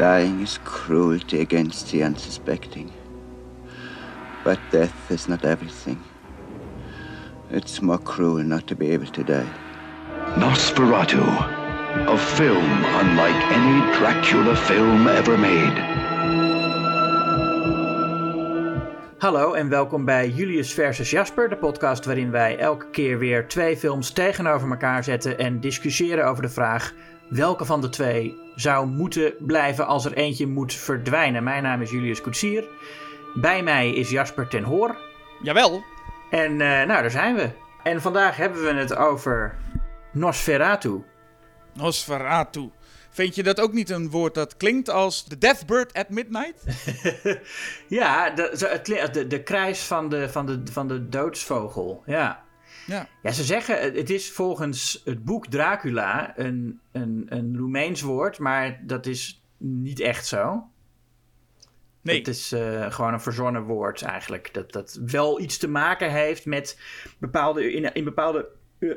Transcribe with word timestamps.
Dying 0.00 0.40
is 0.40 0.58
cruelty 0.64 1.40
against 1.40 1.90
the 1.90 2.02
unsuspecting. 2.02 2.90
But 4.44 4.58
death 4.70 5.10
is 5.10 5.28
not 5.28 5.44
everything. 5.44 5.98
It's 7.50 7.82
more 7.82 7.98
cruel 7.98 8.42
not 8.42 8.66
to 8.68 8.74
be 8.74 8.94
able 8.94 9.12
to 9.12 9.22
die. 9.22 9.52
Nosferatu, 10.36 11.20
a 12.06 12.16
film 12.16 12.84
unlike 13.00 13.44
any 13.52 13.98
Dracula 13.98 14.56
film 14.56 15.06
ever 15.06 15.36
made. 15.38 15.78
Hallo 19.18 19.52
en 19.52 19.68
welkom 19.68 20.04
bij 20.04 20.28
Julius 20.28 20.74
versus 20.74 21.10
Jasper, 21.10 21.48
de 21.48 21.56
podcast 21.56 22.04
waarin 22.04 22.30
wij 22.30 22.58
elke 22.58 22.90
keer 22.90 23.18
weer 23.18 23.48
twee 23.48 23.76
films 23.76 24.10
tegenover 24.10 24.70
elkaar 24.70 25.04
zetten 25.04 25.38
en 25.38 25.60
discussiëren 25.60 26.26
over 26.26 26.42
de 26.42 26.48
vraag 26.48 26.94
welke 27.30 27.64
van 27.64 27.80
de 27.80 27.88
twee 27.88 28.38
zou 28.54 28.86
moeten 28.86 29.34
blijven 29.38 29.86
als 29.86 30.04
er 30.04 30.12
eentje 30.12 30.46
moet 30.46 30.74
verdwijnen. 30.74 31.42
Mijn 31.42 31.62
naam 31.62 31.82
is 31.82 31.90
Julius 31.90 32.20
Koetsier. 32.20 32.68
Bij 33.34 33.62
mij 33.62 33.90
is 33.90 34.10
Jasper 34.10 34.48
ten 34.48 34.62
Hoor. 34.62 34.96
Jawel. 35.42 35.82
En 36.30 36.50
uh, 36.52 36.58
nou, 36.58 36.86
daar 36.86 37.10
zijn 37.10 37.34
we. 37.34 37.50
En 37.82 38.00
vandaag 38.00 38.36
hebben 38.36 38.62
we 38.62 38.72
het 38.72 38.96
over 38.96 39.56
Nosferatu. 40.12 41.04
Nosferatu. 41.74 42.70
Vind 43.10 43.34
je 43.34 43.42
dat 43.42 43.60
ook 43.60 43.72
niet 43.72 43.90
een 43.90 44.10
woord 44.10 44.34
dat 44.34 44.56
klinkt 44.56 44.90
als 44.90 45.24
The 45.24 45.38
Deathbird 45.38 45.92
at 45.92 46.08
Midnight? 46.08 46.64
ja, 47.88 48.30
de, 48.30 48.80
de, 49.12 49.26
de 49.26 49.42
krijs 49.42 49.80
van 49.80 50.08
de, 50.08 50.28
van, 50.28 50.46
de, 50.46 50.62
van 50.72 50.88
de 50.88 51.08
doodsvogel. 51.08 52.02
Ja. 52.06 52.44
Ja. 52.90 53.06
ja, 53.22 53.30
ze 53.30 53.44
zeggen, 53.44 53.80
het 53.94 54.10
is 54.10 54.30
volgens 54.30 55.02
het 55.04 55.24
boek 55.24 55.46
Dracula 55.46 56.38
een, 56.38 56.80
een, 56.92 57.26
een 57.28 57.56
Roemeens 57.56 58.00
woord, 58.00 58.38
maar 58.38 58.80
dat 58.82 59.06
is 59.06 59.44
niet 59.58 60.00
echt 60.00 60.26
zo. 60.26 60.68
Nee. 62.02 62.18
Het 62.18 62.28
is 62.28 62.52
uh, 62.52 62.90
gewoon 62.92 63.12
een 63.12 63.20
verzonnen 63.20 63.62
woord 63.62 64.02
eigenlijk. 64.02 64.54
Dat, 64.54 64.72
dat 64.72 65.00
wel 65.06 65.40
iets 65.40 65.58
te 65.58 65.68
maken 65.68 66.10
heeft 66.10 66.46
met 66.46 66.80
bepaalde. 67.18 67.72
In, 67.72 67.92
in 67.92 68.04
bepaalde 68.04 68.48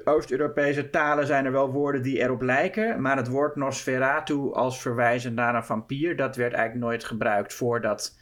Oost-Europese 0.03 0.89
talen 0.89 1.27
zijn 1.27 1.45
er 1.45 1.51
wel 1.51 1.71
woorden 1.71 2.01
die 2.01 2.19
erop 2.19 2.41
lijken. 2.41 3.01
Maar 3.01 3.17
het 3.17 3.27
woord 3.27 3.55
Nosferatu 3.55 4.53
als 4.53 4.81
verwijzend 4.81 5.35
naar 5.35 5.55
een 5.55 5.63
vampier. 5.63 6.15
dat 6.15 6.35
werd 6.35 6.53
eigenlijk 6.53 6.85
nooit 6.85 7.03
gebruikt 7.03 7.53
voordat 7.53 8.17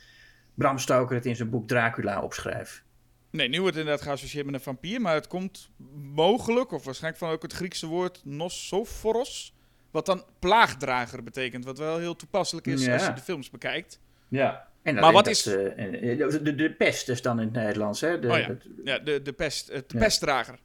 Bram 0.53 0.77
Stoker 0.77 1.15
het 1.15 1.25
in 1.25 1.35
zijn 1.35 1.49
boek 1.49 1.67
Dracula 1.67 2.21
opschreef. 2.21 2.83
Nee, 3.31 3.47
nu 3.47 3.59
wordt 3.61 3.75
het 3.75 3.83
inderdaad 3.83 4.07
geassocieerd 4.07 4.45
met 4.45 4.55
een 4.55 4.61
vampier. 4.61 5.01
Maar 5.01 5.13
het 5.13 5.27
komt 5.27 5.69
mogelijk, 6.13 6.71
of 6.71 6.83
waarschijnlijk 6.83 7.23
van 7.23 7.31
ook 7.31 7.41
het 7.41 7.53
Griekse 7.53 7.87
woord 7.87 8.21
Nosophoros. 8.23 9.55
Wat 9.91 10.05
dan 10.05 10.25
plaagdrager 10.39 11.23
betekent. 11.23 11.65
Wat 11.65 11.77
wel 11.77 11.97
heel 11.97 12.15
toepasselijk 12.15 12.67
is 12.67 12.87
als 12.87 13.05
je 13.05 13.13
de 13.13 13.21
films 13.21 13.49
bekijkt. 13.49 13.99
Ja. 14.27 14.67
En 14.83 14.95
maar 14.95 15.11
wat 15.11 15.27
is. 15.27 15.47
Uh, 15.47 15.53
de, 15.55 16.55
de, 16.55 16.71
pest 16.71 17.09
is 17.09 17.21
dan 17.21 17.39
in 17.39 17.45
het 17.45 17.53
Nederlands, 17.53 18.01
hè? 18.01 18.19
De, 18.19 18.27
oh 18.27 18.37
ja. 18.37 18.55
ja, 18.83 18.99
de, 18.99 19.21
de, 19.21 19.33
pest, 19.33 19.67
de 19.67 19.97
pestdrager. 19.97 20.59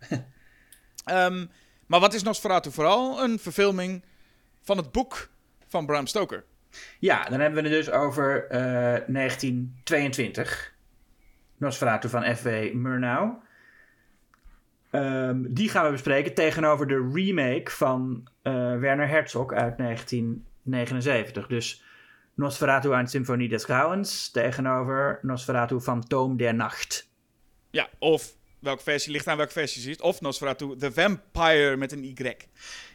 um, 1.11 1.51
maar 1.87 2.01
wat 2.01 2.15
is 2.15 2.23
Nosferatu 2.23 2.71
vooral? 2.71 3.23
Een 3.23 3.39
verfilming 3.39 4.05
van 4.63 4.77
het 4.77 4.93
boek 4.93 5.31
van 5.69 5.87
Bram 5.87 6.07
Stoker. 6.07 6.45
Ja, 6.99 7.25
dan 7.25 7.41
hebben 7.41 7.63
we 7.63 7.69
het 7.69 7.79
dus 7.85 7.95
over 7.95 8.45
uh, 8.45 8.51
1922. 9.07 10.75
Nosferatu 11.57 12.09
van 12.09 12.37
F.W. 12.37 12.73
Murnau. 12.73 13.33
Um, 14.91 15.55
die 15.55 15.69
gaan 15.69 15.85
we 15.85 15.91
bespreken 15.91 16.35
tegenover 16.35 16.87
de 16.87 17.11
remake 17.13 17.71
van 17.71 18.29
uh, 18.43 18.53
Werner 18.79 19.09
Herzog 19.09 19.53
uit 19.53 19.79
1979. 19.79 21.47
Dus 21.47 21.85
Nosferatu 22.35 22.93
aan 22.93 23.09
Symfonie 23.09 23.49
des 23.49 23.65
Grauens 23.65 24.31
tegenover 24.31 25.19
Nosferatu 25.23 25.81
Fantoom 25.81 26.37
der 26.37 26.55
Nacht. 26.55 27.11
Ja, 27.71 27.89
of 27.99 28.37
welke 28.59 28.83
versie 28.83 29.13
ligt 29.13 29.27
aan 29.27 29.37
welke 29.37 29.53
versie 29.53 29.83
je 29.83 29.89
ziet. 29.89 30.01
Of 30.01 30.21
Nosferatu 30.21 30.77
The 30.77 30.93
Vampire 30.93 31.77
met 31.77 31.93
een 31.93 32.05
Y. 32.05 32.37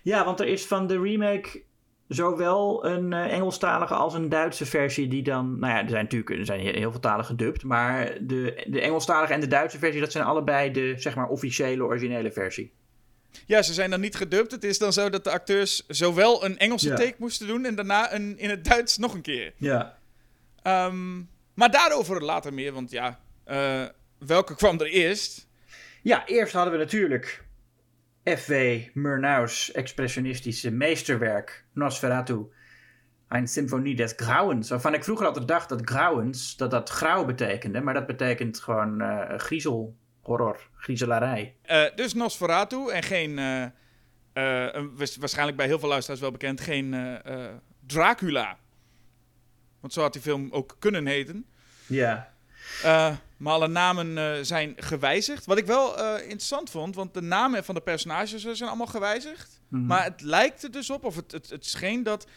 Ja, 0.01 0.25
want 0.25 0.39
er 0.39 0.47
is 0.47 0.65
van 0.65 0.87
de 0.87 1.01
remake 1.01 1.63
zowel 2.13 2.85
een 2.85 3.11
uh, 3.11 3.33
Engelstalige 3.33 3.93
als 3.93 4.13
een 4.13 4.29
Duitse 4.29 4.65
versie 4.65 5.07
die 5.07 5.23
dan... 5.23 5.59
Nou 5.59 5.73
ja, 5.73 5.83
er 5.83 5.89
zijn 5.89 6.03
natuurlijk 6.03 6.39
er 6.39 6.45
zijn 6.45 6.59
heel 6.59 6.91
veel 6.91 6.99
talen 6.99 7.25
gedubt. 7.25 7.63
Maar 7.63 8.17
de, 8.21 8.63
de 8.67 8.81
Engelstalige 8.81 9.33
en 9.33 9.39
de 9.39 9.47
Duitse 9.47 9.77
versie, 9.77 9.99
dat 9.99 10.11
zijn 10.11 10.23
allebei 10.23 10.71
de 10.71 10.93
zeg 10.97 11.15
maar 11.15 11.27
officiële 11.27 11.83
originele 11.83 12.31
versie. 12.31 12.73
Ja, 13.45 13.61
ze 13.61 13.73
zijn 13.73 13.89
dan 13.89 13.99
niet 13.99 14.15
gedubt. 14.15 14.51
Het 14.51 14.63
is 14.63 14.77
dan 14.77 14.93
zo 14.93 15.09
dat 15.09 15.23
de 15.23 15.31
acteurs 15.31 15.83
zowel 15.87 16.45
een 16.45 16.57
Engelse 16.57 16.93
take 16.93 17.15
moesten 17.17 17.47
doen 17.47 17.65
en 17.65 17.75
daarna 17.75 18.13
een, 18.13 18.37
in 18.37 18.49
het 18.49 18.65
Duits 18.65 18.97
nog 18.97 19.13
een 19.13 19.21
keer. 19.21 19.53
Ja. 19.57 19.97
Um, 20.63 21.29
maar 21.53 21.71
daarover 21.71 22.23
later 22.23 22.53
meer, 22.53 22.73
want 22.73 22.91
ja, 22.91 23.19
uh, 23.47 23.85
welke 24.17 24.55
kwam 24.55 24.79
er 24.79 24.87
eerst? 24.87 25.47
Ja, 26.01 26.25
eerst 26.25 26.53
hadden 26.53 26.73
we 26.73 26.79
natuurlijk 26.79 27.43
F.W. 28.23 28.53
Murnau's 28.93 29.71
expressionistische 29.71 30.71
meesterwerk 30.71 31.65
Nosferatu. 31.73 32.51
Een 33.27 33.47
symfonie 33.47 33.95
des 33.95 34.13
Grauens. 34.15 34.69
Waarvan 34.69 34.93
ik 34.93 35.03
vroeger 35.03 35.25
altijd 35.25 35.47
dacht 35.47 35.69
dat 35.69 35.81
Grauens, 35.83 36.57
dat 36.57 36.71
dat 36.71 36.89
grauw 36.89 37.25
betekende. 37.25 37.81
Maar 37.81 37.93
dat 37.93 38.07
betekent 38.07 38.59
gewoon 38.59 39.01
uh, 39.01 39.37
griezel, 39.37 39.95
horror, 40.21 40.67
griezelarij. 40.77 41.55
Uh, 41.71 41.83
dus 41.95 42.13
Nosferatu 42.13 42.89
en 42.89 43.03
geen, 43.03 43.37
uh, 43.37 45.15
waarschijnlijk 45.19 45.57
bij 45.57 45.65
heel 45.65 45.79
veel 45.79 45.89
luisteraars 45.89 46.21
wel 46.21 46.31
bekend, 46.31 46.61
geen 46.61 47.19
Dracula. 47.85 48.57
Want 49.79 49.93
zo 49.93 50.01
had 50.01 50.13
die 50.13 50.21
film 50.21 50.47
ook 50.51 50.75
kunnen 50.79 51.05
heten. 51.05 51.45
Ja. 51.87 52.33
Uh, 52.85 53.15
maar 53.41 53.53
alle 53.53 53.67
namen 53.67 54.17
uh, 54.17 54.31
zijn 54.41 54.73
gewijzigd. 54.75 55.45
Wat 55.45 55.57
ik 55.57 55.65
wel 55.65 55.99
uh, 55.99 56.13
interessant 56.21 56.69
vond, 56.69 56.95
want 56.95 57.13
de 57.13 57.21
namen 57.21 57.63
van 57.63 57.75
de 57.75 57.81
personages 57.81 58.41
zijn 58.41 58.69
allemaal 58.69 58.87
gewijzigd. 58.87 59.61
Mm 59.67 59.79
-hmm. 59.79 59.87
Maar 59.87 60.03
het 60.03 60.21
lijkt 60.21 60.63
er 60.63 60.71
dus 60.71 60.89
op, 60.89 61.03
of 61.03 61.15
het, 61.15 61.31
het, 61.31 61.49
het 61.49 61.65
scheen 61.65 62.03
dat 62.03 62.27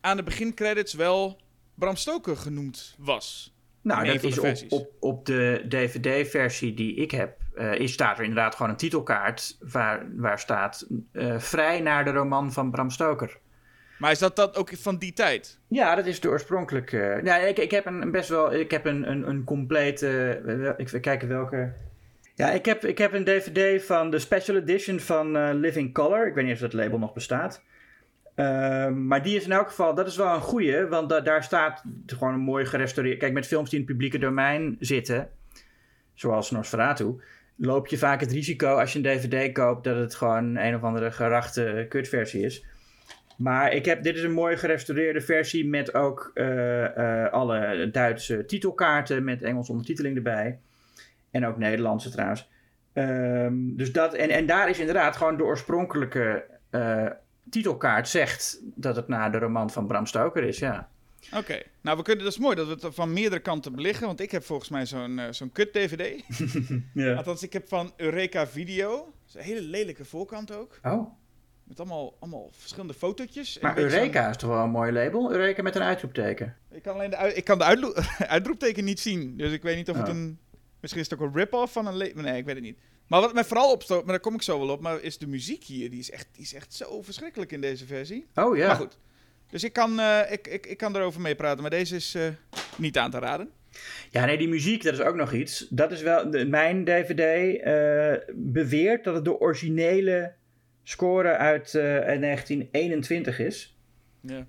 aan 0.00 0.16
de 0.16 0.22
begincredits 0.22 0.94
wel 0.94 1.40
Bram 1.74 1.96
Stoker 1.96 2.36
genoemd 2.36 2.94
was. 2.98 3.54
Nou, 3.82 4.04
dat 4.04 4.22
is 4.22 4.38
op, 4.38 4.72
op, 4.72 4.90
op, 5.00 5.26
de 5.26 5.64
DVD-versie 5.68 6.74
die 6.74 6.94
ik 6.94 7.10
heb, 7.10 7.38
uh, 7.54 7.74
is, 7.74 7.92
staat 7.92 8.18
er 8.18 8.24
inderdaad 8.24 8.54
gewoon 8.54 8.70
een 8.70 8.76
titelkaart 8.76 9.56
waar, 9.60 10.06
waar 10.16 10.38
staat 10.38 10.86
vrij 11.36 11.80
naar 11.80 12.04
de 12.04 12.10
roman 12.10 12.52
van 12.52 12.70
Bram 12.70 12.90
Stoker. 12.90 13.38
Maar 13.98 14.10
is 14.10 14.18
dat 14.18 14.36
dat 14.36 14.56
ook 14.56 14.70
van 14.76 14.96
die 14.96 15.12
tijd? 15.12 15.58
Ja, 15.68 15.94
dat 15.94 16.06
is 16.06 16.20
de 16.20 16.28
oorspronkelijke. 16.28 17.20
Ja, 17.24 17.36
ik, 17.36 17.58
ik 17.58 17.70
heb 17.70 17.86
een 17.86 18.10
best 18.10 18.28
wel. 18.28 18.54
Ik 18.54 18.70
heb 18.70 18.84
een, 18.84 19.10
een, 19.10 19.28
een 19.28 19.44
complete. 19.44 20.40
Uh, 20.46 20.70
ik 20.76 21.02
kijken 21.02 21.28
welke. 21.28 21.72
Ja, 22.34 22.50
ik 22.50 22.64
heb, 22.64 22.84
ik 22.84 22.98
heb 22.98 23.12
een 23.12 23.24
DVD 23.24 23.84
van 23.84 24.10
de 24.10 24.18
special 24.18 24.56
edition 24.56 25.00
van 25.00 25.36
uh, 25.36 25.48
Living 25.52 25.94
Color. 25.94 26.26
Ik 26.26 26.34
weet 26.34 26.44
niet 26.44 26.54
of 26.54 26.60
dat 26.60 26.72
label 26.72 26.98
nog 26.98 27.12
bestaat. 27.12 27.62
Uh, 28.36 28.88
maar 28.88 29.22
die 29.22 29.36
is 29.36 29.44
in 29.44 29.52
elk 29.52 29.68
geval, 29.68 29.94
dat 29.94 30.06
is 30.06 30.16
wel 30.16 30.34
een 30.34 30.40
goeie, 30.40 30.86
want 30.86 31.08
da 31.08 31.20
daar 31.20 31.44
staat 31.44 31.82
gewoon 32.06 32.34
een 32.34 32.40
mooi 32.40 32.66
gerestaureerd. 32.66 33.18
Kijk, 33.18 33.32
met 33.32 33.46
films 33.46 33.70
die 33.70 33.78
in 33.78 33.84
het 33.84 33.94
publieke 33.94 34.18
domein 34.18 34.76
zitten, 34.80 35.28
zoals 36.14 36.50
Nosferatu, 36.50 37.20
loop 37.56 37.86
je 37.86 37.98
vaak 37.98 38.20
het 38.20 38.32
risico 38.32 38.74
als 38.74 38.92
je 38.92 38.98
een 38.98 39.18
DVD 39.18 39.52
koopt 39.52 39.84
dat 39.84 39.96
het 39.96 40.14
gewoon 40.14 40.56
een 40.56 40.74
of 40.74 40.82
andere 40.82 41.10
gerachte 41.10 41.86
kutversie 41.88 42.44
is. 42.44 42.64
Maar 43.38 43.72
ik 43.72 43.84
heb, 43.84 44.02
dit 44.02 44.16
is 44.16 44.22
een 44.22 44.32
mooi 44.32 44.56
gerestaureerde 44.56 45.20
versie 45.20 45.66
met 45.66 45.94
ook 45.94 46.30
uh, 46.34 46.80
uh, 46.80 47.30
alle 47.30 47.88
Duitse 47.92 48.44
titelkaarten 48.44 49.24
met 49.24 49.42
Engelse 49.42 49.70
ondertiteling 49.70 50.16
erbij. 50.16 50.58
En 51.30 51.46
ook 51.46 51.56
Nederlandse 51.56 52.10
trouwens. 52.10 52.48
Um, 52.94 53.76
dus 53.76 53.92
dat, 53.92 54.14
en, 54.14 54.30
en 54.30 54.46
daar 54.46 54.68
is 54.68 54.78
inderdaad 54.78 55.16
gewoon 55.16 55.36
de 55.36 55.42
oorspronkelijke 55.42 56.44
uh, 56.70 57.06
titelkaart 57.50 58.08
zegt 58.08 58.60
dat 58.62 58.96
het 58.96 59.08
naar 59.08 59.32
de 59.32 59.38
roman 59.38 59.70
van 59.70 59.86
Bram 59.86 60.06
Stoker 60.06 60.42
is, 60.42 60.58
ja. 60.58 60.88
Oké, 61.26 61.38
okay. 61.38 61.64
nou 61.80 61.96
we 61.96 62.02
kunnen, 62.02 62.24
dat 62.24 62.32
is 62.32 62.38
mooi 62.38 62.56
dat 62.56 62.66
we 62.66 62.86
het 62.86 62.94
van 62.94 63.12
meerdere 63.12 63.42
kanten 63.42 63.74
belichten, 63.74 64.06
want 64.06 64.20
ik 64.20 64.30
heb 64.30 64.44
volgens 64.44 64.68
mij 64.68 64.86
zo'n 64.86 65.20
zo'n 65.30 65.52
kut-DVD. 65.52 66.24
ja. 66.94 67.14
Althans, 67.14 67.42
ik 67.42 67.52
heb 67.52 67.68
van 67.68 67.92
Eureka 67.96 68.46
Video. 68.46 68.96
Dat 68.96 69.28
is 69.28 69.34
een 69.34 69.40
hele 69.40 69.60
lelijke 69.60 70.04
voorkant 70.04 70.52
ook. 70.52 70.78
Oh. 70.82 71.12
Met 71.68 71.80
allemaal, 71.80 72.16
allemaal 72.18 72.50
verschillende 72.52 72.94
fotootjes. 72.94 73.58
Maar 73.58 73.78
Eureka 73.78 74.28
is 74.28 74.36
toch 74.36 74.50
wel 74.50 74.62
een 74.62 74.70
mooi 74.70 74.92
label? 74.92 75.32
Eureka 75.32 75.62
met 75.62 75.76
een 75.76 75.82
uitroepteken. 75.82 76.56
Ik 76.70 76.82
kan 76.82 76.94
alleen 76.94 77.10
de, 77.10 77.34
ik 77.34 77.44
kan 77.44 77.58
de 77.58 77.64
uitroepteken 78.18 78.84
niet 78.84 79.00
zien. 79.00 79.36
Dus 79.36 79.52
ik 79.52 79.62
weet 79.62 79.76
niet 79.76 79.90
of 79.90 79.96
het 79.96 80.08
oh. 80.08 80.14
een... 80.14 80.38
Misschien 80.80 81.02
is 81.02 81.10
het 81.10 81.20
ook 81.20 81.26
een 81.26 81.34
rip-off 81.34 81.72
van 81.72 81.86
een 81.86 81.96
label. 81.96 82.22
Nee, 82.22 82.38
ik 82.38 82.44
weet 82.44 82.54
het 82.54 82.64
niet. 82.64 82.78
Maar 83.06 83.20
wat 83.20 83.34
mij 83.34 83.44
vooral 83.44 83.72
opstoot, 83.72 84.02
maar 84.02 84.12
daar 84.12 84.20
kom 84.20 84.34
ik 84.34 84.42
zo 84.42 84.58
wel 84.58 84.68
op, 84.68 84.80
maar 84.80 85.00
is 85.00 85.18
de 85.18 85.26
muziek 85.26 85.64
hier. 85.64 85.90
Die 85.90 85.98
is 85.98 86.10
echt, 86.10 86.28
die 86.32 86.42
is 86.42 86.54
echt 86.54 86.74
zo 86.74 87.02
verschrikkelijk 87.02 87.52
in 87.52 87.60
deze 87.60 87.86
versie. 87.86 88.26
Oh 88.34 88.56
ja. 88.56 88.66
Maar 88.66 88.76
goed. 88.76 88.98
Dus 89.50 89.64
ik 89.64 89.72
kan, 89.72 90.00
uh, 90.00 90.20
ik, 90.30 90.46
ik, 90.46 90.66
ik 90.66 90.76
kan 90.76 90.96
erover 90.96 91.20
meepraten, 91.20 91.60
maar 91.60 91.70
deze 91.70 91.96
is 91.96 92.14
uh, 92.14 92.26
niet 92.76 92.98
aan 92.98 93.10
te 93.10 93.18
raden. 93.18 93.50
Ja, 94.10 94.24
nee, 94.24 94.38
die 94.38 94.48
muziek, 94.48 94.82
dat 94.82 94.92
is 94.92 95.00
ook 95.00 95.14
nog 95.14 95.32
iets. 95.32 95.66
Dat 95.70 95.92
is 95.92 96.02
wel, 96.02 96.30
de, 96.30 96.46
mijn 96.46 96.84
DVD 96.84 97.20
uh, 97.66 98.34
beweert 98.34 99.04
dat 99.04 99.14
het 99.14 99.24
de 99.24 99.40
originele 99.40 100.32
score 100.88 101.36
uit 101.36 101.74
uh, 101.74 101.82
1921 101.82 103.38
is. 103.38 103.76
Ja. 104.20 104.46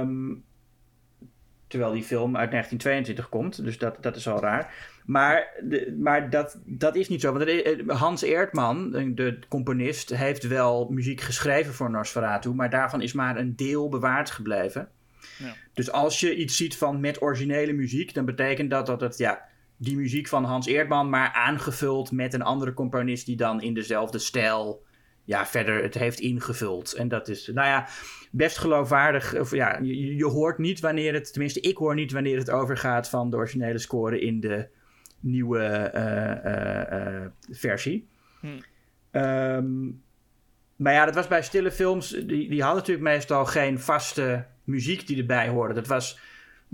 Um, 0.00 0.44
Terwijl 1.66 1.92
die 1.92 2.02
film 2.02 2.36
uit 2.36 2.50
1922 2.50 3.28
komt, 3.28 3.64
dus 3.64 3.78
dat, 3.78 3.96
dat 4.00 4.16
is 4.16 4.28
al 4.28 4.40
raar. 4.40 4.74
Maar, 5.04 5.48
de, 5.62 5.96
maar 6.00 6.30
dat, 6.30 6.60
dat 6.64 6.96
is 6.96 7.08
niet 7.08 7.20
zo. 7.20 7.32
Want 7.32 7.48
er- 7.48 7.92
Hans 7.92 8.22
Eertman, 8.22 8.90
de 9.14 9.38
componist, 9.48 10.16
heeft 10.16 10.46
wel 10.46 10.88
muziek 10.90 11.20
geschreven 11.20 11.74
voor 11.74 11.90
Nosferatu, 11.90 12.54
maar 12.54 12.70
daarvan 12.70 13.02
is 13.02 13.12
maar 13.12 13.36
een 13.36 13.56
deel 13.56 13.88
bewaard 13.88 14.30
gebleven. 14.30 14.88
Ja. 15.38 15.54
Dus 15.74 15.92
als 15.92 16.20
je 16.20 16.36
iets 16.36 16.56
ziet 16.56 16.76
van 16.76 17.00
met 17.00 17.22
originele 17.22 17.72
muziek, 17.72 18.14
dan 18.14 18.24
betekent 18.24 18.70
dat 18.70 18.86
dat 18.86 19.00
het, 19.00 19.18
ja, 19.18 19.44
die 19.76 19.96
muziek 19.96 20.28
van 20.28 20.44
Hans 20.44 20.66
Eertman, 20.66 21.08
maar 21.08 21.32
aangevuld 21.32 22.12
met 22.12 22.34
een 22.34 22.42
andere 22.42 22.74
componist 22.74 23.26
die 23.26 23.36
dan 23.36 23.62
in 23.62 23.74
dezelfde 23.74 24.18
stijl, 24.18 24.86
ja, 25.28 25.46
verder 25.46 25.82
het 25.82 25.94
heeft 25.94 26.20
ingevuld. 26.20 26.92
En 26.92 27.08
dat 27.08 27.28
is, 27.28 27.46
nou 27.46 27.68
ja, 27.68 27.88
best 28.30 28.58
geloofwaardig. 28.58 29.38
Of 29.38 29.50
ja, 29.50 29.78
je, 29.82 30.16
je 30.16 30.24
hoort 30.24 30.58
niet 30.58 30.80
wanneer 30.80 31.14
het, 31.14 31.32
tenminste, 31.32 31.60
ik 31.60 31.76
hoor 31.76 31.94
niet 31.94 32.12
wanneer 32.12 32.38
het 32.38 32.50
overgaat 32.50 33.08
van 33.08 33.30
de 33.30 33.36
originele 33.36 33.78
score 33.78 34.20
in 34.20 34.40
de 34.40 34.68
nieuwe 35.20 35.58
eh, 35.58 36.32
eh, 36.44 37.16
eh, 37.16 37.30
versie. 37.50 38.08
Hmm. 38.40 38.58
Ehm, 39.10 39.86
maar 40.76 40.92
ja, 40.92 41.04
dat 41.04 41.14
was 41.14 41.28
bij 41.28 41.42
stille 41.42 41.70
films. 41.70 42.08
Die, 42.10 42.48
die 42.48 42.62
hadden 42.62 42.78
natuurlijk 42.80 43.08
meestal 43.08 43.44
geen 43.46 43.78
vaste 43.80 44.44
muziek 44.64 45.06
die 45.06 45.18
erbij 45.18 45.48
hoorde. 45.48 45.74
Dat 45.74 45.86
was, 45.86 46.18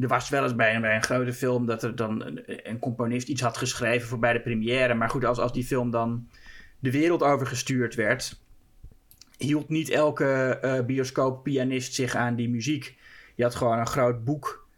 er 0.00 0.08
was 0.08 0.28
wel 0.28 0.42
eens 0.42 0.54
bij, 0.54 0.74
een- 0.74 0.80
bij 0.80 0.94
een 0.94 1.02
grote 1.02 1.32
film 1.32 1.66
dat 1.66 1.82
er 1.82 1.96
dan 1.96 2.22
een, 2.24 2.42
een 2.70 2.78
componist 2.78 3.28
iets 3.28 3.42
had 3.42 3.56
geschreven 3.56 4.08
voor 4.08 4.18
bij 4.18 4.32
de 4.32 4.40
première. 4.40 4.94
Maar 4.94 5.10
goed, 5.10 5.24
als, 5.24 5.38
als 5.38 5.52
die 5.52 5.64
film 5.64 5.90
dan 5.90 6.28
de 6.78 6.90
wereld 6.90 7.22
overgestuurd 7.22 7.94
werd, 7.94 8.42
hield 9.38 9.68
niet 9.68 9.90
elke 9.90 10.58
eh 10.62 10.84
bioscooppianist 10.84 11.94
zich 11.94 12.14
aan 12.14 12.34
die 12.34 12.48
muziek. 12.48 12.96
Je 13.34 13.42
had 13.42 13.54
gewoon 13.54 13.78
een 13.78 13.86
groot 13.86 14.24
boek 14.24 14.68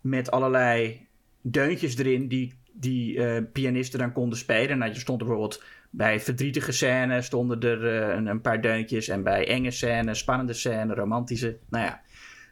met 0.00 0.30
allerlei 0.30 1.06
deuntjes 1.40 1.98
erin 1.98 2.28
die, 2.28 2.52
die 2.72 3.24
eh, 3.24 3.42
pianisten 3.52 3.98
dan 3.98 4.12
konden 4.12 4.38
spelen. 4.38 4.78
Nou, 4.78 4.90
er 4.90 5.00
stond 5.00 5.18
bijvoorbeeld 5.18 5.62
bij 5.90 6.20
verdrietige 6.20 6.72
scènes 6.72 7.26
stonden 7.26 7.60
er 7.60 7.86
eh, 7.86 8.16
een, 8.16 8.26
een 8.26 8.40
paar 8.40 8.60
deuntjes. 8.60 9.08
En 9.08 9.22
bij 9.22 9.48
enge 9.48 9.70
scènes, 9.70 10.18
spannende 10.18 10.52
scènes, 10.52 10.96
romantische. 10.96 11.58
Nou 11.68 11.84
ja, 11.84 12.02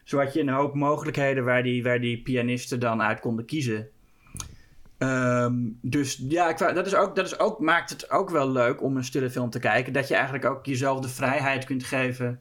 zo 0.04 0.18
had 0.18 0.32
je 0.32 0.40
een 0.40 0.48
hoop 0.48 0.74
mogelijkheden 0.74 1.44
waar 1.44 1.62
die, 1.62 1.82
waar 1.82 2.00
die 2.00 2.22
pianisten 2.22 2.80
dan 2.80 3.02
uit 3.02 3.20
konden 3.20 3.44
kiezen. 3.44 3.88
Ehm, 4.98 5.54
dus 5.80 6.20
ja, 6.28 6.52
dat, 6.52 6.86
is 6.86 6.94
ook, 6.94 7.16
dat 7.16 7.26
is 7.26 7.38
ook, 7.38 7.58
maakt 7.58 7.90
het 7.90 8.10
ook 8.10 8.30
wel 8.30 8.50
leuk 8.50 8.82
om 8.82 8.96
een 8.96 9.04
stille 9.04 9.30
film 9.30 9.50
te 9.50 9.58
kijken. 9.58 9.92
Dat 9.92 10.08
je 10.08 10.14
eigenlijk 10.14 10.44
ook 10.44 10.66
jezelf 10.66 11.00
de 11.00 11.08
vrijheid 11.08 11.64
kunt 11.64 11.84
geven 11.84 12.40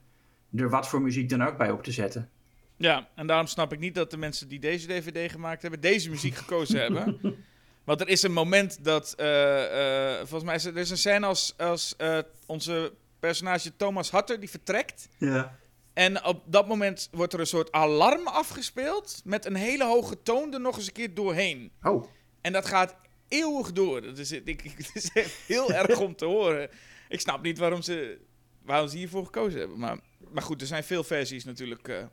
er 0.55 0.69
wat 0.69 0.87
voor 0.87 1.01
muziek 1.01 1.29
dan 1.29 1.43
ook 1.43 1.57
bij 1.57 1.71
op 1.71 1.83
te 1.83 1.91
zetten. 1.91 2.29
Ja, 2.77 3.07
en 3.15 3.27
daarom 3.27 3.47
snap 3.47 3.73
ik 3.73 3.79
niet 3.79 3.95
dat 3.95 4.11
de 4.11 4.17
mensen 4.17 4.47
die 4.47 4.59
deze 4.59 4.87
DVD 4.87 5.31
gemaakt 5.31 5.61
hebben, 5.61 5.79
deze 5.79 6.09
muziek 6.09 6.35
gekozen 6.35 6.79
hebben. 6.79 7.17
Want 7.83 8.01
er 8.01 8.07
is 8.07 8.23
een 8.23 8.33
moment 8.33 8.83
dat, 8.83 9.13
eh, 9.17 10.11
eh, 10.11 10.17
volgens 10.17 10.43
mij 10.43 10.55
is 10.55 10.65
er, 10.65 10.73
er 10.73 10.81
is 10.81 10.89
een 10.89 10.97
scène 10.97 11.25
als, 11.25 11.53
als 11.57 11.95
eh, 11.97 12.17
onze 12.45 12.93
personage 13.19 13.75
Thomas 13.75 14.11
Hatter, 14.11 14.39
die 14.39 14.49
vertrekt. 14.49 15.09
Ja. 15.17 15.57
En 15.93 16.25
op 16.25 16.43
dat 16.45 16.67
moment 16.67 17.09
wordt 17.11 17.33
er 17.33 17.39
een 17.39 17.47
soort 17.47 17.71
alarm 17.71 18.27
afgespeeld 18.27 19.21
met 19.23 19.45
een 19.45 19.55
hele 19.55 19.85
hoge 19.85 20.21
toon 20.21 20.53
er 20.53 20.59
nog 20.59 20.77
eens 20.77 20.87
een 20.87 20.93
keer 20.93 21.13
doorheen. 21.13 21.71
Oh, 21.81 22.05
En 22.43 22.53
dat 22.53 22.65
gaat 22.65 22.95
eeuwig 23.27 23.71
door. 23.71 24.01
Dat 24.01 24.17
is, 24.17 24.31
ik, 24.31 24.47
ik- 24.47 24.63
het 24.77 24.91
is 24.93 25.09
echt 25.13 25.33
heel 25.47 25.73
erg 25.73 25.99
om 25.99 26.15
te 26.15 26.25
horen. 26.25 26.69
Ik 27.09 27.19
snap 27.19 27.43
niet 27.43 27.57
waarom 27.57 27.81
ze, 27.81 28.17
waarom 28.61 28.87
ze 28.87 28.97
hiervoor 28.97 29.25
gekozen 29.25 29.59
hebben. 29.59 29.79
Maar, 29.79 29.97
maar 30.31 30.43
goed, 30.43 30.61
er 30.61 30.67
zijn 30.67 30.83
veel 30.83 31.03
versies 31.03 31.43
natuurlijk 31.45 31.87
eh, 31.87 31.99
eh, 31.99 32.05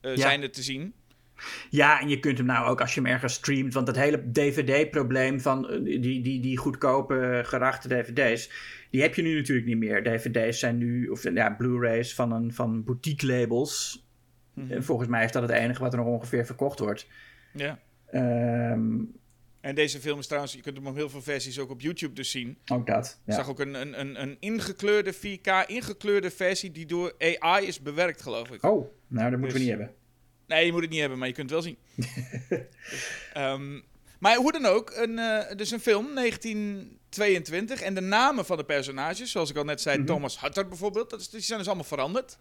Ja. 0.00 0.16
zijn 0.16 0.42
er 0.42 0.50
te 0.50 0.62
zien. 0.62 0.92
Ja, 1.70 2.00
en 2.00 2.08
je 2.08 2.18
kunt 2.20 2.38
hem 2.38 2.46
nou 2.46 2.68
ook 2.68 2.80
als 2.80 2.94
je 2.94 3.00
hem 3.00 3.10
ergens 3.10 3.34
streamt. 3.34 3.74
Want 3.74 3.86
dat 3.86 3.96
hele 3.96 4.30
DVD-probleem 4.32 5.40
van 5.40 5.68
eh, 5.70 5.84
die, 5.84 6.20
die, 6.20 6.40
die 6.40 6.56
goedkope 6.56 7.42
gerachte 7.44 7.88
DVD's. 7.88 8.50
Die 8.90 9.02
heb 9.02 9.14
je 9.14 9.22
nu 9.22 9.36
natuurlijk 9.36 9.66
niet 9.66 9.76
meer. 9.78 10.02
DVD's 10.04 10.58
zijn 10.58 10.78
nu, 10.78 11.08
of 11.08 11.22
ja, 11.32 11.50
Blu-rays 11.50 12.14
van, 12.14 12.32
een, 12.32 12.52
van 12.54 12.84
boutique 12.84 13.26
labels. 13.26 14.06
En 14.68 14.84
volgens 14.84 15.08
mij 15.08 15.24
is 15.24 15.32
dat 15.32 15.42
het 15.42 15.50
enige 15.50 15.80
wat 15.82 15.92
er 15.92 15.98
nog 15.98 16.06
ongeveer 16.08 16.46
verkocht 16.46 16.78
wordt. 16.78 17.06
Ja. 17.52 17.78
Ehm, 18.10 18.96
En 19.60 19.74
deze 19.74 20.00
film 20.00 20.18
is 20.18 20.26
trouwens, 20.26 20.52
je 20.54 20.60
kunt 20.60 20.76
hem 20.76 20.86
op 20.86 20.94
heel 20.94 21.10
veel 21.10 21.22
versies 21.22 21.58
ook 21.58 21.70
op 21.70 21.80
YouTube 21.80 22.14
dus 22.14 22.30
zien. 22.30 22.58
ook 22.72 22.86
dat. 22.86 23.06
Ik 23.24 23.32
Ja. 23.32 23.34
zag 23.38 23.48
ook 23.48 23.60
een, 23.60 23.74
een, 23.74 24.00
een, 24.00 24.22
een 24.22 24.36
ingekleurde 24.40 25.12
4K, 25.14 25.66
ingekleurde 25.66 26.30
versie 26.30 26.70
die 26.72 26.86
door 26.86 27.14
AI 27.18 27.66
is 27.66 27.80
bewerkt, 27.82 28.22
geloof 28.22 28.50
ik. 28.50 28.62
Oh, 28.62 28.90
nou, 29.06 29.30
dat 29.30 29.38
moeten 29.38 29.40
we 29.40 29.46
Dus- 29.48 29.58
niet 29.58 29.68
hebben. 29.68 29.94
Nee, 30.46 30.66
je 30.66 30.72
moet 30.72 30.80
het 30.80 30.90
niet 30.90 31.00
hebben, 31.00 31.18
maar 31.18 31.28
je 31.28 31.34
kunt 31.34 31.50
het 31.50 31.64
wel 31.64 31.74
zien. 31.74 31.78
Ehm, 33.32 33.80
maar 34.18 34.36
hoe 34.36 34.52
dan 34.52 34.64
ook, 34.66 34.90
een, 34.94 35.18
eh, 35.18 35.56
dus 35.56 35.70
een 35.70 35.80
film, 35.80 36.14
1922. 36.14 37.80
En 37.80 37.94
de 37.94 38.00
namen 38.00 38.44
van 38.44 38.56
de 38.56 38.64
personages, 38.64 39.30
zoals 39.30 39.50
ik 39.50 39.56
al 39.56 39.64
net 39.64 39.80
zei, 39.80 39.96
Mhm. 39.96 40.06
Thomas 40.06 40.40
Hutter 40.40 40.68
bijvoorbeeld, 40.68 41.10
dat 41.10 41.20
is, 41.20 41.28
die 41.30 41.40
zijn 41.40 41.58
dus 41.58 41.66
allemaal 41.66 41.84
veranderd. 41.84 42.38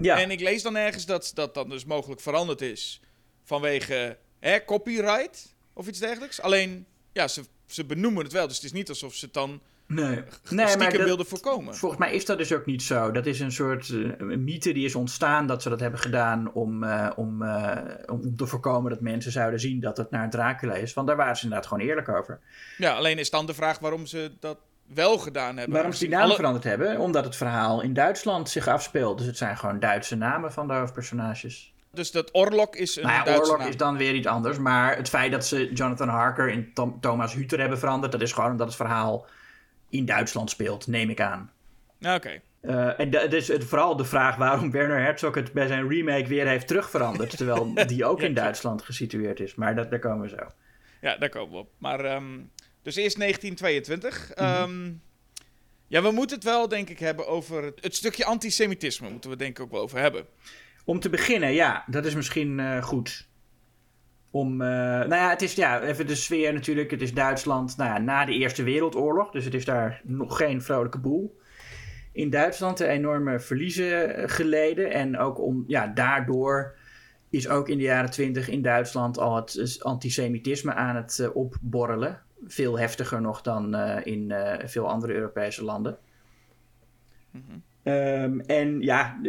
Ja, 0.00 0.20
En 0.20 0.30
ik 0.30 0.40
lees 0.40 0.62
dan 0.62 0.76
ergens 0.76 1.06
dat 1.06 1.30
dat 1.34 1.54
dan 1.54 1.68
dus 1.68 1.84
mogelijk 1.84 2.20
veranderd 2.20 2.60
is 2.60 3.00
vanwege 3.44 4.18
hè, 4.40 4.64
copyright 4.64 5.54
of 5.72 5.88
iets 5.88 5.98
dergelijks. 5.98 6.40
Alleen, 6.40 6.86
ja, 7.12 7.28
ze, 7.28 7.42
ze 7.66 7.84
benoemen 7.84 8.22
het 8.24 8.32
wel, 8.32 8.46
dus 8.46 8.56
het 8.56 8.64
is 8.64 8.72
niet 8.72 8.88
alsof 8.88 9.14
ze 9.14 9.24
het 9.24 9.34
dan 9.34 9.60
nee. 9.86 10.24
maar 10.50 10.76
dat- 10.78 10.92
wilden 10.92 11.26
voorkomen. 11.26 11.74
Volgens 11.76 12.00
mij 12.00 12.12
is 12.14 12.24
dat 12.24 12.38
dus 12.38 12.52
ook 12.52 12.66
niet 12.66 12.82
zo. 12.82 13.10
Dat 13.10 13.26
is 13.26 13.40
een 13.40 13.52
soort 13.52 13.88
eh, 13.90 13.96
mythe 14.18 14.72
die 14.72 14.84
is 14.84 14.94
ontstaan 14.94 15.46
dat 15.46 15.62
ze 15.62 15.68
dat 15.68 15.80
hebben 15.80 16.00
gedaan 16.00 16.52
om, 16.52 16.82
eh, 16.84 17.10
om, 17.16 17.42
eh, 17.42 17.76
om 18.06 18.36
te 18.36 18.46
voorkomen 18.46 18.90
dat 18.90 19.00
mensen 19.00 19.32
zouden 19.32 19.60
zien 19.60 19.80
dat 19.80 19.96
het 19.96 20.10
naar 20.10 20.30
Dracula 20.30 20.74
is. 20.74 20.94
Want 20.94 21.06
daar 21.06 21.16
waren 21.16 21.36
ze 21.36 21.42
inderdaad 21.42 21.68
gewoon 21.68 21.86
eerlijk 21.86 22.08
over. 22.08 22.40
Ja, 22.78 22.94
alleen 22.94 23.18
is 23.18 23.30
dan 23.30 23.46
de 23.46 23.54
vraag 23.54 23.78
waarom 23.78 24.06
ze 24.06 24.32
dat 24.40 24.58
wel 24.94 25.18
gedaan 25.18 25.56
hebben. 25.56 25.74
Waarom 25.74 25.92
ze 25.92 26.04
die 26.06 26.16
Alle- 26.16 26.26
naam 26.26 26.36
veranderd 26.36 26.64
hebben? 26.64 26.98
Omdat 26.98 27.24
het 27.24 27.36
verhaal 27.36 27.80
in 27.82 27.94
Duitsland 27.94 28.48
zich 28.50 28.68
afspeelt. 28.68 29.18
Dus 29.18 29.26
het 29.26 29.36
zijn 29.36 29.56
gewoon 29.56 29.80
Duitse 29.80 30.16
namen 30.16 30.52
van 30.52 30.66
de 30.68 30.74
hoofdpersonages. 30.74 31.72
Dus 31.92 32.10
dat 32.10 32.28
Orlok 32.32 32.76
is 32.76 32.96
een 32.96 33.02
nou 33.02 33.30
ja, 33.30 33.56
naam. 33.56 33.68
is 33.68 33.76
dan 33.76 33.96
weer 33.96 34.14
iets 34.14 34.26
anders. 34.26 34.58
Maar 34.58 34.96
het 34.96 35.08
feit 35.08 35.32
dat 35.32 35.46
ze 35.46 35.72
Jonathan 35.72 36.08
Harker 36.08 36.48
in 36.48 36.72
Tom- 36.74 37.00
Thomas 37.00 37.34
Hutter 37.34 37.60
hebben 37.60 37.78
veranderd... 37.78 38.12
dat 38.12 38.20
is 38.22 38.32
gewoon 38.32 38.50
omdat 38.50 38.66
het 38.66 38.76
verhaal 38.76 39.26
in 39.88 40.04
Duitsland 40.04 40.50
speelt, 40.50 40.86
neem 40.86 41.10
ik 41.10 41.20
aan. 41.20 41.50
Oké. 42.02 42.40
Eh, 42.60 43.00
en 43.00 43.10
da- 43.10 43.20
het 43.20 43.32
is 43.32 43.48
het, 43.48 43.64
vooral 43.64 43.96
de 43.96 44.04
vraag 44.04 44.36
waarom 44.36 44.70
Werner 44.70 45.00
Herzog 45.00 45.34
het 45.34 45.52
bij 45.52 45.66
zijn 45.66 45.88
remake 45.88 46.26
weer 46.26 46.46
heeft 46.46 46.66
terugveranderd. 46.66 47.36
terwijl 47.36 47.74
die 47.86 48.04
ook 48.04 48.20
in 48.20 48.34
Duitsland 48.34 48.82
gesitueerd 48.82 49.40
is. 49.40 49.54
Maar 49.54 49.74
dat, 49.74 49.90
daar 49.90 49.98
komen 49.98 50.22
we 50.22 50.28
zo. 50.28 50.46
Ja, 51.00 51.16
daar 51.16 51.28
komen 51.28 51.52
we 51.52 51.58
op. 51.58 51.70
Maar, 51.78 52.00
ehm, 52.04 52.38
dus 52.82 52.96
eerst 52.96 53.18
1922. 53.18 54.30
Mhm. 54.34 54.44
Ehm, 54.44 54.90
ja, 55.86 56.02
we 56.02 56.10
moeten 56.10 56.36
het 56.36 56.44
wel, 56.44 56.68
denk 56.68 56.88
ik, 56.88 56.98
hebben 56.98 57.26
over 57.26 57.62
het, 57.64 57.78
het 57.82 57.94
stukje 57.96 58.24
antisemitisme. 58.24 59.10
Moeten 59.10 59.30
we 59.30 59.36
denk 59.36 59.58
ik 59.58 59.64
ook 59.64 59.70
wel 59.70 59.80
over 59.80 59.98
hebben. 59.98 60.26
Om 60.88 61.00
te 61.00 61.08
beginnen, 61.08 61.52
ja, 61.52 61.84
dat 61.86 62.04
is 62.04 62.14
misschien 62.14 62.60
eh, 62.60 62.82
goed. 62.82 63.28
Om, 64.30 64.60
eh, 64.62 64.68
nou 64.68 65.14
ja, 65.14 65.30
het 65.30 65.42
is 65.42 65.54
ja, 65.54 65.80
even 65.82 66.06
de 66.06 66.14
sfeer 66.14 66.52
natuurlijk. 66.52 66.90
Het 66.90 67.02
is 67.02 67.14
Duitsland 67.14 67.76
nou 67.76 67.90
ja, 67.90 67.98
na 67.98 68.24
de 68.24 68.32
Eerste 68.32 68.62
Wereldoorlog. 68.62 69.30
Dus 69.30 69.44
het 69.44 69.54
is 69.54 69.64
daar 69.64 70.00
nog 70.04 70.36
geen 70.36 70.62
vrolijke 70.62 70.98
boel. 70.98 71.40
In 72.12 72.30
Duitsland 72.30 72.80
enorme 72.80 73.40
verliezen 73.40 74.14
eh, 74.14 74.28
geleden. 74.28 74.90
En 74.90 75.18
ook 75.18 75.40
om, 75.40 75.64
ja, 75.66 75.86
daardoor 75.86 76.76
is 77.30 77.48
ook 77.48 77.68
in 77.68 77.78
de 77.78 77.84
jaren 77.84 78.10
twintig 78.10 78.48
in 78.48 78.62
Duitsland 78.62 79.18
al 79.18 79.36
het 79.36 79.78
antisemitisme 79.82 80.74
aan 80.74 80.96
het 80.96 81.30
opborrelen. 81.32 82.22
Veel 82.46 82.78
heftiger 82.78 83.20
nog 83.20 83.42
dan 83.42 83.76
in 84.04 84.34
veel 84.64 84.88
andere 84.88 85.14
Europese 85.14 85.64
landen. 85.64 85.98
Ehm, 87.82 88.40
en 88.40 88.80
ja, 88.80 89.20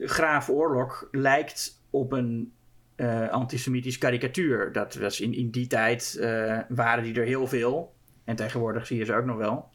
Graaf 0.00 0.48
Oorlog 0.48 1.08
lijkt 1.10 1.82
op 1.90 2.12
een 2.12 2.52
eh, 2.96 3.28
antisemitisch 3.28 3.98
karikatuur. 3.98 4.72
Dat 4.72 4.94
was 4.94 5.20
in, 5.20 5.34
in 5.34 5.50
die 5.50 5.66
tijd 5.66 6.16
eh, 6.20 6.58
waren 6.68 7.04
die 7.04 7.14
er 7.14 7.26
heel 7.26 7.46
veel. 7.46 7.94
En 8.24 8.36
tegenwoordig 8.36 8.86
zie 8.86 8.98
je 8.98 9.04
ze 9.04 9.14
ook 9.14 9.24
nog 9.24 9.36
wel. 9.36 9.70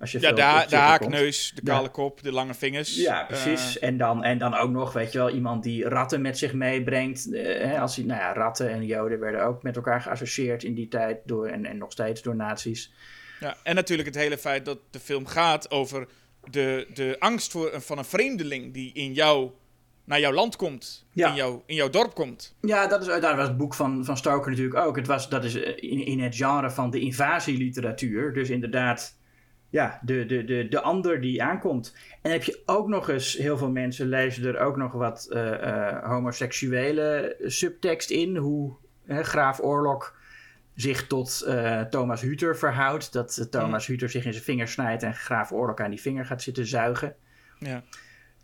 Als 0.00 0.12
je 0.12 0.20
Ja, 0.20 0.26
veel 0.26 0.36
de, 0.36 0.42
ha- 0.42 0.54
de 0.58 0.60
komt. 0.68 0.72
haakneus, 0.80 1.52
de 1.54 1.60
Ja. 1.64 1.72
kale 1.74 1.88
kop, 1.88 2.22
de 2.22 2.32
lange 2.32 2.54
vingers. 2.54 2.96
Ja, 2.96 3.24
precies. 3.24 3.78
Eh, 3.78 3.88
en, 3.88 3.96
dan, 3.96 4.24
en 4.24 4.38
dan 4.38 4.54
ook 4.54 4.70
nog, 4.70 4.92
weet 4.92 5.12
je 5.12 5.18
wel, 5.18 5.30
iemand 5.30 5.62
die 5.62 5.88
ratten 5.88 6.20
met 6.20 6.38
zich 6.38 6.52
meebrengt. 6.52 7.28
Hè, 7.32 7.78
als 7.80 7.96
hij, 7.96 8.04
nou 8.04 8.20
ja, 8.20 8.32
ratten 8.32 8.70
en 8.70 8.86
joden 8.86 9.20
werden 9.20 9.44
ook 9.44 9.62
met 9.62 9.76
elkaar 9.76 10.00
geassocieerd 10.00 10.62
in 10.64 10.74
die 10.74 10.88
tijd. 10.88 11.18
Door, 11.24 11.46
en, 11.46 11.64
en 11.64 11.78
nog 11.78 11.92
steeds 11.92 12.22
door 12.22 12.36
nazi's. 12.36 12.92
ja. 13.40 13.56
En 13.62 13.74
natuurlijk 13.74 14.08
het 14.08 14.16
hele 14.16 14.38
feit 14.38 14.64
dat 14.64 14.78
de 14.90 15.00
film 15.00 15.26
gaat 15.26 15.70
over 15.70 16.06
de, 16.50 16.86
de 16.94 17.16
angst 17.18 17.50
voor, 17.52 17.72
een- 17.72 17.82
van 17.82 17.98
een 17.98 18.04
vreemdeling 18.04 18.72
die 18.74 18.92
in 18.94 19.12
jou, 19.12 19.50
naar 20.04 20.20
jouw 20.20 20.32
land 20.32 20.56
komt. 20.56 21.06
Ja. 21.12 21.28
In, 21.28 21.34
jou, 21.34 21.60
in 21.66 21.74
jouw 21.74 21.90
dorp 21.90 22.14
komt. 22.14 22.56
Ja, 22.60 22.86
dat 22.86 23.00
is, 23.00 23.20
daar 23.20 23.36
was 23.36 23.48
het 23.48 23.56
boek 23.56 23.74
van, 23.74 24.04
van 24.04 24.16
Stoker 24.16 24.50
natuurlijk 24.50 24.76
ook. 24.86 24.96
Het 24.96 25.06
was, 25.06 25.28
dat 25.28 25.44
is 25.44 25.54
eh, 25.62 25.90
in, 25.90 26.06
in 26.06 26.20
het 26.20 26.36
genre 26.36 26.70
van 26.70 26.90
de 26.90 27.00
invasieliteratuur. 27.00 28.32
Dus 28.32 28.50
inderdaad, 28.50 29.16
ja, 29.70 30.00
de, 30.02 30.26
de, 30.26 30.44
de, 30.44 30.68
de 30.68 30.80
ander 30.80 31.20
die 31.20 31.42
aankomt. 31.42 31.92
En 32.10 32.18
dan 32.22 32.32
heb 32.32 32.42
je 32.42 32.62
ook 32.66 32.88
nog 32.88 33.08
eens, 33.08 33.32
heel 33.36 33.58
veel 33.58 33.70
mensen 33.70 34.08
lezen 34.08 34.44
er 34.44 34.58
ook 34.60 34.76
nog 34.76 34.92
wat 34.92 35.26
uh, 35.30 36.08
homoseksuele 36.08 37.36
subtekst 37.44 38.10
in. 38.10 38.36
Hoe 38.36 38.72
Graaf 39.06 39.60
Oorlog 39.62 40.14
zich 40.74 41.06
tot 41.06 41.46
Thomas 41.90 42.20
Huter 42.20 42.56
verhoudt. 42.56 43.12
Dat 43.12 43.46
Thomas 43.50 43.86
mm. 43.86 43.94
Huter 43.94 44.10
zich 44.10 44.24
in 44.24 44.32
zijn 44.32 44.44
vinger 44.44 44.68
snijdt 44.68 45.02
en 45.02 45.14
Graaf 45.14 45.52
Oorlog 45.52 45.78
aan 45.78 45.90
die 45.90 46.00
vinger 46.00 46.26
gaat 46.26 46.42
zitten 46.42 46.66
zuigen. 46.66 47.14
Ja. 47.58 47.82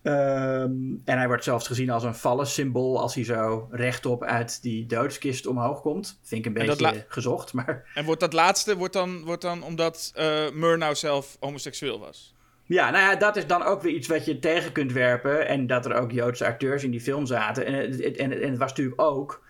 Ehm, 0.03 0.73
en 1.05 1.19
hij 1.19 1.27
wordt 1.27 1.45
zelfs 1.45 1.67
gezien 1.67 1.91
als 1.91 2.03
een 2.05 2.47
symbool 2.47 3.01
als 3.01 3.15
hij 3.15 3.25
zo 3.25 3.69
rechtop 3.71 4.23
uit 4.25 4.63
die 4.63 4.87
doodskist 4.87 5.47
omhoog 5.47 5.81
komt. 5.81 6.21
Vind 6.23 6.47
ik 6.47 6.47
een 6.47 6.67
beetje 6.67 7.05
gezocht, 7.09 7.53
maar... 7.53 7.91
En 7.95 8.05
wordt 8.05 8.21
dat 8.21 8.33
laatste 8.33 8.77
wordt 8.77 8.93
dan, 8.93 9.25
wordt 9.25 9.43
dan 9.43 9.63
omdat 9.63 10.13
uh, 10.19 10.51
Murnau 10.53 10.95
zelf 10.95 11.37
homoseksueel 11.41 11.99
was? 11.99 12.35
Ja, 12.65 12.91
nou 12.91 13.05
ja, 13.05 13.17
dat 13.17 13.37
is 13.37 13.47
dan 13.47 13.63
ook 13.63 13.83
weer 13.83 13.93
iets 13.93 14.09
wat 14.09 14.25
je 14.25 14.39
tegen 14.39 14.73
kunt 14.73 14.93
werpen. 14.93 15.47
En 15.47 15.67
dat 15.67 15.87
er 15.87 15.95
ook 15.95 16.13
Joodse 16.13 16.47
acteurs 16.47 16.85
in 16.85 16.91
die 16.91 17.01
film 17.01 17.27
zaten. 17.27 17.65
En, 17.65 17.75
en, 17.75 18.17
en, 18.17 18.43
en 18.43 18.51
het 18.51 18.59
was 18.59 18.69
natuurlijk 18.69 19.01
ook... 19.01 19.43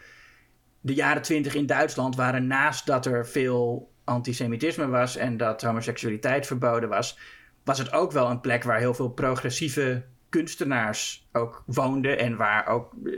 De 0.80 0.94
jaren 0.94 1.22
twintig 1.22 1.54
in 1.54 1.66
Duitsland 1.66 2.16
waren 2.16 2.46
naast 2.46 2.87
dat 2.87 3.06
er 3.06 3.26
veel 3.26 3.90
antisemitisme 4.04 4.87
was... 4.87 5.16
en 5.16 5.37
dat 5.37 5.62
homoseksualiteit 5.62 6.46
verboden 6.46 6.88
was... 6.88 7.18
was 7.64 7.78
het 7.78 7.92
ook 7.92 8.12
wel 8.12 8.30
een 8.30 8.40
plek 8.40 8.62
waar 8.62 8.78
heel 8.78 8.94
veel 8.94 9.10
progressieve 9.10 10.04
kunstenaars 10.28 11.28
ook 11.32 11.62
woonden 11.66 12.18
en 12.18 12.37
waar 12.37 12.66
ook 12.66 12.92
eh, 13.04 13.12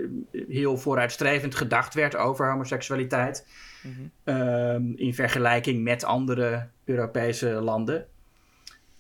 heel 0.49 0.77
vooruitstrevend 0.77 1.55
gedacht 1.55 1.95
werd 1.95 2.17
over 2.17 2.51
homoseksualiteit. 2.51 3.47
Mhm. 3.83 3.93
Ehm, 4.25 4.93
in 4.95 5.15
vergelijking 5.15 5.83
met 5.83 6.05
andere 6.05 6.69
Europese 6.85 7.49
landen. 7.49 8.07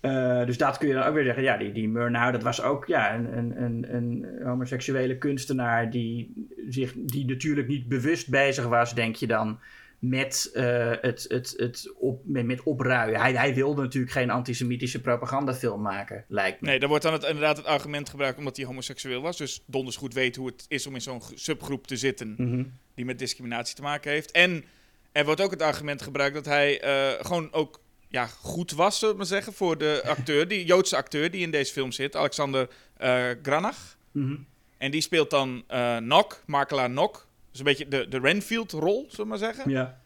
Uh, 0.02 0.46
dus 0.46 0.58
dat 0.58 0.78
kun 0.78 0.88
je 0.88 0.94
dan 0.94 1.02
ook 1.02 1.14
weer 1.14 1.24
zeggen. 1.24 1.42
Ja, 1.42 1.56
die, 1.56 1.72
die 1.72 1.88
Murnau, 1.88 2.32
dat 2.32 2.42
was 2.42 2.62
ook 2.62 2.86
ja, 2.86 3.14
een, 3.14 3.38
een, 3.38 3.62
een, 3.62 3.94
een 3.94 4.26
homoseksuele 4.44 5.18
kunstenaar 5.18 5.90
die, 5.90 6.48
zich, 6.68 6.92
die 6.96 7.26
natuurlijk 7.26 7.68
niet 7.68 7.88
bewust 7.88 8.30
bezig 8.30 8.66
was, 8.66 8.94
denk 8.94 9.16
je 9.16 9.26
dan, 9.26 9.58
met, 10.02 10.50
uh, 10.54 10.90
het, 11.00 11.24
het, 11.28 11.54
het 11.56 11.92
op, 11.98 12.20
met, 12.24 12.46
met 12.46 12.62
opruien. 12.62 13.20
Hij, 13.20 13.32
hij 13.32 13.54
wilde 13.54 13.82
natuurlijk 13.82 14.12
geen 14.12 14.30
antisemitische 14.30 15.00
propagandafilm 15.00 15.82
maken, 15.82 16.24
lijkt 16.28 16.60
me. 16.60 16.68
Nee, 16.68 16.78
daar 16.78 16.88
wordt 16.88 17.04
dan 17.04 17.12
het, 17.12 17.22
inderdaad 17.22 17.56
het 17.56 17.66
argument 17.66 18.08
gebruikt 18.08 18.38
omdat 18.38 18.56
hij 18.56 18.66
homoseksueel 18.66 19.22
was. 19.22 19.36
Dus 19.36 19.64
donders 19.66 19.96
goed 19.96 20.14
weet 20.14 20.36
hoe 20.36 20.46
het 20.46 20.64
is 20.68 20.86
om 20.86 20.94
in 20.94 21.00
zo'n 21.00 21.22
subgroep 21.34 21.86
te 21.86 21.96
zitten 21.96 22.34
mhm. 22.38 22.64
die 22.94 23.04
met 23.04 23.18
discriminatie 23.18 23.74
te 23.74 23.82
maken 23.82 24.10
heeft. 24.10 24.30
En 24.30 24.64
er 25.12 25.24
wordt 25.24 25.40
ook 25.40 25.50
het 25.50 25.62
argument 25.62 26.02
gebruikt 26.02 26.34
dat 26.34 26.44
hij 26.44 26.84
uh, 26.84 27.24
gewoon 27.24 27.52
ook 27.52 27.80
ja, 28.12 28.26
goed 28.26 28.72
was, 28.72 28.98
zullen 28.98 29.14
we 29.14 29.20
maar 29.20 29.28
zeggen, 29.28 29.52
voor 29.52 29.78
de 29.78 30.02
acteur, 30.16 30.48
die 30.48 30.64
Joodse 30.64 30.96
acteur 30.96 31.30
die 31.30 31.40
in 31.40 31.50
deze 31.50 31.72
film 31.72 31.92
zit, 31.92 32.16
Alexander 32.16 32.68
uh, 33.02 33.24
Granach. 33.42 33.96
Mhm. 34.10 34.36
En 34.78 34.90
die 34.90 35.00
speelt 35.00 35.30
dan 35.30 35.64
uh, 35.70 35.96
Nok, 35.96 36.42
Makela 36.46 36.86
Nok. 36.86 37.26
Dus 37.50 37.58
een 37.58 37.66
beetje 37.66 37.88
de, 37.88 38.08
de 38.08 38.18
Renfield-rol, 38.18 39.06
zullen 39.08 39.24
we 39.24 39.24
maar 39.24 39.38
zeggen. 39.38 39.70
Ja. 39.70 40.00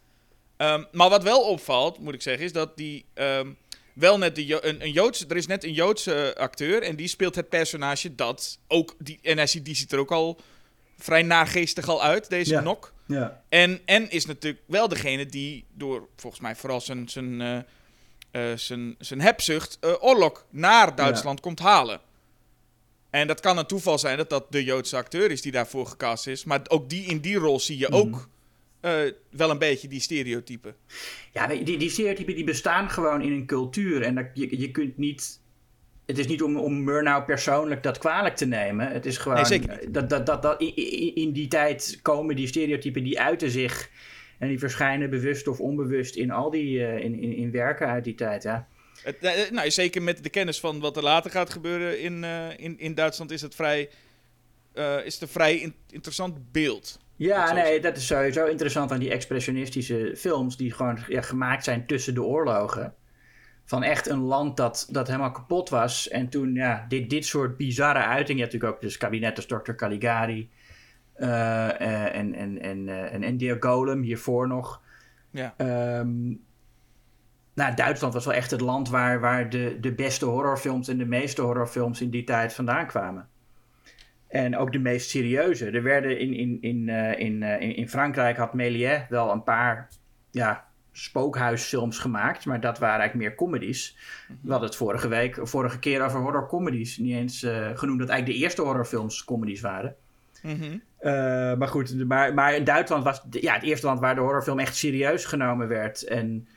Um, 0.58 0.86
maar 0.92 1.08
wat 1.08 1.22
wel 1.22 1.40
opvalt, 1.40 1.98
moet 1.98 2.14
ik 2.14 2.22
zeggen, 2.22 2.44
is 2.44 2.52
dat 2.52 2.76
die 2.76 3.04
um, 3.14 3.56
wel 3.94 4.18
net 4.18 4.34
de, 4.34 4.66
een, 4.66 4.82
een 4.82 4.92
Joodse, 4.92 5.26
er 5.28 5.36
is 5.36 5.46
net 5.46 5.64
een 5.64 5.72
Joodse 5.72 6.34
acteur 6.38 6.82
en 6.82 6.96
die 6.96 7.08
speelt 7.08 7.34
het 7.34 7.48
personage 7.48 8.14
dat 8.14 8.58
ook, 8.68 8.94
die, 8.98 9.18
en 9.22 9.36
hij 9.36 9.46
ziet, 9.46 9.64
die 9.64 9.74
ziet 9.74 9.92
er 9.92 9.98
ook 9.98 10.12
al 10.12 10.40
vrij 10.98 11.22
naargeestig 11.22 11.88
al 11.88 12.02
uit, 12.02 12.30
deze 12.30 12.52
ja. 12.52 12.60
Nok. 12.60 12.92
Ja. 13.06 13.42
En, 13.48 13.80
en 13.84 14.10
is 14.10 14.26
natuurlijk 14.26 14.62
wel 14.66 14.88
degene 14.88 15.26
die 15.26 15.64
door, 15.72 16.08
volgens 16.16 16.42
mij 16.42 16.56
vooral 16.56 16.80
zijn, 16.80 17.08
zijn, 17.08 17.40
uh, 17.40 17.58
zijn, 18.54 18.94
zijn 18.98 19.20
hebzucht, 19.20 19.78
uh, 19.80 19.92
Orlok 20.00 20.46
naar 20.50 20.96
Duitsland 20.96 21.38
ja. 21.38 21.42
komt 21.42 21.58
halen. 21.58 22.00
En 23.10 23.26
dat 23.26 23.40
kan 23.40 23.58
een 23.58 23.66
toeval 23.66 23.98
zijn 23.98 24.16
dat 24.16 24.30
dat 24.30 24.52
de 24.52 24.64
Joodse 24.64 24.96
acteur 24.96 25.30
is 25.30 25.42
die 25.42 25.52
daarvoor 25.52 25.86
gecast 25.86 26.26
is. 26.26 26.44
Maar 26.44 26.60
ook 26.68 26.88
die, 26.88 27.04
in 27.04 27.20
die 27.20 27.36
rol 27.36 27.60
zie 27.60 27.78
je 27.78 27.90
ook 27.90 28.28
mm. 28.82 28.90
uh, 28.90 29.12
wel 29.30 29.50
een 29.50 29.58
beetje 29.58 29.88
die 29.88 30.00
stereotypen. 30.00 30.76
Ja, 31.32 31.46
die, 31.46 31.78
die 31.78 31.90
stereotypen 31.90 32.34
die 32.34 32.44
bestaan 32.44 32.90
gewoon 32.90 33.22
in 33.22 33.32
een 33.32 33.46
cultuur. 33.46 34.02
En 34.02 34.14
dat, 34.14 34.26
je, 34.34 34.60
je 34.60 34.70
kunt 34.70 34.96
niet... 34.96 35.40
Het 36.06 36.18
is 36.18 36.26
niet 36.26 36.42
om, 36.42 36.56
om 36.56 36.84
Murnau 36.84 37.24
persoonlijk 37.24 37.82
dat 37.82 37.98
kwalijk 37.98 38.36
te 38.36 38.46
nemen. 38.46 38.88
Het 38.88 39.06
is 39.06 39.18
gewoon... 39.18 39.46
Nee. 39.48 39.90
Dat, 39.90 40.10
dat, 40.10 40.26
dat, 40.26 40.42
dat, 40.42 40.60
in, 40.60 41.14
in 41.14 41.32
die 41.32 41.48
tijd 41.48 41.98
komen 42.02 42.36
die 42.36 42.46
stereotypen, 42.46 43.04
die 43.04 43.20
uiten 43.20 43.50
zich... 43.50 43.90
En 44.38 44.48
die 44.48 44.58
verschijnen 44.58 45.10
bewust 45.10 45.48
of 45.48 45.60
onbewust 45.60 46.16
in 46.16 46.30
al 46.30 46.50
die 46.50 46.78
uh, 46.78 46.98
in, 46.98 47.20
in, 47.20 47.32
in 47.36 47.50
werken 47.50 47.86
uit 47.86 48.04
die 48.04 48.14
tijd, 48.14 48.42
ja. 48.42 48.68
Het, 49.02 49.50
nou, 49.50 49.70
zeker 49.70 50.02
met 50.02 50.22
de 50.22 50.30
kennis 50.30 50.60
van 50.60 50.80
wat 50.80 50.96
er 50.96 51.02
later 51.02 51.30
gaat 51.30 51.50
gebeuren 51.50 52.00
in, 52.00 52.22
uh, 52.22 52.58
in, 52.58 52.78
in 52.78 52.94
Duitsland 52.94 53.30
is 53.30 53.42
het 53.42 53.54
vrij, 53.54 53.90
uh, 54.74 55.04
is 55.04 55.12
het 55.12 55.22
een 55.22 55.28
vrij 55.28 55.56
in, 55.56 55.74
interessant 55.90 56.52
beeld. 56.52 56.98
Ja, 57.16 57.52
nee, 57.52 57.62
zeggen. 57.64 57.82
dat 57.82 57.96
is 57.96 58.06
sowieso 58.06 58.46
interessant 58.46 58.92
aan 58.92 58.98
die 58.98 59.10
expressionistische 59.10 60.14
films 60.16 60.56
die 60.56 60.72
gewoon 60.72 60.98
ja, 61.08 61.20
gemaakt 61.20 61.64
zijn 61.64 61.86
tussen 61.86 62.14
de 62.14 62.22
oorlogen. 62.22 62.94
Van 63.64 63.82
echt 63.82 64.08
een 64.08 64.20
land 64.20 64.56
dat, 64.56 64.88
dat 64.90 65.06
helemaal 65.06 65.30
kapot 65.30 65.68
was. 65.68 66.08
En 66.08 66.28
toen, 66.28 66.54
ja, 66.54 66.86
dit, 66.88 67.10
dit 67.10 67.26
soort 67.26 67.56
bizarre 67.56 67.98
uitingen. 67.98 68.36
Je 68.36 68.42
hebt 68.42 68.52
natuurlijk 68.52 68.72
ook 68.72 68.80
dus 68.80 68.96
kabinettes 68.96 69.46
Dr. 69.46 69.72
Caligari. 69.72 70.50
Uh, 71.18 71.80
en, 72.16 72.34
en, 72.34 72.60
en, 72.60 72.88
en 72.88 73.22
India 73.22 73.56
Golem 73.60 74.02
hiervoor 74.02 74.48
nog. 74.48 74.82
Ja. 75.30 75.54
Um, 75.98 76.44
nou, 77.54 77.74
Duitsland 77.74 78.14
was 78.14 78.24
wel 78.24 78.34
echt 78.34 78.50
het 78.50 78.60
land 78.60 78.88
waar, 78.88 79.20
waar 79.20 79.50
de, 79.50 79.76
de 79.80 79.92
beste 79.92 80.24
horrorfilms 80.24 80.88
en 80.88 80.98
de 80.98 81.04
meeste 81.04 81.42
horrorfilms 81.42 82.00
in 82.00 82.10
die 82.10 82.24
tijd 82.24 82.54
vandaan 82.54 82.86
kwamen. 82.86 83.28
En 84.28 84.56
ook 84.56 84.72
de 84.72 84.78
meest 84.78 85.10
serieuze. 85.10 85.70
Er 85.70 85.82
werden 85.82 86.18
in, 86.18 86.34
in, 86.34 86.58
in, 86.60 86.88
uh, 86.88 87.18
in, 87.18 87.42
uh, 87.42 87.60
in 87.60 87.88
Frankrijk 87.88 88.36
had 88.36 88.54
Méliès 88.54 89.08
wel 89.08 89.30
een 89.30 89.42
paar 89.42 89.88
ja, 90.30 90.66
spookhuisfilms 90.92 91.98
gemaakt, 91.98 92.46
maar 92.46 92.60
dat 92.60 92.78
waren 92.78 92.98
eigenlijk 93.00 93.28
meer 93.28 93.36
comedies. 93.36 93.96
We 94.42 94.50
hadden 94.50 94.68
het 94.68 94.78
vorige 94.78 95.08
week, 95.08 95.38
vorige 95.42 95.78
keer 95.78 96.04
over 96.04 96.20
horrorcomedies. 96.20 96.98
Niet 96.98 97.14
eens 97.14 97.42
uh, 97.42 97.70
genoemd 97.74 97.98
dat 97.98 98.08
eigenlijk 98.08 98.38
de 98.38 98.44
eerste 98.44 98.62
horrorfilms 98.62 99.24
comedies 99.24 99.60
waren. 99.60 99.94
Mm 100.42 100.60
-hmm. 100.60 100.82
Maar 101.58 101.68
goed, 101.68 102.06
maar, 102.06 102.34
maar 102.34 102.64
Duitsland 102.64 103.04
was 103.04 103.22
ja, 103.30 103.54
het 103.54 103.62
eerste 103.62 103.86
land 103.86 104.00
waar 104.00 104.14
de 104.14 104.20
horrorfilm 104.20 104.58
echt 104.58 104.76
serieus 104.76 105.24
genomen 105.24 105.68
werd. 105.68 106.02
En 106.02 106.48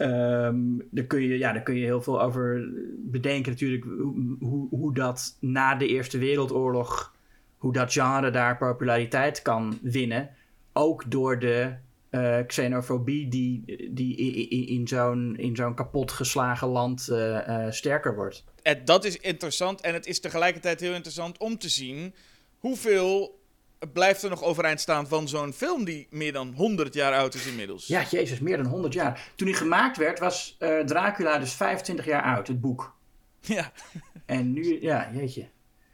Um, 0.00 0.82
daar, 0.90 1.04
kun 1.04 1.20
je, 1.20 1.38
ja, 1.38 1.52
daar 1.52 1.62
kun 1.62 1.74
je 1.74 1.84
heel 1.84 2.02
veel 2.02 2.22
over 2.22 2.68
bedenken 2.98 3.52
natuurlijk 3.52 3.84
hoe, 4.40 4.68
hoe 4.70 4.94
dat 4.94 5.36
na 5.40 5.74
de 5.74 5.86
Eerste 5.86 6.18
Wereldoorlog, 6.18 7.14
hoe 7.56 7.72
dat 7.72 7.92
genre 7.92 8.30
daar 8.30 8.56
populariteit 8.56 9.42
kan 9.42 9.78
winnen. 9.82 10.30
Ook 10.72 11.10
door 11.10 11.38
de 11.38 11.74
uh, 12.10 12.38
xenofobie 12.46 13.28
die, 13.28 13.90
die 13.92 14.16
in, 14.16 14.66
in 14.66 14.88
zo'n 14.88 15.36
in 15.36 15.56
zo'n 15.56 15.74
kapot 15.74 16.12
geslagen 16.12 16.68
land 16.68 17.08
uh, 17.10 17.66
sterker 17.70 18.14
wordt. 18.14 18.44
En 18.62 18.84
dat 18.84 19.04
is 19.04 19.16
interessant 19.16 19.80
en 19.80 19.94
het 19.94 20.06
is 20.06 20.20
tegelijkertijd 20.20 20.80
heel 20.80 20.94
interessant 20.94 21.38
om 21.38 21.58
te 21.58 21.68
zien 21.68 22.14
hoeveel 22.58 23.37
blijft 23.92 24.22
er 24.22 24.30
nog 24.30 24.42
overeind 24.42 24.80
staan 24.80 25.08
van 25.08 25.28
zo'n 25.28 25.52
film 25.52 25.84
die 25.84 26.06
meer 26.10 26.32
dan 26.32 26.52
100 26.56 26.94
jaar 26.94 27.14
oud 27.14 27.34
is 27.34 27.46
inmiddels. 27.46 27.86
Ja, 27.86 28.04
jezus, 28.10 28.38
meer 28.38 28.56
dan 28.56 28.66
100 28.66 28.94
jaar. 28.94 29.32
Toen 29.34 29.48
hij 29.48 29.56
gemaakt 29.56 29.96
werd, 29.96 30.18
was 30.18 30.56
uh, 30.58 30.80
Dracula 30.80 31.38
dus 31.38 31.52
25 31.52 32.04
jaar 32.04 32.22
oud, 32.22 32.48
het 32.48 32.60
boek. 32.60 32.96
Ja. 33.40 33.72
En 34.26 34.52
nu, 34.52 34.82
ja, 34.82 35.10
jeetje. 35.12 35.48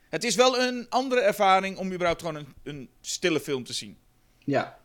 Het 0.08 0.24
is 0.24 0.34
wel 0.34 0.60
een 0.60 0.86
andere 0.88 1.20
ervaring 1.20 1.76
om 1.76 1.92
überhaupt 1.92 2.20
gewoon 2.20 2.36
een, 2.36 2.54
een 2.62 2.88
stille 3.00 3.40
film 3.40 3.64
te 3.64 3.72
zien. 3.72 3.98
Ja. 4.38 4.78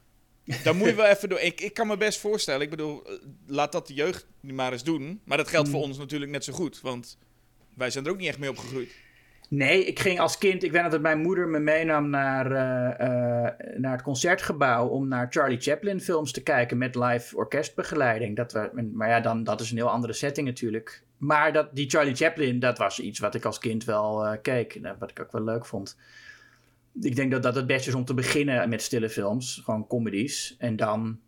Dan 0.64 0.78
moet 0.78 0.88
je 0.88 0.96
wel 0.96 1.06
even 1.16 1.30
door. 1.30 1.40
Ik, 1.40 1.62
ik 1.62 1.74
kan 1.74 1.88
me 1.88 1.98
best 1.98 2.20
voorstellen, 2.20 2.62
ik 2.62 2.70
bedoel, 2.70 3.04
laat 3.48 3.72
dat 3.72 3.88
de 3.88 3.94
jeugd 3.94 4.28
nu 4.40 4.54
maar 4.54 4.72
eens 4.72 4.84
doen. 4.84 5.22
Maar 5.24 5.38
dat 5.38 5.48
geldt 5.48 5.68
mm. 5.68 5.74
voor 5.74 5.84
ons 5.84 5.98
natuurlijk 5.98 6.32
net 6.32 6.44
zo 6.44 6.54
goed, 6.54 6.82
want 6.82 7.18
wij 7.76 7.90
zijn 7.90 8.06
er 8.06 8.12
ook 8.12 8.18
niet 8.18 8.28
echt 8.28 8.40
mee 8.40 8.50
opgegroeid. 8.50 8.92
Nee, 9.50 9.86
ik 9.86 10.00
ging 10.00 10.20
als 10.20 10.38
kind. 10.38 10.64
Ik 10.64 10.72
weet 10.72 10.92
dat 10.92 11.02
mijn 11.02 11.22
moeder 11.22 11.48
me 11.48 11.60
meenam 11.60 12.10
naar, 12.10 12.52
uh, 12.52 13.08
uh, 13.08 13.78
naar 13.78 13.92
het 13.92 14.02
concertgebouw. 14.02 14.88
om 14.88 15.08
naar 15.08 15.28
Charlie 15.30 15.60
Chaplin 15.60 16.02
films 16.02 16.32
te 16.32 16.44
kijken 16.44 16.78
met 16.78 16.96
live 16.96 17.36
orkestbegeleiding. 17.36 18.36
Dat 18.36 18.52
we, 18.52 18.90
maar 18.94 19.10
ja, 19.10 19.20
dan, 19.20 19.44
dat 19.44 19.62
is 19.62 19.72
een 19.72 19.78
heel 19.78 19.90
andere 19.90 20.14
setting 20.14 20.48
natuurlijk. 20.48 21.04
Maar 21.18 21.54
dat, 21.54 21.76
die 21.76 21.90
Charlie 21.90 22.16
Chaplin, 22.16 22.60
dat 22.60 22.78
was 22.78 23.00
iets 23.00 23.20
wat 23.20 23.36
ik 23.36 23.46
als 23.46 23.60
kind 23.60 23.84
wel 23.84 24.26
uh, 24.26 24.34
keek. 24.42 24.80
Wat 25.00 25.10
ik 25.10 25.20
ook 25.20 25.32
wel 25.32 25.44
leuk 25.44 25.66
vond. 25.66 25.98
Ik 27.02 27.16
denk 27.16 27.32
dat 27.32 27.44
dat 27.44 27.56
het 27.56 27.68
beste 27.68 27.90
is 27.90 27.96
om 27.96 28.06
te 28.06 28.14
beginnen 28.14 28.70
met 28.70 28.82
stille 28.82 29.10
films. 29.10 29.62
Gewoon 29.64 29.88
comedies. 29.88 30.56
En 30.58 30.76
dan, 30.76 31.20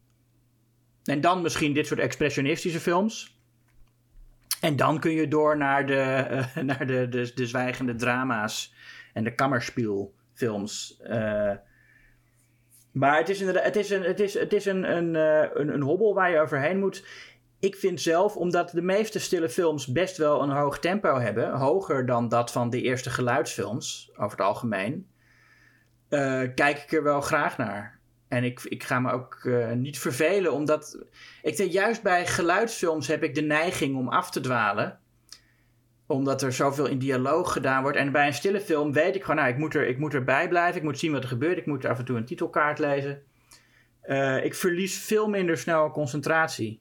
en 1.04 1.22
dan 1.22 1.42
misschien 1.42 1.74
dit 1.74 1.88
soort 1.88 2.00
expressionistische 2.00 2.80
films. 2.80 3.40
En 4.62 4.75
dan 4.75 5.00
kun 5.00 5.12
je 5.12 5.27
door 5.27 5.58
naar 5.58 5.86
de, 5.86 6.27
uh, 6.32 6.63
naar 6.63 6.88
de, 6.88 7.10
de, 7.10 7.32
de 7.36 7.48
zwijgende 7.48 7.96
drama's 7.96 8.74
en 9.13 9.24
de 9.24 9.36
kammerspielfilms. 9.36 11.00
Uh, 11.03 11.51
maar 12.91 13.18
het 13.18 13.30
is, 13.30 13.39
inderdaad, 13.39 13.63
het 13.63 13.75
is, 13.75 13.89
een, 13.89 14.03
het 14.03 14.20
is, 14.20 14.34
het 14.34 14.53
is 14.53 14.65
een, 14.65 14.96
een, 14.98 15.13
uh, 15.13 15.50
een, 15.53 15.74
een 15.74 15.82
hobbel 15.82 16.13
waar 16.13 16.32
je 16.32 16.39
overheen 16.39 16.80
moet. 16.80 17.06
ik 17.60 17.75
vind 17.75 18.01
zelf, 18.01 18.36
omdat 18.36 18.70
de 18.70 18.82
meeste 18.82 19.20
stille 19.20 19.50
films 19.50 19.88
best 19.88 20.18
wel 20.18 20.41
een 20.41 20.50
hoog 20.50 20.80
tempo 20.80 21.20
hebben, 21.20 21.51
hoger 21.51 22.06
dan 22.06 22.30
dat 22.30 22.51
van 22.51 22.70
de 22.70 22.82
eerste 22.82 23.10
geluidsfilms 23.10 24.12
over 24.13 24.38
het 24.38 24.48
algemeen, 24.48 25.08
eh, 26.10 26.41
kijk 26.56 26.77
ik 26.77 26.91
er 26.91 27.03
wel 27.03 27.22
graag 27.22 27.58
naar. 27.58 28.00
En 28.32 28.44
ik, 28.44 28.62
ik 28.64 28.84
ga 28.84 29.00
me 29.00 29.12
ook 29.12 29.44
uh, 29.44 29.72
niet 29.72 30.00
vervelen, 30.00 30.54
omdat 30.54 30.98
ik 31.42 31.58
denk 31.58 31.72
juist 31.72 32.02
bij 32.02 32.28
geluidsfilms 32.28 33.08
heb 33.08 33.24
ik 33.24 33.36
de 33.36 33.42
neiging 33.42 33.98
om 33.98 34.08
af 34.08 34.32
te 34.32 34.40
dwalen 34.40 35.00
omdat 36.12 36.42
er 36.42 36.54
zoveel 36.54 36.86
in 36.86 36.98
dialoog 36.98 37.54
gedaan 37.54 37.82
wordt. 37.82 37.98
En 37.98 38.12
bij 38.12 38.28
een 38.28 38.34
stille 38.34 38.62
film 38.62 38.94
weet 38.94 39.16
ik 39.16 39.22
gewoon, 39.22 39.36
nou, 39.36 39.50
ik 39.50 39.58
moet, 39.58 39.76
er, 39.76 39.88
ik 39.88 39.98
moet 39.98 40.14
erbij 40.14 40.48
blijven. 40.48 40.78
Ik 40.78 40.84
moet 40.84 41.00
zien 41.00 41.12
wat 41.12 41.24
er 41.24 41.28
gebeurt. 41.28 41.58
Ik 41.58 41.66
moet 41.66 41.86
af 41.86 42.00
en 42.00 42.06
toe 42.06 42.18
een 42.18 42.26
titelkaart 42.26 42.80
lezen. 42.80 43.22
Uh, 44.06 44.46
ik 44.46 44.56
verlies 44.56 44.98
veel 44.98 45.28
minder 45.28 45.58
snel 45.58 45.92
concentratie 45.92 46.80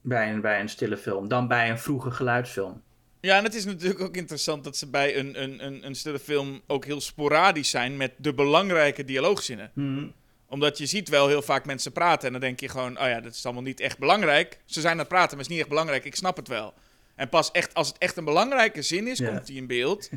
bij 0.00 0.32
een, 0.32 0.40
bij 0.40 0.60
een 0.60 0.68
stille 0.68 0.96
film 0.96 1.28
dan 1.28 1.48
bij 1.48 1.70
een 1.70 1.78
vroege 1.78 2.10
geluidsfilm. 2.10 2.82
Ja, 3.20 3.36
en 3.36 3.44
het 3.44 3.54
is 3.54 3.64
natuurlijk 3.64 4.00
ook 4.00 4.16
interessant 4.16 4.64
dat 4.64 4.76
ze 4.76 4.90
bij 4.90 5.18
een, 5.18 5.42
een, 5.42 5.66
een, 5.66 5.86
een 5.86 5.94
stille 5.94 6.18
film 6.18 6.60
ook 6.66 6.84
heel 6.84 7.00
sporadisch 7.00 7.70
zijn 7.70 7.96
met 7.96 8.12
de 8.16 8.34
belangrijke 8.34 9.04
dialoogzinnen. 9.04 9.70
Mhm. 9.74 10.06
Omdat 10.54 10.78
je 10.78 10.86
ziet 10.86 11.08
wel 11.08 11.28
heel 11.28 11.42
vaak 11.42 11.64
mensen 11.66 11.92
praten 11.92 12.26
en 12.26 12.32
dan 12.32 12.40
denk 12.40 12.60
je 12.60 12.68
gewoon, 12.68 12.98
oh 13.00 13.06
ja, 13.08 13.20
dat 13.20 13.34
is 13.34 13.44
allemaal 13.44 13.62
niet 13.62 13.80
echt 13.80 13.98
belangrijk. 13.98 14.58
Ze 14.64 14.80
zijn 14.80 14.92
aan 14.92 14.98
het 14.98 15.08
praten, 15.08 15.28
maar 15.28 15.36
het 15.38 15.46
is 15.46 15.50
niet 15.52 15.58
echt 15.60 15.68
belangrijk, 15.68 16.04
ik 16.04 16.14
snap 16.16 16.36
het 16.36 16.48
wel. 16.48 16.74
En 17.14 17.28
pas 17.28 17.50
echt, 17.50 17.74
als 17.74 17.88
het 17.88 17.98
echt 17.98 18.16
een 18.16 18.24
belangrijke 18.24 18.82
zin 18.82 19.06
is, 19.06 19.18
Ja. 19.18 19.28
komt 19.28 19.46
die 19.46 19.56
in 19.56 19.66
beeld. 19.66 20.10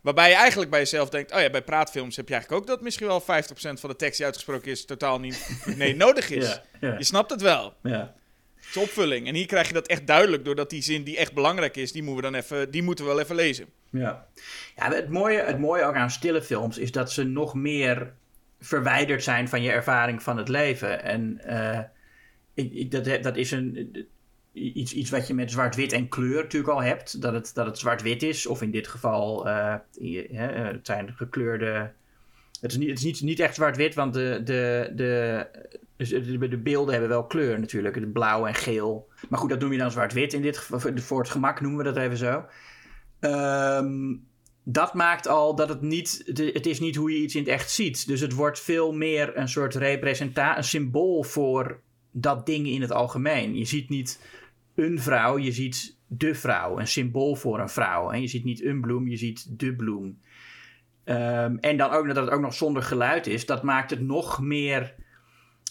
Waarbij 0.00 0.28
je 0.28 0.34
eigenlijk 0.34 0.70
bij 0.70 0.80
jezelf 0.80 1.08
denkt, 1.08 1.32
oh 1.32 1.40
ja, 1.40 1.50
bij 1.50 1.62
praatfilms 1.62 2.16
heb 2.16 2.28
je 2.28 2.34
eigenlijk 2.34 2.62
ook 2.62 2.68
dat 2.68 2.82
misschien 2.82 3.06
wel 3.06 3.20
50% 3.20 3.24
van 3.80 3.90
de 3.90 3.96
tekst 3.96 4.16
die 4.16 4.26
uitgesproken 4.26 4.70
is 4.70 4.84
totaal 4.84 5.20
niet 5.20 5.48
nee, 5.76 5.96
nodig 6.04 6.30
is. 6.30 6.46
Ja, 6.48 6.62
ja, 6.80 6.98
Je 6.98 7.04
snapt 7.04 7.30
het 7.30 7.40
wel. 7.40 7.74
ja. 7.82 8.14
Het 8.54 8.76
is 8.76 8.82
opvulling. 8.82 9.26
En 9.28 9.34
hier 9.34 9.46
krijg 9.46 9.66
je 9.68 9.72
dat 9.74 9.86
echt 9.86 10.06
duidelijk, 10.06 10.44
doordat 10.44 10.70
die 10.70 10.82
zin 10.82 11.02
die 11.04 11.16
echt 11.16 11.32
belangrijk 11.32 11.76
is, 11.76 11.92
die 11.92 12.02
moeten 12.02 12.24
we 12.24 12.30
dan 12.30 12.40
even, 12.40 12.70
die 12.70 12.82
moeten 12.82 13.04
we 13.04 13.10
wel 13.10 13.20
even 13.20 13.36
lezen. 13.36 13.66
Ja, 13.90 14.26
ja 14.76 14.92
het, 14.92 15.08
mooie, 15.08 15.38
het 15.42 15.58
mooie 15.58 15.84
ook 15.84 15.94
aan 15.94 16.10
stille 16.10 16.42
films 16.42 16.78
is 16.78 16.92
dat 16.92 17.12
ze 17.12 17.24
nog 17.24 17.54
meer 17.54 18.12
verwijderd 18.66 19.22
zijn 19.22 19.48
van 19.48 19.62
je 19.62 19.70
ervaring 19.70 20.22
van 20.22 20.36
het 20.36 20.48
leven. 20.48 21.02
En 21.02 21.40
eh, 21.44 21.80
ik, 22.54 22.72
ik, 22.72 22.90
dat, 22.90 23.22
dat 23.22 23.36
is 23.36 23.50
een, 23.50 24.06
iets, 24.52 24.92
iets 24.92 25.10
wat 25.10 25.26
je 25.26 25.34
met 25.34 25.50
zwart-wit 25.50 25.92
en 25.92 26.08
kleur 26.08 26.42
natuurlijk 26.42 26.72
al 26.72 26.82
hebt. 26.82 27.20
Dat 27.20 27.32
het, 27.32 27.50
dat 27.54 27.66
het 27.66 27.78
zwart-wit 27.78 28.22
is, 28.22 28.46
of 28.46 28.62
in 28.62 28.70
dit 28.70 28.88
geval, 28.88 29.48
eh, 29.48 29.74
hè, 30.32 30.46
eh, 30.46 30.64
het 30.64 30.86
zijn 30.86 31.12
gekleurde. 31.16 31.92
Het 32.60 32.70
is 32.70 32.76
niet, 32.76 32.88
het 32.88 32.98
is 32.98 33.04
niet, 33.04 33.20
niet 33.20 33.40
echt 33.40 33.54
zwart-wit, 33.54 33.94
want 33.94 34.14
de, 34.14 34.40
de, 34.44 34.92
de, 34.94 35.46
dus 35.96 36.08
de, 36.08 36.48
de 36.48 36.58
beelden 36.58 36.92
hebben 36.92 37.10
wel 37.10 37.26
kleur 37.26 37.60
natuurlijk. 37.60 38.12
Blauw 38.12 38.46
en 38.46 38.54
geel. 38.54 39.08
Maar 39.28 39.38
goed, 39.38 39.50
dat 39.50 39.60
noem 39.60 39.72
je 39.72 39.78
dan 39.78 39.90
zwart-wit 39.90 40.32
in 40.32 40.42
dit 40.42 40.58
geval. 40.58 40.92
Voor 40.94 41.18
het 41.18 41.30
gemak 41.30 41.60
noemen 41.60 41.84
we 41.84 41.92
dat 41.92 42.02
even 42.02 42.16
zo. 42.16 42.44
Ehm, 43.20 44.14
dat 44.68 44.94
maakt 44.94 45.28
al 45.28 45.54
dat 45.54 45.68
het 45.68 45.80
niet, 45.80 46.22
het 46.34 46.66
is 46.66 46.80
niet 46.80 46.96
hoe 46.96 47.12
je 47.12 47.18
iets 47.18 47.34
in 47.34 47.40
het 47.40 47.50
echt 47.50 47.70
ziet. 47.70 48.06
Dus 48.06 48.20
het 48.20 48.32
wordt 48.32 48.60
veel 48.60 48.92
meer 48.92 49.36
een 49.36 49.48
soort 49.48 49.74
representatie, 49.74 50.56
een 50.56 50.64
symbool 50.64 51.22
voor 51.22 51.80
dat 52.10 52.46
ding 52.46 52.66
in 52.66 52.80
het 52.80 52.92
algemeen. 52.92 53.56
Je 53.56 53.64
ziet 53.64 53.88
niet 53.88 54.22
een 54.74 55.00
vrouw, 55.00 55.38
je 55.38 55.52
ziet 55.52 55.96
de 56.06 56.34
vrouw, 56.34 56.78
een 56.78 56.86
symbool 56.86 57.34
voor 57.34 57.60
een 57.60 57.68
vrouw. 57.68 58.10
En 58.10 58.20
je 58.20 58.26
ziet 58.26 58.44
niet 58.44 58.64
een 58.64 58.80
bloem, 58.80 59.08
je 59.08 59.16
ziet 59.16 59.58
de 59.58 59.74
bloem. 59.74 60.18
Ehm, 61.04 61.56
en 61.56 61.76
dan 61.76 61.90
ook 61.90 62.06
dat 62.06 62.16
het 62.16 62.30
ook 62.30 62.40
nog 62.40 62.54
zonder 62.54 62.82
geluid 62.82 63.26
is, 63.26 63.46
dat 63.46 63.62
maakt 63.62 63.90
het 63.90 64.00
nog 64.00 64.40
meer 64.40 64.94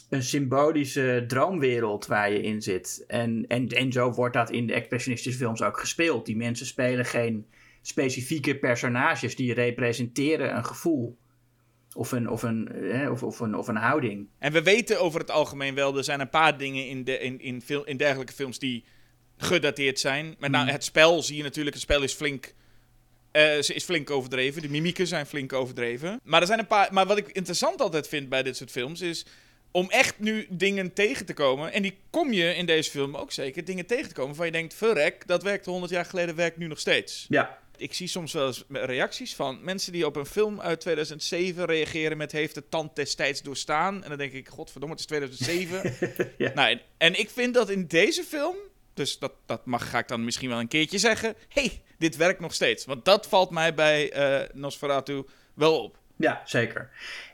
een 0.09 0.23
symbolische 0.23 1.23
droomwereld 1.27 2.05
waar 2.05 2.31
je 2.31 2.41
in 2.41 2.61
zit. 2.61 3.03
En, 3.07 3.45
en, 3.47 3.67
en 3.67 3.91
zo 3.91 4.11
wordt 4.11 4.33
dat 4.33 4.51
in 4.51 4.67
de 4.67 4.73
expressionistische 4.73 5.39
films 5.39 5.61
ook 5.61 5.79
gespeeld. 5.79 6.25
Die 6.25 6.37
mensen 6.37 6.65
spelen 6.65 7.05
geen 7.05 7.45
specifieke 7.87 8.55
personages, 8.55 9.35
die 9.35 9.53
representeren 9.53 10.55
een 10.55 10.65
gevoel. 10.65 11.17
Of 11.93 12.11
een, 12.11 12.29
of 12.29 12.43
een, 12.43 12.71
eh, 12.71 13.11
of, 13.11 13.23
of 13.23 13.39
een, 13.39 13.55
of 13.55 13.67
een 13.67 13.75
houding. 13.75 14.27
En 14.39 14.51
we 14.51 14.63
weten 14.63 15.01
over 15.01 15.19
het 15.19 15.31
algemeen 15.31 15.75
wel, 15.75 15.97
er 15.97 16.03
zijn 16.03 16.19
een 16.19 16.29
paar 16.29 16.57
dingen 16.57 16.87
in, 16.87 17.03
de, 17.03 17.19
in, 17.19 17.39
in, 17.39 17.61
fil- 17.61 17.83
in 17.83 17.97
dergelijke 17.97 18.33
films 18.33 18.59
die 18.59 18.85
gedateerd 19.37 19.99
zijn. 19.99 20.35
Met 20.39 20.51
name 20.51 20.71
het 20.71 20.83
spel 20.83 21.21
zie 21.21 21.37
je 21.37 21.43
natuurlijk, 21.43 21.75
het 21.75 21.83
spel 21.83 22.03
is 22.03 22.13
flink, 22.13 22.53
eh, 23.31 23.57
is 23.57 23.83
flink 23.83 24.09
overdreven. 24.09 24.61
De 24.61 24.69
mimieken 24.69 25.07
zijn 25.07 25.25
flink 25.25 25.53
overdreven. 25.53 26.19
Maar, 26.23 26.41
er 26.41 26.47
zijn 26.47 26.59
een 26.59 26.67
paar, 26.67 26.93
maar 26.93 27.05
wat 27.05 27.17
ik 27.17 27.27
interessant 27.27 27.81
altijd 27.81 28.07
vind 28.07 28.29
bij 28.29 28.43
dit 28.43 28.57
soort 28.57 28.71
films 28.71 29.01
is 29.01 29.25
om 29.71 29.89
echt 29.89 30.19
nu 30.19 30.47
dingen 30.49 30.93
tegen 30.93 31.25
te 31.25 31.33
komen. 31.33 31.71
En 31.71 31.81
die 31.81 31.97
kom 32.09 32.33
je 32.33 32.55
in 32.55 32.65
deze 32.65 32.91
film 32.91 33.15
ook 33.15 33.31
zeker, 33.31 33.65
dingen 33.65 33.85
tegen 33.85 34.07
te 34.07 34.13
komen 34.13 34.27
waarvan 34.27 34.45
je 34.45 34.51
denkt, 34.51 34.73
verrek, 34.73 35.27
dat 35.27 35.43
werkte 35.43 35.69
100 35.69 35.91
jaar 35.91 36.05
geleden, 36.05 36.35
werkt 36.35 36.57
nu 36.57 36.67
nog 36.67 36.79
steeds. 36.79 37.25
Ja, 37.29 37.63
Ik 37.77 37.93
zie 37.93 38.07
soms 38.07 38.33
wel 38.33 38.47
eens 38.47 38.63
reacties 38.69 39.35
van 39.35 39.59
mensen 39.61 39.91
die 39.91 40.05
op 40.05 40.15
een 40.15 40.25
film 40.25 40.61
uit 40.61 40.79
2007 40.79 41.65
reageren 41.65 42.17
met 42.17 42.31
heeft 42.31 42.55
de 42.55 42.69
tand 42.69 42.95
destijds 42.95 43.41
doorstaan. 43.41 44.03
En 44.03 44.09
dan 44.09 44.17
denk 44.17 44.31
ik, 44.31 44.49
godverdomme, 44.49 44.95
het 44.95 45.03
is 45.03 45.09
2007. 45.09 45.93
Ja. 46.37 46.51
nou, 46.53 46.69
en, 46.69 46.81
en 46.97 47.19
ik 47.19 47.29
vind 47.29 47.53
dat 47.53 47.69
in 47.69 47.87
deze 47.87 48.23
film, 48.23 48.55
dus 48.93 49.19
dat, 49.19 49.31
dat 49.45 49.65
mag, 49.65 49.89
ga 49.89 49.99
ik 49.99 50.07
dan 50.07 50.23
misschien 50.23 50.49
wel 50.49 50.59
een 50.59 50.67
keertje 50.67 50.97
zeggen. 50.97 51.35
hey, 51.49 51.81
dit 51.97 52.15
werkt 52.15 52.39
nog 52.39 52.53
steeds. 52.53 52.85
Want 52.85 53.05
dat 53.05 53.27
valt 53.27 53.49
mij 53.49 53.73
bij 53.73 54.11
eh, 54.11 54.49
Nosferatu 54.53 55.23
wel 55.53 55.83
op. 55.83 55.97
Ja, 56.15 56.41
zeker. 56.45 56.89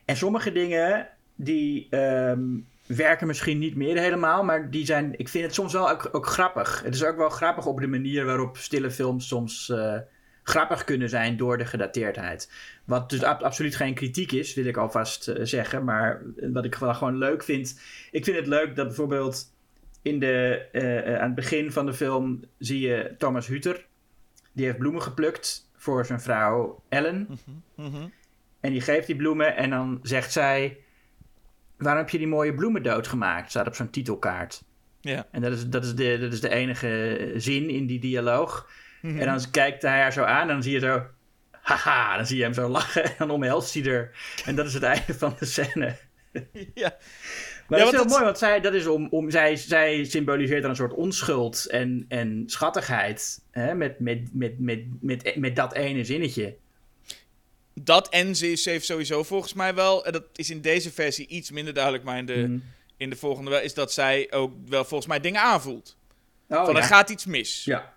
En 0.06 0.18
sommige 0.18 0.52
dingen 0.52 1.10
die 1.36 1.88
ehm, 1.90 2.42
werken 2.86 3.28
misschien 3.28 3.60
niet 3.60 3.76
meer 3.76 3.98
helemaal, 3.98 4.44
maar 4.44 4.70
die 4.70 4.86
zijn, 4.86 5.14
ik 5.18 5.30
vind 5.30 5.44
het 5.44 5.54
soms 5.54 5.74
wel 5.74 5.90
ook, 5.90 6.10
ook 6.12 6.26
grappig. 6.26 6.82
Het 6.84 6.96
is 6.96 7.04
ook 7.04 7.18
wel 7.18 7.30
grappig 7.30 7.66
op 7.66 7.80
de 7.80 7.88
manier 7.88 8.26
waarop 8.26 8.58
stille 8.58 8.92
films 8.92 9.28
soms 9.28 9.70
eh, 9.70 9.98
grappig 10.44 10.84
kunnen 10.84 11.10
zijn 11.10 11.38
door 11.38 11.58
de 11.58 11.66
gedateerdheid. 11.66 12.52
Wat 12.86 13.10
dus 13.10 13.24
ab- 13.24 13.42
absoluut 13.42 13.76
geen 13.76 13.94
kritiek 13.94 14.32
is, 14.32 14.54
wil 14.54 14.66
ik 14.66 14.78
alvast 14.78 15.28
eh, 15.28 15.46
zeggen, 15.46 15.84
maar 15.84 16.22
wat 16.54 16.66
ik 16.66 16.76
wel 16.76 16.94
gewoon 16.94 17.18
leuk 17.18 17.44
vind. 17.44 17.80
Ik 18.12 18.24
vind 18.24 18.38
het 18.38 18.48
leuk 18.48 18.76
dat 18.76 18.88
bijvoorbeeld 18.88 19.54
in 20.02 20.20
de, 20.20 20.68
eh, 20.72 21.14
eh, 21.14 21.16
aan 21.20 21.26
het 21.26 21.36
begin 21.36 21.72
van 21.72 21.86
de 21.86 21.94
film 21.94 22.44
zie 22.58 22.80
je 22.80 23.16
Thomas 23.18 23.48
Hutter. 23.48 23.86
Die 24.52 24.66
heeft 24.66 24.78
bloemen 24.78 25.02
geplukt 25.02 25.70
voor 25.76 26.06
zijn 26.06 26.22
vrouw 26.22 26.84
Ellen. 26.90 27.28
En 28.60 28.72
die 28.72 28.82
geeft 28.82 29.08
die 29.08 29.16
bloemen 29.16 29.56
en 29.56 29.70
dan 29.70 30.00
zegt 30.04 30.32
zij... 30.32 30.78
Waarom 31.78 32.02
heb 32.02 32.10
je 32.12 32.18
die 32.18 32.28
mooie 32.28 32.54
bloemen 32.54 32.84
doodgemaakt? 32.84 33.50
Staat 33.50 33.68
op 33.68 33.76
zo'n 33.76 33.90
titelkaart. 33.90 34.64
Ja. 35.00 35.28
En 35.32 35.42
dat 35.42 35.52
is, 35.52 35.68
dat, 35.68 35.84
is 35.84 35.96
de, 35.96 36.18
dat 36.20 36.34
is 36.34 36.42
de 36.42 36.50
enige 36.50 37.32
zin 37.36 37.70
in 37.70 37.86
die 37.86 38.00
dialoog. 38.00 38.70
En 39.02 39.26
dan 39.26 39.52
kijkt 39.52 39.82
hij 39.82 40.00
haar 40.02 40.14
zo 40.14 40.24
aan 40.24 40.42
en 40.42 40.54
dan 40.54 40.64
zie 40.64 40.72
je 40.74 40.80
zo... 40.80 41.06
Haha, 41.52 42.16
dan 42.18 42.26
zie 42.26 42.38
je 42.38 42.44
hem 42.44 42.54
zo 42.54 42.68
lachen 42.68 43.04
en 43.04 43.14
dan 43.18 43.30
omhelst 43.32 43.74
hij 43.74 43.84
er. 43.86 44.12
En 44.46 44.56
dat 44.56 44.66
is 44.66 44.74
het 44.74 44.84
einde 44.84 45.14
van 45.14 45.36
de 45.40 45.46
scène. 45.46 45.96
ja. 46.74 46.98
Maar 47.68 47.80
Ja, 47.80 47.86
dat 47.86 47.94
is 47.94 48.00
heel 48.00 48.08
dat- 48.08 48.08
mooi, 48.08 48.24
want 48.24 48.38
zij, 48.38 48.60
dat 48.60 48.74
is 48.74 48.88
om, 48.88 49.08
om, 49.10 49.30
zij, 49.32 49.56
zij 49.56 50.04
symboliseert 50.04 50.62
dan 50.62 50.70
een 50.70 50.76
soort 50.76 50.94
onschuld 50.94 51.66
en, 51.70 52.06
en 52.08 52.44
schattigheid. 52.46 53.42
Hè? 53.52 53.74
Met, 53.76 54.00
met, 54.00 54.30
met, 54.34 54.60
met, 54.60 54.84
met, 55.02 55.36
met 55.36 55.56
dat 55.56 55.74
ene 55.74 56.04
zinnetje. 56.04 56.56
Dat 57.74 58.10
en 58.10 58.36
ze 58.36 58.52
is- 58.52 58.64
ze 58.64 58.70
heeft 58.70 58.86
sowieso 58.86 59.24
volgens 59.24 59.54
mij 59.54 59.74
wel, 59.76 60.06
en 60.06 60.12
dat 60.12 60.24
is 60.36 60.50
in 60.50 60.62
deze 60.62 60.92
versie 60.92 61.28
iets 61.28 61.52
minder 61.52 61.74
duidelijk, 61.74 62.04
maar 62.04 62.18
in 62.18 62.26
de, 62.26 62.34
Mhm. 62.48 62.58
in 62.98 63.10
de 63.10 63.16
volgende 63.16 63.50
wel, 63.52 63.60
is 63.62 63.74
dat 63.74 63.94
zij 63.94 64.28
ook 64.32 64.54
wel 64.68 64.84
volgens 64.86 65.10
mij 65.10 65.20
dingen 65.20 65.42
aanvoelt. 65.42 65.98
Oh, 66.48 66.66
Van 66.66 66.74
ja. 66.74 66.80
er 66.80 66.86
gaat 66.86 67.10
iets 67.10 67.26
mis. 67.26 67.64
Ja. 67.64 67.94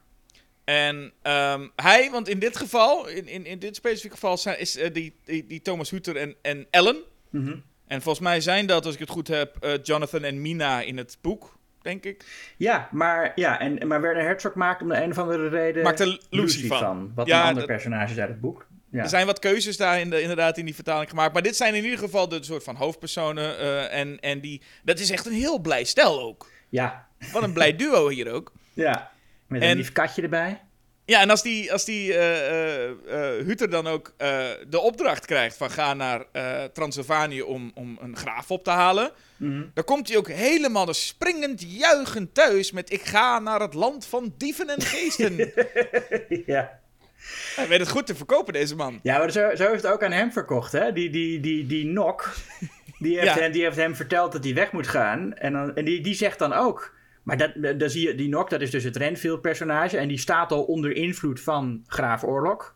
En 0.64 1.12
ehm, 1.22 1.68
hij, 1.76 2.10
want 2.10 2.28
in 2.28 2.38
dit 2.38 2.56
geval, 2.56 3.08
in, 3.08 3.26
in, 3.28 3.46
in 3.46 3.58
dit 3.58 3.76
specifieke 3.76 4.14
geval, 4.14 4.36
zijn, 4.36 4.58
is 4.58 4.76
eh, 4.76 4.92
die, 4.94 5.14
die, 5.24 5.46
die 5.46 5.62
Thomas 5.62 5.90
Hutter 5.90 6.16
en, 6.16 6.34
en 6.42 6.66
Ellen. 6.70 6.96
Mhm. 7.30 7.56
En 7.86 8.02
volgens 8.02 8.24
mij 8.24 8.40
zijn 8.40 8.66
dat, 8.66 8.84
als 8.84 8.94
ik 8.94 9.00
het 9.00 9.10
goed 9.10 9.28
heb, 9.28 9.56
eh, 9.60 9.72
Jonathan 9.82 10.24
en 10.24 10.42
Mina 10.42 10.80
in 10.80 10.96
het 10.96 11.18
boek, 11.20 11.56
denk 11.82 12.04
ik. 12.04 12.24
Ja, 12.56 12.88
maar, 12.90 13.32
ja 13.34 13.60
en, 13.60 13.86
maar 13.86 14.00
Werner 14.00 14.22
Herzog 14.24 14.54
maakt 14.54 14.82
om 14.82 14.88
de 14.88 14.94
een 15.02 15.10
of 15.10 15.18
andere 15.18 15.48
reden... 15.48 15.82
Maakt 15.82 16.00
er 16.00 16.20
Lucy 16.30 16.66
van. 16.66 17.12
Wat 17.14 17.26
Ja, 17.26 17.36
een 17.40 17.46
ander 17.46 17.58
dat- 17.58 17.66
personage 17.66 18.12
is 18.12 18.18
uit 18.18 18.28
het 18.28 18.40
boek. 18.40 18.66
Ja. 18.90 19.02
Er 19.02 19.08
zijn 19.08 19.26
wat 19.26 19.38
keuzes 19.38 19.76
daar 19.76 20.00
in 20.00 20.10
de, 20.10 20.20
inderdaad 20.20 20.58
in 20.58 20.64
die 20.64 20.74
vertaling 20.74 21.10
gemaakt. 21.10 21.32
Maar 21.32 21.42
dit 21.42 21.56
zijn 21.56 21.74
in 21.74 21.84
ieder 21.84 21.98
geval 21.98 22.28
de 22.28 22.42
soort 22.44 22.64
van 22.64 22.76
hoofdpersonen. 22.76 23.58
eh, 23.58 23.98
en, 24.00 24.20
en 24.20 24.40
die, 24.40 24.62
dat 24.82 24.98
is 24.98 25.10
echt 25.10 25.26
een 25.26 25.32
heel 25.32 25.58
blij 25.58 25.84
stel 25.84 26.20
ook. 26.20 26.50
ja. 26.68 27.08
Wat 27.32 27.42
een 27.42 27.52
blij 27.52 27.76
duo 27.76 28.08
hier 28.08 28.32
ook. 28.32 28.52
ja. 28.72 29.12
Met 29.46 29.62
En- 29.62 29.70
een 29.70 29.76
lief 29.76 29.92
katje 29.92 30.22
erbij. 30.22 30.60
Ja, 31.06 31.20
en 31.20 31.30
als 31.30 31.42
die, 31.42 31.72
als 31.72 31.84
die 31.84 32.14
eh, 32.14 32.48
eh, 32.48 32.90
eh, 32.90 33.46
Hutter 33.46 33.70
dan 33.70 33.86
ook 33.86 34.12
de 34.68 34.80
opdracht 34.80 35.26
krijgt 35.26 35.56
van 35.56 35.70
ga 35.70 35.94
naar 35.94 36.24
Transylvanië 36.72 37.42
om, 37.42 37.70
om 37.74 37.98
een 38.00 38.16
graaf 38.16 38.50
op 38.50 38.64
te 38.64 38.70
halen. 38.70 39.10
Mhm. 39.36 39.62
Dan 39.74 39.84
komt 39.84 40.08
hij 40.08 40.16
ook 40.16 40.28
helemaal 40.28 40.84
dus 40.84 41.06
springend, 41.06 41.62
juichend 41.78 42.34
thuis 42.34 42.70
met 42.72 42.92
ik 42.92 43.02
ga 43.02 43.38
naar 43.38 43.60
het 43.60 43.74
land 43.74 44.06
van 44.06 44.34
dieven 44.38 44.68
en 44.68 44.80
geesten. 44.82 45.36
ja. 46.46 46.80
Hij 47.56 47.68
weet 47.68 47.80
het 47.80 47.88
goed 47.88 48.06
te 48.06 48.14
verkopen, 48.14 48.52
deze 48.52 48.76
man. 48.76 49.00
Ja, 49.02 49.18
maar 49.18 49.30
zo, 49.30 49.54
zo 49.54 49.68
heeft 49.70 49.82
het 49.82 49.92
ook 49.92 50.02
aan 50.02 50.12
hem 50.12 50.32
verkocht, 50.32 50.72
hè? 50.72 50.92
Die, 50.92 51.10
die, 51.10 51.40
die, 51.40 51.66
die 51.66 51.84
Nok, 51.86 52.34
die 52.98 53.14
heeft, 53.18 53.34
Ja. 53.34 53.40
hem, 53.40 53.52
die 53.52 53.62
heeft 53.62 53.76
hem 53.76 53.96
verteld 53.96 54.32
dat 54.32 54.44
hij 54.44 54.54
weg 54.54 54.72
moet 54.72 54.88
gaan. 54.88 55.34
En, 55.34 55.52
dan, 55.52 55.74
en 55.76 55.84
die, 55.84 56.00
die 56.00 56.14
zegt 56.14 56.38
dan 56.38 56.52
ook, 56.52 56.94
Maar 57.24 57.36
dat, 57.36 57.78
dan 57.78 57.90
zie 57.90 58.08
je, 58.08 58.14
die 58.14 58.28
Nock, 58.28 58.50
dat 58.50 58.60
is 58.60 58.70
dus 58.70 58.84
het 58.84 58.96
Renfield-personage. 58.96 59.98
En 59.98 60.08
die 60.08 60.18
staat 60.18 60.52
al 60.52 60.62
onder 60.62 60.96
invloed 60.96 61.40
van 61.40 61.84
Graaf 61.86 62.24
Oorlog. 62.24 62.74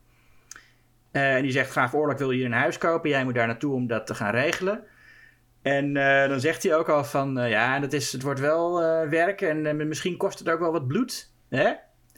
Eh, 1.11 1.35
en 1.35 1.43
die 1.43 1.53
zegt, 1.53 1.71
Graaf 1.71 1.95
Oorlog 1.95 2.19
wil 2.19 2.31
hier 2.31 2.45
een 2.45 2.53
huis 2.53 2.79
kopen. 2.79 3.11
Jij 3.11 3.25
moet 3.25 3.35
daar 3.35 3.47
naartoe 3.47 3.75
om 3.75 3.87
dat 3.87 4.07
te 4.07 4.15
gaan 4.15 4.31
regelen. 4.31 4.85
En 5.63 5.97
eh, 5.97 6.29
dan 6.29 6.41
zegt 6.41 6.63
hij 6.63 6.77
ook 6.77 6.89
al 6.89 7.05
van, 7.05 7.39
uh, 7.39 7.51
ja, 7.51 7.79
dat 7.79 7.93
is, 7.93 8.13
het 8.13 8.23
wordt 8.23 8.41
wel 8.41 8.81
werk 9.09 9.41
en 9.41 9.89
misschien 9.89 10.17
kost 10.17 10.39
het 10.39 10.49
ook 10.49 10.61
wel 10.61 10.73
wat 10.73 10.87
bloed. 10.87 11.33
Hè? 11.49 11.73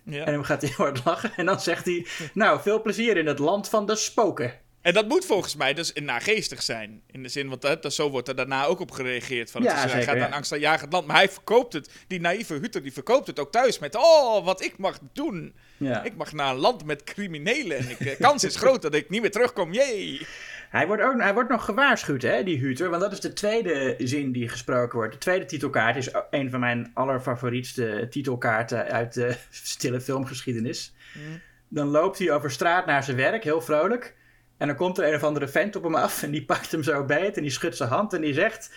Ja. 0.04 0.24
En 0.24 0.32
dan 0.32 0.44
gaat 0.44 0.60
hij 0.60 0.72
heel 0.76 0.84
hard 0.84 1.04
lachen. 1.04 1.32
En 1.36 1.46
dan 1.46 1.60
zegt 1.60 1.84
hij, 1.84 2.06
nou, 2.34 2.60
veel 2.60 2.82
plezier 2.82 3.16
in 3.16 3.26
het 3.26 3.38
land 3.38 3.68
van 3.68 3.86
de 3.86 3.96
spoken. 3.96 4.52
En 4.80 4.94
dat 4.94 5.08
moet 5.08 5.24
volgens 5.24 5.56
mij 5.56 5.74
dus 5.74 5.92
nageestig 5.92 6.62
zijn. 6.62 7.02
In 7.10 7.22
de 7.22 7.28
zin, 7.28 7.48
want 7.48 7.62
dat, 7.62 7.82
dat, 7.82 7.94
zo 7.94 8.10
wordt 8.10 8.28
er 8.28 8.36
daarna 8.36 8.64
ook 8.64 8.80
op 8.80 8.90
gereageerd. 8.90 9.50
Van, 9.50 9.62
ja, 9.62 9.88
hij 9.88 10.02
gaat 10.02 10.18
aan 10.18 10.32
angst 10.32 10.52
aan 10.52 10.60
jagen 10.60 10.84
het 10.84 10.92
land. 10.92 11.06
Maar 11.06 11.16
hij 11.16 11.28
verkoopt 11.28 11.72
het. 11.72 11.90
Die 12.06 12.20
naïeve 12.20 12.54
Hutter, 12.54 12.82
die 12.82 12.92
verkoopt 12.92 13.26
het 13.26 13.38
ook 13.38 13.52
thuis 13.52 13.78
met... 13.78 13.96
Oh, 13.96 14.44
wat 14.44 14.64
ik 14.64 14.78
mag 14.78 14.98
doen. 15.12 15.54
Ja. 15.76 16.02
Ik 16.02 16.16
mag 16.16 16.32
naar 16.32 16.50
een 16.50 16.60
land 16.60 16.84
met 16.84 17.04
criminelen. 17.04 17.78
En 17.78 17.86
de 17.86 18.10
eh, 18.10 18.20
kans 18.26 18.44
is 18.44 18.56
groot 18.56 18.82
dat 18.82 18.94
ik 18.94 19.10
niet 19.10 19.20
meer 19.20 19.30
terugkom. 19.30 19.72
Jee. 19.72 20.26
Hij 20.70 20.86
wordt, 20.86 21.02
ook, 21.02 21.20
hij 21.20 21.34
wordt 21.34 21.50
nog 21.50 21.64
gewaarschuwd, 21.64 22.22
hè, 22.22 22.44
die 22.44 22.58
Huter. 22.58 22.90
Want 22.90 23.02
dat 23.02 23.12
is 23.12 23.20
de 23.20 23.32
tweede 23.32 23.94
zin 23.98 24.32
die 24.32 24.48
gesproken 24.48 24.98
wordt. 24.98 25.12
De 25.12 25.18
tweede 25.18 25.44
titelkaart 25.44 25.96
is 25.96 26.08
een 26.30 26.50
van 26.50 26.60
mijn 26.60 26.90
allerfavorietste 26.94 28.06
titelkaarten 28.10 28.84
uit 28.84 29.14
de 29.14 29.36
stille 29.50 30.00
filmgeschiedenis. 30.00 30.94
Mm. 31.14 31.40
Dan 31.68 31.88
loopt 31.88 32.18
hij 32.18 32.32
over 32.32 32.50
straat 32.50 32.86
naar 32.86 33.04
zijn 33.04 33.16
werk, 33.16 33.44
heel 33.44 33.60
vrolijk. 33.60 34.14
En 34.60 34.66
dan 34.66 34.76
komt 34.76 34.98
er 34.98 35.08
een 35.08 35.14
of 35.14 35.24
andere 35.24 35.48
vent 35.48 35.76
op 35.76 35.82
hem 35.82 35.94
af 35.94 36.22
en 36.22 36.30
die 36.30 36.44
pakt 36.44 36.72
hem 36.72 36.82
zo 36.82 37.04
beet 37.04 37.36
en 37.36 37.42
die 37.42 37.50
schudt 37.50 37.76
zijn 37.76 37.88
hand 37.88 38.12
en 38.12 38.20
die 38.20 38.34
zegt... 38.34 38.70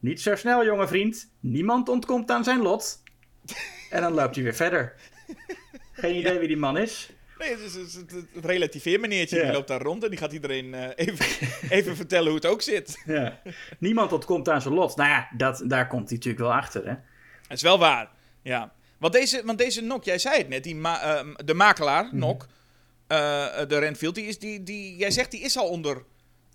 Niet 0.00 0.20
zo 0.20 0.36
snel, 0.36 0.64
jonge 0.64 0.86
vriend. 0.86 1.30
Niemand 1.40 1.88
ontkomt 1.88 2.30
aan 2.30 2.44
zijn 2.44 2.62
lot. 2.62 3.02
En 3.90 4.02
dan 4.02 4.12
loopt 4.12 4.34
hij 4.34 4.44
weer 4.44 4.54
verder. 4.54 4.94
Geen 5.92 6.16
idee 6.16 6.38
wie 6.38 6.48
die 6.48 6.56
man 6.56 6.78
is. 6.78 7.10
Nee, 7.38 7.50
het 7.50 7.60
is, 7.60 7.74
het, 7.74 7.92
het, 7.94 8.26
het 8.32 8.44
relativeermeneertje. 8.44 9.42
Die 9.42 9.52
loopt 9.52 9.68
daar 9.68 9.82
rond 9.82 10.04
en 10.04 10.10
die 10.10 10.18
gaat 10.18 10.32
iedereen 10.32 10.66
uh, 10.66 10.88
even, 10.94 11.46
even 11.78 11.96
vertellen 11.96 12.26
hoe 12.26 12.36
het 12.36 12.46
ook 12.46 12.62
zit. 12.62 13.02
Ja. 13.06 13.40
Niemand 13.78 14.12
ontkomt 14.12 14.48
aan 14.48 14.62
zijn 14.62 14.74
lot. 14.74 14.96
Nou 14.96 15.08
ja, 15.08 15.28
dat, 15.36 15.62
daar 15.66 15.86
komt 15.86 16.08
hij 16.08 16.16
natuurlijk 16.16 16.44
wel 16.44 16.54
achter, 16.54 16.86
hè? 16.86 16.94
Dat 17.48 17.56
is 17.56 17.62
wel 17.62 17.78
waar, 17.78 18.10
ja. 18.42 18.72
Want 18.98 19.12
deze, 19.12 19.42
want 19.44 19.58
deze 19.58 19.82
Nok, 19.82 20.04
jij 20.04 20.18
zei 20.18 20.38
het 20.38 20.48
net, 20.48 20.62
die 20.62 20.74
uh, 20.74 21.20
de 21.44 21.54
makelaar, 21.54 22.04
mm 22.04 22.18
Nok... 22.18 22.46
Uh, 23.08 23.18
de 23.68 23.78
Renfield, 23.78 24.14
die 24.14 24.26
is, 24.26 24.38
die, 24.38 24.62
die, 24.62 24.96
jij 24.96 25.10
zegt 25.10 25.30
die 25.30 25.40
is 25.40 25.56
al 25.56 25.68
onder 25.68 26.02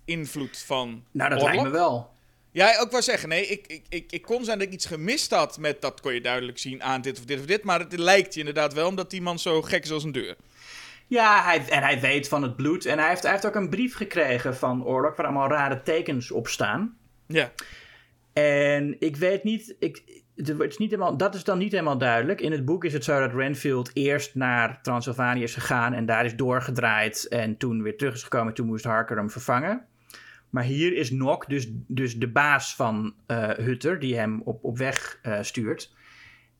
invloed 0.04 0.58
van. 0.66 1.04
Nou, 1.10 1.30
dat 1.30 1.42
lijkt 1.42 1.62
me 1.62 1.68
wel. 1.68 2.12
Ja, 2.50 2.78
ook 2.78 2.90
wel 2.90 3.02
zeggen. 3.02 3.28
Nee, 3.28 3.46
ik, 3.46 3.66
ik, 3.66 3.82
ik, 3.88 4.12
ik 4.12 4.22
kon 4.22 4.44
zijn 4.44 4.58
dat 4.58 4.66
ik 4.66 4.72
iets 4.72 4.86
gemist 4.86 5.30
had 5.30 5.58
met 5.58 5.80
dat 5.80 6.00
kon 6.00 6.14
je 6.14 6.20
duidelijk 6.20 6.58
zien 6.58 6.82
aan 6.82 7.00
dit 7.00 7.18
of 7.18 7.24
dit 7.24 7.40
of 7.40 7.46
dit. 7.46 7.64
Maar 7.64 7.80
het 7.80 7.98
lijkt 7.98 8.34
je 8.34 8.40
inderdaad 8.40 8.72
wel 8.72 8.88
omdat 8.88 9.10
die 9.10 9.22
man 9.22 9.38
zo 9.38 9.62
gek 9.62 9.84
is 9.84 9.90
als 9.90 10.04
een 10.04 10.12
deur. 10.12 10.36
Ja, 11.06 11.42
hij, 11.42 11.68
en 11.68 11.82
hij 11.82 12.00
weet 12.00 12.28
van 12.28 12.42
het 12.42 12.56
bloed. 12.56 12.86
En 12.86 12.98
hij 12.98 13.08
heeft, 13.08 13.22
hij 13.22 13.30
heeft 13.30 13.46
ook 13.46 13.54
een 13.54 13.70
brief 13.70 13.94
gekregen 13.94 14.56
van 14.56 14.84
Oorlog 14.84 15.16
waar 15.16 15.26
allemaal 15.26 15.48
rare 15.48 15.82
tekens 15.82 16.30
op 16.30 16.48
staan. 16.48 16.96
Ja. 17.26 17.52
En 18.32 18.96
ik 18.98 19.16
weet 19.16 19.44
niet. 19.44 19.74
Ik, 19.78 20.02
het 20.36 20.60
is 20.60 20.78
niet 20.78 20.90
helemaal, 20.90 21.16
dat 21.16 21.34
is 21.34 21.44
dan 21.44 21.58
niet 21.58 21.72
helemaal 21.72 21.98
duidelijk. 21.98 22.40
In 22.40 22.52
het 22.52 22.64
boek 22.64 22.84
is 22.84 22.92
het 22.92 23.04
zo 23.04 23.20
dat 23.20 23.34
Renfield 23.34 23.90
eerst 23.92 24.34
naar 24.34 24.82
Transylvanië 24.82 25.42
is 25.42 25.54
gegaan 25.54 25.92
en 25.92 26.06
daar 26.06 26.24
is 26.24 26.36
doorgedraaid 26.36 27.28
en 27.28 27.56
toen 27.56 27.82
weer 27.82 27.96
terug 27.96 28.14
is 28.14 28.22
gekomen. 28.22 28.54
Toen 28.54 28.66
moest 28.66 28.84
Harker 28.84 29.16
hem 29.16 29.30
vervangen. 29.30 29.84
Maar 30.50 30.64
hier 30.64 30.96
is 30.96 31.10
Nock 31.10 31.48
dus, 31.48 31.68
dus 31.72 32.18
de 32.18 32.28
baas 32.28 32.74
van 32.74 33.14
uh, 33.26 33.48
Hutter, 33.48 33.98
die 33.98 34.16
hem 34.16 34.42
op, 34.44 34.64
op 34.64 34.78
weg 34.78 35.18
uh, 35.22 35.38
stuurt. 35.40 35.94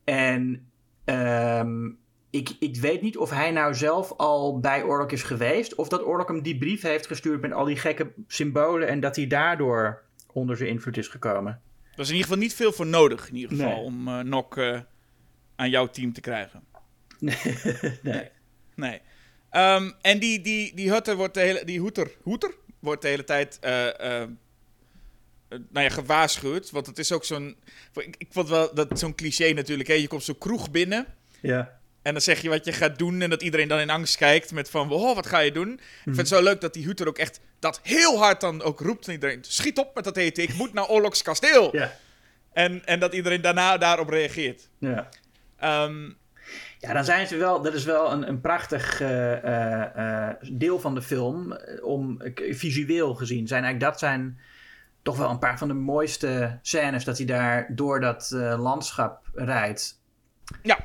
En 0.03 0.71
um, 1.05 1.97
ik, 2.29 2.55
ik 2.59 2.77
weet 2.77 3.01
niet 3.01 3.17
of 3.17 3.29
hij 3.29 3.51
nou 3.51 3.73
zelf 3.73 4.11
al 4.11 4.59
bij 4.59 4.83
Orlok 4.83 5.11
is 5.11 5.23
geweest. 5.23 5.75
Of 5.75 5.89
dat 5.89 6.03
Orlok 6.03 6.27
hem 6.27 6.41
die 6.41 6.57
brief 6.57 6.81
heeft 6.81 7.07
gestuurd 7.07 7.41
met 7.41 7.51
al 7.51 7.65
die 7.65 7.75
gekke 7.77 8.13
symbolen. 8.27 8.87
En 8.87 8.99
dat 8.99 9.15
hij 9.15 9.27
daardoor 9.27 10.03
onder 10.33 10.57
zijn 10.57 10.69
invloed 10.69 10.97
is 10.97 11.07
gekomen. 11.07 11.61
Er 11.95 12.01
is 12.01 12.07
in 12.07 12.15
ieder 12.15 12.29
geval 12.29 12.43
niet 12.43 12.53
veel 12.53 12.71
voor 12.71 12.85
nodig, 12.85 13.29
in 13.29 13.35
ieder 13.35 13.57
geval, 13.57 13.83
om 13.83 14.07
uh, 14.07 14.19
Nok 14.19 14.57
uh, 14.57 14.79
aan 15.55 15.69
jouw 15.69 15.87
team 15.87 16.13
te 16.13 16.21
krijgen. 16.21 16.63
Nee. 17.19 17.37
nee. 18.01 18.29
nee. 18.75 19.01
Um, 19.51 19.93
en 20.01 20.19
die, 20.19 20.41
die, 20.41 20.75
die 20.75 20.91
Hutter 20.91 21.15
wordt 21.15 21.33
de 21.33 21.39
hele, 21.39 21.65
die 21.65 21.79
Hoeter, 21.79 22.11
Hoeter 22.21 22.53
wordt 22.79 23.01
de 23.01 23.07
hele 23.07 23.23
tijd 23.23 23.59
uh, 23.63 23.69
nou 25.49 25.85
ja, 25.85 25.89
gewaarschuwd. 25.89 26.71
Want 26.71 26.85
het 26.85 26.99
is 26.99 27.11
ook 27.11 27.25
zo'n. 27.25 27.55
Ik, 27.93 28.15
ik 28.17 28.27
vond 28.29 28.49
wel 28.49 28.75
dat 28.75 28.99
zo'n 28.99 29.15
cliché 29.15 29.51
natuurlijk. 29.51 29.89
Hè? 29.89 29.95
Je 29.95 30.07
komt 30.07 30.23
zo 30.23 30.33
kroeg 30.33 30.71
binnen. 30.71 31.05
Ja. 31.41 31.79
En 32.01 32.11
dan 32.11 32.21
zeg 32.21 32.41
je 32.41 32.49
wat 32.49 32.65
je 32.65 32.71
gaat 32.71 32.97
doen 32.97 33.21
en 33.21 33.29
dat 33.29 33.41
iedereen 33.41 33.67
dan 33.67 33.79
in 33.79 33.89
angst 33.89 34.17
kijkt 34.17 34.51
met 34.51 34.69
van, 34.69 34.91
oh, 34.91 35.15
wat 35.15 35.25
ga 35.25 35.39
je 35.39 35.51
doen? 35.51 35.71
Ik 35.73 35.79
vind 36.03 36.17
het 36.17 36.29
mhm. 36.29 36.35
zo 36.35 36.43
leuk 36.43 36.61
dat 36.61 36.73
die 36.73 36.85
Huter 36.85 37.07
ook 37.07 37.17
echt 37.17 37.39
dat 37.59 37.79
heel 37.83 38.17
hard 38.17 38.41
dan 38.41 38.61
ook 38.61 38.79
roept 38.79 39.07
iedereen, 39.07 39.43
schiet 39.47 39.77
op 39.77 39.95
met 39.95 40.03
dat 40.03 40.17
eten, 40.17 40.43
ik 40.43 40.53
moet 40.53 40.73
naar 40.73 40.87
Orloks 40.87 41.21
kasteel. 41.21 41.75
Ja. 41.75 41.91
En, 42.53 42.85
en 42.85 42.99
dat 42.99 43.13
iedereen 43.13 43.41
daarna 43.41 43.77
daarop 43.77 44.09
reageert. 44.09 44.69
Ja. 44.77 45.07
Um, 45.83 46.17
ja, 46.79 46.93
dan 46.93 47.05
zijn 47.05 47.27
ze 47.27 47.37
wel, 47.37 47.61
dat 47.61 47.73
is 47.73 47.83
wel 47.83 48.11
een, 48.11 48.27
een 48.27 48.41
prachtig 48.41 49.01
uh, 49.01 49.43
uh, 49.43 50.29
deel 50.51 50.79
van 50.79 50.95
de 50.95 51.01
film, 51.01 51.57
om 51.81 52.21
visueel 52.35 53.15
gezien. 53.15 53.47
Zijn 53.47 53.63
eigenlijk, 53.63 53.91
dat 53.91 53.99
zijn 53.99 54.39
toch 55.01 55.17
wel 55.17 55.29
een 55.29 55.39
paar 55.39 55.57
van 55.57 55.67
de 55.67 55.73
mooiste 55.73 56.59
scènes 56.61 57.03
dat 57.03 57.17
hij 57.17 57.25
daar 57.25 57.67
door 57.69 57.99
dat 57.99 58.29
landschap 58.57 59.29
rijdt. 59.33 60.01
Ja. 60.61 60.77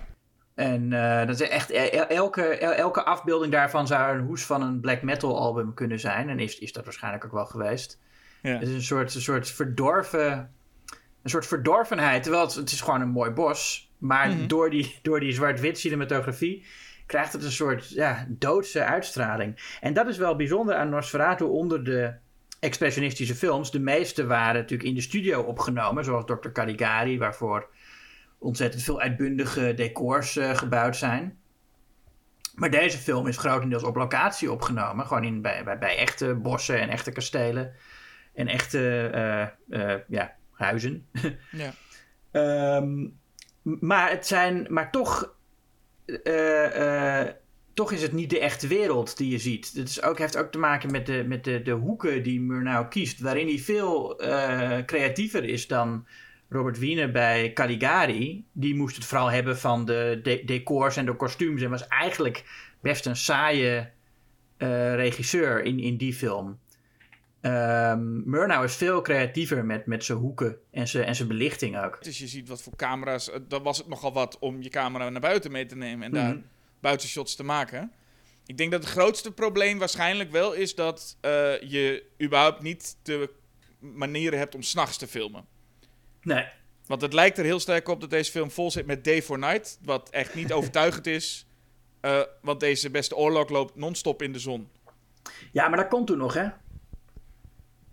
En 0.60 0.92
uh, 0.92 1.26
dat 1.26 1.40
is 1.40 1.48
echt, 1.48 1.70
elke, 1.70 2.42
elke 2.58 3.04
afbeelding 3.04 3.52
daarvan 3.52 3.86
zou 3.86 4.18
een 4.18 4.24
hoes 4.24 4.44
van 4.44 4.62
een 4.62 4.80
black 4.80 5.02
metal 5.02 5.38
album 5.38 5.74
kunnen 5.74 6.00
zijn. 6.00 6.28
En 6.28 6.38
is, 6.38 6.58
is 6.58 6.72
dat 6.72 6.84
waarschijnlijk 6.84 7.24
ook 7.24 7.32
wel 7.32 7.46
geweest. 7.46 7.98
Ja. 8.42 8.52
Het 8.52 8.68
is 8.68 8.74
een 8.74 8.82
soort, 8.82 9.14
een 9.14 9.20
soort 9.20 9.50
verdorven. 9.50 10.54
Een 11.22 11.30
soort 11.30 11.46
verdorvenheid. 11.46 12.22
Terwijl 12.22 12.44
het, 12.44 12.54
het 12.54 12.70
is 12.70 12.80
gewoon 12.80 13.00
een 13.00 13.08
mooi 13.08 13.30
bos. 13.30 13.92
Maar 13.98 14.28
mhm. 14.28 14.46
door 14.46 14.70
die, 14.70 14.98
door 15.02 15.20
die 15.20 15.32
zwart-wit 15.32 15.78
cinematografie 15.78 16.66
krijgt 17.06 17.32
het 17.32 17.44
een 17.44 17.52
soort 17.52 17.90
ja, 17.90 18.26
doodse 18.28 18.84
uitstraling. 18.84 19.76
En 19.80 19.92
dat 19.92 20.06
is 20.06 20.16
wel 20.16 20.36
bijzonder 20.36 20.74
aan 20.74 20.88
Nosferatu 20.88 21.44
onder 21.44 21.84
de 21.84 22.14
expressionistische 22.58 23.34
films. 23.34 23.70
De 23.70 23.80
meeste 23.80 24.26
waren 24.26 24.60
natuurlijk 24.60 24.88
in 24.88 24.94
de 24.94 25.00
studio 25.00 25.40
opgenomen, 25.40 26.04
zoals 26.04 26.24
Dr. 26.24 26.48
Caligari, 26.52 27.18
waarvoor 27.18 27.68
ontzettend 28.40 28.82
veel 28.82 29.00
uitbundige 29.00 29.74
decors 29.74 30.36
uh, 30.36 30.56
gebouwd 30.56 30.96
zijn. 30.96 31.38
Maar 32.54 32.70
deze 32.70 32.98
film 32.98 33.26
is 33.26 33.36
grotendeels 33.36 33.82
op 33.82 33.96
locatie 33.96 34.52
opgenomen. 34.52 35.06
Gewoon 35.06 35.24
in, 35.24 35.42
bij, 35.42 35.64
bij, 35.64 35.78
bij 35.78 35.96
echte 35.96 36.34
bossen 36.34 36.80
en 36.80 36.88
echte 36.88 37.12
kastelen. 37.12 37.72
En 38.34 38.48
echte 38.48 39.10
uh, 39.70 39.80
uh, 39.80 39.94
ja, 40.08 40.36
huizen. 40.52 41.06
ja. 41.50 41.72
um, 42.76 43.18
maar 43.62 44.10
het 44.10 44.26
zijn. 44.26 44.66
Maar 44.68 44.90
toch. 44.90 45.34
toch 47.74 47.92
is 47.92 48.02
het 48.02 48.12
niet 48.12 48.30
de 48.30 48.40
echte 48.40 48.66
wereld 48.66 49.16
die 49.16 49.30
je 49.30 49.38
ziet. 49.38 49.72
Het 49.74 49.88
is 49.88 50.02
ook, 50.02 50.18
heeft 50.18 50.36
ook 50.36 50.50
te 50.50 50.58
maken 50.58 50.90
met 50.90 51.06
de, 51.06 51.24
met 51.26 51.44
de, 51.44 51.62
de 51.62 51.72
hoeken 51.72 52.22
die 52.22 52.40
Murnau 52.40 52.88
kiest. 52.88 53.20
Waarin 53.20 53.46
hij 53.46 53.58
veel 53.58 54.16
creatiever 54.86 55.44
is 55.44 55.66
dan 55.66 56.06
Robert 56.50 56.78
Wiener 56.78 57.10
bij 57.10 57.52
Caligari, 57.52 58.44
die 58.52 58.74
moest 58.74 58.96
het 58.96 59.04
vooral 59.04 59.30
hebben 59.30 59.58
van 59.58 59.84
de, 59.84 60.40
decors 60.44 60.96
en 60.96 61.06
de 61.06 61.16
kostuums. 61.16 61.62
En 61.62 61.70
was 61.70 61.88
eigenlijk 61.88 62.44
best 62.80 63.06
een 63.06 63.16
saaie 63.16 63.90
uh, 64.58 64.94
regisseur 64.94 65.62
in, 65.62 65.78
in 65.78 65.96
die 65.96 66.14
film. 66.14 66.58
Um, 67.42 68.22
Murnau 68.30 68.64
is 68.64 68.74
veel 68.74 69.02
creatiever 69.02 69.64
met, 69.64 69.86
met 69.86 70.04
zijn 70.04 70.18
hoeken 70.18 70.56
en 70.70 70.88
zijn, 70.88 71.04
en 71.04 71.14
zijn 71.14 71.28
belichting 71.28 71.78
ook. 71.84 72.04
Dus 72.04 72.18
je 72.18 72.26
ziet 72.26 72.48
wat 72.48 72.62
voor 72.62 72.76
camera's. 72.76 73.30
Eh, 73.30 73.40
dan 73.48 73.62
was 73.62 73.78
het 73.78 73.88
nogal 73.88 74.12
wat 74.12 74.38
om 74.38 74.62
je 74.62 74.68
camera 74.68 75.08
naar 75.08 75.20
buiten 75.20 75.52
mee 75.52 75.66
te 75.66 75.76
nemen 75.76 76.04
en 76.06 76.12
daar 76.12 76.34
mhm. 76.34 76.40
buitenshots 76.80 77.36
te 77.36 77.42
maken. 77.42 77.92
Ik 78.46 78.56
denk 78.56 78.70
dat 78.70 78.82
het 78.82 78.92
grootste 78.92 79.32
probleem 79.32 79.78
waarschijnlijk 79.78 80.30
wel 80.30 80.52
is 80.52 80.74
dat 80.74 81.16
uh, 81.24 81.30
je 81.60 82.04
überhaupt 82.22 82.62
niet 82.62 82.96
de 83.02 83.30
manieren 83.78 84.38
hebt 84.38 84.54
om 84.54 84.62
s'nachts 84.62 84.96
te 84.96 85.06
filmen. 85.06 85.44
Nee. 86.22 86.44
Want 86.86 87.02
het 87.02 87.12
lijkt 87.12 87.38
er 87.38 87.44
heel 87.44 87.60
sterk 87.60 87.88
op 87.88 88.00
dat 88.00 88.10
deze 88.10 88.30
film 88.30 88.50
vol 88.50 88.70
zit 88.70 88.86
met 88.86 89.04
Day 89.04 89.22
for 89.22 89.38
Night. 89.38 89.78
Wat 89.84 90.10
echt 90.10 90.34
niet 90.34 90.52
overtuigend 90.52 91.06
is. 91.06 91.46
Uh, 92.02 92.20
want 92.42 92.60
deze 92.60 92.90
beste 92.90 93.16
oorlog 93.16 93.48
loopt 93.48 93.76
non-stop 93.76 94.22
in 94.22 94.32
de 94.32 94.38
zon. 94.38 94.68
Ja, 95.52 95.68
maar 95.68 95.78
dat 95.78 95.88
kon 95.88 96.04
toen 96.04 96.18
nog, 96.18 96.34
hè? 96.34 96.48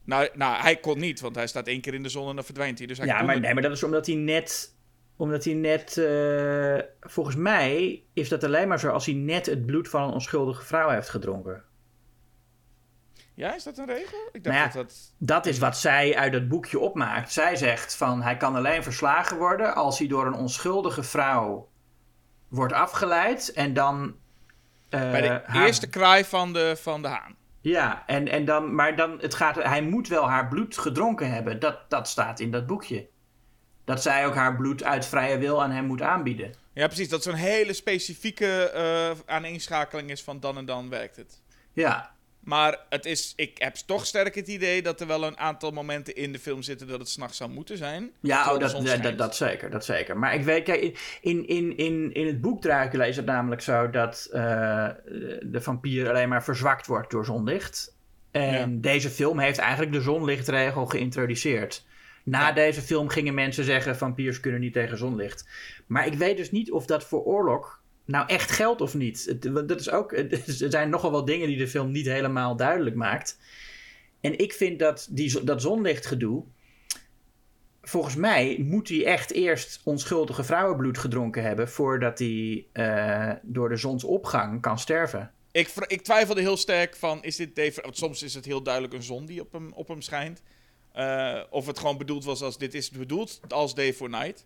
Nou, 0.03 0.29
nou, 0.33 0.61
hij 0.61 0.75
kon 0.75 0.99
niet, 0.99 1.19
want 1.19 1.35
hij 1.35 1.47
staat 1.47 1.67
één 1.67 1.81
keer 1.81 1.93
in 1.93 2.03
de 2.03 2.09
zon 2.09 2.29
en 2.29 2.35
dan 2.35 2.43
verdwijnt 2.43 2.77
hij. 2.77 2.87
Dus 2.87 2.97
hij 2.97 3.07
ja, 3.07 3.21
maar, 3.21 3.39
nee, 3.39 3.53
maar 3.53 3.63
dat 3.63 3.71
is 3.71 3.83
omdat 3.83 4.05
hij 4.05 4.15
net. 4.15 4.75
Omdat 5.15 5.43
hij 5.43 5.53
net. 5.53 5.97
Uh, 5.97 6.79
volgens 6.99 7.35
mij 7.35 8.03
is 8.13 8.29
dat 8.29 8.43
alleen 8.43 8.67
maar 8.67 8.79
zo 8.79 8.89
als 8.89 9.05
hij 9.05 9.15
net 9.15 9.45
het 9.45 9.65
bloed 9.65 9.89
van 9.89 10.03
een 10.03 10.13
onschuldige 10.13 10.65
vrouw 10.65 10.89
heeft 10.89 11.09
gedronken. 11.09 11.63
Ja, 13.37 13.55
is 13.55 13.63
dat 13.63 13.77
een 13.77 13.85
regel? 13.85 14.29
Ik 14.31 14.43
dacht 14.43 14.55
Nou 14.55 14.67
ja, 14.67 14.73
dat 14.73 14.87
dat... 14.87 15.13
Dat 15.17 15.45
is 15.45 15.57
wat 15.57 15.77
zij 15.77 16.15
uit 16.17 16.33
het 16.33 16.47
boekje 16.47 16.79
opmaakt. 16.79 17.31
Zij 17.31 17.55
zegt 17.55 17.95
van 17.95 18.21
hij 18.21 18.37
kan 18.37 18.55
alleen 18.55 18.83
verslagen 18.83 19.37
worden 19.37 19.75
als 19.75 19.99
hij 19.99 20.07
door 20.07 20.25
een 20.25 20.33
onschuldige 20.33 21.03
vrouw 21.03 21.69
wordt 22.47 22.73
afgeleid 22.73 23.51
en 23.53 23.73
dan. 23.73 24.15
eh, 24.89 25.11
Bij 25.11 25.21
de 25.21 25.41
haar- 25.45 25.65
eerste 25.65 25.87
kraai 25.89 26.23
van 26.25 26.53
de, 26.53 26.75
van 26.81 27.01
de 27.01 27.07
haan. 27.07 27.35
Ja, 27.61 28.03
en, 28.07 28.27
en 28.27 28.45
dan, 28.45 28.75
maar 28.75 28.95
dan, 28.95 29.19
het 29.19 29.33
gaat, 29.33 29.55
hij 29.55 29.81
moet 29.81 30.07
wel 30.07 30.29
haar 30.29 30.47
bloed 30.47 30.77
gedronken 30.77 31.31
hebben. 31.33 31.59
Dat, 31.59 31.89
dat 31.89 32.07
staat 32.07 32.39
in 32.39 32.51
dat 32.51 32.67
boekje. 32.67 33.07
Dat 33.85 34.01
zij 34.01 34.25
ook 34.25 34.35
haar 34.35 34.55
bloed 34.55 34.83
uit 34.83 35.05
vrije 35.05 35.37
wil 35.37 35.63
aan 35.63 35.71
hem 35.71 35.85
moet 35.85 36.01
aanbieden. 36.01 36.53
Ja, 36.73 36.85
precies. 36.87 37.09
Dat 37.09 37.23
zo'n 37.23 37.33
hele 37.33 37.73
specifieke 37.73 38.69
eh, 38.69 39.11
aaneenschakeling 39.35 40.09
is 40.09 40.23
van 40.23 40.39
dan 40.39 40.57
en 40.57 40.65
dan 40.65 40.89
werkt 40.89 41.15
het. 41.15 41.41
Ja, 41.73 42.15
Maar 42.47 42.77
het 42.89 43.05
is, 43.05 43.33
ik 43.35 43.57
heb 43.57 43.75
toch 43.75 44.05
sterk 44.05 44.35
het 44.35 44.47
idee 44.47 44.81
dat 44.81 45.01
er 45.01 45.07
wel 45.07 45.23
een 45.23 45.37
aantal 45.37 45.71
momenten 45.71 46.15
in 46.15 46.31
de 46.31 46.39
film 46.39 46.61
zitten 46.61 46.87
dat 46.87 46.99
het 46.99 47.09
s'nachts 47.09 47.37
zou 47.37 47.49
moeten 47.49 47.77
zijn. 47.77 48.11
Ja, 48.21 48.35
terwijl 48.43 48.65
oh, 48.65 48.73
dat, 48.73 48.85
dat, 48.85 49.03
dat, 49.03 49.17
dat 49.17 49.35
zeker, 49.35 49.69
dat 49.69 49.85
zeker. 49.85 50.17
Maar 50.17 50.33
ik 50.33 50.43
weet, 50.43 50.63
kijk, 50.63 50.81
in, 51.21 51.47
in, 51.47 51.77
in, 51.77 52.13
in 52.13 52.27
het 52.27 52.41
boek 52.41 52.61
Dracula 52.61 53.05
is 53.05 53.15
het 53.15 53.25
namelijk 53.25 53.61
zo 53.61 53.89
dat 53.89 54.27
eh, 54.31 54.39
de 55.41 55.61
vampier 55.61 56.09
alleen 56.09 56.29
maar 56.29 56.43
verzwakt 56.43 56.85
wordt 56.87 57.11
door 57.11 57.25
zonlicht. 57.25 57.95
En 58.31 58.51
Ja. 58.53 58.67
deze 58.81 59.09
film 59.09 59.39
heeft 59.39 59.57
eigenlijk 59.59 59.91
de 59.91 60.01
zonlichtregel 60.01 60.85
geïntroduceerd. 60.85 61.85
Na 62.23 62.47
Ja. 62.47 62.51
deze 62.53 62.81
film 62.81 63.09
gingen 63.09 63.33
mensen 63.33 63.63
zeggen: 63.63 63.97
vampiers 63.97 64.39
kunnen 64.39 64.59
niet 64.59 64.73
tegen 64.73 64.97
zonlicht. 64.97 65.47
Maar 65.87 66.05
ik 66.05 66.13
weet 66.13 66.37
dus 66.37 66.51
niet 66.51 66.71
of 66.71 66.85
dat 66.85 67.03
voor 67.03 67.23
oorlog 67.23 67.76
nou 68.07 68.27
echt 68.27 68.51
geldt 68.51 68.81
of 68.81 68.93
niet. 68.93 69.41
Dat 69.67 69.79
is 69.79 69.89
ook, 69.89 70.11
er 70.17 70.41
zijn 70.55 70.89
nogal 70.89 71.11
wel 71.11 71.25
dingen 71.25 71.47
die 71.47 71.57
de 71.57 71.67
film 71.67 71.91
niet 71.91 72.05
helemaal 72.05 72.55
duidelijk 72.55 72.95
maakt. 72.95 73.39
En 74.21 74.37
ik 74.37 74.53
vind 74.53 74.79
dat 74.79 75.07
die, 75.09 75.43
dat 75.43 75.61
zonlichtgedoe. 75.61 76.43
Volgens 77.81 78.15
mij 78.15 78.57
moet 78.59 78.89
hij 78.89 79.05
echt 79.05 79.31
eerst 79.31 79.81
onschuldige 79.83 80.43
vrouwenbloed 80.43 80.97
gedronken 80.97 81.43
hebben. 81.43 81.69
voordat 81.69 82.19
hij 82.19 82.65
eh, 82.71 83.31
door 83.41 83.69
de 83.69 83.77
zonsopgang 83.77 84.61
kan 84.61 84.79
sterven. 84.79 85.31
Ik, 85.51 85.69
ik 85.87 86.01
twijfelde 86.01 86.41
heel 86.41 86.57
sterk 86.57 86.95
van, 86.95 87.23
is 87.23 87.35
dit 87.35 87.55
Dave... 87.55 87.83
Soms 87.89 88.23
is 88.23 88.33
het 88.33 88.45
heel 88.45 88.63
duidelijk 88.63 88.93
een 88.93 89.03
zon 89.03 89.25
die 89.25 89.41
op 89.41 89.51
hem, 89.51 89.73
op 89.73 89.87
hem 89.87 90.01
schijnt. 90.01 90.41
Eh, 90.91 91.41
of 91.49 91.65
het 91.65 91.79
gewoon 91.79 91.97
bedoeld 91.97 92.25
was 92.25 92.41
als, 92.41 92.57
dit 92.57 92.73
is 92.73 92.89
bedoeld 92.89 93.39
als 93.47 93.75
Day 93.75 93.93
for 93.93 94.09
Night. 94.09 94.45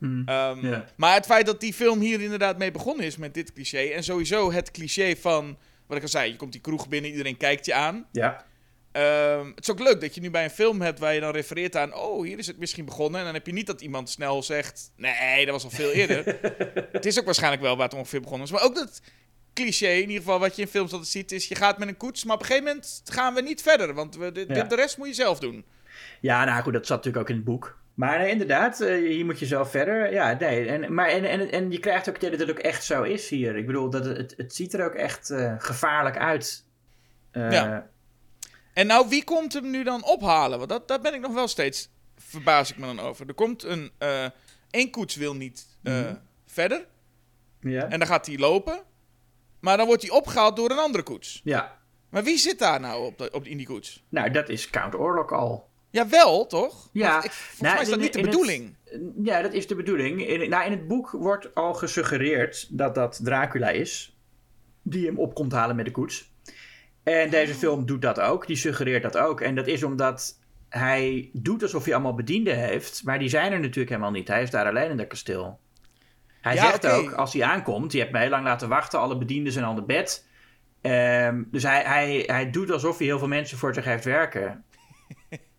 Hmm. 0.00 0.22
Ehm. 0.26 0.80
Maar 0.96 1.14
het 1.14 1.26
feit 1.26 1.46
dat 1.46 1.60
die 1.60 1.72
film 1.74 2.00
hier 2.00 2.20
inderdaad 2.20 2.58
mee 2.58 2.70
begonnen 2.70 3.06
is 3.06 3.16
met 3.16 3.34
dit 3.34 3.52
cliché. 3.52 3.78
En 3.78 4.02
sowieso 4.04 4.52
het 4.52 4.70
cliché 4.70 5.16
van, 5.16 5.58
wat 5.86 5.96
ik 5.96 6.02
al 6.02 6.08
zei, 6.08 6.30
je 6.30 6.36
komt 6.36 6.52
die 6.52 6.60
kroeg 6.60 6.88
binnen, 6.88 7.10
iedereen 7.10 7.36
kijkt 7.36 7.66
je 7.66 7.74
aan. 7.74 8.06
Ja. 8.12 8.44
Ehm, 8.92 9.46
het 9.46 9.60
is 9.60 9.70
ook 9.70 9.78
leuk 9.80 10.00
dat 10.00 10.14
je 10.14 10.20
nu 10.20 10.30
bij 10.30 10.44
een 10.44 10.50
film 10.50 10.80
hebt 10.80 10.98
waar 10.98 11.14
je 11.14 11.20
dan 11.20 11.32
refereert 11.32 11.76
aan, 11.76 11.94
oh, 11.94 12.24
hier 12.24 12.38
is 12.38 12.46
het 12.46 12.58
misschien 12.58 12.84
begonnen. 12.84 13.18
En 13.20 13.24
dan 13.26 13.34
heb 13.34 13.46
je 13.46 13.52
niet 13.52 13.66
dat 13.66 13.80
iemand 13.80 14.10
snel 14.10 14.42
zegt, 14.42 14.92
nee, 14.96 15.44
dat 15.44 15.54
was 15.54 15.64
al 15.64 15.70
veel 15.70 15.90
eerder. 15.90 16.38
het 16.92 17.06
is 17.06 17.18
ook 17.18 17.24
waarschijnlijk 17.24 17.62
wel 17.62 17.76
waar 17.76 17.88
het 17.88 17.94
ongeveer 17.98 18.20
begonnen 18.20 18.46
is. 18.46 18.52
Maar 18.52 18.62
ook 18.62 18.74
dat 18.74 19.00
cliché, 19.54 19.88
in 19.88 20.00
ieder 20.00 20.16
geval 20.16 20.38
wat 20.38 20.56
je 20.56 20.62
in 20.62 20.68
films 20.68 20.92
altijd 20.92 21.10
ziet, 21.10 21.32
is 21.32 21.48
je 21.48 21.54
gaat 21.54 21.78
met 21.78 21.88
een 21.88 21.96
koets, 21.96 22.24
maar 22.24 22.34
op 22.34 22.40
een 22.40 22.46
gegeven 22.46 22.68
moment 22.68 23.02
gaan 23.04 23.34
we 23.34 23.40
niet 23.40 23.62
verder. 23.62 23.94
Want 23.94 24.16
we, 24.16 24.32
de, 24.32 24.46
de- 24.46 24.54
Ja. 24.54 24.62
de 24.62 24.74
rest 24.76 24.98
moet 24.98 25.06
je 25.08 25.14
zelf 25.14 25.38
doen. 25.38 25.64
Ja, 26.20 26.44
nou 26.44 26.62
goed, 26.62 26.72
dat 26.72 26.86
zat 26.86 26.96
natuurlijk 26.96 27.24
ook 27.24 27.30
in 27.30 27.36
het 27.36 27.44
boek. 27.44 27.78
Maar 27.94 28.18
nee, 28.18 28.30
inderdaad, 28.30 28.80
eh, 28.80 28.94
hier 28.96 29.24
moet 29.24 29.38
je 29.38 29.46
zelf 29.46 29.70
verder. 29.70 30.12
Ja, 30.12 30.36
nee. 30.38 30.66
En, 30.68 30.94
maar, 30.94 31.08
en, 31.08 31.24
en, 31.24 31.50
en 31.50 31.70
je 31.70 31.78
krijgt 31.78 32.08
ook 32.08 32.20
dat 32.20 32.30
het 32.38 32.50
ook 32.50 32.58
echt 32.58 32.84
zo 32.84 33.02
is 33.02 33.28
hier. 33.28 33.56
Ik 33.56 33.66
bedoel, 33.66 33.90
dat 33.90 34.04
het, 34.04 34.34
het, 34.36 34.54
ziet 34.54 34.74
er 34.74 34.84
ook 34.84 34.94
echt 34.94 35.30
eh, 35.30 35.54
gevaarlijk 35.58 36.16
uit. 36.18 36.64
Eh, 37.30 37.50
Ja. 37.52 37.88
En 38.74 38.86
nou, 38.86 39.08
wie 39.08 39.24
komt 39.24 39.52
hem 39.52 39.70
nu 39.70 39.82
dan 39.84 40.04
ophalen? 40.04 40.58
Want 40.58 40.70
dat, 40.70 40.88
daar 40.88 41.00
ben 41.00 41.14
ik 41.14 41.20
nog 41.20 41.32
wel 41.34 41.48
steeds, 41.48 41.90
verbaas 42.16 42.70
ik 42.70 42.76
me 42.78 42.86
dan 42.86 43.00
over. 43.00 43.28
Er 43.28 43.34
komt 43.34 43.62
een, 43.64 43.90
één 44.70 44.90
koets 44.90 45.16
wil 45.16 45.34
niet 45.34 45.66
Mhm. 45.82 46.14
verder. 46.46 46.86
ja. 47.60 47.88
En 47.88 47.98
dan 47.98 48.08
gaat 48.08 48.26
hij 48.26 48.38
lopen. 48.38 48.82
Maar 49.60 49.76
dan 49.76 49.86
wordt 49.86 50.02
hij 50.02 50.10
opgehaald 50.10 50.56
door 50.56 50.70
een 50.70 50.78
andere 50.78 51.02
koets. 51.04 51.40
ja. 51.44 51.78
Maar 52.10 52.24
wie 52.24 52.38
zit 52.38 52.58
daar 52.58 52.80
nou 52.80 53.04
op, 53.06 53.18
de, 53.18 53.30
op 53.32 53.44
in 53.46 53.56
die 53.56 53.66
koets? 53.66 54.04
Nou, 54.08 54.30
dat 54.30 54.48
is 54.48 54.70
Count 54.70 54.94
Orlok 54.94 55.32
al. 55.32 55.68
Jawel, 55.90 56.46
toch? 56.46 56.88
Ja, 56.92 57.12
Want 57.12 57.24
ik, 57.24 57.30
volgens 57.30 57.60
nou, 57.60 57.72
mij 57.74 57.82
is 57.82 57.88
dat 57.88 57.98
in- 57.98 58.04
niet 58.04 58.12
de 58.12 58.20
het- 58.20 58.30
bedoeling. 58.30 58.74
Ja, 59.24 59.42
dat 59.42 59.52
is 59.52 59.66
de 59.66 59.74
bedoeling. 59.74 60.26
In, 60.26 60.50
nou, 60.50 60.64
in 60.64 60.70
het 60.70 60.88
boek 60.88 61.10
wordt 61.10 61.54
al 61.54 61.74
gesuggereerd 61.74 62.66
dat 62.78 62.94
dat 62.94 63.20
Dracula 63.22 63.68
is. 63.70 64.16
Die 64.82 65.06
hem 65.06 65.18
op 65.18 65.34
komt 65.34 65.52
halen 65.52 65.76
met 65.76 65.84
de 65.84 65.90
koets. 65.90 66.32
En 67.02 67.30
deze 67.30 67.54
film 67.54 67.86
doet 67.86 68.02
dat 68.02 68.20
ook. 68.20 68.46
Die 68.46 68.56
suggereert 68.56 69.02
dat 69.02 69.16
ook. 69.16 69.40
En 69.40 69.54
dat 69.54 69.66
is 69.66 69.82
omdat 69.82 70.38
hij 70.68 71.30
doet 71.32 71.62
alsof 71.62 71.84
hij 71.84 71.94
allemaal 71.94 72.14
bedienden 72.14 72.56
heeft. 72.58 73.02
Maar 73.04 73.18
die 73.18 73.28
zijn 73.28 73.52
er 73.52 73.60
natuurlijk 73.60 73.88
helemaal 73.88 74.10
niet. 74.10 74.28
Hij 74.28 74.42
is 74.42 74.50
daar 74.50 74.66
alleen 74.66 74.90
in 74.90 74.96
dat 74.96 75.06
kasteel. 75.06 75.58
Hij 76.40 76.54
Ja, 76.54 76.66
zegt 76.70 76.86
ook, 76.86 77.12
als 77.12 77.32
hij 77.32 77.42
aankomt... 77.42 77.92
Je 77.92 77.98
hebt 77.98 78.12
me 78.12 78.18
heel 78.18 78.28
lang 78.28 78.44
laten 78.44 78.68
wachten. 78.68 78.98
Alle 78.98 79.18
bedienden 79.18 79.52
zijn 79.52 79.64
al 79.64 79.74
naar 79.74 79.84
bed. 79.84 80.26
Ehm, 80.80 81.42
dus 81.50 81.62
hij, 81.62 81.82
hij, 81.82 82.22
hij 82.26 82.50
doet 82.50 82.70
alsof 82.70 82.98
hij 82.98 83.06
heel 83.06 83.18
veel 83.18 83.28
mensen 83.28 83.58
voor 83.58 83.74
zich 83.74 83.84
heeft 83.84 84.04
werken. 84.04 84.64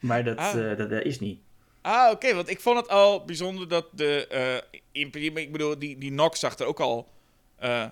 Maar 0.02 0.24
dat, 0.24 0.38
Ah. 0.38 0.72
eh, 0.72 0.78
dat, 0.78 0.90
dat 0.90 1.04
is 1.04 1.20
niet. 1.20 1.40
Ah, 1.82 2.12
oké, 2.12 2.34
want 2.34 2.50
ik 2.50 2.60
vond 2.60 2.78
het 2.78 2.88
al 2.90 3.26
bijzonder 3.26 3.68
dat 3.68 3.88
de... 3.92 4.64
principe, 4.92 5.42
ik 5.42 5.52
bedoel, 5.52 5.80
die, 5.80 5.98
die 5.98 6.12
Nox 6.12 6.40
zag 6.40 6.60
er 6.60 6.66
ook 6.66 6.80
al 6.80 7.10
eh, 7.56 7.86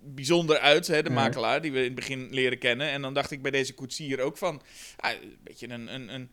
bijzonder 0.00 0.58
uit, 0.58 0.86
hè, 0.86 1.02
de 1.02 1.10
makelaar, 1.10 1.60
die 1.60 1.72
we 1.72 1.78
in 1.78 1.84
het 1.84 1.94
begin 1.94 2.28
leren 2.30 2.58
kennen. 2.58 2.88
En 2.90 3.02
dan 3.02 3.14
dacht 3.14 3.30
ik 3.30 3.42
bij 3.42 3.50
deze 3.50 3.74
koetsier 3.74 4.20
ook 4.20 4.36
van... 4.36 4.62
ah, 4.96 5.10
een 5.12 5.38
beetje 5.42 5.68
een, 5.68 5.94
een, 5.94 6.14
een, 6.14 6.30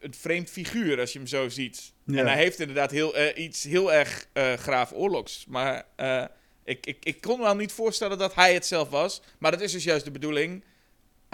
een 0.00 0.14
vreemd 0.14 0.50
figuur 0.50 1.00
als 1.00 1.12
je 1.12 1.18
hem 1.18 1.28
zo 1.28 1.48
ziet. 1.48 1.92
Ja. 2.04 2.18
En 2.18 2.26
hij 2.26 2.36
heeft 2.36 2.60
inderdaad 2.60 2.90
heel, 2.90 3.36
iets 3.36 3.64
heel 3.64 3.92
erg 3.92 4.26
graaf 4.56 4.92
oorlogs. 4.92 5.44
Maar 5.48 5.86
ik, 6.64 6.86
ik, 6.86 7.04
ik 7.04 7.20
kon 7.20 7.38
me 7.38 7.44
wel 7.44 7.56
niet 7.56 7.72
voorstellen 7.72 8.18
dat 8.18 8.34
hij 8.34 8.54
het 8.54 8.66
zelf 8.66 8.88
was. 8.88 9.22
Maar 9.38 9.50
dat 9.50 9.60
is 9.60 9.72
dus 9.72 9.84
juist 9.84 10.04
de 10.04 10.10
bedoeling. 10.10 10.64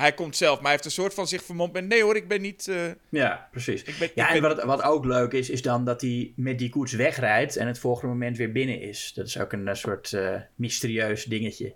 Hij 0.01 0.13
komt 0.13 0.37
zelf, 0.37 0.55
maar 0.55 0.63
hij 0.63 0.71
heeft 0.73 0.85
een 0.85 0.91
soort 0.91 1.15
van 1.15 1.27
zich 1.29 1.43
vermomd 1.45 1.73
met... 1.73 1.87
Nee 1.87 2.03
hoor, 2.03 2.17
ik 2.17 2.29
ben 2.29 2.41
niet... 2.41 2.69
eh, 2.69 2.77
Ja, 3.09 3.49
precies. 3.51 3.83
ik 3.83 3.97
ben, 3.99 4.11
Ja, 4.15 4.29
ik 4.29 4.35
en 4.35 4.41
ben- 4.41 4.57
wat, 4.57 4.65
wat 4.65 4.83
ook 4.83 5.05
leuk 5.05 5.33
is, 5.33 5.51
is 5.51 5.63
dan 5.63 5.85
dat 5.85 6.01
hij 6.01 6.33
met 6.37 6.59
die 6.59 6.69
koets 6.69 6.93
wegrijdt 6.93 7.57
en 7.57 7.67
het 7.67 7.79
volgende 7.79 8.09
moment 8.13 8.37
weer 8.37 8.53
binnen 8.53 8.81
is. 8.81 9.13
Dat 9.15 9.27
is 9.27 9.39
ook 9.39 9.53
een 9.53 9.69
eh, 9.69 9.75
soort 9.75 10.13
eh, 10.13 10.35
mysterieus 10.55 11.25
dingetje. 11.25 11.75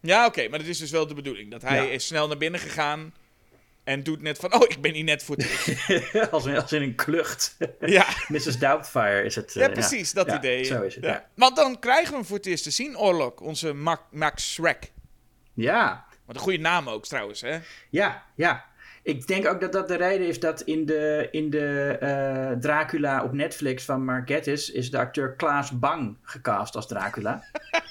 Ja, 0.00 0.26
oké, 0.26 0.48
maar 0.48 0.58
dat 0.58 0.68
is 0.68 0.78
dus 0.78 0.90
wel 0.90 1.06
de 1.06 1.14
bedoeling. 1.14 1.50
Dat 1.50 1.62
hij 1.62 1.76
Ja. 1.86 1.90
is 1.92 2.06
snel 2.06 2.26
naar 2.28 2.36
binnen 2.36 2.60
gegaan 2.60 3.14
en 3.84 4.02
doet 4.02 4.22
net 4.22 4.38
van... 4.38 4.54
Oh, 4.54 4.62
ik 4.68 4.80
ben 4.80 4.94
hier 4.94 5.04
net 5.04 5.22
voor 5.22 5.36
het... 5.38 5.76
als, 6.30 6.44
in, 6.46 6.56
als 6.60 6.72
in 6.72 6.82
een 6.82 6.94
klucht. 6.94 7.56
ja, 7.80 8.06
Mrs. 8.28 8.58
Doubtfire 8.58 9.22
is 9.22 9.34
het. 9.34 9.54
ja, 9.54 9.68
precies, 9.68 10.12
dat 10.12 10.26
Ja, 10.26 10.36
idee. 10.38 10.64
Zo 10.64 10.82
is 10.82 10.94
het, 10.94 11.04
ja. 11.04 11.28
Want 11.34 11.56
dan 11.56 11.78
krijgen 11.78 12.10
we 12.10 12.16
hem 12.16 12.24
voor 12.24 12.36
het 12.36 12.46
eerst 12.46 12.62
te 12.64 12.70
zien, 12.70 12.96
Orlok. 12.96 13.40
Onze 13.40 13.72
Ma- 13.72 14.06
Max 14.10 14.52
Shrek. 14.52 14.92
Ja, 15.54 16.04
Wat 16.26 16.36
een 16.36 16.42
goede 16.42 16.58
naam 16.58 16.88
ook 16.88 17.06
trouwens, 17.06 17.40
hè? 17.40 17.58
ja, 17.90 18.24
ja. 18.34 18.64
Ik 19.02 19.26
denk 19.26 19.46
ook 19.46 19.60
dat 19.60 19.72
dat 19.72 19.88
de 19.88 19.96
reden 19.96 20.26
is 20.26 20.40
dat 20.40 20.60
in 20.60 20.86
de, 20.86 21.28
in 21.30 21.50
de 21.50 21.96
eh, 22.00 22.60
Dracula 22.60 23.24
op 23.24 23.32
Netflix 23.32 23.84
van 23.84 24.04
Mark 24.04 24.30
Gatiss 24.30 24.70
is 24.70 24.90
de 24.90 24.98
acteur 24.98 25.32
Klaas 25.32 25.78
Bang 25.78 26.16
gecast 26.22 26.76
als 26.76 26.86
Dracula. 26.86 27.44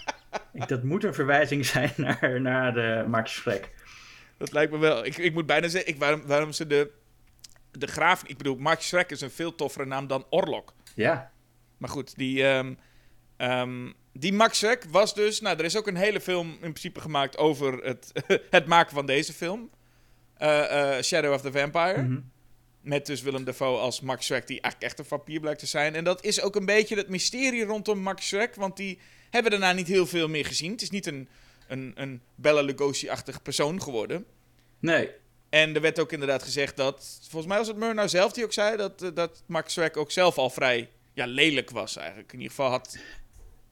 ik, 0.53 0.67
dat 0.67 0.83
moet 0.83 1.03
een 1.03 1.13
verwijzing 1.13 1.65
zijn 1.65 1.91
naar, 2.19 2.41
naar 2.41 2.73
de 2.73 3.05
Max 3.07 3.33
Schreck. 3.33 3.69
Dat 4.37 4.51
lijkt 4.51 4.71
me 4.71 4.77
wel. 4.77 5.05
Ik, 5.05 5.17
ik 5.17 5.33
moet 5.33 5.45
bijna 5.45 5.67
zeggen, 5.67 5.89
ik, 5.89 5.99
waarom, 5.99 6.21
waarom 6.25 6.51
ze 6.51 6.67
de, 6.67 6.91
de 7.71 7.87
graaf... 7.87 8.23
Ik 8.23 8.37
bedoel, 8.37 8.55
Max 8.55 8.87
Shrek 8.87 9.11
is 9.11 9.21
een 9.21 9.31
veel 9.31 9.55
toffere 9.55 9.85
naam 9.85 10.07
dan 10.07 10.25
Orlok. 10.29 10.73
Ja, 10.95 11.31
Maar 11.77 11.89
goed, 11.89 12.17
die, 12.17 12.43
ehm, 12.43 12.73
ehm, 13.37 13.91
die 14.13 14.33
Max 14.33 14.57
Shrek 14.57 14.83
was 14.89 15.13
dus... 15.13 15.41
Nou, 15.41 15.57
er 15.57 15.65
is 15.65 15.77
ook 15.77 15.87
een 15.87 15.95
hele 15.95 16.21
film 16.21 16.49
in 16.49 16.57
principe 16.59 16.99
gemaakt 16.99 17.37
over 17.37 17.83
het, 17.83 18.11
het 18.49 18.65
maken 18.65 18.93
van 18.93 19.05
deze 19.05 19.33
film. 19.33 19.69
Eh, 20.37 20.97
eh, 20.97 21.03
Shadow 21.03 21.33
of 21.33 21.41
the 21.41 21.51
Vampire. 21.51 22.01
Mhm. 22.01 22.19
Met 22.81 23.05
dus 23.05 23.21
Willem 23.21 23.43
Dafoe 23.43 23.77
als 23.77 24.01
Max 24.01 24.27
die 24.27 24.37
eigenlijk 24.37 24.81
echt 24.81 24.99
een 24.99 25.05
vampier 25.05 25.39
blijkt 25.39 25.59
te 25.59 25.65
zijn. 25.65 25.95
En 25.95 26.03
dat 26.03 26.23
is 26.23 26.41
ook 26.41 26.55
een 26.55 26.65
beetje 26.65 26.95
het 26.95 27.09
mysterie 27.09 27.65
rondom 27.65 27.99
Max 27.99 28.35
want 28.55 28.77
die 28.77 28.99
hebben 29.29 29.51
daarna 29.51 29.71
niet 29.71 29.87
heel 29.87 30.07
veel 30.07 30.27
meer 30.27 30.45
gezien. 30.45 30.71
Het 30.71 30.81
is 30.81 30.89
niet 30.89 31.05
een, 31.05 31.29
een, 31.67 31.91
een 31.95 32.21
Bella 32.35 32.61
Lugosi-achtige 32.61 33.39
persoon 33.39 33.81
geworden. 33.81 34.25
nee. 34.79 35.09
En 35.49 35.75
er 35.75 35.81
werd 35.81 35.99
ook 35.99 36.11
inderdaad 36.11 36.43
gezegd 36.43 36.77
dat, 36.77 37.19
volgens 37.21 37.45
mij 37.45 37.57
was 37.57 37.67
het 37.67 37.77
Murnau 37.77 38.09
zelf 38.09 38.31
die 38.31 38.43
ook 38.43 38.53
zei, 38.53 38.77
dat, 38.77 39.01
eh, 39.01 39.09
dat 39.13 39.43
Max 39.45 39.73
Shrek 39.73 39.97
ook 39.97 40.11
zelf 40.11 40.37
al 40.37 40.49
vrij 40.49 40.89
ja, 41.13 41.25
lelijk 41.25 41.69
was 41.69 41.95
eigenlijk. 41.95 42.33
In 42.33 42.39
ieder 42.39 42.55
geval 42.55 42.69
had 42.69 42.97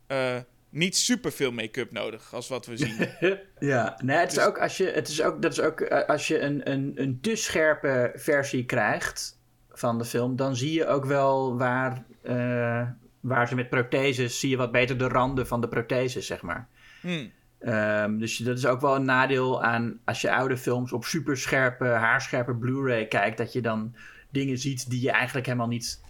eh, 0.08 0.36
niet 0.70 0.98
super 0.98 1.32
veel 1.32 1.52
make-up 1.52 1.92
nodig, 1.92 2.34
als 2.34 2.48
wat 2.50 2.66
we 2.66 2.78
zien. 2.78 2.96
Ja, 3.60 4.00
nee, 4.04 4.18
het 4.18 4.30
is 4.32 4.36
Dus- 4.38 4.46
ook 4.46 4.60
als 4.60 4.78
je, 4.78 4.86
het 4.86 5.08
is 5.08 5.22
ook, 5.22 5.42
dat 5.42 5.52
is 5.52 5.60
ook 5.60 5.82
eh, 5.82 6.08
als 6.10 6.28
je 6.28 6.40
een, 6.40 6.72
een, 6.72 6.92
een 6.96 7.20
te 7.22 7.36
scherpe 7.36 8.12
versie 8.16 8.66
krijgt 8.66 9.40
van 9.72 9.98
de 9.98 10.06
film, 10.06 10.36
dan 10.36 10.56
zie 10.56 10.74
je 10.74 10.88
ook 10.88 11.06
wel 11.06 11.58
waar, 11.58 12.04
eh, 12.22 12.88
waar 13.20 13.48
ze 13.48 13.56
met 13.56 13.70
protheses, 13.70 14.40
zie 14.40 14.50
je 14.50 14.58
wat 14.58 14.72
beter 14.72 14.98
de 14.98 15.08
randen 15.08 15.48
van 15.48 15.62
de 15.62 15.68
protheses, 15.68 16.26
zeg 16.26 16.42
maar. 16.42 16.68
Hmm. 17.02 17.32
Ehm, 17.60 18.18
dus 18.18 18.38
dat 18.38 18.58
is 18.58 18.66
ook 18.66 18.82
wel 18.82 18.96
een 18.96 19.06
nadeel 19.06 19.64
aan 19.64 20.00
als 20.06 20.22
je 20.22 20.34
oude 20.34 20.58
films 20.58 20.92
op 20.92 21.06
superscherpe, 21.06 21.86
haarscherpe 21.86 22.56
Blu-ray 22.56 23.08
kijkt, 23.08 23.38
dat 23.38 23.54
je 23.54 23.62
dan 23.62 23.96
dingen 24.30 24.58
ziet 24.58 24.90
die 24.90 25.02
je 25.02 25.12
eigenlijk 25.12 25.46
helemaal 25.46 25.68
niet 25.68 26.02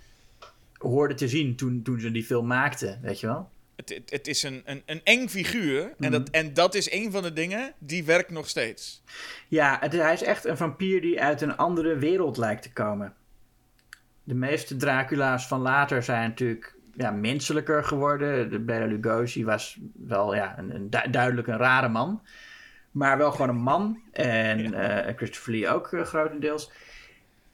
hoorde 0.77 1.13
te 1.13 1.27
zien 1.27 1.55
toen, 1.55 1.81
toen 1.83 1.99
ze 1.99 2.11
die 2.11 2.23
film 2.23 2.47
maakten, 2.47 2.99
weet 3.01 3.19
je 3.19 3.27
wel? 3.27 3.49
Het, 3.75 3.89
het, 3.89 4.09
het 4.11 4.27
is 4.27 4.43
een, 4.43 4.61
een, 4.65 4.83
een 4.85 5.01
eng 5.03 5.27
figuur. 5.27 5.81
En, 5.83 5.93
Mhm. 5.97 6.11
dat, 6.11 6.29
en 6.29 6.53
dat 6.53 6.75
is 6.75 6.91
een 6.91 7.11
van 7.11 7.23
de 7.23 7.33
dingen 7.33 7.73
die 7.79 8.03
werkt 8.03 8.29
nog 8.31 8.49
steeds. 8.49 9.03
Ja, 9.47 9.77
het, 9.79 9.93
hij 9.93 10.13
is 10.13 10.23
echt 10.23 10.45
een 10.45 10.57
vampier 10.57 11.01
die 11.01 11.21
uit 11.21 11.41
een 11.41 11.57
andere 11.57 11.97
wereld 11.97 12.37
lijkt 12.37 12.61
te 12.63 12.73
komen. 12.73 13.13
De 14.23 14.33
meeste 14.35 14.75
Dracula's 14.75 15.47
van 15.47 15.59
later 15.61 16.03
zijn 16.03 16.29
natuurlijk 16.29 16.75
ja, 16.95 17.11
menselijker 17.11 17.83
geworden. 17.83 18.49
De 18.49 18.59
Bela 18.59 18.85
Lugosi 18.85 19.45
was 19.45 19.77
wel 19.93 20.35
ja, 20.35 20.57
een, 20.57 20.75
een 20.75 20.89
du- 20.89 21.09
duidelijk 21.09 21.47
een 21.47 21.57
rare 21.57 21.89
man. 21.89 22.21
Maar 22.91 23.17
wel 23.17 23.31
gewoon 23.31 23.49
een 23.49 23.55
man. 23.61 23.99
En 24.11 24.73
eh, 24.73 25.15
Christopher 25.15 25.53
Lee 25.53 25.69
ook 25.69 25.93
eh, 25.93 26.01
grotendeels. 26.03 26.71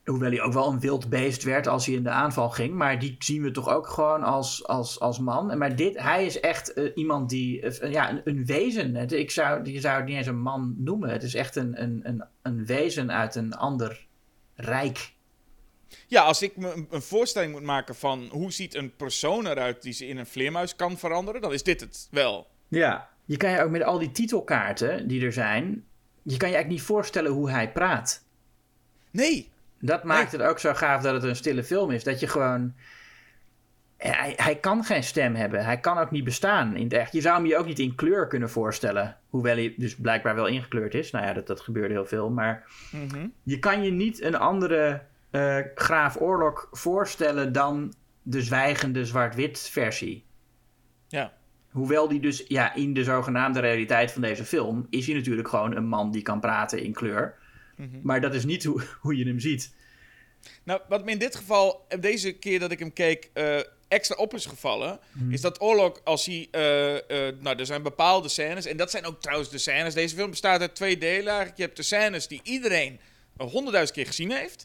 Hoewel 0.09 0.29
hij 0.29 0.41
ook 0.41 0.53
wel 0.53 0.71
een 0.71 0.79
wild 0.79 1.09
beest 1.09 1.43
werd 1.43 1.67
als 1.67 1.85
hij 1.85 1.95
in 1.95 2.03
de 2.03 2.09
aanval 2.09 2.49
ging. 2.49 2.73
Maar 2.73 2.99
die 2.99 3.15
zien 3.19 3.41
we 3.41 3.51
toch 3.51 3.69
ook 3.69 3.87
gewoon 3.87 4.23
als, 4.23 4.67
als, 4.67 4.99
als 4.99 5.19
man. 5.19 5.57
Maar 5.57 5.75
dit, 5.75 5.99
hij 6.01 6.25
is 6.25 6.39
echt 6.39 6.73
eh, 6.73 6.91
iemand 6.95 7.29
die... 7.29 7.61
eh, 7.61 7.91
ja, 7.91 8.09
een, 8.09 8.21
een 8.23 8.45
wezen. 8.45 8.95
Ik 8.95 9.31
zou, 9.31 9.63
die 9.63 9.79
zou 9.79 9.97
het 9.97 10.05
niet 10.05 10.17
eens 10.17 10.27
een 10.27 10.41
man 10.41 10.75
noemen. 10.77 11.09
Het 11.09 11.23
is 11.23 11.33
echt 11.33 11.55
een, 11.55 11.81
een, 11.81 11.99
een, 12.03 12.23
een 12.41 12.65
wezen 12.65 13.11
uit 13.11 13.35
een 13.35 13.53
ander 13.53 14.07
rijk. 14.55 15.13
Ja, 16.07 16.21
als 16.21 16.41
ik 16.41 16.57
me 16.57 16.73
een, 16.73 16.87
een 16.89 17.01
voorstelling 17.01 17.51
moet 17.51 17.63
maken 17.63 17.95
van 17.95 18.27
hoe 18.31 18.51
ziet 18.51 18.75
een 18.75 18.95
persoon 18.95 19.47
eruit 19.47 19.81
die 19.81 19.93
ze 19.93 20.07
in 20.07 20.17
een 20.17 20.25
vleermuis 20.25 20.75
kan 20.75 20.97
veranderen, 20.97 21.41
dan 21.41 21.53
is 21.53 21.63
dit 21.63 21.79
het 21.79 22.07
wel. 22.11 22.47
Ja. 22.67 23.09
Je 23.25 23.37
kan 23.37 23.49
je 23.49 23.61
ook 23.61 23.69
met 23.69 23.83
al 23.83 23.99
die 23.99 24.11
titelkaarten 24.11 25.07
die 25.07 25.25
er 25.25 25.33
zijn... 25.33 25.83
Je 26.23 26.37
kan 26.37 26.49
je 26.49 26.55
eigenlijk 26.55 26.67
niet 26.67 26.81
voorstellen 26.81 27.31
hoe 27.31 27.49
hij 27.49 27.71
praat. 27.71 28.25
Nee. 29.11 29.49
Dat 29.79 30.03
maakt 30.03 30.31
het 30.31 30.41
ook 30.41 30.59
zo 30.59 30.73
gaaf 30.73 31.01
dat 31.01 31.13
het 31.13 31.23
een 31.23 31.35
stille 31.35 31.63
film 31.63 31.91
is. 31.91 32.03
Dat 32.03 32.19
je 32.19 32.27
gewoon... 32.27 32.73
Hij, 33.97 34.33
hij 34.35 34.55
kan 34.55 34.83
geen 34.83 35.03
stem 35.03 35.35
hebben. 35.35 35.65
Hij 35.65 35.79
kan 35.79 35.97
ook 35.97 36.11
niet 36.11 36.23
bestaan 36.23 36.75
in 36.75 36.83
het 36.83 36.93
echt. 36.93 37.13
Je 37.13 37.21
zou 37.21 37.35
hem 37.35 37.45
je 37.45 37.57
ook 37.57 37.65
niet 37.65 37.79
in 37.79 37.95
kleur 37.95 38.27
kunnen 38.27 38.49
voorstellen. 38.49 39.17
Hoewel 39.29 39.55
hij 39.55 39.73
dus 39.77 39.95
blijkbaar 39.95 40.35
wel 40.35 40.47
ingekleurd 40.47 40.93
is. 40.93 41.11
Nou 41.11 41.25
ja, 41.25 41.33
dat, 41.33 41.47
dat 41.47 41.61
gebeurde 41.61 41.93
heel 41.93 42.05
veel. 42.05 42.29
Maar 42.29 42.63
Mhm. 42.91 43.27
je 43.43 43.59
kan 43.59 43.83
je 43.83 43.91
niet 43.91 44.21
een 44.21 44.35
andere 44.35 45.01
eh, 45.29 45.57
Graaf 45.75 46.21
Oorlog 46.21 46.67
voorstellen 46.71 47.51
dan 47.51 47.93
de 48.21 48.41
zwijgende 48.41 49.05
zwart-wit 49.05 49.59
versie. 49.71 50.25
Ja. 51.07 51.33
Hoewel 51.71 52.07
die 52.07 52.19
dus, 52.19 52.45
ja, 52.47 52.73
in 52.75 52.93
de 52.93 53.03
zogenaamde 53.03 53.59
realiteit 53.59 54.11
van 54.11 54.21
deze 54.21 54.45
film... 54.45 54.87
is 54.89 55.05
hij 55.05 55.15
natuurlijk 55.15 55.47
gewoon 55.47 55.75
een 55.75 55.87
man 55.87 56.11
die 56.11 56.21
kan 56.21 56.39
praten 56.39 56.83
in 56.83 56.93
kleur. 56.93 57.35
Mhm. 57.79 57.99
Maar 58.03 58.21
dat 58.21 58.35
is 58.35 58.45
niet 58.45 58.63
hoe, 58.63 58.83
hoe 59.01 59.17
je 59.17 59.25
hem 59.25 59.39
ziet. 59.39 59.73
Nou, 60.63 60.81
wat 60.89 61.05
me 61.05 61.11
in 61.11 61.17
dit 61.17 61.35
geval, 61.35 61.85
eh, 61.87 61.99
deze 62.01 62.31
keer 62.31 62.59
dat 62.59 62.71
ik 62.71 62.79
hem 62.79 62.93
keek, 62.93 63.29
eh, 63.33 63.57
extra 63.87 64.15
op 64.15 64.33
is 64.33 64.45
gevallen, 64.45 64.99
Mhm. 65.11 65.31
is 65.31 65.41
dat 65.41 65.61
Orlok, 65.61 66.01
als 66.03 66.25
hij, 66.25 66.47
eh, 66.51 66.61
nou, 67.39 67.57
er 67.59 67.65
zijn 67.65 67.83
bepaalde 67.83 68.29
scènes, 68.29 68.65
en 68.65 68.77
dat 68.77 68.91
zijn 68.91 69.05
ook 69.05 69.21
trouwens 69.21 69.49
de 69.49 69.57
scènes, 69.57 69.93
deze 69.93 70.15
film 70.15 70.29
bestaat 70.29 70.61
uit 70.61 70.75
twee 70.75 70.97
delen 70.97 71.27
eigenlijk. 71.27 71.57
Je 71.57 71.63
hebt 71.63 71.77
de 71.77 71.83
scènes 71.83 72.27
die 72.27 72.39
iedereen 72.43 72.99
honderdduizend 73.37 73.97
keer 73.97 74.07
gezien 74.07 74.31
heeft, 74.31 74.63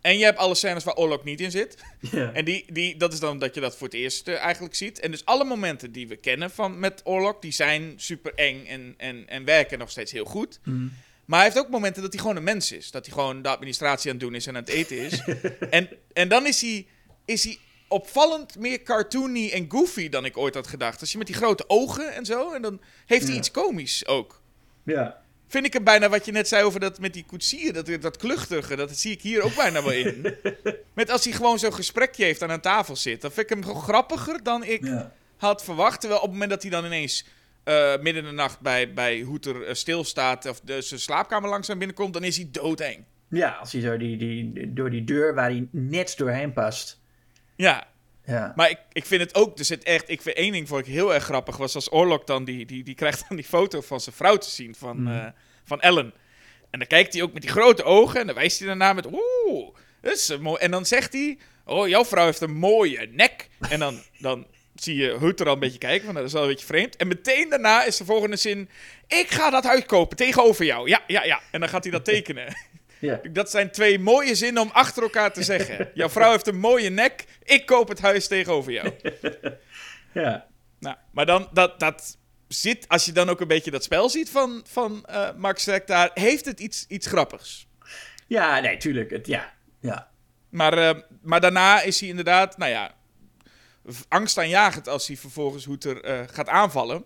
en 0.00 0.18
je 0.18 0.24
hebt 0.24 0.38
alle 0.38 0.54
scènes 0.54 0.84
waar 0.84 0.94
Orlok 0.94 1.24
niet 1.24 1.40
in 1.40 1.50
zit. 1.50 1.76
En 2.34 2.44
die, 2.44 2.72
die, 2.72 2.96
dat 2.96 3.12
is 3.12 3.20
dan 3.20 3.38
dat 3.38 3.54
je 3.54 3.60
dat 3.60 3.76
voor 3.76 3.86
het 3.86 3.96
eerst 3.96 4.28
eigenlijk 4.28 4.74
ziet. 4.74 5.00
En 5.00 5.10
dus 5.10 5.24
alle 5.24 5.44
momenten 5.44 5.92
die 5.92 6.08
we 6.08 6.16
kennen 6.16 6.50
van, 6.50 6.78
met 6.78 7.00
Orlok, 7.04 7.42
die 7.42 7.52
zijn 7.52 7.92
super 7.96 8.34
eng 8.34 8.66
en, 8.66 8.94
en, 8.96 9.28
en 9.28 9.44
werken 9.44 9.78
nog 9.78 9.90
steeds 9.90 10.12
heel 10.12 10.24
goed. 10.24 10.60
Mhm. 10.64 10.86
Maar 11.32 11.40
hij 11.40 11.50
heeft 11.52 11.64
ook 11.64 11.70
momenten 11.72 12.02
dat 12.02 12.12
hij 12.12 12.20
gewoon 12.20 12.36
een 12.36 12.42
mens 12.44 12.72
is. 12.72 12.90
Dat 12.90 13.04
hij 13.06 13.14
gewoon 13.14 13.42
de 13.42 13.48
administratie 13.48 14.10
aan 14.10 14.16
het 14.16 14.24
doen 14.24 14.34
is 14.34 14.46
en 14.46 14.54
aan 14.56 14.60
het 14.62 14.70
eten 14.70 14.96
is. 14.98 15.20
en, 15.70 15.88
en 16.12 16.28
dan 16.28 16.46
is 16.46 16.60
hij, 16.60 16.86
is 17.24 17.44
hij 17.44 17.58
opvallend 17.88 18.58
meer 18.58 18.82
cartoony 18.82 19.50
en 19.50 19.66
goofy 19.70 20.08
dan 20.08 20.24
ik 20.24 20.36
ooit 20.36 20.54
had 20.54 20.66
gedacht. 20.66 21.00
Als 21.00 21.12
je 21.12 21.18
met 21.18 21.26
die 21.26 21.36
grote 21.36 21.64
ogen 21.66 22.14
en 22.14 22.24
zo, 22.24 22.52
en 22.52 22.62
dan 22.62 22.80
heeft 23.06 23.22
hij 23.22 23.32
Ja. 23.32 23.38
iets 23.38 23.50
komisch 23.50 24.06
ook. 24.06 24.40
Ja. 24.84 25.22
Vind 25.48 25.66
ik 25.66 25.72
hem 25.72 25.84
bijna 25.84 26.08
wat 26.08 26.24
je 26.24 26.32
net 26.32 26.48
zei 26.48 26.64
over 26.64 26.80
dat 26.80 26.98
met 27.00 27.12
die 27.12 27.24
koetsier, 27.26 27.72
dat, 27.72 28.02
dat 28.02 28.16
kluchtige, 28.16 28.76
dat 28.76 28.96
zie 28.98 29.12
ik 29.12 29.22
hier 29.22 29.42
ook 29.42 29.54
bijna 29.54 29.82
wel 29.82 29.92
in. 29.92 30.36
met 30.94 31.10
als 31.10 31.24
hij 31.24 31.32
gewoon 31.32 31.58
zo'n 31.58 31.74
gesprekje 31.74 32.24
heeft 32.24 32.42
aan 32.42 32.50
een 32.50 32.60
tafel 32.60 32.96
zit, 32.96 33.20
dan 33.20 33.32
vind 33.32 33.50
ik 33.50 33.56
hem 33.64 33.74
grappiger 33.76 34.42
dan 34.42 34.64
ik 34.64 34.84
Ja. 34.84 35.12
had 35.36 35.64
verwacht. 35.64 36.00
Terwijl 36.00 36.20
op 36.20 36.26
het 36.26 36.32
moment 36.38 36.50
dat 36.50 36.62
hij 36.62 36.70
dan 36.70 36.84
ineens 36.84 37.24
eh, 37.64 37.92
midden 38.00 38.22
in 38.22 38.28
de 38.28 38.34
nacht 38.34 38.60
bij, 38.60 38.92
bij 38.92 39.20
Hoeter 39.20 39.62
eh, 39.66 39.74
stilstaat 39.74 40.46
of 40.48 40.60
de, 40.60 40.80
zijn 40.82 41.00
slaapkamer 41.00 41.50
langzaam 41.50 41.78
binnenkomt, 41.78 42.12
dan 42.12 42.24
is 42.24 42.36
hij 42.36 42.48
doodeng. 42.52 43.04
Ja, 43.28 43.50
als 43.50 43.72
hij 43.72 43.80
zo 43.80 43.96
die, 43.96 44.16
die, 44.16 44.72
door 44.72 44.90
die 44.90 45.04
deur 45.04 45.34
waar 45.34 45.50
hij 45.50 45.68
net 45.70 46.14
doorheen 46.16 46.52
past. 46.52 47.00
Ja, 47.56 47.86
Ja. 48.24 48.52
maar 48.56 48.70
ik, 48.70 48.78
ik 48.92 49.04
vind 49.06 49.20
het 49.20 49.34
ook, 49.34 49.58
er 49.58 49.64
zit 49.64 49.82
echt, 49.82 50.08
ik 50.08 50.22
vind 50.22 50.36
één 50.36 50.52
ding 50.52 50.68
vond 50.68 50.86
ik 50.86 50.92
heel 50.92 51.14
erg 51.14 51.24
grappig, 51.24 51.56
was 51.56 51.74
als 51.74 51.88
Orlok 51.90 52.26
dan, 52.26 52.44
die, 52.44 52.66
die, 52.66 52.84
die 52.84 52.94
krijgt 52.94 53.24
dan 53.28 53.36
die 53.36 53.46
foto 53.46 53.80
van 53.80 54.00
zijn 54.00 54.14
vrouw 54.14 54.36
te 54.36 54.50
zien, 54.50 54.74
van, 54.74 55.02
Mhm. 55.02 55.12
eh, 55.12 55.26
van 55.64 55.80
Ellen. 55.80 56.12
En 56.70 56.78
dan 56.78 56.88
kijkt 56.88 57.12
hij 57.12 57.22
ook 57.22 57.32
met 57.32 57.42
die 57.42 57.50
grote 57.50 57.82
ogen 57.82 58.20
en 58.20 58.26
dan 58.26 58.34
wijst 58.34 58.58
hij 58.58 58.66
daarna 58.68 58.92
met, 58.92 59.06
oeh, 59.06 59.74
dat 60.00 60.12
is 60.12 60.36
mooi. 60.38 60.60
En 60.60 60.70
dan 60.70 60.86
zegt 60.86 61.12
hij, 61.12 61.38
oh, 61.64 61.88
jouw 61.88 62.04
vrouw 62.04 62.24
heeft 62.24 62.40
een 62.40 62.54
mooie 62.56 63.08
nek. 63.12 63.48
En 63.70 63.78
dan, 63.78 64.02
dan 64.18 64.46
zie 64.74 64.96
je 64.96 65.18
Hutter 65.18 65.46
al 65.46 65.52
een 65.52 65.58
beetje 65.58 65.78
kijken, 65.78 66.04
van 66.04 66.14
dat 66.14 66.24
is 66.24 66.32
wel 66.32 66.42
een 66.42 66.48
beetje 66.48 66.66
vreemd. 66.66 66.96
En 66.96 67.08
meteen 67.08 67.48
daarna 67.48 67.84
is 67.84 67.96
de 67.96 68.04
volgende 68.04 68.36
zin, 68.36 68.68
ik 69.06 69.30
ga 69.30 69.50
dat 69.50 69.64
huis 69.64 69.84
kopen 69.84 70.16
tegenover 70.16 70.64
jou. 70.64 70.88
Ja, 70.88 71.02
ja, 71.06 71.24
ja. 71.24 71.40
En 71.50 71.60
dan 71.60 71.68
gaat 71.68 71.82
hij 71.82 71.92
dat 71.92 72.04
tekenen. 72.04 72.46
Ja. 73.02 73.20
Dat 73.32 73.50
zijn 73.50 73.70
twee 73.70 73.98
mooie 73.98 74.34
zinnen 74.34 74.62
om 74.62 74.70
achter 74.72 75.02
elkaar 75.02 75.32
te 75.32 75.42
zeggen. 75.42 75.90
Jouw 75.94 76.08
vrouw 76.08 76.30
heeft 76.30 76.46
een 76.46 76.58
mooie 76.58 76.90
nek, 76.90 77.24
ik 77.44 77.66
koop 77.66 77.88
het 77.88 78.00
huis 78.00 78.28
tegenover 78.28 78.72
jou. 78.72 78.90
Ja. 80.12 80.46
Nou, 80.78 80.96
maar 81.10 81.26
dan, 81.26 81.48
dat, 81.52 81.80
dat 81.80 82.18
zit, 82.48 82.88
als 82.88 83.04
je 83.04 83.12
dan 83.12 83.28
ook 83.28 83.40
een 83.40 83.48
beetje 83.48 83.70
dat 83.70 83.84
spel 83.84 84.08
ziet 84.08 84.30
van, 84.30 84.64
van 84.68 85.04
eh, 85.04 85.28
Max 85.36 85.68
daar, 85.86 86.10
heeft 86.14 86.44
het 86.44 86.60
iets, 86.60 86.84
iets 86.88 87.06
grappigs. 87.06 87.66
Ja, 88.26 88.60
nee, 88.60 88.76
tuurlijk. 88.76 89.10
Het, 89.10 89.26
ja. 89.26 89.52
Ja. 89.80 90.10
Maar, 90.48 90.78
eh, 90.78 91.00
maar 91.22 91.40
daarna 91.40 91.82
is 91.82 92.00
hij 92.00 92.08
inderdaad, 92.08 92.58
nou 92.58 92.70
ja, 92.70 92.94
angstaanjagend 94.08 94.88
als 94.88 95.06
hij 95.06 95.16
vervolgens 95.16 95.64
Hoeter 95.64 96.04
eh, 96.04 96.20
gaat 96.26 96.48
aanvallen. 96.48 97.04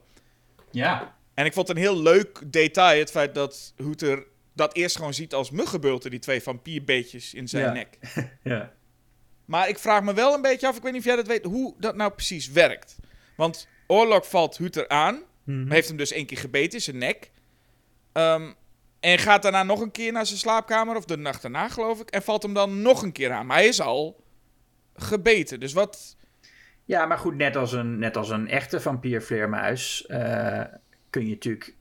Ja. 0.71 1.17
En 1.35 1.45
ik 1.45 1.53
vond 1.53 1.69
een 1.69 1.77
heel 1.77 1.97
leuk 2.03 2.43
detail, 2.47 2.99
het 2.99 3.11
feit 3.11 3.35
dat 3.35 3.73
Hoeter 3.77 4.27
dat 4.55 4.75
eerst 4.75 4.97
gewoon 4.97 5.15
ziet 5.15 5.35
als 5.35 5.51
muggenbulten, 5.51 6.11
die 6.11 6.19
twee 6.21 6.43
vampierbeetjes 6.43 7.35
in 7.35 7.49
zijn 7.49 7.65
Ja. 7.65 7.73
nek. 7.73 7.99
Ja. 8.43 8.73
Maar 9.45 9.69
ik 9.69 9.79
vraag 9.79 10.03
me 10.03 10.15
wel 10.15 10.35
een 10.35 10.43
beetje 10.43 10.67
af, 10.69 10.77
ik 10.77 10.83
weet 10.83 10.93
niet 10.93 11.01
of 11.01 11.07
jij 11.07 11.17
dat 11.17 11.27
weet, 11.27 11.45
hoe 11.45 11.75
dat 11.79 11.97
nou 11.97 12.11
precies 12.13 12.51
werkt. 12.51 12.97
Want 13.37 13.69
Orlok 13.87 14.25
valt 14.25 14.57
Huter 14.57 14.89
aan, 14.89 15.23
Mhm. 15.45 15.71
heeft 15.71 15.89
hem 15.89 15.97
dus 15.97 16.11
één 16.13 16.27
keer 16.27 16.39
gebeten 16.39 16.73
in 16.79 16.85
zijn 16.85 16.99
nek. 16.99 17.31
Ehm, 18.13 18.53
en 19.01 19.19
gaat 19.19 19.43
daarna 19.43 19.63
nog 19.63 19.81
een 19.81 19.91
keer 19.91 20.13
naar 20.13 20.27
zijn 20.27 20.39
slaapkamer, 20.39 20.97
of 20.97 21.05
de 21.05 21.17
nacht 21.17 21.43
daarna 21.43 21.69
geloof 21.69 22.01
ik, 22.01 22.11
en 22.11 22.23
valt 22.23 22.43
hem 22.43 22.55
dan 22.55 22.83
nog 22.83 23.03
een 23.03 23.13
keer 23.13 23.33
aan. 23.33 23.47
Maar 23.47 23.57
hij 23.57 23.67
is 23.67 23.81
al 23.81 24.25
gebeten, 24.95 25.61
dus 25.61 25.73
wat... 25.73 26.16
Ja, 26.87 27.07
maar 27.07 27.19
goed, 27.19 27.35
net 27.37 27.57
als 27.57 27.73
een, 27.73 27.99
net 27.99 28.17
als 28.17 28.31
een 28.31 28.49
echte 28.49 28.81
vampiervleermuis 28.81 30.07
eh, 30.07 30.63
kun 31.11 31.25
je 31.25 31.31
natuurlijk 31.31 31.75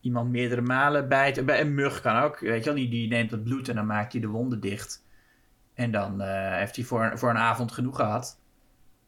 iemand 0.00 0.30
meerdere 0.30 0.60
malen 0.60 1.08
bijten. 1.08 1.46
Bij 1.46 1.60
een 1.60 1.74
mug 1.74 2.00
kan 2.00 2.16
ook, 2.22 2.38
weet 2.38 2.58
je 2.58 2.64
wel, 2.64 2.74
die, 2.74 2.88
die 2.88 3.08
neemt 3.08 3.30
het 3.30 3.44
bloed 3.44 3.68
en 3.68 3.74
dan 3.74 3.86
maakt 3.86 4.12
hij 4.12 4.20
de 4.20 4.26
wonden 4.26 4.60
dicht. 4.60 5.04
En 5.74 5.90
dan 5.90 6.20
eh, 6.20 6.56
heeft 6.56 6.76
hij 6.76 6.84
voor, 6.84 7.12
voor 7.14 7.30
een 7.30 7.36
avond 7.36 7.72
genoeg 7.72 7.96
gehad. 7.96 8.40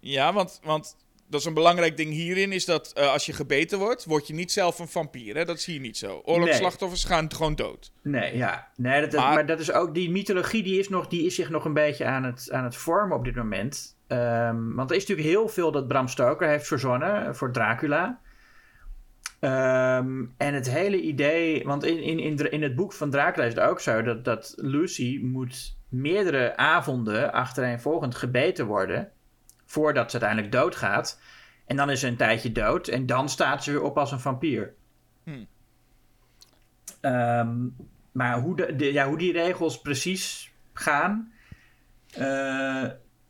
Ja, 0.01 0.33
want, 0.33 0.61
want 0.63 0.97
dat 1.29 1.41
is 1.41 1.47
een 1.47 1.55
belangrijk 1.55 1.97
ding 1.97 2.13
hierin, 2.13 2.53
is 2.53 2.65
dat 2.65 2.93
eh, 2.93 3.13
als 3.13 3.27
je 3.27 3.33
gebeten 3.33 3.79
wordt, 3.79 4.05
word 4.05 4.27
je 4.27 4.35
niet 4.35 4.53
zelf 4.53 4.79
een 4.79 4.89
vampier. 4.89 5.37
Hè? 5.37 5.45
Dat 5.45 5.61
zie 5.61 5.75
je 5.75 5.81
niet 5.81 5.97
zo. 5.97 6.23
Oorlogsslachtoffers 6.25 7.05
gaan 7.05 7.33
gewoon 7.33 7.55
dood. 7.55 7.93
Nee, 8.03 8.37
ja. 8.37 8.69
Nee, 8.77 9.01
dat- 9.01 9.13
Maar- 9.13 9.35
maar... 9.35 9.47
dat 9.47 9.61
is 9.61 9.73
ook, 9.73 9.95
die 9.95 10.11
mythologie 10.11 10.63
die 10.63 10.79
is, 10.79 10.89
nog, 10.89 11.09
die 11.09 11.27
is 11.27 11.35
zich 11.35 11.51
nog 11.51 11.65
een 11.65 11.73
beetje 11.75 12.05
aan 12.05 12.25
het, 12.25 12.49
aan 12.53 12.65
het 12.65 12.77
vormen 12.77 13.17
op 13.17 13.25
dit 13.25 13.35
moment. 13.35 13.94
Ehm, 14.07 14.75
want 14.75 14.91
er 14.91 14.97
is 14.97 15.07
natuurlijk 15.07 15.37
heel 15.37 15.49
veel 15.49 15.73
dat 15.73 15.89
Bram 15.89 16.09
Stoker 16.09 16.49
heeft 16.49 16.67
verzonnen 16.67 17.37
voor 17.37 17.53
Dracula. 17.53 18.21
Ehm, 19.41 20.25
en 20.37 20.55
het 20.55 20.71
hele 20.71 21.01
idee, 21.01 21.65
want 21.65 21.85
in, 21.85 22.03
in, 22.03 22.19
in, 22.19 22.51
in 22.51 22.63
het 22.63 22.75
boek 22.75 22.93
van 22.93 23.11
Dracula 23.11 23.45
is 23.45 23.55
het 23.55 23.63
ook 23.63 23.81
zo 23.81 24.03
dat, 24.03 24.25
dat 24.25 24.55
Lucy 24.57 25.19
moet 25.23 25.77
meerdere 25.89 26.57
avonden 26.57 27.33
achtereenvolgend 27.33 28.15
gebeten 28.15 28.67
worden 28.67 29.11
voordat 29.65 30.11
ze 30.11 30.21
uiteindelijk 30.21 30.53
doodgaat. 30.53 31.21
En 31.67 31.77
dan 31.77 31.91
is 31.91 32.01
ze 32.01 32.07
een 32.07 32.17
tijdje 32.17 32.53
dood 32.53 32.89
en 32.89 33.07
dan 33.07 33.29
staat 33.29 33.65
ze 33.65 33.71
weer 33.71 33.83
op 33.83 33.99
als 33.99 34.13
een 34.13 34.21
vampier. 34.21 34.75
Hmm. 35.25 35.47
Ehm, 37.01 37.57
maar 38.13 38.41
hoe, 38.41 38.57
de, 38.57 38.77
de- 38.77 38.93
ja, 38.93 39.07
hoe 39.09 39.19
die 39.19 39.33
regels 39.33 39.81
precies 39.81 40.53
gaan, 40.73 41.33
eh, 42.15 42.85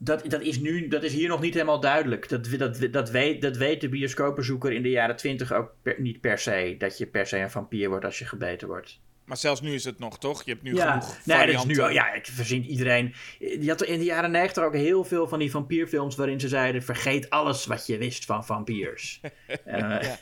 dat, 0.05 0.31
dat, 0.31 0.43
is 0.43 0.59
nu, 0.59 0.89
dat 0.89 1.03
is 1.03 1.13
hier 1.13 1.29
nog 1.29 1.41
niet 1.41 1.55
helemaal 1.55 1.81
duidelijk. 1.81 2.29
Dat, 2.29 2.45
dat, 2.59 2.93
dat, 2.93 3.11
weet, 3.11 3.43
dat 3.43 3.57
weet 3.57 3.81
de 3.81 3.89
bioscoopbezoeker 3.89 4.73
in 4.73 4.83
de 4.83 4.91
jaren 4.91 5.17
twintig 5.17 5.53
ook 5.53 5.73
niet 5.99 6.21
per 6.21 6.39
se. 6.39 6.75
Dat 6.79 6.99
je 6.99 7.07
per 7.07 7.27
se 7.27 7.39
een 7.39 7.51
vampier 7.51 7.89
wordt 7.89 8.05
als 8.05 8.19
je 8.19 8.25
gebeten 8.25 8.69
wordt. 8.69 9.01
Maar 9.25 9.37
zelfs 9.37 9.61
nu 9.61 9.75
is 9.75 9.85
het 9.85 9.99
nog, 9.99 10.19
toch? 10.19 10.45
Je 10.45 10.51
hebt 10.51 10.63
nu 10.63 10.75
ja, 10.75 11.01
genoeg 11.01 11.19
nee, 11.25 11.47
dat 11.53 11.55
is 11.55 11.65
nu, 11.65 11.93
ja, 11.93 12.13
ik 12.13 12.27
verzin 12.27 12.65
iedereen. 12.65 13.15
Je 13.39 13.69
had 13.69 13.83
in 13.83 13.99
de 13.99 14.05
jaren 14.05 14.31
negentig 14.31 14.65
ook 14.65 14.75
heel 14.75 15.05
veel 15.05 15.29
van 15.29 15.39
die 15.39 15.51
vampierfilms... 15.51 16.17
waarin 16.17 16.41
ze 16.41 16.49
zeiden, 16.49 16.83
vergeet 16.83 17.31
alles 17.31 17.67
wat 17.67 17.87
je 17.87 17.99
wist 17.99 18.25
van 18.25 18.45
vampiers. 18.45 19.21
uh, 19.23 19.57
ja. 20.03 20.19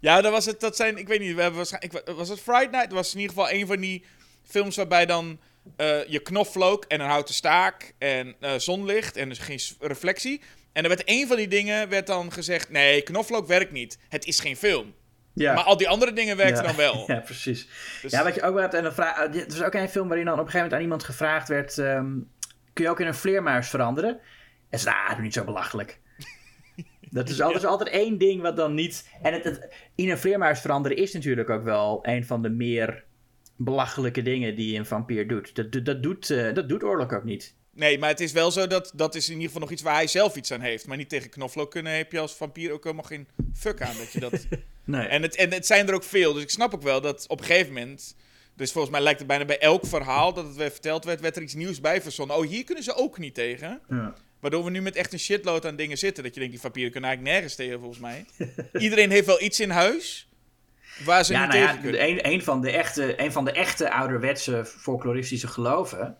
ja, 0.00 0.20
dat 0.20 0.32
was 0.32 0.46
het. 0.46 0.60
Dat 0.60 0.76
zijn, 0.76 0.96
ik 0.96 1.08
weet 1.08 1.20
niet, 1.20 1.34
we 1.34 1.40
hebben 1.40 1.56
waarschijnlijk... 1.58 2.16
Was 2.16 2.28
het 2.28 2.40
Friday 2.40 2.68
Night? 2.70 2.88
Dat 2.88 2.98
was 2.98 3.14
in 3.14 3.20
ieder 3.20 3.36
geval 3.36 3.52
een 3.52 3.66
van 3.66 3.80
die 3.80 4.04
films 4.42 4.76
waarbij 4.76 5.06
dan... 5.06 5.38
Uh, 5.76 6.06
je 6.06 6.18
knoflook 6.18 6.84
en 6.84 7.00
een 7.00 7.06
houten 7.06 7.34
staak 7.34 7.92
en 7.98 8.34
uh, 8.40 8.50
zonlicht 8.56 9.16
en 9.16 9.28
dus 9.28 9.38
geen 9.38 9.60
reflectie. 9.80 10.40
En 10.72 10.82
er 10.82 10.88
werd 10.88 11.02
een 11.04 11.26
van 11.26 11.36
die 11.36 11.48
dingen 11.48 11.88
werd 11.88 12.06
dan 12.06 12.32
gezegd: 12.32 12.70
nee, 12.70 13.02
knoflook 13.02 13.46
werkt 13.46 13.72
niet. 13.72 13.98
Het 14.08 14.24
is 14.24 14.40
geen 14.40 14.56
film. 14.56 14.94
Ja. 15.34 15.54
Maar 15.54 15.64
al 15.64 15.76
die 15.76 15.88
andere 15.88 16.12
dingen 16.12 16.36
werkten 16.36 16.64
dan 16.64 16.76
wel. 16.76 17.04
Ja, 17.06 17.20
precies. 17.20 17.68
Dus... 18.02 18.12
Ja, 18.12 18.24
wat 18.24 18.34
je 18.34 18.42
ook 18.42 18.52
wel 18.52 18.62
hebt, 18.62 18.74
en 18.74 18.84
een 18.84 18.92
vraag, 18.92 19.18
er 19.18 19.44
was 19.48 19.62
ook 19.62 19.74
een 19.74 19.88
film 19.88 20.08
waarin 20.08 20.26
dan 20.26 20.38
op 20.38 20.44
een 20.44 20.50
gegeven 20.50 20.68
moment 20.70 20.74
aan 20.74 20.82
iemand 20.82 21.04
gevraagd 21.04 21.48
werd: 21.48 21.76
um, 21.76 22.30
kun 22.72 22.84
je 22.84 22.90
ook 22.90 23.00
in 23.00 23.06
een 23.06 23.14
vleermuis 23.14 23.68
veranderen? 23.68 24.20
En 24.70 24.78
ze 24.78 24.84
zei: 24.84 24.96
ah, 24.96 25.14
doe 25.14 25.22
niet 25.22 25.34
zo 25.34 25.44
belachelijk. 25.44 26.00
Dat 27.10 27.28
is 27.28 27.40
altijd, 27.40 27.62
ja. 27.62 27.68
altijd 27.68 27.88
één 27.88 28.18
ding 28.18 28.42
wat 28.42 28.56
dan 28.56 28.74
niet. 28.74 29.08
En 29.22 29.32
het, 29.32 29.44
het, 29.44 29.74
in 29.94 30.10
een 30.10 30.18
vleermuis 30.18 30.60
veranderen 30.60 30.96
is 30.96 31.12
natuurlijk 31.12 31.50
ook 31.50 31.64
wel 31.64 31.98
een 32.02 32.24
van 32.24 32.42
de 32.42 32.50
meer 32.50 33.04
belachelijke 33.58 34.22
dingen 34.22 34.56
die 34.56 34.78
een 34.78 34.86
vampier 34.86 35.28
doet. 35.28 35.54
Dat, 35.54 35.84
dat, 35.84 36.02
doet, 36.02 36.30
uh, 36.30 36.54
dat 36.54 36.68
doet 36.68 36.82
Oorlog 36.82 37.12
ook 37.12 37.24
niet. 37.24 37.54
Nee, 37.72 37.98
maar 37.98 38.08
het 38.08 38.20
is 38.20 38.32
wel 38.32 38.50
zo 38.50 38.66
dat 38.66 38.92
dat 38.94 39.14
is 39.14 39.26
in 39.26 39.32
ieder 39.32 39.46
geval 39.46 39.60
nog 39.60 39.70
iets 39.70 39.82
waar 39.82 39.94
hij 39.94 40.06
zelf 40.06 40.36
iets 40.36 40.52
aan 40.52 40.60
heeft. 40.60 40.86
Maar 40.86 40.96
niet 40.96 41.08
tegen 41.08 41.30
knoflook 41.30 41.70
kunnen 41.70 41.96
heb 41.96 42.12
je 42.12 42.18
als 42.18 42.34
vampier 42.34 42.72
ook 42.72 42.84
helemaal 42.84 43.04
geen 43.04 43.28
fuck 43.54 43.82
aan 43.82 43.96
dat 43.96 44.12
je 44.12 44.20
dat... 44.20 44.46
nee. 44.84 45.06
En 45.06 45.22
het, 45.22 45.36
en 45.36 45.52
het 45.52 45.66
zijn 45.66 45.88
er 45.88 45.94
ook 45.94 46.04
veel, 46.04 46.32
dus 46.32 46.42
ik 46.42 46.50
snap 46.50 46.74
ook 46.74 46.82
wel 46.82 47.00
dat 47.00 47.24
op 47.28 47.38
een 47.38 47.46
gegeven 47.46 47.72
moment... 47.72 48.16
Dus 48.56 48.72
volgens 48.72 48.92
mij 48.92 49.02
lijkt 49.02 49.18
het 49.18 49.28
bijna 49.28 49.44
bij 49.44 49.58
elk 49.58 49.86
verhaal 49.86 50.32
dat 50.32 50.46
het 50.46 50.56
weer 50.56 50.70
verteld 50.70 51.04
werd, 51.04 51.20
werd 51.20 51.36
er 51.36 51.42
iets 51.42 51.54
nieuws 51.54 51.80
bij 51.80 52.02
verzonnen. 52.02 52.36
Oh, 52.36 52.46
hier 52.46 52.64
kunnen 52.64 52.84
ze 52.84 52.94
ook 52.94 53.18
niet 53.18 53.34
tegen. 53.34 53.80
Ja. 53.88 54.14
Waardoor 54.40 54.64
we 54.64 54.70
nu 54.70 54.82
met 54.82 54.96
echt 54.96 55.12
een 55.12 55.18
shitload 55.18 55.66
aan 55.66 55.76
dingen 55.76 55.98
zitten. 55.98 56.22
Dat 56.22 56.34
je 56.34 56.38
denkt, 56.40 56.54
die 56.54 56.62
vampieren 56.62 56.92
kunnen 56.92 57.10
eigenlijk 57.10 57.36
nergens 57.36 57.56
tegen, 57.56 57.78
volgens 57.78 58.00
mij. 58.00 58.24
Iedereen 58.84 59.10
heeft 59.10 59.26
wel 59.26 59.42
iets 59.42 59.60
in 59.60 59.70
huis 59.70 60.27
waar 61.04 61.24
ze 61.24 61.32
ja, 61.32 61.40
niet 61.40 61.48
nou 61.48 61.60
tegen 61.60 61.76
ja, 61.76 61.82
kunnen. 61.82 62.08
Een, 62.08 62.32
een, 62.32 62.42
van 62.42 62.60
de 62.60 62.70
echte, 62.70 63.22
een 63.22 63.32
van 63.32 63.44
de 63.44 63.52
echte 63.52 63.92
ouderwetse 63.92 64.64
folkloristische 64.64 65.48
geloven 65.48 66.16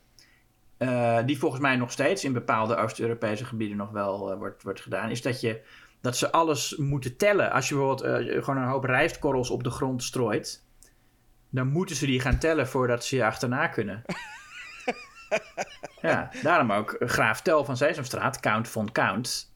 uh, 0.79 1.19
die 1.27 1.39
volgens 1.39 1.63
mij 1.63 1.77
nog 1.77 1.91
steeds 1.91 2.25
in 2.25 2.33
bepaalde 2.33 2.77
Oost-Europese 2.77 3.45
gebieden 3.45 3.77
nog 3.77 3.91
wel 3.91 4.33
uh, 4.33 4.39
wordt, 4.39 4.63
wordt 4.63 4.81
gedaan, 4.81 5.11
is 5.11 5.23
dat, 5.23 5.41
je, 5.41 5.61
dat 6.01 6.17
ze 6.17 6.33
alles 6.33 6.77
moeten 6.77 7.17
tellen. 7.17 7.53
Als 7.53 7.69
je 7.69 7.75
bijvoorbeeld 7.75 8.29
uh, 8.29 8.45
gewoon 8.45 8.63
een 8.63 8.69
hoop 8.69 8.85
rijstkorrels 8.85 9.51
op 9.51 9.63
de 9.63 9.71
grond 9.71 10.03
strooit, 10.03 10.65
dan 11.51 11.69
moeten 11.69 11.97
ze 11.97 12.07
die 12.07 12.21
gaan 12.21 12.39
tellen 12.39 12.69
voordat 12.69 13.05
ze 13.05 13.17
je 13.17 13.25
achterna 13.25 13.67
kunnen. 13.67 14.03
ja, 16.03 16.31
daarom 16.43 16.73
ook 16.73 16.97
Graaf 16.99 17.43
Tel 17.43 17.65
van 17.65 17.77
Sesamstraat, 17.77 18.41
Count 18.41 18.69
von 18.69 18.93
Count. 18.93 19.48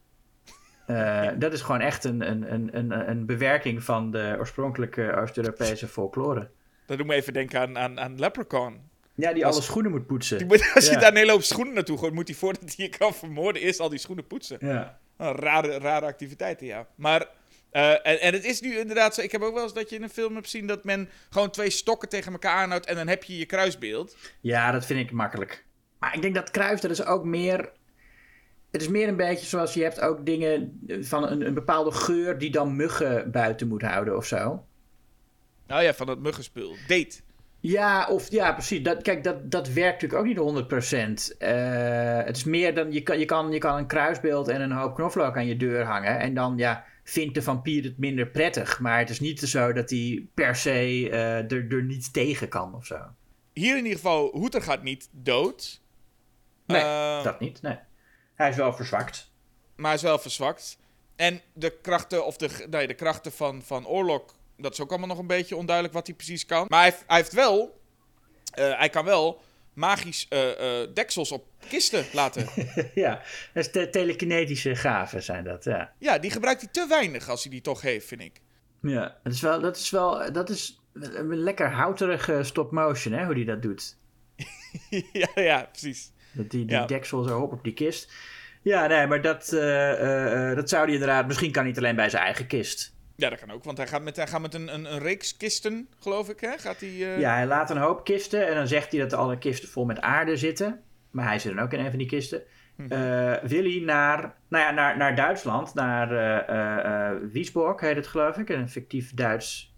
Dat 1.38 1.52
is 1.52 1.60
gewoon 1.60 1.80
echt 1.80 2.04
een, 2.04 2.30
een, 2.30 2.52
een, 2.52 2.76
een, 2.76 3.10
een 3.10 3.26
bewerking 3.26 3.82
van 3.82 4.10
de 4.10 4.34
oorspronkelijke 4.38 5.16
Oost-Europese 5.16 5.88
folklore. 5.88 6.50
Dat 6.86 6.98
doet 6.98 7.06
me 7.06 7.14
even 7.14 7.32
denken 7.32 7.60
aan, 7.60 7.78
aan, 7.78 8.00
aan 8.00 8.18
Leprechaun. 8.18 8.90
Ja, 9.14 9.32
die 9.32 9.46
als, 9.46 9.54
alle 9.54 9.64
schoenen 9.64 9.90
moet 9.90 10.06
poetsen. 10.06 10.38
Die 10.38 10.46
moet, 10.46 10.70
als 10.74 10.88
je 10.88 10.96
daar 10.96 11.10
een 11.10 11.16
hele 11.16 11.30
hoop 11.30 11.42
schoenen 11.42 11.74
naartoe 11.74 11.98
gooit, 11.98 12.14
moet 12.14 12.28
hij 12.28 12.36
voordat 12.36 12.62
hij 12.76 12.84
je 12.84 12.88
kan 12.88 13.14
vermoorden, 13.14 13.62
eerst 13.62 13.80
al 13.80 13.88
die 13.88 13.98
schoenen 13.98 14.26
poetsen. 14.26 14.56
Ja. 14.60 14.98
Oh, 15.18 15.34
rare, 15.34 15.78
rare 15.78 16.06
activiteiten, 16.06 16.66
ja. 16.66 16.86
Maar, 16.94 17.26
uh, 17.72 17.90
en, 17.90 18.20
en 18.20 18.32
het 18.32 18.44
is 18.44 18.60
nu 18.60 18.78
inderdaad 18.78 19.14
zo, 19.14 19.20
ik 19.20 19.32
heb 19.32 19.42
ook 19.42 19.54
wel 19.54 19.62
eens 19.62 19.74
dat 19.74 19.90
je 19.90 19.96
in 19.96 20.02
een 20.02 20.10
film 20.10 20.34
hebt 20.34 20.48
zien 20.48 20.66
dat 20.66 20.84
men 20.84 21.08
gewoon 21.30 21.50
twee 21.50 21.70
stokken 21.70 22.08
tegen 22.08 22.32
elkaar 22.32 22.56
aanhoudt 22.56 22.86
en 22.86 22.94
dan 22.94 23.08
heb 23.08 23.24
je 23.24 23.38
je 23.38 23.46
kruisbeeld. 23.46 24.16
Ja, 24.40 24.72
dat 24.72 24.86
vind 24.86 25.00
ik 25.00 25.10
makkelijk. 25.10 25.64
Maar 25.98 26.14
ik 26.14 26.22
denk 26.22 26.34
dat 26.34 26.50
kruis, 26.50 26.80
dat 26.80 26.90
is 26.90 27.04
ook 27.04 27.24
meer... 27.24 27.72
Het 28.72 28.80
is 28.80 28.88
meer 28.88 29.08
een 29.08 29.16
beetje 29.16 29.46
zoals 29.46 29.74
je 29.74 29.82
hebt 29.82 30.00
ook 30.00 30.26
dingen 30.26 30.80
van 31.00 31.28
een, 31.28 31.46
een 31.46 31.54
bepaalde 31.54 31.92
geur 31.92 32.38
die 32.38 32.50
dan 32.50 32.76
muggen 32.76 33.30
buiten 33.30 33.68
moet 33.68 33.82
houden 33.82 34.16
of 34.16 34.26
zo. 34.26 34.64
Nou 35.66 35.82
ja, 35.82 35.94
van 35.94 36.06
dat 36.06 36.18
muggenspul. 36.18 36.76
Date. 36.86 37.20
Ja, 37.60 38.06
of 38.08 38.30
ja, 38.30 38.52
precies. 38.52 38.82
Dat, 38.82 39.02
kijk, 39.02 39.24
dat, 39.24 39.50
dat 39.50 39.68
werkt 39.68 40.02
natuurlijk 40.02 40.38
ook 40.38 40.54
niet 40.54 41.34
100%. 41.34 41.38
Uh, 41.38 42.24
het 42.24 42.36
is 42.36 42.44
meer 42.44 42.74
dan 42.74 42.92
je 42.92 43.02
kan, 43.02 43.18
je, 43.18 43.24
kan, 43.24 43.52
je 43.52 43.58
kan 43.58 43.76
een 43.76 43.86
kruisbeeld 43.86 44.48
en 44.48 44.60
een 44.60 44.72
hoop 44.72 44.94
knoflook 44.94 45.36
aan 45.36 45.46
je 45.46 45.56
deur 45.56 45.84
hangen. 45.84 46.18
En 46.18 46.34
dan 46.34 46.56
ja, 46.56 46.84
vindt 47.04 47.34
de 47.34 47.42
vampier 47.42 47.84
het 47.84 47.98
minder 47.98 48.26
prettig. 48.26 48.80
Maar 48.80 48.98
het 48.98 49.10
is 49.10 49.20
niet 49.20 49.40
zo 49.40 49.72
dat 49.72 49.90
hij 49.90 50.26
per 50.34 50.56
se 50.56 51.00
uh, 51.00 51.52
er, 51.52 51.66
er 51.68 51.82
niet 51.82 52.12
tegen 52.12 52.48
kan 52.48 52.74
of 52.74 52.86
zo. 52.86 52.98
Hier 53.52 53.76
in 53.76 53.82
ieder 53.82 53.98
geval, 53.98 54.30
Hoeter 54.30 54.62
gaat 54.62 54.82
niet 54.82 55.08
dood. 55.10 55.80
Nee, 56.66 56.82
uh, 56.82 57.24
dat 57.24 57.40
niet. 57.40 57.62
Nee. 57.62 57.78
Hij 58.34 58.48
is 58.48 58.56
wel 58.56 58.72
verzwakt. 58.72 59.30
Maar 59.76 59.86
hij 59.86 59.94
is 59.94 60.02
wel 60.02 60.18
verzwakt. 60.18 60.78
En 61.16 61.40
de 61.52 61.70
krachten, 61.70 62.26
of 62.26 62.36
de, 62.36 62.66
nee, 62.70 62.86
de 62.86 62.94
krachten 62.94 63.32
van, 63.32 63.62
van 63.62 63.86
Oorlog 63.86 64.22
dat 64.62 64.72
is 64.72 64.80
ook 64.80 64.90
allemaal 64.90 65.08
nog 65.08 65.18
een 65.18 65.26
beetje 65.26 65.56
onduidelijk 65.56 65.94
wat 65.94 66.06
hij 66.06 66.16
precies 66.16 66.46
kan. 66.46 66.66
Maar 66.68 66.82
hij, 66.82 66.96
hij 67.06 67.16
heeft 67.16 67.32
wel. 67.32 67.80
Uh, 68.58 68.78
hij 68.78 68.88
kan 68.88 69.04
wel 69.04 69.40
magisch 69.72 70.26
uh, 70.30 70.48
uh, 70.48 70.86
deksels 70.94 71.32
op 71.32 71.44
kisten 71.68 72.04
laten. 72.12 72.46
ja, 72.94 73.22
dat 73.52 73.74
is 73.74 73.90
telekinetische 73.90 74.76
gaven 74.76 75.22
zijn 75.22 75.44
dat, 75.44 75.64
ja. 75.64 75.92
Ja, 75.98 76.18
die 76.18 76.30
gebruikt 76.30 76.60
hij 76.60 76.70
te 76.70 76.86
weinig 76.88 77.28
als 77.28 77.42
hij 77.42 77.50
die 77.52 77.60
toch 77.60 77.80
heeft, 77.80 78.06
vind 78.06 78.20
ik. 78.20 78.40
Ja, 78.82 79.18
dat 79.22 79.32
is 79.32 79.40
wel, 79.40 79.60
dat 79.60 79.76
is 79.76 79.90
wel, 79.90 80.32
dat 80.32 80.50
is 80.50 80.80
een 80.92 81.36
lekker 81.36 81.70
houterige 81.70 82.42
stop 82.42 82.70
motion, 82.72 83.14
hè, 83.14 83.24
hoe 83.24 83.34
die 83.34 83.44
dat 83.44 83.62
doet. 83.62 83.96
ja, 85.12 85.28
ja, 85.34 85.68
precies. 85.70 86.11
Dat 86.32 86.50
die, 86.50 86.64
die 86.64 86.76
ja. 86.76 86.86
deksel 86.86 87.22
zo 87.22 87.40
op 87.40 87.52
op 87.52 87.64
die 87.64 87.74
kist. 87.74 88.12
Ja, 88.62 88.86
nee, 88.86 89.06
maar 89.06 89.22
dat, 89.22 89.48
dat 90.54 90.68
zou 90.68 90.84
hij 90.84 90.92
inderdaad, 90.92 91.26
misschien 91.26 91.52
kan 91.52 91.62
hij 91.62 91.70
niet 91.70 91.80
alleen 91.80 91.96
bij 91.96 92.10
zijn 92.10 92.22
eigen 92.22 92.46
kist. 92.46 92.94
Ja, 93.16 93.30
dat 93.30 93.38
kan 93.38 93.50
ook, 93.50 93.64
want 93.64 93.78
hij 93.78 93.86
gaat 93.86 94.02
met, 94.02 94.16
hij 94.16 94.26
gaat 94.26 94.40
met 94.40 94.54
een, 94.54 94.74
een, 94.74 94.92
een 94.92 94.98
reeks 94.98 95.36
kisten, 95.36 95.88
geloof 95.98 96.28
ik, 96.28 96.40
hè? 96.40 96.58
Gaat 96.58 96.80
hij, 96.80 96.88
uh... 96.88 97.18
Ja, 97.18 97.34
hij 97.34 97.46
laat 97.46 97.70
een 97.70 97.76
hoop 97.76 98.04
kisten 98.04 98.48
en 98.48 98.54
dan 98.54 98.68
zegt 98.68 98.92
hij 98.92 99.00
dat 99.00 99.12
alle 99.12 99.38
kisten 99.38 99.68
vol 99.68 99.84
met 99.84 100.00
aarde 100.00 100.36
zitten. 100.36 100.80
Maar 101.10 101.26
hij 101.26 101.38
zit 101.38 101.54
dan 101.54 101.64
ook 101.64 101.72
in 101.72 101.80
een 101.80 101.90
van 101.90 101.98
die 101.98 102.08
kisten. 102.08 102.42
Uh, 102.76 102.88
wil 103.42 103.62
hij 103.62 103.82
naar, 103.84 104.34
nou 104.48 104.64
ja, 104.64 104.70
naar, 104.70 104.96
naar 104.96 105.16
Duitsland, 105.16 105.74
naar 105.74 106.12
uh, 106.12 107.30
Wiesborg 107.32 107.80
heet 107.80 107.96
het 107.96 108.06
geloof 108.06 108.36
ik, 108.36 108.48
een 108.48 108.68
fictief 108.68 109.14
Duits 109.14 109.74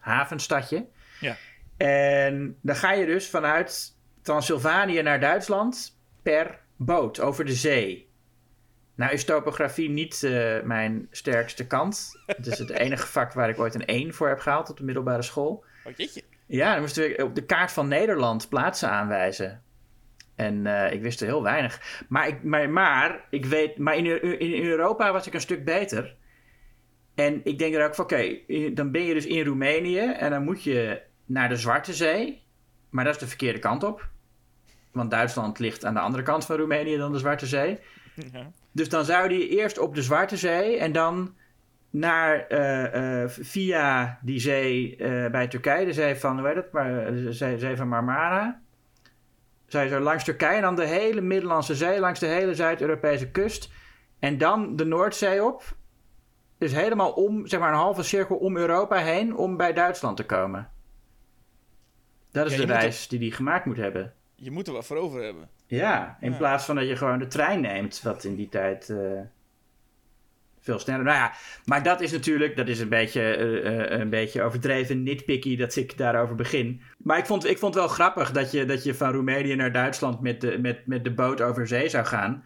havenstadje. 0.00 0.86
Ja. 1.20 1.36
En 1.76 2.56
dan 2.60 2.76
ga 2.76 2.92
je 2.92 3.06
dus 3.06 3.28
vanuit 3.28 3.96
Transylvanië 4.22 5.02
naar 5.02 5.20
Duitsland 5.20 5.98
per 6.22 6.60
boot 6.76 7.20
over 7.20 7.44
de 7.44 7.54
zee. 7.54 8.10
Nou 8.94 9.12
is 9.12 9.24
topografie 9.24 9.90
niet 9.90 10.22
uh, 10.22 10.62
mijn 10.62 11.06
sterkste 11.10 11.66
kant. 11.66 12.22
Het 12.26 12.46
is 12.46 12.58
het 12.58 12.70
enige 12.84 13.06
vak 13.06 13.32
waar 13.32 13.48
ik 13.48 13.58
ooit 13.58 13.74
een 13.74 13.86
1 13.86 14.14
voor 14.14 14.28
heb 14.28 14.38
gehaald 14.38 14.70
op 14.70 14.76
de 14.76 14.84
middelbare 14.84 15.22
school. 15.22 15.64
Oh, 15.84 15.92
jeetje. 15.96 16.22
Ja, 16.46 16.72
dan 16.72 16.80
moesten 16.80 17.02
we 17.02 17.24
op 17.24 17.34
de 17.34 17.44
kaart 17.44 17.72
van 17.72 17.88
Nederland 17.88 18.48
plaatsen 18.48 18.90
aanwijzen. 18.90 19.62
En 20.34 20.64
uh, 20.64 20.92
ik 20.92 21.02
wist 21.02 21.20
er 21.20 21.26
heel 21.26 21.42
weinig. 21.42 22.04
Maar, 22.08 22.28
ik, 22.28 22.42
maar, 22.42 22.70
maar, 22.70 23.26
ik 23.30 23.44
weet, 23.44 23.78
maar 23.78 23.96
in, 23.96 24.38
in 24.38 24.64
Europa 24.64 25.12
was 25.12 25.26
ik 25.26 25.34
een 25.34 25.40
stuk 25.40 25.64
beter. 25.64 26.16
En 27.14 27.40
ik 27.44 27.58
denk 27.58 27.74
er 27.74 27.86
ook 27.86 27.94
van, 27.94 28.04
oké, 28.04 28.14
okay, 28.14 28.72
dan 28.74 28.90
ben 28.90 29.02
je 29.02 29.14
dus 29.14 29.26
in 29.26 29.44
Roemenië 29.44 29.98
en 29.98 30.30
dan 30.30 30.44
moet 30.44 30.62
je 30.62 31.02
naar 31.24 31.48
de 31.48 31.56
Zwarte 31.56 31.94
Zee. 31.94 32.42
Maar 32.90 33.04
dat 33.04 33.14
is 33.14 33.20
de 33.20 33.26
verkeerde 33.26 33.58
kant 33.58 33.84
op. 33.84 34.10
Want 34.92 35.10
Duitsland 35.10 35.58
ligt 35.58 35.84
aan 35.84 35.94
de 35.94 36.00
andere 36.00 36.22
kant 36.22 36.44
van 36.44 36.56
Roemenië 36.56 36.96
dan 36.96 37.12
de 37.12 37.18
Zwarte 37.18 37.46
Zee. 37.46 37.78
Ja. 38.14 38.50
Dus 38.72 38.88
dan 38.88 39.04
zou 39.04 39.28
die 39.28 39.48
eerst 39.48 39.78
op 39.78 39.94
de 39.94 40.02
Zwarte 40.02 40.36
Zee 40.36 40.78
en 40.78 40.92
dan 40.92 41.34
naar, 41.90 42.46
uh, 42.48 43.22
uh, 43.22 43.28
via 43.28 44.18
die 44.22 44.40
zee 44.40 44.96
uh, 44.98 45.30
bij 45.30 45.48
Turkije, 45.48 45.84
de 45.84 45.92
zee 45.92 46.16
van, 46.16 46.38
hoe 46.38 46.46
heet 46.46 46.56
het, 46.56 46.72
maar, 46.72 47.12
de 47.12 47.32
zee, 47.32 47.58
zee 47.58 47.76
van 47.76 47.88
Marmara. 47.88 48.60
Zij 49.66 49.88
zo 49.88 50.00
langs 50.00 50.24
Turkije 50.24 50.56
en 50.56 50.62
dan 50.62 50.76
de 50.76 50.86
hele 50.86 51.20
Middellandse 51.20 51.74
Zee, 51.74 52.00
langs 52.00 52.20
de 52.20 52.26
hele 52.26 52.54
Zuid-Europese 52.54 53.30
kust. 53.30 53.70
En 54.18 54.38
dan 54.38 54.76
de 54.76 54.84
Noordzee 54.84 55.44
op. 55.44 55.76
Dus 56.58 56.72
helemaal 56.72 57.12
om, 57.12 57.46
zeg 57.46 57.60
maar 57.60 57.68
een 57.68 57.78
halve 57.78 58.02
cirkel 58.02 58.36
om 58.36 58.56
Europa 58.56 58.96
heen, 58.96 59.36
om 59.36 59.56
bij 59.56 59.72
Duitsland 59.72 60.16
te 60.16 60.26
komen. 60.26 60.70
Dat 62.30 62.46
is 62.46 62.56
ja, 62.56 62.66
de 62.66 62.72
reis 62.72 63.08
die 63.08 63.18
die 63.18 63.32
gemaakt 63.32 63.64
moet 63.64 63.76
hebben. 63.76 64.12
Je 64.42 64.50
moet 64.50 64.66
er 64.66 64.72
wat 64.72 64.86
voor 64.86 64.96
over 64.96 65.22
hebben. 65.22 65.48
Ja, 65.66 66.16
in 66.20 66.30
ja. 66.30 66.36
plaats 66.36 66.64
van 66.64 66.74
dat 66.74 66.88
je 66.88 66.96
gewoon 66.96 67.18
de 67.18 67.26
trein 67.26 67.60
neemt, 67.60 68.02
wat 68.02 68.24
in 68.24 68.34
die 68.34 68.48
tijd 68.48 68.88
uh, 68.88 69.20
veel 70.60 70.78
sneller. 70.78 71.04
Nou 71.04 71.16
ja, 71.16 71.32
maar 71.64 71.82
dat 71.82 72.00
is 72.00 72.12
natuurlijk, 72.12 72.56
dat 72.56 72.68
is 72.68 72.80
een 72.80 72.88
beetje, 72.88 73.20
eh, 73.20 73.92
eh, 73.92 74.00
een 74.00 74.10
beetje 74.10 74.42
overdreven 74.42 75.02
nitpicky 75.02 75.56
dat 75.56 75.76
ik 75.76 75.98
daarover 75.98 76.34
begin. 76.34 76.80
Maar 76.96 77.18
ik 77.18 77.26
vond, 77.26 77.46
ik 77.46 77.58
vond 77.58 77.74
wel 77.74 77.88
grappig 77.88 78.32
dat 78.32 78.50
je, 78.50 78.64
dat 78.64 78.84
je 78.84 78.94
van 78.94 79.12
Roemenië 79.12 79.54
naar 79.54 79.72
Duitsland 79.72 80.20
met 80.20 80.40
de, 80.40 80.58
met, 80.58 80.86
met 80.86 81.04
de 81.04 81.12
boot 81.14 81.40
over 81.40 81.66
zee 81.66 81.88
zou 81.88 82.04
gaan. 82.04 82.44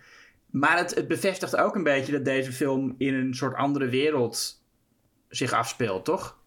Maar 0.50 0.78
het, 0.78 0.94
het 0.94 1.08
bevestigt 1.08 1.56
ook 1.56 1.74
een 1.74 1.82
beetje 1.82 2.12
dat 2.12 2.24
deze 2.24 2.52
film 2.52 2.94
in 2.98 3.14
een 3.14 3.34
soort 3.34 3.54
andere 3.54 3.88
wereld 3.88 4.64
zich 5.28 5.52
afspeelt, 5.52 6.04
toch? 6.04 6.38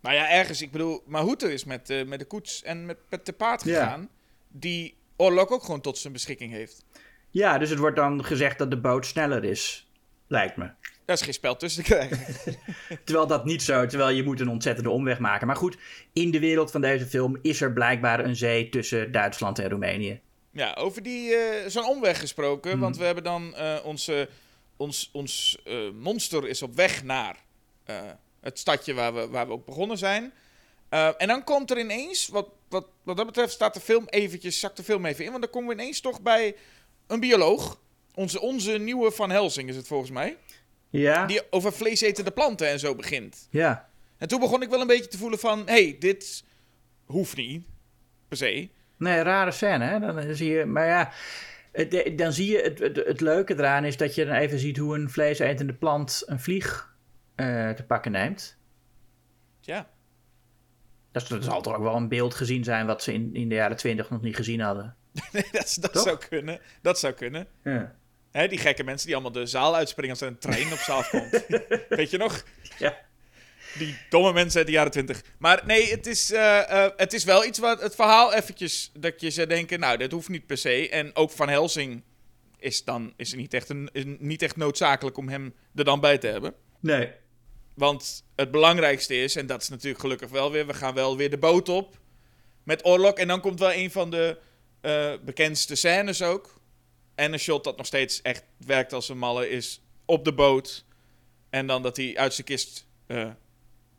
Nou 0.00 0.14
ja, 0.14 0.30
ergens. 0.30 0.62
Ik 0.62 0.70
bedoel, 0.70 1.02
Mahuto 1.06 1.48
is 1.48 1.64
met, 1.64 1.90
eh, 1.90 2.04
met 2.04 2.18
de 2.18 2.24
koets 2.24 2.62
en 2.62 2.86
met, 2.86 2.98
met 3.08 3.26
de 3.26 3.32
paard 3.32 3.64
Ja. 3.64 4.08
Die 4.52 4.96
Orlok 5.16 5.50
ook 5.50 5.64
gewoon 5.64 5.80
tot 5.80 5.98
zijn 5.98 6.12
beschikking 6.12 6.52
heeft. 6.52 6.84
Ja, 7.30 7.58
dus 7.58 7.70
het 7.70 7.78
wordt 7.78 7.96
dan 7.96 8.24
gezegd 8.24 8.58
dat 8.58 8.70
de 8.70 8.80
boot 8.80 9.06
sneller 9.06 9.44
is, 9.44 9.90
lijkt 10.26 10.56
me. 10.56 10.70
Daar 11.04 11.16
is 11.16 11.22
geen 11.22 11.32
spel 11.32 11.56
tussen 11.56 11.84
te 11.84 11.90
krijgen. 11.90 12.18
Terwijl 13.04 13.26
dat 13.26 13.44
niet 13.44 13.62
zo, 13.62 13.86
terwijl 13.86 14.10
je 14.10 14.22
moet 14.22 14.40
een 14.40 14.48
ontzettende 14.48 14.90
omweg 14.90 15.18
maken. 15.18 15.46
Maar 15.46 15.56
goed, 15.56 15.76
in 16.12 16.30
de 16.30 16.40
wereld 16.40 16.70
van 16.70 16.80
deze 16.80 17.06
film 17.06 17.38
is 17.42 17.60
er 17.60 17.72
blijkbaar 17.72 18.24
een 18.24 18.36
zee 18.36 18.68
tussen 18.68 19.12
Duitsland 19.12 19.58
en 19.58 19.68
Roemenië. 19.68 20.20
Ja, 20.52 20.74
over 20.74 21.02
die, 21.02 21.34
eh, 21.34 21.68
zo'n 21.68 21.88
omweg 21.88 22.18
gesproken. 22.18 22.78
Want 22.78 22.96
we 22.96 23.04
hebben 23.04 23.24
dan 23.24 23.54
eh, 23.54 23.78
onze, 23.84 24.28
ons, 24.76 25.10
ons 25.12 25.58
eh, 25.64 25.90
monster 25.90 26.48
is 26.48 26.62
op 26.62 26.74
weg 26.74 27.02
naar 27.04 27.36
het 28.40 28.58
stadje 28.58 28.94
waar 28.94 29.14
we, 29.14 29.28
waar 29.28 29.46
we 29.46 29.52
ook 29.52 29.66
begonnen 29.66 29.98
zijn. 29.98 30.32
En 30.88 31.26
dan 31.26 31.44
komt 31.44 31.70
er 31.70 31.78
ineens, 31.78 32.28
wat, 32.28 32.48
wat, 32.72 32.86
wat 33.02 33.16
dat 33.16 33.26
betreft 33.26 33.52
staat 33.52 33.74
de 33.74 33.80
film 33.80 34.04
eventjes, 34.08 34.60
zakt 34.60 34.76
de 34.76 34.82
film 34.82 35.04
even 35.04 35.24
in. 35.24 35.30
Want 35.30 35.42
dan 35.42 35.52
komen 35.52 35.76
we 35.76 35.82
ineens 35.82 36.00
toch 36.00 36.22
bij 36.22 36.56
een 37.06 37.20
bioloog. 37.20 37.80
Onze, 38.14 38.40
onze 38.40 38.72
nieuwe 38.72 39.10
Van 39.10 39.30
Helsing 39.30 39.68
is 39.68 39.76
het 39.76 39.86
volgens 39.86 40.10
mij. 40.10 40.36
Ja? 40.90 41.26
Die 41.26 41.40
over 41.50 41.72
vleesetende 41.72 42.30
planten 42.30 42.68
en 42.68 42.78
zo 42.78 42.94
begint. 42.94 43.48
Ja. 43.50 43.88
En 44.18 44.28
toen 44.28 44.40
begon 44.40 44.62
ik 44.62 44.68
wel 44.68 44.80
een 44.80 44.86
beetje 44.86 45.08
te 45.08 45.18
voelen 45.18 45.38
van... 45.38 45.58
Hé, 45.58 45.72
hey, 45.72 45.96
dit 45.98 46.44
hoeft 47.04 47.36
niet, 47.36 47.66
per 48.28 48.36
se. 48.36 48.68
Nee, 48.96 49.22
rare 49.22 49.50
scène, 49.50 49.84
hè? 49.84 50.00
Dan 50.00 50.34
zie 50.34 50.50
je, 50.50 50.64
maar 50.64 50.86
ja, 50.86 51.12
het, 51.72 52.18
dan 52.18 52.32
zie 52.32 52.50
je, 52.50 52.58
het, 52.58 52.78
het, 52.78 52.96
het 52.96 53.20
leuke 53.20 53.54
eraan 53.54 53.84
is 53.84 53.96
dat 53.96 54.14
je 54.14 54.24
dan 54.24 54.34
even 54.34 54.58
ziet 54.58 54.76
hoe 54.76 54.94
een 54.94 55.10
vleesetende 55.10 55.74
plant 55.74 56.22
een 56.26 56.40
vlieg 56.40 56.94
eh, 57.34 57.70
te 57.70 57.82
pakken 57.82 58.12
neemt. 58.12 58.56
Ja, 59.60 59.90
Dat, 61.12 61.28
dat 61.28 61.44
zal 61.44 61.60
toch 61.60 61.76
ook 61.76 61.82
wel 61.82 61.96
een 61.96 62.08
beeld 62.08 62.34
gezien 62.34 62.64
zijn 62.64 62.86
wat 62.86 63.02
ze 63.02 63.12
in, 63.12 63.30
in 63.32 63.48
de 63.48 63.54
jaren 63.54 63.76
twintig 63.76 64.10
nog 64.10 64.22
niet 64.22 64.36
gezien 64.36 64.60
hadden. 64.60 64.96
nee, 65.32 65.44
dat, 65.80 65.90
zou 65.92 66.18
kunnen. 66.28 66.60
Dat 66.82 66.98
zou 66.98 67.12
kunnen. 67.12 67.46
Ja. 67.64 67.94
Hè, 68.30 68.48
die 68.48 68.58
gekke 68.58 68.84
mensen 68.84 69.06
die 69.06 69.14
allemaal 69.14 69.32
de 69.32 69.46
zaal 69.46 69.74
uitspringen 69.74 70.10
als 70.10 70.20
er 70.20 70.28
een 70.28 70.38
trein 70.38 70.72
op 70.72 70.78
ze 70.78 70.92
afkomt. 70.92 71.44
Weet 71.88 72.10
je 72.10 72.16
nog? 72.16 72.44
Ja. 72.78 72.98
Die 73.78 73.96
domme 74.08 74.32
mensen 74.32 74.58
uit 74.58 74.66
de 74.66 74.72
jaren 74.72 74.90
twintig. 74.90 75.22
Maar 75.38 75.62
nee, 75.66 75.90
het 75.90 76.06
is, 76.06 76.32
eh, 76.32 76.84
eh, 76.84 76.92
het 76.96 77.12
is 77.12 77.24
wel 77.24 77.44
iets 77.44 77.58
wat 77.58 77.80
het 77.80 77.94
verhaal 77.94 78.32
eventjes... 78.32 78.90
dat 78.98 79.20
je 79.20 79.30
zou 79.30 79.46
denken, 79.46 79.80
nou, 79.80 79.96
dat 79.96 80.10
hoeft 80.10 80.28
niet 80.28 80.46
per 80.46 80.56
se. 80.56 80.88
En 80.88 81.16
ook 81.16 81.30
Van 81.30 81.48
Helsing 81.48 82.02
is 82.58 82.84
dan 82.84 83.12
is 83.16 83.34
niet 83.34 83.54
echt, 83.54 83.68
een, 83.68 84.16
niet 84.20 84.42
echt 84.42 84.56
noodzakelijk 84.56 85.16
om 85.16 85.28
hem 85.28 85.54
er 85.74 85.84
dan 85.84 86.00
bij 86.00 86.18
te 86.18 86.26
hebben. 86.26 86.54
Nee. 86.80 87.10
Want 87.74 88.24
het 88.36 88.50
belangrijkste 88.50 89.16
is, 89.16 89.36
en 89.36 89.46
dat 89.46 89.62
is 89.62 89.68
natuurlijk 89.68 90.00
gelukkig 90.00 90.30
wel 90.30 90.50
weer... 90.50 90.66
we 90.66 90.74
gaan 90.74 90.94
wel 90.94 91.16
weer 91.16 91.30
de 91.30 91.38
boot 91.38 91.68
op 91.68 91.98
met 92.62 92.84
Orlok. 92.84 93.18
En 93.18 93.28
dan 93.28 93.40
komt 93.40 93.58
wel 93.58 93.72
een 93.72 93.90
van 93.90 94.10
de 94.10 94.38
eh, 94.80 95.12
bekendste 95.24 95.74
scènes 95.74 96.22
ook. 96.22 96.60
En 97.14 97.32
een 97.32 97.38
shot 97.38 97.64
dat 97.64 97.76
nog 97.76 97.86
steeds 97.86 98.22
echt 98.22 98.44
werkt 98.66 98.92
als 98.92 99.08
een 99.08 99.18
malle 99.18 99.48
is 99.48 99.82
op 100.04 100.24
de 100.24 100.34
boot. 100.34 100.84
En 101.50 101.66
dan 101.66 101.82
dat 101.82 101.96
hij 101.96 102.16
uit 102.16 102.34
zijn 102.34 102.46
kist 102.46 102.86
eh 103.06 103.30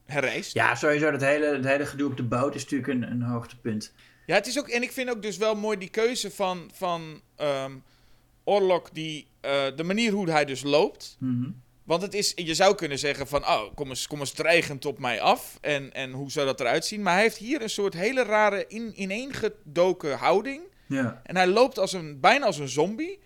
herrijst. 0.05 0.53
Ja, 0.53 0.76
sowieso, 0.76 1.11
het 1.11 1.21
hele, 1.21 1.45
het 1.45 1.65
hele 1.65 1.86
gedoe 1.86 2.09
op 2.09 2.17
de 2.17 2.24
boot 2.24 2.55
is 2.55 2.63
natuurlijk 2.63 2.89
een, 2.89 3.11
een 3.11 3.21
hoogtepunt. 3.21 3.93
Ja, 4.26 4.36
het 4.36 4.47
is 4.47 4.59
ook, 4.59 4.67
en 4.67 4.82
ik 4.82 4.91
vind 4.91 5.09
ook 5.09 5.21
dus 5.21 5.38
wel 5.38 5.55
mooi 5.55 5.78
die 5.78 5.89
keuze 5.89 6.32
van, 6.32 6.71
van 6.74 7.21
ehm, 7.36 7.71
Orlok, 8.43 8.93
die, 8.93 9.28
eh, 9.41 9.65
de 9.76 9.84
manier 9.84 10.11
hoe 10.11 10.30
hij 10.30 10.45
dus 10.45 10.63
loopt. 10.63 11.17
Mhm. 11.19 11.49
Want 11.84 12.01
het 12.01 12.13
is, 12.13 12.31
je 12.36 12.53
zou 12.53 12.75
kunnen 12.75 12.99
zeggen 12.99 13.27
van, 13.27 13.41
oh, 13.41 13.61
kom 13.75 13.89
eens, 13.89 14.07
kom 14.07 14.19
eens 14.19 14.31
dreigend 14.31 14.86
op 14.86 14.99
mij 14.99 15.21
af. 15.21 15.57
En, 15.61 15.93
en 15.93 16.11
hoe 16.11 16.31
zou 16.31 16.45
dat 16.45 16.59
eruit 16.59 16.86
zien? 16.86 17.01
Maar 17.01 17.13
hij 17.13 17.21
heeft 17.21 17.38
hier 17.38 17.61
een 17.61 17.69
soort 17.69 17.93
hele 17.93 18.23
rare 18.23 18.65
in, 18.67 19.01
ineengedoken 19.01 20.17
houding. 20.17 20.61
Ja. 20.88 21.21
En 21.23 21.36
hij 21.36 21.47
loopt 21.47 21.79
als 21.79 21.93
een, 21.93 22.19
bijna 22.19 22.45
als 22.45 22.57
een 22.57 22.69
zombie. 22.69 23.19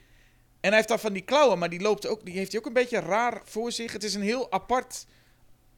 En 0.61 0.67
hij 0.69 0.75
heeft 0.75 0.87
dan 0.87 0.99
van 0.99 1.13
die 1.13 1.21
klauwen, 1.21 1.59
maar 1.59 1.69
die, 1.69 1.81
loopt 1.81 2.07
ook, 2.07 2.25
die 2.25 2.37
heeft 2.37 2.51
hij 2.51 2.59
ook 2.59 2.65
een 2.67 2.73
beetje 2.73 2.99
raar 2.99 3.41
voor 3.43 3.71
zich. 3.71 3.93
Het 3.93 4.03
is 4.03 4.13
een 4.13 4.21
heel 4.21 4.51
apart... 4.51 5.05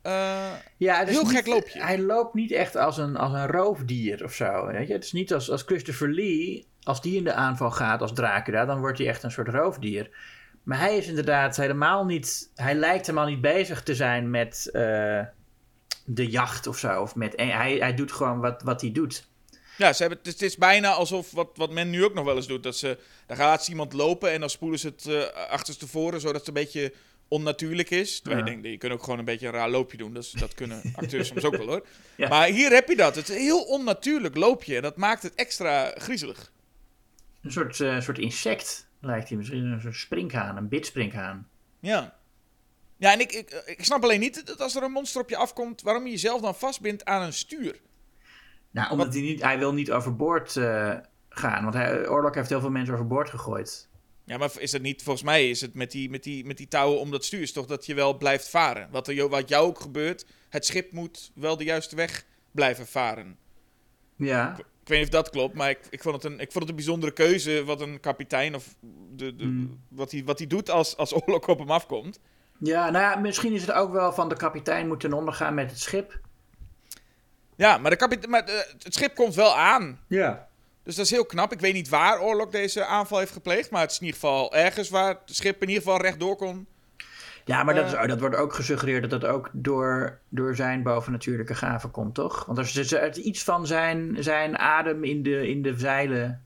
eh, 0.02 0.52
Ja, 0.78 1.00
het 1.00 1.08
is 1.10 1.14
Heel 1.16 1.24
niet- 1.24 1.36
gek 1.36 1.48
loopje. 1.48 1.82
Hij 1.84 2.00
loopt 2.00 2.34
niet 2.34 2.52
echt 2.52 2.76
als 2.76 2.98
een, 2.98 3.16
als 3.18 3.34
een 3.34 3.48
roofdier 3.48 4.24
of 4.24 4.34
zo. 4.34 4.66
Weet 4.66 4.88
je? 4.88 4.94
Het 4.94 5.04
is 5.04 5.12
niet 5.12 5.34
als, 5.34 5.52
als 5.52 5.62
Christopher 5.64 6.10
Lee, 6.10 6.68
als 6.84 7.02
die 7.02 7.18
in 7.18 7.24
de 7.24 7.34
aanval 7.34 7.72
gaat 7.72 8.02
als 8.02 8.14
Dracula, 8.14 8.66
dan 8.66 8.80
wordt 8.80 8.98
hij 8.98 9.08
echt 9.08 9.24
een 9.24 9.32
soort 9.32 9.48
roofdier. 9.48 10.10
Maar 10.70 10.80
hij 10.80 10.98
is 10.98 11.08
inderdaad 11.08 11.58
helemaal 11.58 12.06
niet. 12.06 12.50
Hij 12.56 12.76
lijkt 12.76 13.06
helemaal 13.06 13.28
niet 13.28 13.42
bezig 13.42 13.84
te 13.84 13.96
zijn 13.96 14.30
met 14.30 14.70
eh, 14.74 15.22
de 16.06 16.28
jacht 16.28 16.68
of 16.68 16.78
zo. 16.78 17.02
Of 17.02 17.16
met, 17.16 17.36
en 17.36 17.50
hij, 17.50 17.76
hij 17.76 17.94
doet 17.94 18.12
gewoon 18.12 18.40
wat, 18.40 18.62
wat 18.62 18.82
hij 18.82 18.92
doet. 18.92 19.28
Ja, 19.78 19.94
ze 19.94 20.02
hebben, 20.02 20.20
het, 20.24 20.42
is, 20.42 20.58
bijna 20.58 20.90
alsof 20.92 21.32
wat, 21.32 21.50
wat 21.56 21.72
men 21.72 21.90
nu 21.90 22.04
ook 22.04 22.14
nog 22.14 22.26
wel 22.26 22.36
eens 22.36 22.48
doet. 22.48 22.64
Dat 22.64 22.76
ze, 22.78 22.98
dan 23.28 23.38
gaat 23.38 23.68
iemand 23.68 23.94
lopen 23.94 24.32
en 24.32 24.40
dan 24.40 24.50
spoelen 24.50 24.80
ze 24.80 24.88
het 24.88 25.06
eh 25.06 25.50
achterstevoren, 25.50 26.22
zodat 26.22 26.36
het 26.38 26.48
een 26.48 26.54
beetje 26.54 26.94
onnatuurlijk 27.28 27.90
is. 27.90 28.20
Terwijl 28.20 28.46
Ja. 28.46 28.52
je 28.52 28.52
denkt, 28.52 28.70
je 28.70 28.78
kunt 28.78 28.94
ook 28.94 29.04
gewoon 29.04 29.20
een 29.20 29.26
beetje 29.26 29.48
een 29.48 29.54
raar 29.54 29.70
loopje 29.70 29.98
doen. 29.98 30.14
Dat, 30.14 30.32
dat 30.40 30.54
kunnen 30.54 30.82
acteurs 30.96 31.28
soms 31.28 31.44
ook 31.44 31.58
wel 31.58 31.68
hoor. 31.68 31.86
Ja. 32.16 32.28
Maar 32.28 32.48
hier 32.48 32.72
heb 32.72 32.88
je 32.88 32.96
dat. 32.96 33.16
Het 33.16 33.30
is 33.30 33.36
een 33.36 33.42
heel 33.42 33.64
onnatuurlijk 33.64 34.36
loopje. 34.36 34.76
En 34.76 34.82
dat 34.82 34.98
maakt 34.98 35.24
het 35.24 35.36
extra 35.36 35.94
griezelig. 35.98 36.52
Een 37.42 37.52
soort, 37.52 37.80
eh, 37.80 38.00
soort 38.00 38.20
insect 38.20 38.88
lijkt 39.00 39.30
hij 39.30 39.38
misschien. 39.38 39.66
Een 39.66 39.82
soort 39.82 39.96
springhaan, 39.96 40.58
een 40.58 40.68
bidspringhaan. 40.68 41.48
Ja. 41.80 42.18
Ja, 42.98 43.12
en 43.12 43.20
ik, 43.20 43.32
ik, 43.32 43.64
ik 43.66 43.86
snap 43.86 44.04
alleen 44.04 44.20
niet 44.20 44.48
dat 44.48 44.62
als 44.62 44.76
er 44.76 44.84
een 44.84 44.92
monster 44.92 45.22
op 45.22 45.30
je 45.30 45.38
afkomt, 45.38 45.82
waarom 45.82 46.06
je 46.06 46.12
jezelf 46.12 46.42
dan 46.42 46.56
vastbindt 46.56 47.06
aan 47.06 47.22
een 47.22 47.34
stuur. 47.34 47.82
Nou, 48.72 48.92
omdat 48.92 49.14
hij 49.14 49.22
niet, 49.22 49.42
hij 49.42 49.60
wil 49.60 49.74
niet 49.74 49.92
overboord 49.92 50.56
eh, 50.56 50.96
gaan. 51.30 51.64
Want 51.64 51.76
hij, 51.76 52.08
Orlok 52.08 52.36
heeft 52.36 52.50
heel 52.50 52.60
veel 52.60 52.70
mensen 52.70 52.94
overboord 52.94 53.30
gegooid. 53.30 53.90
Ja, 54.24 54.38
maar 54.38 54.52
is 54.58 54.72
het 54.72 54.82
niet, 54.82 55.04
volgens 55.04 55.26
mij 55.26 55.50
is 55.50 55.62
het 55.62 55.74
met 55.74 55.92
die, 55.92 56.10
met 56.10 56.24
die, 56.24 56.46
met 56.46 56.58
die 56.58 56.68
touwen 56.68 57.00
om 57.00 57.12
dat 57.12 57.26
stuur, 57.26 57.42
is 57.42 57.54
toch 57.54 57.66
dat 57.66 57.86
je 57.86 57.94
wel 57.94 58.18
blijft 58.18 58.50
varen. 58.50 58.88
Wat, 58.92 59.08
er, 59.08 59.30
wat 59.30 59.50
jou 59.50 59.68
ook 59.68 59.80
gebeurt, 59.80 60.26
het 60.50 60.66
schip 60.66 60.92
moet 60.92 61.32
wel 61.36 61.58
de 61.58 61.64
juiste 61.64 61.96
weg 61.96 62.26
blijven 62.52 62.88
varen. 62.88 63.38
Ja. 64.16 64.56
Ik 64.90 64.96
weet 64.96 65.04
niet 65.04 65.14
of 65.16 65.22
dat 65.24 65.32
klopt, 65.32 65.54
maar 65.56 65.70
ik, 65.70 65.80
ik, 65.90 66.02
vond, 66.02 66.16
het 66.16 66.24
een, 66.24 66.40
ik 66.40 66.52
vond 66.52 66.60
het 66.60 66.70
een 66.70 66.76
bijzondere 66.76 67.12
keuze 67.12 67.64
wat 67.66 67.82
een 67.82 68.00
kapitein 68.00 68.56
of 68.56 68.76
de, 69.16 69.36
de, 69.36 69.44
Hmm. 69.44 69.80
wat, 69.88 70.12
hij, 70.12 70.24
wat 70.26 70.38
hij 70.38 70.48
doet 70.48 70.70
als, 70.70 70.98
als 70.98 71.14
oorlog 71.14 71.48
op 71.48 71.60
hem 71.60 71.72
afkomt. 71.72 72.20
Ja, 72.60 72.90
nou 72.90 73.04
ja, 73.04 73.16
misschien 73.20 73.54
is 73.54 73.62
het 73.62 73.72
ook 73.72 73.92
wel 73.92 74.14
van 74.14 74.30
de 74.30 74.36
kapitein 74.36 74.88
moet 74.88 75.00
ten 75.00 75.14
onder 75.14 75.34
gaan 75.34 75.54
met 75.54 75.70
het 75.70 75.80
schip. 75.80 76.20
Ja, 77.56 77.78
maar, 77.78 77.92
de 77.92 77.98
kapitein, 77.98 78.30
maar 78.32 78.46
de- 78.46 78.74
het 78.84 78.94
schip 78.94 79.16
komt 79.16 79.36
wel 79.36 79.56
aan. 79.56 80.00
Ja. 80.08 80.48
Dus 80.84 80.96
dat 80.96 81.06
is 81.06 81.12
heel 81.12 81.26
knap. 81.26 81.52
Ik 81.52 81.60
weet 81.60 81.74
niet 81.74 81.90
waar 81.90 82.20
Orlok 82.22 82.52
deze 82.52 82.86
aanval 82.86 83.20
heeft 83.20 83.32
gepleegd, 83.32 83.70
maar 83.72 83.82
het 83.82 83.92
is 83.92 84.00
in 84.00 84.06
ieder 84.06 84.20
geval 84.20 84.54
ergens 84.56 84.90
waar 84.90 85.10
het 85.10 85.36
schip 85.36 85.62
in 85.62 85.68
ieder 85.68 85.84
geval 85.84 86.02
rechtdoor 86.02 86.36
kon. 86.36 86.68
Ja, 87.50 87.64
maar 87.64 87.74
dat, 87.76 87.86
is, 87.86 87.94
Eh. 87.94 88.08
dat 88.08 88.20
wordt 88.20 88.36
ook 88.36 88.54
gesuggereerd 88.54 89.10
dat 89.10 89.22
dat 89.22 89.32
ook 89.32 89.50
door, 89.54 90.20
door 90.30 90.56
zijn 90.56 90.84
bovennatuurlijke 90.84 91.56
gaven 91.56 91.92
komt, 91.92 92.16
toch? 92.16 92.46
Want 92.46 92.58
er 92.58 92.64
is 92.64 92.92
er- 92.94 93.18
iets 93.18 93.44
van 93.44 93.68
zijn, 93.68 94.16
zijn 94.20 94.58
adem 94.58 95.04
in 95.04 95.24
de, 95.24 95.48
in 95.50 95.62
de 95.62 95.78
zeilen 95.78 96.46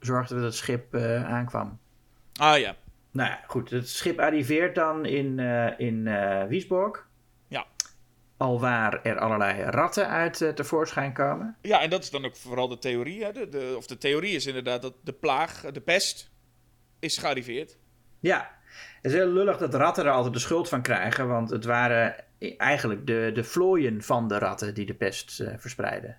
zorgde 0.00 0.34
dat 0.34 0.44
het 0.44 0.54
schip 0.54 0.94
eh, 0.94 1.24
aankwam. 1.32 1.78
Ah 2.34 2.58
ja. 2.58 2.76
Nou 3.10 3.28
ja, 3.30 3.40
goed. 3.46 3.70
Het 3.70 3.88
schip 3.88 4.18
arriveert 4.18 4.74
dan 4.74 5.04
in, 5.04 5.38
eh 5.38 5.78
in 5.78 6.06
eh 6.06 6.44
Wiesborg. 6.44 7.06
Ja. 7.48 7.66
Alwaar 8.36 9.02
er 9.02 9.18
allerlei 9.18 9.62
ratten 9.62 10.08
uit 10.08 10.52
tevoorschijn 10.54 11.12
komen. 11.12 11.56
Ja, 11.62 11.80
en 11.80 11.90
dat 11.90 12.02
is 12.02 12.10
dan 12.10 12.24
ook 12.24 12.36
vooral 12.36 12.68
de 12.68 12.78
theorie. 12.78 13.24
Hè? 13.24 13.32
De, 13.32 13.48
de, 13.48 13.74
of 13.76 13.86
de 13.86 13.98
theorie 13.98 14.34
is 14.34 14.46
inderdaad 14.46 14.82
dat 14.82 14.94
de 15.02 15.12
plaag, 15.12 15.60
de 15.60 15.80
pest, 15.80 16.30
is 16.98 17.18
gearriveerd. 17.18 17.78
Ja, 18.20 18.53
het 19.04 19.12
is 19.12 19.18
heel 19.18 19.32
lullig 19.32 19.58
dat 19.58 19.74
ratten 19.74 20.04
er 20.04 20.10
altijd 20.10 20.32
de 20.34 20.40
schuld 20.40 20.68
van 20.68 20.82
krijgen. 20.82 21.28
Want 21.28 21.50
het 21.50 21.64
waren 21.64 22.14
eigenlijk 22.56 23.06
de, 23.06 23.30
de 23.34 23.44
vlooien 23.44 24.02
van 24.02 24.28
de 24.28 24.38
ratten 24.38 24.74
die 24.74 24.86
de 24.86 24.94
pest 24.94 25.40
eh, 25.40 25.54
verspreiden. 25.56 26.16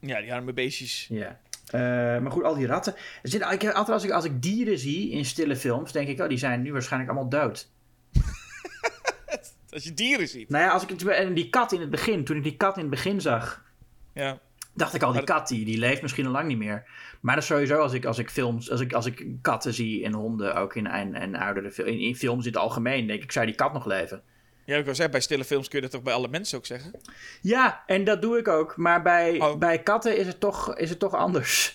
Ja, 0.00 0.20
die 0.20 0.34
arme 0.34 0.52
beestjes. 0.52 1.06
Ja. 1.10 1.40
Eh, 1.66 1.80
maar 2.22 2.30
goed, 2.30 2.44
al 2.44 2.54
die 2.54 2.66
ratten. 2.66 2.94
Er 3.22 3.28
zit, 3.28 3.40
ik, 3.40 3.64
altijd 3.64 3.88
als 3.88 4.04
ik, 4.04 4.10
als 4.10 4.24
ik 4.24 4.42
dieren 4.42 4.78
zie 4.78 5.10
in 5.10 5.24
stille 5.24 5.56
films, 5.56 5.92
denk 5.92 6.08
ik, 6.08 6.20
oh, 6.20 6.28
die 6.28 6.38
zijn 6.38 6.62
nu 6.62 6.72
waarschijnlijk 6.72 7.12
allemaal 7.12 7.30
dood. 7.30 7.70
Als 9.70 9.84
je 9.84 9.94
dieren 9.94 10.28
ziet. 10.28 10.48
Nou 10.48 10.64
ja, 10.64 10.70
als 10.70 10.86
ik 10.86 11.02
en 11.02 11.34
die 11.34 11.50
kat 11.50 11.72
in 11.72 11.80
het 11.80 11.90
begin, 11.90 12.24
toen 12.24 12.36
ik 12.36 12.42
die 12.42 12.56
kat 12.56 12.74
in 12.74 12.80
het 12.80 12.90
begin 12.90 13.20
zag, 13.20 13.64
Ja. 14.12 14.38
Dacht 14.76 14.94
ik 14.94 15.02
al, 15.02 15.12
die 15.12 15.24
kat 15.24 15.48
die, 15.48 15.64
die 15.64 15.78
leeft 15.78 16.02
misschien 16.02 16.26
al 16.26 16.32
lang 16.32 16.48
niet 16.48 16.58
meer. 16.58 16.84
Maar 17.20 17.34
dat 17.34 17.42
is 17.44 17.50
sowieso 17.50 17.78
als 17.78 17.92
ik, 17.92 18.04
als 18.04 18.18
ik 18.18 18.30
films, 18.30 18.70
als 18.70 18.80
ik, 18.80 18.92
als 18.92 19.06
ik 19.06 19.26
katten 19.42 19.74
zie 19.74 20.04
en 20.04 20.12
honden 20.12 20.54
ook 20.56 20.74
in, 20.74 20.86
en, 20.86 21.14
en 21.14 21.34
oudere 21.34 21.72
in, 21.84 21.98
in 22.00 22.16
films 22.16 22.46
in 22.46 22.52
het 22.52 22.60
algemeen, 22.60 23.06
denk 23.06 23.22
ik, 23.22 23.32
zou 23.32 23.46
die 23.46 23.54
kat 23.54 23.72
nog 23.72 23.86
leven? 23.86 24.22
Ja, 24.64 24.76
ik 24.76 24.84
wil 24.84 24.94
zeggen, 24.94 25.10
bij 25.10 25.20
stille 25.20 25.44
films 25.44 25.68
kun 25.68 25.76
je 25.76 25.84
dat 25.84 25.92
toch 25.94 26.02
bij 26.02 26.12
alle 26.14 26.28
mensen 26.28 26.58
ook 26.58 26.66
zeggen? 26.66 27.00
Ja, 27.40 27.82
en 27.86 28.04
dat 28.04 28.22
doe 28.22 28.38
ik 28.38 28.48
ook. 28.48 28.76
Maar 28.76 29.02
bij, 29.02 29.40
Oh. 29.40 29.58
bij 29.58 29.82
katten 29.82 30.16
is 30.16 30.26
het 30.26 30.40
toch, 30.40 30.76
is 30.76 30.90
het 30.90 30.98
toch 30.98 31.14
anders. 31.14 31.74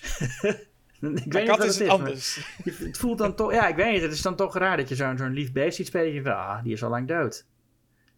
ik 1.00 1.00
Bij 1.00 1.46
weet 1.46 1.48
niet 1.48 1.64
is 1.64 1.78
het 1.78 1.86
maar 1.86 1.96
anders. 1.96 2.40
Het 2.64 2.98
voelt 2.98 3.18
dan 3.18 3.34
toch, 3.34 3.52
ja, 3.52 3.68
ik 3.68 3.76
weet 3.76 3.92
niet. 3.92 4.02
Het 4.02 4.12
is 4.12 4.22
dan 4.22 4.36
toch 4.36 4.56
raar 4.56 4.76
dat 4.76 4.88
je 4.88 4.94
zo'n 4.94 5.18
zo'n 5.18 5.32
lief 5.32 5.52
beest 5.52 5.76
ziet 5.76 5.86
spelen. 5.86 6.06
en 6.06 6.14
Je 6.14 6.22
van, 6.22 6.32
ah, 6.36 6.62
die 6.62 6.72
is 6.72 6.82
al 6.82 6.90
lang 6.90 7.08
dood. 7.08 7.46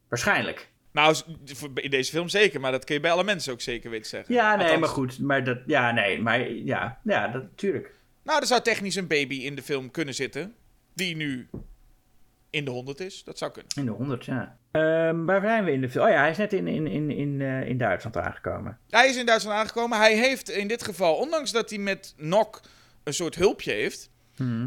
Waarschijnlijk. 0.09 0.73
Nou, 0.95 1.17
in 1.75 1.91
deze 1.91 2.11
film 2.11 2.29
zeker, 2.29 2.61
maar 2.61 2.73
dat 2.73 2.85
kun 2.85 2.95
je 2.95 3.01
bij 3.01 3.11
alle 3.11 3.25
mensen 3.25 3.53
ook 3.53 3.61
zeker 3.61 3.91
weten 3.91 4.09
zeggen. 4.09 4.35
Ja, 4.35 4.51
nee, 4.55 4.63
Althans- 4.65 4.81
maar 4.81 4.89
goed. 4.89 5.19
Maar 5.19 5.45
dat, 5.45 5.59
ja, 5.67 5.91
nee, 5.91 6.21
maar 6.23 6.51
ja, 6.51 7.01
ja, 7.05 7.29
dat 7.29 7.43
natuurlijk. 7.43 7.95
Nou, 8.23 8.41
er 8.41 8.47
zou 8.47 8.61
technisch 8.63 8.95
een 8.95 9.07
baby 9.07 9.35
in 9.35 9.55
de 9.55 9.63
film 9.63 9.91
kunnen 9.91 10.15
zitten, 10.15 10.55
die 10.95 11.17
nu 11.17 11.49
in 12.51 12.65
de 12.65 12.71
100 12.71 13.01
is. 13.01 13.25
Dat 13.25 13.39
zou 13.39 13.53
kunnen. 13.53 13.73
In 13.77 13.85
de 13.85 13.91
100, 13.91 14.25
ja. 14.25 14.59
Ehm, 14.71 15.25
waar 15.25 15.41
zijn 15.41 15.65
we 15.65 15.73
in 15.73 15.81
de 15.81 15.91
film? 15.91 16.05
Oh 16.05 16.11
ja, 16.11 16.21
hij 16.21 16.31
is 16.31 16.37
net 16.37 16.53
in, 16.53 16.67
in, 16.69 16.87
in, 16.87 17.11
in, 17.11 17.41
eh, 17.41 17.69
in 17.69 17.79
Duitsland 17.79 18.17
aangekomen. 18.17 18.79
Hij 18.91 19.09
is 19.09 19.17
in 19.17 19.27
Duitsland 19.27 19.59
aangekomen. 19.59 19.99
Hij 19.99 20.17
heeft 20.17 20.51
in 20.51 20.69
dit 20.69 20.83
geval, 20.85 21.15
ondanks 21.17 21.53
dat 21.53 21.71
hij 21.71 21.79
met 21.79 22.15
Nok 22.17 22.61
een 23.05 23.15
soort 23.15 23.35
hulpje 23.35 23.73
heeft, 23.73 24.11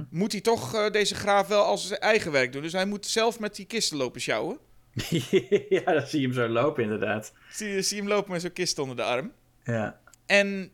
moet 0.10 0.32
hij 0.32 0.42
toch 0.42 0.74
eh, 0.76 0.90
deze 0.92 1.16
graaf 1.16 1.48
wel 1.48 1.64
als 1.64 1.88
zijn 1.88 2.00
eigen 2.00 2.32
werk 2.32 2.52
doen. 2.52 2.62
Dus 2.62 2.74
hij 2.74 2.86
moet 2.86 3.06
zelf 3.06 3.40
met 3.40 3.56
die 3.56 3.66
kisten 3.66 3.98
lopen 3.98 4.22
sjouwen. 4.22 4.58
ja, 5.70 5.82
dan 5.84 6.08
zie 6.08 6.20
je 6.20 6.26
hem 6.26 6.36
zo 6.36 6.48
lopen, 6.48 6.84
inderdaad. 6.84 7.34
Zie 7.50 7.70
je, 7.70 7.82
zie 7.82 7.96
je 7.96 8.02
hem 8.02 8.12
lopen 8.12 8.32
met 8.32 8.42
zo'n 8.42 8.54
kist 8.54 8.80
onder 8.80 8.96
de 8.96 9.04
arm. 9.04 9.32
Ja. 9.64 10.00
En 10.26 10.72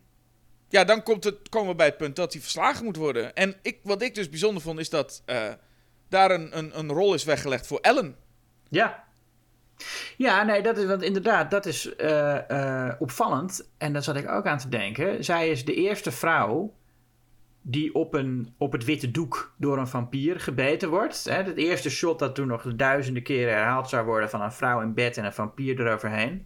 ja, 0.69 0.83
dan 0.83 1.03
komt 1.03 1.23
het, 1.23 1.49
komen 1.49 1.69
we 1.69 1.75
bij 1.75 1.85
het 1.85 1.97
punt 1.97 2.15
dat 2.15 2.33
hij 2.33 2.41
verslagen 2.41 2.85
moet 2.85 2.95
worden. 2.95 3.35
En 3.35 3.55
ik, 3.61 3.79
wat 3.83 4.01
ik 4.01 4.15
dus 4.15 4.29
bijzonder 4.29 4.61
vond, 4.61 4.79
is 4.79 4.89
dat 4.89 5.21
eh, 5.25 5.51
daar 6.09 6.31
een, 6.31 6.57
een, 6.57 6.79
een 6.79 6.89
rol 6.89 7.13
is 7.13 7.23
weggelegd 7.23 7.67
voor 7.67 7.79
Ellen. 7.79 8.15
Ja. 8.69 9.03
Ja, 10.17 10.43
nee, 10.43 10.61
dat 10.61 10.77
is, 10.77 10.85
want 10.85 11.01
inderdaad, 11.01 11.51
dat 11.51 11.65
is 11.65 11.95
eh, 11.95 12.49
eh, 12.49 12.95
opvallend. 12.99 13.69
En 13.77 13.93
daar 13.93 14.03
zat 14.03 14.15
ik 14.15 14.29
ook 14.29 14.45
aan 14.45 14.57
te 14.57 14.69
denken. 14.69 15.23
Zij 15.23 15.49
is 15.49 15.65
de 15.65 15.73
eerste 15.73 16.11
vrouw 16.11 16.73
die 17.65 17.95
op, 17.95 18.13
een, 18.13 18.53
op 18.57 18.71
het 18.71 18.85
witte 18.85 19.11
doek 19.11 19.53
door 19.57 19.77
een 19.77 19.87
vampier 19.87 20.39
gebeten 20.39 20.89
wordt. 20.89 21.23
Hè, 21.23 21.43
het 21.43 21.57
eerste 21.57 21.89
shot 21.89 22.19
dat 22.19 22.35
toen 22.35 22.47
nog 22.47 22.75
duizenden 22.75 23.23
keren 23.23 23.53
herhaald 23.53 23.89
zou 23.89 24.05
worden 24.05 24.29
van 24.29 24.41
een 24.41 24.51
vrouw 24.51 24.81
in 24.81 24.93
bed 24.93 25.17
en 25.17 25.25
een 25.25 25.33
vampier 25.33 25.79
eroverheen. 25.79 26.45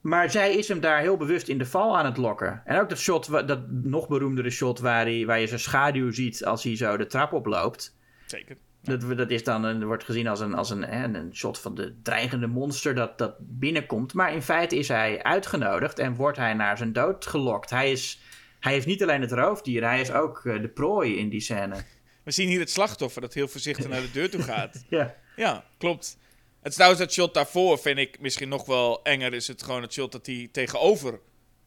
Maar 0.00 0.30
zij 0.30 0.54
is 0.54 0.68
hem 0.68 0.80
daar 0.80 0.98
heel 0.98 1.16
bewust 1.16 1.48
in 1.48 1.58
de 1.58 1.66
val 1.66 1.98
aan 1.98 2.04
het 2.04 2.16
lokken. 2.16 2.62
En 2.64 2.80
ook 2.80 2.88
dat 2.88 2.98
shot, 2.98 3.48
dat 3.48 3.70
nog 3.70 4.08
beroemdere 4.08 4.50
shot 4.50 4.78
waar, 4.78 5.04
hij, 5.04 5.26
waar 5.26 5.40
je 5.40 5.46
zijn 5.46 5.60
schaduw 5.60 6.12
ziet 6.12 6.44
als 6.44 6.64
hij 6.64 6.76
zo 6.76 6.96
de 6.96 7.06
trap 7.06 7.32
oploopt. 7.32 7.96
Zeker. 8.26 8.56
Dat, 8.82 9.16
dat 9.16 9.30
is 9.30 9.44
dan 9.44 9.64
een, 9.64 9.84
wordt 9.84 10.04
gezien 10.04 10.28
als 10.28 10.40
een, 10.40 10.54
als 10.54 10.70
een, 10.70 10.84
hè, 10.84 11.04
een 11.04 11.34
shot 11.34 11.58
van 11.58 11.74
de 11.74 11.94
dreigende 12.02 12.46
monster 12.46 12.94
dat, 12.94 13.18
dat 13.18 13.34
binnenkomt. 13.38 14.14
Maar 14.14 14.32
in 14.32 14.42
feite 14.42 14.76
is 14.76 14.88
hij 14.88 15.22
uitgenodigd 15.22 15.98
en 15.98 16.14
wordt 16.14 16.38
hij 16.38 16.54
naar 16.54 16.76
zijn 16.76 16.92
dood 16.92 17.26
gelokt. 17.26 17.70
Hij 17.70 17.92
is, 17.92 18.22
hij 18.64 18.76
is 18.76 18.84
niet 18.86 19.02
alleen 19.02 19.20
het 19.20 19.32
roofdier, 19.32 19.82
hij 19.82 20.00
is 20.00 20.12
ook 20.12 20.44
eh, 20.44 20.60
de 20.60 20.68
prooi 20.68 21.16
in 21.18 21.28
die 21.28 21.40
scène. 21.40 21.74
We 22.22 22.30
zien 22.30 22.48
hier 22.48 22.60
het 22.60 22.70
slachtoffer 22.70 23.20
dat 23.20 23.34
heel 23.34 23.48
voorzichtig 23.48 23.88
naar 23.88 24.00
de 24.00 24.10
deur 24.10 24.30
toe 24.30 24.42
gaat. 24.42 24.84
Ja, 24.88 25.14
Ja, 25.36 25.64
klopt. 25.78 26.18
Het 26.58 26.68
is 26.68 26.74
trouwens 26.74 27.00
dat 27.00 27.12
shot 27.12 27.34
daarvoor 27.34 27.78
vind 27.78 27.98
ik 27.98 28.20
misschien 28.20 28.48
nog 28.48 28.66
wel 28.66 29.02
enger. 29.02 29.34
Is 29.34 29.48
het 29.48 29.62
gewoon 29.62 29.82
het 29.82 29.92
shot 29.92 30.12
dat 30.12 30.26
hij 30.26 30.48
tegenover 30.52 31.20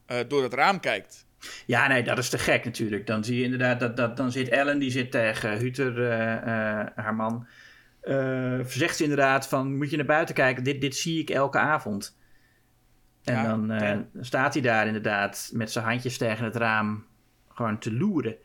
eh, 0.06 0.18
door 0.28 0.42
het 0.42 0.54
raam 0.54 0.80
kijkt. 0.80 1.26
ja 1.66 1.86
nee, 1.88 2.02
dat 2.02 2.18
is 2.18 2.28
te 2.28 2.38
gek 2.38 2.64
natuurlijk. 2.64 3.06
Dan 3.06 3.24
zie 3.24 3.36
je 3.38 3.44
inderdaad 3.44 3.80
dat, 3.80 3.96
dat 3.96 4.16
dan 4.16 4.32
zit 4.32 4.48
Ellen, 4.48 4.78
die 4.78 4.90
zit 4.90 5.10
tegen 5.10 5.58
Huter, 5.58 6.10
eh, 6.10 6.18
haar 6.94 7.14
man. 7.14 7.46
eh, 8.00 8.58
zegt 8.66 8.96
ze 8.96 9.02
inderdaad 9.02 9.48
van, 9.48 9.76
moet 9.76 9.90
je 9.90 9.96
naar 9.96 10.06
buiten 10.06 10.34
kijken, 10.34 10.64
dit, 10.64 10.80
dit 10.80 10.96
zie 10.96 11.20
ik 11.20 11.30
elke 11.30 11.58
avond. 11.58 12.17
En 13.28 13.34
Ja, 13.34 13.42
dan 13.42 13.70
eh, 13.70 13.88
ja. 13.88 14.04
staat 14.20 14.52
hij 14.52 14.62
daar 14.62 14.86
inderdaad 14.86 15.50
met 15.52 15.72
zijn 15.72 15.84
handjes 15.84 16.18
tegen 16.18 16.44
het 16.44 16.56
raam 16.56 17.06
gewoon 17.54 17.78
te 17.78 17.92
loeren. 17.92 18.36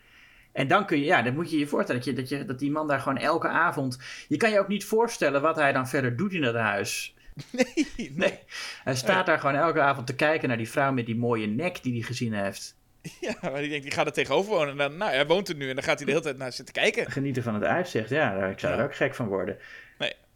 En 0.52 0.68
dan 0.68 0.86
kun 0.86 1.00
je, 1.00 1.06
ja, 1.06 1.22
dan 1.22 1.34
moet 1.34 1.52
je 1.52 1.60
je 1.60 1.68
voorstellen 1.68 2.02
dat, 2.02 2.10
je, 2.10 2.22
dat, 2.22 2.30
je, 2.30 2.46
dat 2.46 2.60
die 2.60 2.72
man 2.72 2.88
daar 2.88 3.00
gewoon 3.00 3.18
elke 3.18 3.48
avond... 3.48 4.00
Je 4.28 4.38
kan 4.38 4.52
je 4.52 4.60
ook 4.60 4.68
niet 4.68 4.86
voorstellen 4.86 5.42
wat 5.42 5.56
hij 5.56 5.74
dan 5.74 5.88
verder 5.88 6.16
doet 6.16 6.34
in 6.34 6.42
dat 6.42 6.56
huis. 6.56 7.16
Nee, 7.52 8.12
Nee, 8.16 8.40
hij 8.84 8.96
staat 8.96 9.26
daar 9.26 9.40
gewoon 9.40 9.56
elke 9.56 9.82
avond 9.82 10.08
te 10.08 10.16
kijken 10.16 10.48
naar 10.48 10.58
die 10.58 10.70
vrouw 10.70 10.92
met 10.92 11.06
die 11.06 11.16
mooie 11.16 11.48
nek 11.48 11.84
die 11.84 11.94
hij 11.94 12.02
gezien 12.02 12.34
heeft. 12.34 12.76
Ja, 13.20 13.36
maar 13.42 13.62
die 13.62 13.70
denkt, 13.70 13.84
die 13.84 13.94
gaat 13.94 14.06
er 14.06 14.14
tegenover 14.14 14.52
wonen. 14.52 14.70
En 14.70 14.78
dan, 14.78 14.98
nou, 14.98 15.12
hij 15.12 15.28
woont 15.28 15.50
er 15.50 15.56
nu 15.56 15.70
en 15.70 15.76
dan 15.76 15.84
gaat 15.84 15.98
hij 15.98 16.06
de 16.06 16.12
hele 16.12 16.24
tijd 16.24 16.38
naar 16.38 16.52
zitten 16.52 16.74
kijken. 16.74 17.12
Genieten 17.12 17.44
van 17.44 17.54
het 17.54 17.64
uitzicht, 17.64 18.10
ja, 18.10 18.46
ik 18.46 18.60
zou 18.60 18.78
er 18.78 18.84
ook 18.84 18.96
gek 18.96 19.16
van 19.16 19.28
worden. 19.28 19.58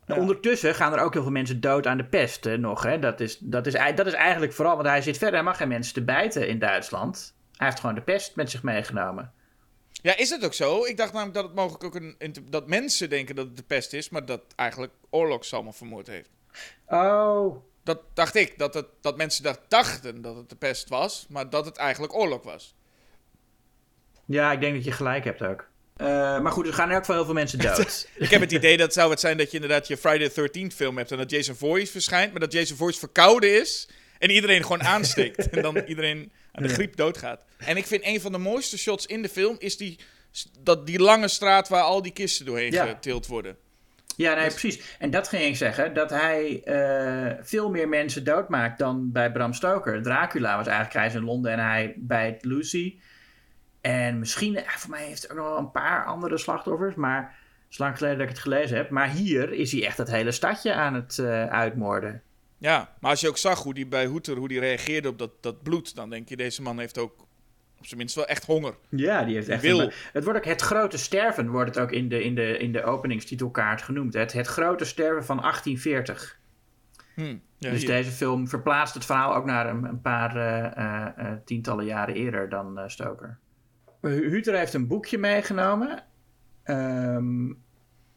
Ondertussen 0.07 0.75
gaan 0.75 0.93
er 0.93 0.99
ook 0.99 1.13
heel 1.13 1.21
veel 1.21 1.31
mensen 1.31 1.61
dood 1.61 1.87
aan 1.87 1.97
de 1.97 2.05
pest 2.05 2.43
hè, 2.43 2.57
nog. 2.57 2.83
Hè. 2.83 2.99
Dat, 2.99 3.19
is, 3.19 3.37
dat, 3.37 3.67
is, 3.67 3.73
dat 3.95 4.07
is 4.07 4.13
eigenlijk 4.13 4.53
vooral, 4.53 4.75
want 4.75 4.87
hij 4.87 5.01
zit 5.01 5.17
verder, 5.17 5.35
hij 5.35 5.43
mag 5.43 5.57
geen 5.57 5.67
mensen 5.67 5.93
te 5.93 6.03
bijten 6.03 6.47
in 6.47 6.59
Duitsland. 6.59 7.35
Hij 7.57 7.67
heeft 7.67 7.79
gewoon 7.79 7.95
de 7.95 8.01
pest 8.01 8.35
met 8.35 8.51
zich 8.51 8.63
meegenomen. 8.63 9.33
Ja, 10.01 10.17
is 10.17 10.29
het 10.29 10.45
ook 10.45 10.53
zo? 10.53 10.85
Ik 10.85 10.97
dacht 10.97 11.11
namelijk 11.13 11.35
dat 11.35 11.45
het 11.45 11.55
mogelijk 11.55 11.83
ook 11.83 11.95
een, 11.95 12.33
dat 12.49 12.67
mensen 12.67 13.09
denken 13.09 13.35
dat 13.35 13.45
het 13.45 13.57
de 13.57 13.63
pest 13.63 13.93
is, 13.93 14.09
maar 14.09 14.25
dat 14.25 14.41
eigenlijk 14.55 14.93
oorlog 15.09 15.51
allemaal 15.51 15.73
vermoord 15.73 16.07
heeft. 16.07 16.29
Oh, 16.87 17.55
Dat 17.83 18.01
dacht 18.13 18.35
ik, 18.35 18.57
dat, 18.57 18.73
het, 18.73 18.85
dat 19.01 19.17
mensen 19.17 19.43
dat 19.43 19.61
dachten 19.67 20.21
dat 20.21 20.35
het 20.35 20.49
de 20.49 20.55
pest 20.55 20.89
was, 20.89 21.25
maar 21.29 21.49
dat 21.49 21.65
het 21.65 21.77
eigenlijk 21.77 22.13
oorlog 22.13 22.43
was. 22.43 22.75
ja, 24.25 24.51
ik 24.51 24.59
denk 24.59 24.75
dat 24.75 24.83
je 24.83 24.91
gelijk 24.91 25.23
hebt 25.23 25.43
ook. 25.43 25.69
Eh, 25.97 26.07
maar 26.39 26.51
goed, 26.51 26.67
er 26.67 26.73
gaan 26.73 26.85
in 26.87 26.91
elk 26.91 26.99
geval 26.99 27.15
heel 27.15 27.25
veel 27.25 27.33
mensen 27.33 27.59
dood. 27.75 28.07
Ik 28.15 28.29
heb 28.29 28.41
het 28.41 28.51
idee 28.51 28.77
dat 28.77 28.93
zou 28.93 29.09
het 29.09 29.19
zijn 29.19 29.37
dat 29.37 29.47
je 29.51 29.53
inderdaad 29.59 29.87
je 29.87 29.97
Friday 29.97 30.29
the 30.29 30.49
13th 30.49 30.75
film 30.75 30.97
hebt 30.97 31.11
en 31.11 31.17
dat 31.17 31.29
Jason 31.31 31.55
Voorhees 31.55 31.91
verschijnt, 31.91 32.31
maar 32.31 32.39
dat 32.39 32.51
Jason 32.51 32.77
Voorhees 32.77 32.99
verkouden 32.99 33.59
is 33.61 33.89
en 34.19 34.29
iedereen 34.29 34.61
gewoon 34.61 34.83
aansteekt 34.95 35.49
en 35.49 35.61
dan 35.61 35.77
iedereen 35.77 36.31
aan 36.51 36.63
de 36.63 36.69
griep 36.69 36.95
doodgaat. 36.95 37.45
En 37.57 37.77
ik 37.77 37.85
vind 37.85 38.05
een 38.05 38.21
van 38.21 38.31
de 38.31 38.37
mooiste 38.37 38.77
shots 38.77 39.05
in 39.05 39.21
de 39.21 39.29
film 39.29 39.55
is 39.59 39.77
die, 39.77 39.99
dat, 40.59 40.87
die 40.87 40.99
lange 40.99 41.27
straat 41.27 41.67
waar 41.69 41.83
al 41.83 42.01
die 42.01 42.13
kisten 42.13 42.45
doorheen 42.45 42.71
Ja. 42.71 42.85
getild 42.85 43.27
worden. 43.27 43.57
Ja, 44.15 44.33
nee, 44.33 44.47
precies. 44.47 44.79
En 44.99 45.09
dat 45.11 45.27
ging 45.27 45.43
ik 45.43 45.55
zeggen, 45.55 45.93
dat 45.93 46.09
hij 46.09 46.61
eh, 46.63 47.37
veel 47.41 47.69
meer 47.69 47.87
mensen 47.89 48.23
doodmaakt 48.23 48.79
dan 48.79 49.11
bij 49.11 49.31
Bram 49.31 49.53
Stoker. 49.53 50.01
Dracula 50.03 50.57
was 50.57 50.67
eigenlijk 50.67 50.97
hij 50.97 51.07
is 51.07 51.13
in 51.13 51.23
Londen 51.23 51.51
en 51.51 51.59
hij 51.59 51.93
bijt 51.97 52.45
Lucy. 52.45 52.99
En 53.87 54.19
misschien, 54.19 54.59
voor 54.65 54.89
mij 54.89 55.05
heeft 55.05 55.21
hij 55.21 55.31
ook 55.31 55.37
nog 55.37 55.47
wel 55.47 55.57
een 55.57 55.71
paar 55.71 56.05
andere 56.05 56.37
slachtoffers, 56.37 56.95
maar 56.95 57.21
het 57.21 57.71
is 57.71 57.77
lang 57.77 57.97
geleden 57.97 58.17
dat 58.17 58.27
ik 58.27 58.33
het 58.33 58.43
gelezen 58.43 58.77
heb. 58.77 58.89
Maar 58.89 59.09
hier 59.09 59.53
is 59.53 59.71
hij 59.71 59.85
echt 59.85 59.97
het 59.97 60.11
hele 60.11 60.31
stadje 60.31 60.73
aan 60.73 60.93
het 60.93 61.19
eh, 61.19 61.45
uitmoorden. 61.45 62.21
Ja, 62.57 62.93
maar 62.99 63.11
als 63.11 63.21
je 63.21 63.27
ook 63.27 63.37
zag 63.37 63.63
hoe 63.63 63.73
die 63.73 63.87
bij 63.87 64.05
Hoeter 64.05 64.37
hoe 64.37 64.47
die 64.47 64.59
reageerde 64.59 65.07
op 65.07 65.19
dat, 65.19 65.31
dat 65.41 65.63
bloed, 65.63 65.95
dan 65.95 66.09
denk 66.09 66.29
je 66.29 66.37
deze 66.37 66.61
man 66.61 66.79
heeft 66.79 66.97
ook 66.97 67.25
op 67.79 67.85
zijn 67.85 67.97
minst 67.97 68.15
wel 68.15 68.25
echt 68.25 68.45
honger. 68.45 68.75
Ja, 68.89 69.23
die 69.23 69.35
heeft 69.35 69.49
echt... 69.49 69.61
wil. 69.61 69.81
een- 69.81 69.91
het 70.13 70.23
wordt 70.23 70.39
ook 70.39 70.45
het 70.45 70.61
grote 70.61 70.97
sterven, 70.97 71.49
wordt 71.49 71.75
het 71.75 71.83
ook 71.83 71.91
in 71.91 72.09
de, 72.09 72.23
in 72.23 72.35
de, 72.35 72.57
in 72.57 72.71
de 72.71 72.83
openingstitelkaart 72.83 73.81
genoemd. 73.81 74.13
Het, 74.13 74.33
het 74.33 74.47
grote 74.47 74.85
sterven 74.85 75.25
van 75.25 75.37
1840. 75.37 76.39
Hm. 77.13 77.37
Ja, 77.57 77.69
dus 77.69 77.79
hier. 77.79 77.89
deze 77.89 78.11
film 78.11 78.47
verplaatst 78.47 78.93
het 78.93 79.05
verhaal 79.05 79.35
ook 79.35 79.45
naar 79.45 79.69
een, 79.69 79.83
een 79.83 80.01
paar 80.01 80.35
eh, 80.35 81.05
eh, 81.05 81.37
tientallen 81.45 81.85
jaren 81.85 82.15
eerder 82.15 82.49
dan 82.49 82.79
Stoker. 82.87 83.37
Hu- 84.01 84.29
Huter 84.29 84.55
heeft 84.55 84.73
een 84.73 84.87
boekje 84.87 85.17
meegenomen. 85.17 86.03
ehm, 86.63 87.53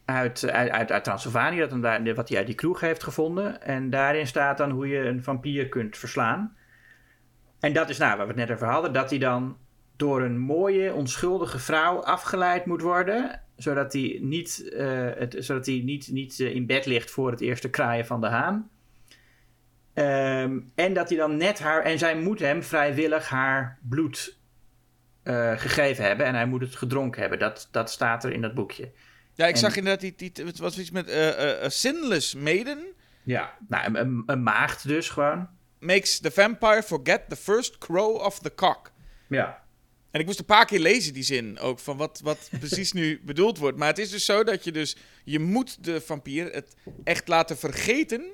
uit, 0.05 0.49
uit, 0.49 0.91
uit, 0.91 1.03
Transylvanië, 1.03 1.59
dat 1.59 2.15
wat 2.15 2.29
hij 2.29 2.37
uit 2.37 2.45
die 2.45 2.55
kroeg 2.55 2.79
heeft 2.79 3.03
gevonden. 3.03 3.61
En 3.61 3.89
daarin 3.89 4.27
staat 4.27 4.57
dan 4.57 4.71
hoe 4.71 4.87
je 4.87 4.99
een 4.99 5.23
vampier 5.23 5.69
kunt 5.69 5.97
verslaan. 5.97 6.55
En 7.59 7.73
dat 7.73 7.89
is 7.89 7.97
nou, 7.97 8.17
waar 8.17 8.27
we 8.27 8.33
het 8.33 8.47
net 8.47 8.51
over 8.51 8.67
hadden, 8.67 8.93
dat 8.93 9.09
hij 9.09 9.19
dan 9.19 9.57
door 9.95 10.21
een 10.21 10.37
mooie, 10.37 10.93
onschuldige 10.93 11.59
vrouw 11.59 12.03
afgeleid 12.03 12.65
moet 12.65 12.81
worden. 12.81 13.41
Zodat 13.55 13.93
hij 13.93 14.17
niet, 14.21 14.69
eh, 14.73 15.09
het, 15.15 15.35
zodat 15.39 15.65
hij 15.65 15.81
niet, 15.85 16.11
niet 16.11 16.39
eh, 16.39 16.55
in 16.55 16.65
bed 16.65 16.85
ligt 16.85 17.11
voor 17.11 17.31
het 17.31 17.41
eerste 17.41 17.69
kraaien 17.69 18.05
van 18.05 18.21
de 18.21 18.27
haan. 18.27 18.69
Ehm, 19.93 20.59
en 20.75 20.93
dat 20.93 21.09
hij 21.09 21.17
dan 21.17 21.37
net 21.37 21.59
haar. 21.59 21.81
En 21.81 21.97
zij 21.97 22.15
moet 22.15 22.39
hem 22.39 22.63
vrijwillig 22.63 23.29
haar 23.29 23.79
bloed 23.81 24.39
eh, 25.23 25.51
gegeven 25.57 26.03
hebben. 26.05 26.25
En 26.25 26.35
hij 26.35 26.45
moet 26.45 26.61
het 26.61 26.75
gedronken 26.75 27.21
hebben. 27.21 27.39
Dat, 27.39 27.67
dat 27.71 27.91
staat 27.91 28.23
er 28.23 28.31
in 28.31 28.41
dat 28.41 28.53
boekje. 28.53 28.91
ja, 29.33 29.45
ik 29.47 29.53
en- 29.53 29.59
zag 29.59 29.75
inderdaad, 29.75 30.01
die, 30.01 30.13
die, 30.15 30.45
het 30.45 30.57
was 30.57 30.79
iets 30.79 30.91
met 30.91 31.09
a 31.63 31.69
Sinless 31.69 32.35
Maiden 32.35 32.85
Ja. 33.23 33.53
Nou, 33.67 33.85
een, 33.85 33.95
een, 33.99 34.23
een 34.25 34.43
maagd 34.43 34.87
dus 34.87 35.09
gewoon. 35.09 35.47
makes 35.79 36.19
the 36.19 36.31
vampire 36.31 36.83
forget 36.83 37.21
the 37.29 37.35
first 37.35 37.77
crow 37.77 38.15
of 38.15 38.39
the 38.39 38.53
cock. 38.55 38.91
Ja. 39.29 39.63
En 40.11 40.19
ik 40.19 40.25
moest 40.25 40.39
een 40.39 40.45
paar 40.45 40.65
keer 40.65 40.79
lezen 40.79 41.13
die 41.13 41.23
zin 41.23 41.59
ook, 41.59 41.79
van 41.79 41.97
wat, 41.97 42.19
wat 42.23 42.49
precies 42.59 42.91
nu 42.91 43.21
bedoeld 43.23 43.57
wordt. 43.57 43.77
Maar 43.77 43.87
het 43.87 43.97
is 43.97 44.09
dus 44.09 44.25
zo 44.25 44.43
dat 44.43 44.63
je 44.63 44.71
dus, 44.71 44.95
je 45.23 45.39
moet 45.39 45.83
de 45.83 46.01
vampier 46.01 46.51
het 46.53 46.75
echt 47.03 47.27
laten 47.27 47.57
vergeten 47.57 48.25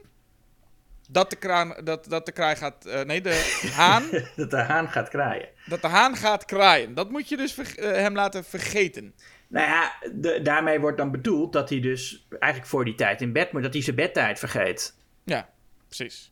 dat 1.08 1.30
de, 1.30 1.36
kraan, 1.36 1.76
dat, 1.84 2.06
dat 2.10 2.26
de 2.26 2.32
kraai 2.32 2.56
gaat... 2.56 2.86
eh, 2.86 3.02
nee, 3.02 3.22
de 3.22 3.70
haan. 3.76 4.04
dat 4.36 4.50
de 4.50 4.58
haan 4.62 4.90
gaat 4.90 5.10
kraaien. 5.10 5.50
dat 5.66 5.82
de 5.82 5.88
haan 5.88 6.16
gaat 6.16 6.46
kraaien. 6.46 6.94
Dat 6.94 7.10
moet 7.10 7.30
je 7.30 7.38
dus 7.38 7.58
eh, 7.58 7.92
hem 7.92 8.14
laten 8.16 8.44
vergeten. 8.44 9.14
Nou 9.48 9.68
ja, 9.68 9.92
de- 10.14 10.42
daarmee 10.42 10.80
wordt 10.80 10.98
dan 10.98 11.12
bedoeld 11.12 11.54
dat 11.54 11.70
hij 11.70 11.80
dus 11.80 12.28
eigenlijk 12.30 12.72
voor 12.72 12.86
die 12.86 12.96
tijd 12.96 13.22
in 13.22 13.32
bed 13.34 13.52
moet, 13.52 13.64
dat 13.64 13.74
hij 13.74 13.82
zijn 13.82 13.96
bedtijd 13.96 14.40
vergeet. 14.40 14.98
Ja, 15.24 15.50
precies. 15.88 16.32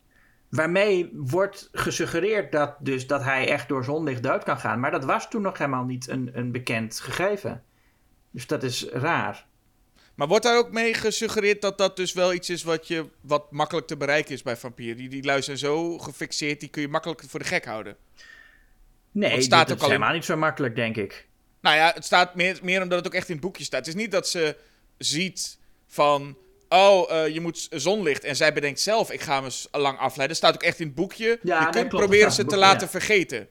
Waarmee 0.49 1.09
wordt 1.13 1.69
gesuggereerd 1.71 2.51
dat, 2.51 2.75
dus 2.79 3.07
dat 3.07 3.23
hij 3.23 3.49
echt 3.49 3.67
door 3.67 3.83
zonlicht 3.83 4.23
dood 4.23 4.43
kan 4.43 4.59
gaan. 4.59 4.79
Maar 4.79 4.91
dat 4.91 5.05
was 5.05 5.29
toen 5.29 5.41
nog 5.41 5.57
helemaal 5.57 5.83
niet 5.83 6.07
een, 6.09 6.29
een 6.33 6.51
bekend 6.51 6.99
gegeven. 6.99 7.63
Dus 8.31 8.47
dat 8.47 8.63
is 8.63 8.85
raar. 8.89 9.45
Maar 10.15 10.27
wordt 10.27 10.43
daar 10.43 10.57
ook 10.57 10.71
mee 10.71 10.93
gesuggereerd 10.93 11.61
dat 11.61 11.77
dat 11.77 11.95
dus 11.95 12.13
wel 12.13 12.33
iets 12.33 12.49
is 12.49 12.63
wat, 12.63 12.87
je, 12.87 13.05
wat 13.21 13.51
makkelijk 13.51 13.87
te 13.87 13.97
bereiken 13.97 14.33
is 14.33 14.41
bij 14.41 14.57
vampieren? 14.57 14.97
Die, 14.97 15.09
die 15.09 15.23
lui 15.23 15.41
zijn 15.41 15.57
zo 15.57 15.97
gefixeerd, 15.97 16.59
die 16.59 16.69
kun 16.69 16.81
je 16.81 16.87
makkelijk 16.87 17.23
voor 17.27 17.39
de 17.39 17.45
gek 17.45 17.65
houden. 17.65 17.95
Nee, 19.11 19.35
dat, 19.35 19.43
staat 19.43 19.67
dat 19.67 19.71
ook 19.71 19.77
is 19.77 19.83
in- 19.83 19.91
helemaal 19.91 20.13
niet 20.13 20.25
zo 20.25 20.37
makkelijk, 20.37 20.75
denk 20.75 20.95
ik. 20.95 21.27
Nou 21.61 21.75
ja, 21.75 21.91
het 21.95 22.05
staat 22.05 22.35
meer, 22.35 22.59
meer 22.61 22.81
omdat 22.81 22.97
het 22.97 23.07
ook 23.07 23.13
echt 23.13 23.27
in 23.27 23.35
het 23.35 23.43
boekje 23.43 23.63
staat. 23.63 23.85
Het 23.85 23.95
is 23.95 24.01
niet 24.01 24.11
dat 24.11 24.27
ze 24.27 24.55
ziet 24.97 25.57
van... 25.87 26.37
Oh, 26.69 27.11
eh, 27.11 27.33
je 27.33 27.41
moet 27.41 27.67
zonlicht. 27.71 28.23
En 28.23 28.35
zij 28.35 28.53
bedenkt 28.53 28.79
zelf, 28.79 29.11
ik 29.11 29.21
ga 29.21 29.41
me 29.41 29.49
lang 29.71 29.97
afleiden. 29.97 30.27
Het 30.27 30.37
staat 30.37 30.53
ook 30.53 30.63
echt 30.63 30.79
in 30.79 30.85
het 30.85 30.95
boekje. 30.95 31.39
Ja, 31.41 31.57
je 31.57 31.63
kunt 31.63 31.71
klopt, 31.71 31.75
het 31.75 31.87
proberen 31.87 32.31
ze 32.31 32.45
te 32.45 32.55
het 32.55 32.59
laten 32.59 32.85
ja. 32.85 32.87
vergeten. 32.87 33.47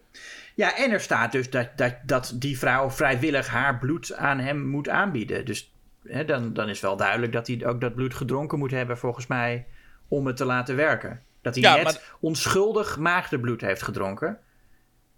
Ja, 0.54 0.76
en 0.76 0.90
er 0.90 1.00
staat 1.00 1.32
dus 1.32 1.50
dat, 1.50 1.68
dat, 1.76 1.94
dat 2.06 2.32
die 2.34 2.58
vrouw 2.58 2.90
vrijwillig 2.90 3.48
haar 3.48 3.78
bloed 3.78 4.12
aan 4.12 4.38
hem 4.38 4.68
moet 4.68 4.88
aanbieden. 4.88 5.44
Dus 5.44 5.72
hè, 6.04 6.24
dan, 6.24 6.52
dan 6.52 6.68
is 6.68 6.80
wel 6.80 6.96
duidelijk 6.96 7.32
dat 7.32 7.46
hij 7.46 7.66
ook 7.66 7.80
dat 7.80 7.94
bloed 7.94 8.14
gedronken 8.14 8.58
moet 8.58 8.70
hebben, 8.70 8.98
volgens 8.98 9.26
mij, 9.26 9.66
om 10.08 10.26
het 10.26 10.36
te 10.36 10.44
laten 10.44 10.76
werken. 10.76 11.22
Dat 11.42 11.54
hij 11.54 11.62
Ja, 11.62 11.74
net 11.74 11.84
maar- 11.84 12.16
onschuldig 12.20 12.98
maagdenbloed 12.98 13.60
heeft 13.60 13.82
gedronken. 13.82 14.38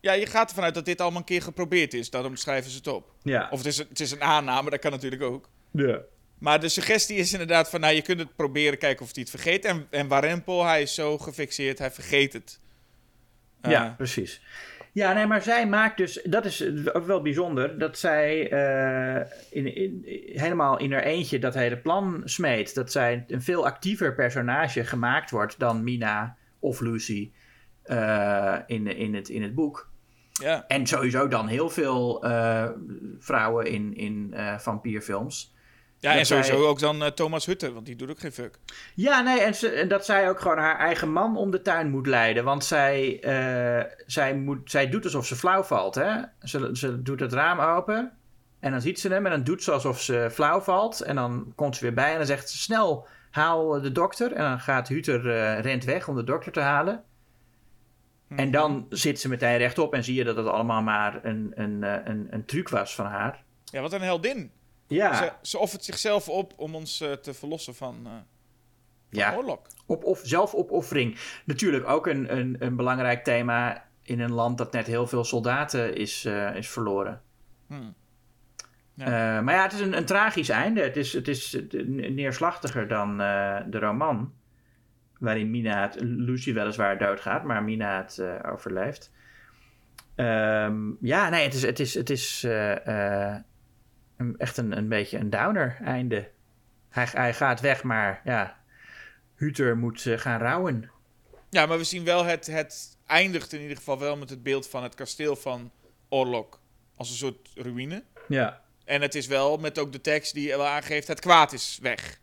Ja, 0.00 0.12
je 0.12 0.26
gaat 0.26 0.48
ervan 0.48 0.64
uit 0.64 0.74
dat 0.74 0.84
dit 0.84 1.00
allemaal 1.00 1.18
een 1.20 1.26
keer 1.26 1.42
geprobeerd 1.42 1.94
is. 1.94 2.10
Daarom 2.10 2.36
schrijven 2.36 2.70
ze 2.70 2.76
het 2.76 2.86
op. 2.86 3.12
Ja. 3.22 3.48
Of 3.50 3.58
het 3.58 3.66
is, 3.66 3.78
een- 3.78 3.86
het 3.88 4.00
is 4.00 4.10
een 4.10 4.22
aanname, 4.22 4.70
dat 4.70 4.78
kan 4.80 4.90
natuurlijk 4.90 5.22
ook. 5.22 5.48
ja. 5.70 5.98
Maar 6.38 6.60
de 6.60 6.68
suggestie 6.68 7.16
is 7.16 7.32
inderdaad 7.32 7.70
van... 7.70 7.80
Nou, 7.80 7.94
je 7.94 8.02
kunt 8.02 8.18
het 8.18 8.36
proberen, 8.36 8.78
kijken 8.78 9.04
of 9.04 9.10
hij 9.14 9.22
het 9.22 9.30
vergeet. 9.30 9.64
En, 9.64 9.86
en 9.90 10.08
Warempel, 10.08 10.64
hij 10.64 10.82
is 10.82 10.94
zo 10.94 11.18
gefixeerd, 11.18 11.78
hij 11.78 11.90
vergeet 11.90 12.32
het. 12.32 12.60
Eh, 13.60 13.70
Ja, 13.70 13.94
precies. 13.96 14.40
Ja, 14.96 15.12
nee, 15.12 15.26
maar 15.26 15.42
zij 15.42 15.68
maakt 15.68 15.96
dus, 15.96 16.22
dat 16.24 16.44
is 16.44 16.64
ook 16.92 17.06
wel 17.06 17.22
bijzonder, 17.22 17.78
dat 17.78 17.98
zij 17.98 18.50
eh, 18.50 19.26
in, 19.50 19.74
in, 19.74 20.02
helemaal 20.32 20.78
in 20.78 20.92
haar 20.92 21.02
eentje 21.02 21.38
dat 21.38 21.54
hele 21.54 21.76
plan 21.78 22.22
smeet. 22.24 22.74
Dat 22.74 22.92
zij 22.92 23.24
een 23.28 23.42
veel 23.42 23.66
actiever 23.66 24.14
personage 24.14 24.84
gemaakt 24.84 25.30
wordt 25.30 25.58
dan 25.58 25.84
Mina 25.84 26.36
of 26.58 26.80
Lucy 26.80 27.32
eh, 27.82 28.56
in, 28.66 28.86
in, 28.96 29.14
het, 29.14 29.28
in 29.28 29.42
het 29.42 29.54
boek. 29.54 29.90
ja. 30.32 30.64
En 30.66 30.86
sowieso 30.86 31.28
dan 31.28 31.46
heel 31.46 31.70
veel 31.70 32.24
eh, 32.24 32.68
vrouwen 33.18 33.66
in, 33.66 33.96
in 33.96 34.34
vampierfilms. 34.58 35.54
Ja, 35.98 36.16
en 36.16 36.26
sowieso 36.26 36.56
zij- 36.56 36.66
ook 36.66 36.78
dan 36.78 37.02
eh, 37.02 37.10
Thomas 37.10 37.46
Hutter, 37.46 37.72
want 37.72 37.86
die 37.86 37.96
doet 37.96 38.10
ook 38.10 38.18
geen 38.18 38.32
fuck. 38.32 38.58
Ja, 38.94 39.20
nee, 39.20 39.40
en, 39.40 39.54
ze, 39.54 39.68
en 39.68 39.88
dat 39.88 40.04
zij 40.04 40.28
ook 40.28 40.40
gewoon 40.40 40.58
haar 40.58 40.78
eigen 40.78 41.12
man 41.12 41.36
om 41.36 41.50
de 41.50 41.62
tuin 41.62 41.90
moet 41.90 42.06
leiden. 42.06 42.44
Want 42.44 42.64
zij, 42.64 43.20
eh, 43.20 43.92
zij, 44.06 44.34
moet, 44.34 44.70
zij 44.70 44.88
doet 44.88 45.04
alsof 45.04 45.26
ze 45.26 45.36
flauw 45.36 45.62
valt. 45.62 45.94
Hè? 45.94 46.20
Ze, 46.42 46.70
ze 46.72 47.02
doet 47.02 47.20
het 47.20 47.32
raam 47.32 47.60
open 47.60 48.12
en 48.60 48.70
dan 48.70 48.80
ziet 48.80 49.00
ze 49.00 49.08
hem 49.08 49.24
en 49.24 49.30
dan 49.30 49.44
doet 49.44 49.62
ze 49.62 49.72
alsof 49.72 50.00
ze 50.00 50.28
flauw 50.32 50.60
valt. 50.60 51.00
En 51.00 51.14
dan 51.14 51.52
komt 51.54 51.76
ze 51.76 51.82
weer 51.84 51.94
bij 51.94 52.10
en 52.10 52.16
dan 52.16 52.26
zegt 52.26 52.50
ze 52.50 52.58
snel, 52.58 53.06
haal 53.30 53.80
de 53.80 53.92
dokter. 53.92 54.32
En 54.32 54.42
dan 54.42 54.60
gaat 54.60 54.88
Huter, 54.88 55.30
eh, 55.30 55.60
rent 55.60 55.84
weg 55.84 56.08
om 56.08 56.16
de 56.16 56.24
dokter 56.24 56.52
te 56.52 56.60
halen. 56.60 57.04
En 58.36 58.50
dan 58.50 58.86
zit 58.90 59.20
ze 59.20 59.28
meteen 59.28 59.56
rechtop 59.56 59.94
en 59.94 60.04
zie 60.04 60.14
je 60.14 60.24
dat 60.24 60.36
het 60.36 60.46
allemaal 60.46 60.82
maar 60.82 61.24
een, 61.24 61.52
een, 61.54 61.84
eh, 61.84 61.96
een, 62.04 62.26
een 62.30 62.44
truc 62.44 62.68
was 62.68 62.94
van 62.94 63.06
haar. 63.06 63.42
Ja, 63.64 63.80
wat 63.80 63.92
een 63.92 64.00
heldin. 64.00 64.50
Ja, 64.88 65.14
Ze, 65.14 65.32
ze 65.42 65.58
offert 65.58 65.84
zichzelf 65.84 66.28
op 66.28 66.52
om 66.56 66.74
ons 66.74 67.00
eh, 67.00 67.12
te 67.12 67.34
verlossen 67.34 67.74
van, 67.74 67.94
van 68.02 68.24
ja. 69.10 69.36
oorlog. 69.36 69.60
Op, 69.86 70.04
of, 70.04 70.20
zelfopoffering. 70.22 71.18
Natuurlijk 71.44 71.88
ook 71.88 72.06
een, 72.06 72.36
een, 72.36 72.56
een 72.58 72.76
belangrijk 72.76 73.24
thema 73.24 73.84
in 74.02 74.20
een 74.20 74.32
land 74.32 74.58
dat 74.58 74.72
net 74.72 74.86
heel 74.86 75.06
veel 75.06 75.24
soldaten 75.24 75.96
is, 75.96 76.24
eh, 76.24 76.54
is 76.54 76.68
verloren. 76.68 77.22
Hmm. 77.66 77.94
Maar 78.94 79.54
ja, 79.54 79.62
het 79.62 79.72
is 79.72 79.80
een, 79.80 79.96
een 79.96 80.04
tragisch 80.04 80.48
einde. 80.48 80.80
Het 80.82 80.96
is, 80.96 81.12
het 81.12 81.28
is 81.28 81.58
neerslachtiger 81.86 82.88
dan 82.88 83.18
de 83.70 83.78
roman. 83.78 84.32
Waarin 85.18 85.50
Mina 85.50 85.82
het, 85.82 85.96
Lucy 86.00 86.52
weliswaar 86.52 86.98
doodgaat, 86.98 87.44
maar 87.44 87.62
Mina 87.62 87.96
het 87.96 88.22
overleeft. 88.44 89.12
Ehm, 90.14 90.90
ja, 91.00 91.28
nee, 91.28 91.44
het 91.44 91.54
is, 91.54 91.62
het 91.62 91.80
is, 91.80 91.94
het 91.94 92.10
is 92.10 92.46
een- 94.16 94.34
echt 94.38 94.56
een, 94.56 94.76
een 94.76 94.88
beetje 94.88 95.18
een 95.18 95.30
downer 95.30 95.76
einde. 95.84 96.28
Hij, 96.88 97.08
hij 97.12 97.34
gaat 97.34 97.60
weg, 97.60 97.82
maar 97.82 98.20
ja, 98.24 98.56
Huter 99.34 99.76
moet 99.76 100.06
eh, 100.06 100.18
gaan 100.18 100.40
rouwen. 100.40 100.90
Ja, 101.50 101.66
maar 101.66 101.78
we 101.78 101.84
zien 101.84 102.04
wel, 102.04 102.24
het, 102.24 102.46
het 102.46 102.96
eindigt 103.06 103.52
in 103.52 103.60
ieder 103.60 103.76
geval 103.76 103.98
wel 103.98 104.16
met 104.16 104.30
het 104.30 104.42
beeld 104.42 104.68
van 104.68 104.82
het 104.82 104.94
kasteel 104.94 105.36
van 105.36 105.70
Orlok. 106.08 106.60
Als 106.96 107.10
een 107.10 107.16
soort 107.16 107.50
ruïne. 107.54 108.02
Ja, 108.28 108.60
En 108.84 109.02
het 109.02 109.14
is 109.14 109.26
wel 109.26 109.56
met 109.56 109.78
ook 109.78 109.92
de 109.92 110.00
tekst 110.00 110.34
die 110.34 110.48
wel 110.48 110.66
aangeeft, 110.66 111.08
het 111.08 111.20
kwaad 111.20 111.52
is 111.52 111.78
weg. 111.82 112.18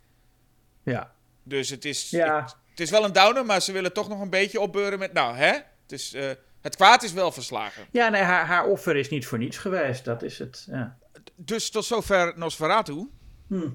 ja. 0.82 1.12
Dus 1.46 1.70
het 1.70 1.84
is, 1.84 2.10
Ja. 2.10 2.44
het 2.70 2.80
is 2.80 2.90
wel 2.90 3.04
een 3.04 3.12
downer, 3.12 3.44
maar 3.46 3.60
ze 3.62 3.72
willen 3.72 3.92
toch 3.92 4.08
nog 4.08 4.20
een 4.20 4.30
beetje 4.30 4.60
opbeuren 4.60 4.98
met, 4.98 5.12
nou 5.12 5.36
hè, 5.36 5.52
het, 5.52 5.92
is, 5.92 6.12
eh, 6.14 6.30
het 6.60 6.76
kwaad 6.76 7.02
is 7.02 7.12
wel 7.12 7.32
verslagen. 7.32 7.84
Ja, 7.90 8.08
nee, 8.08 8.22
haar, 8.22 8.46
haar 8.46 8.64
offer 8.66 8.96
is 8.96 9.08
niet 9.08 9.26
voor 9.26 9.38
niets 9.38 9.58
geweest. 9.58 10.04
Dat 10.04 10.22
is 10.22 10.38
het. 10.38 10.66
Ja. 10.70 10.98
Dus 11.36 11.70
tot 11.70 11.84
zover 11.84 12.32
Nosferatu. 12.38 13.08
Hm. 13.48 13.68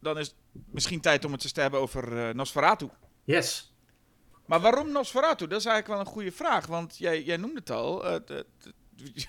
Dan 0.00 0.18
is 0.18 0.26
het 0.26 0.36
misschien 0.70 1.00
tijd 1.00 1.24
om 1.24 1.32
het 1.32 1.42
eens 1.42 1.52
te 1.52 1.60
hebben 1.60 1.80
over 1.80 2.28
eh, 2.28 2.34
Nosferatu. 2.34 2.88
Yes. 3.24 3.74
Maar 4.46 4.60
waarom 4.60 4.92
Nosferatu? 4.92 5.46
Dat 5.46 5.58
is 5.58 5.64
eigenlijk 5.66 5.86
wel 5.86 5.98
een 6.06 6.12
goede 6.12 6.32
vraag. 6.32 6.66
Want 6.66 6.98
jij, 6.98 7.22
jij 7.22 7.36
noemde 7.36 7.58
het 7.58 7.70
al. 7.70 8.04
eh, 8.06 8.14
de- 8.26 8.46
de- 8.62 8.72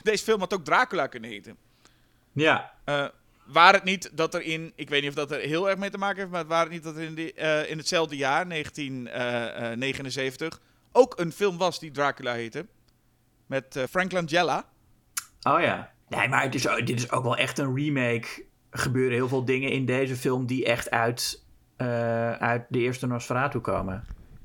deze 0.03 0.23
film 0.23 0.39
had 0.39 0.53
ook 0.53 0.63
Dracula 0.65 1.07
kunnen 1.07 1.29
heten. 1.29 1.57
Ja. 2.33 2.73
Eh 2.85 3.07
waar 3.45 3.73
het 3.73 3.83
niet 3.83 4.17
dat 4.17 4.33
er 4.33 4.41
in... 4.41 4.71
Ik 4.75 4.89
weet 4.89 5.01
niet 5.01 5.09
of 5.09 5.15
dat 5.15 5.31
er 5.31 5.39
heel 5.39 5.69
erg 5.69 5.77
mee 5.79 5.89
te 5.89 5.97
maken 5.97 6.17
heeft... 6.19 6.31
maar 6.31 6.45
waar 6.45 6.61
het 6.63 6.71
niet 6.71 6.83
dat 6.83 6.95
er 6.95 7.01
in, 7.01 7.15
die, 7.15 7.33
in 7.67 7.77
hetzelfde 7.77 8.15
jaar, 8.15 8.49
1979... 8.49 10.59
ook 10.91 11.19
een 11.19 11.31
film 11.31 11.57
was 11.57 11.79
die 11.79 11.91
Dracula 11.91 12.33
heette. 12.33 12.67
Met 13.45 13.85
Frank 13.89 14.11
Langella. 14.11 14.69
Oh 15.43 15.61
ja. 15.61 15.92
Nee, 16.15 16.27
maar 16.27 16.43
het 16.43 16.55
is, 16.55 16.61
dit 16.61 16.89
is 16.99 17.11
ook 17.11 17.23
wel 17.23 17.37
echt 17.37 17.57
een 17.57 17.75
remake. 17.75 18.45
Er 18.69 18.79
gebeuren 18.79 19.13
heel 19.13 19.27
veel 19.27 19.45
dingen 19.45 19.71
in 19.71 19.85
deze 19.85 20.15
film 20.15 20.45
die 20.45 20.65
echt 20.65 20.89
uit, 20.91 21.43
eh, 21.75 22.31
uit 22.31 22.65
de 22.69 22.79
eerste 22.79 23.07
Nosferatu 23.07 23.59
komen. 23.59 24.03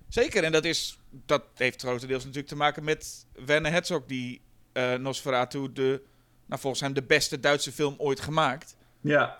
Zeker, 0.08 0.44
en 0.44 0.52
dat, 0.52 0.64
is, 0.64 0.98
dat 1.10 1.44
heeft 1.54 1.80
grotendeels 1.82 2.22
natuurlijk 2.22 2.48
te 2.48 2.56
maken 2.56 2.84
met 2.84 3.26
Werner 3.46 3.70
Herzog... 3.72 4.02
die 4.06 4.40
eh, 4.72 4.94
Nosferatu 4.94 5.72
de, 5.72 6.02
nou, 6.46 6.60
volgens 6.60 6.82
hem 6.82 6.92
de 6.92 7.02
beste 7.02 7.40
Duitse 7.40 7.72
film 7.72 7.94
ooit 7.98 8.20
gemaakt... 8.20 8.76
Ja. 9.00 9.36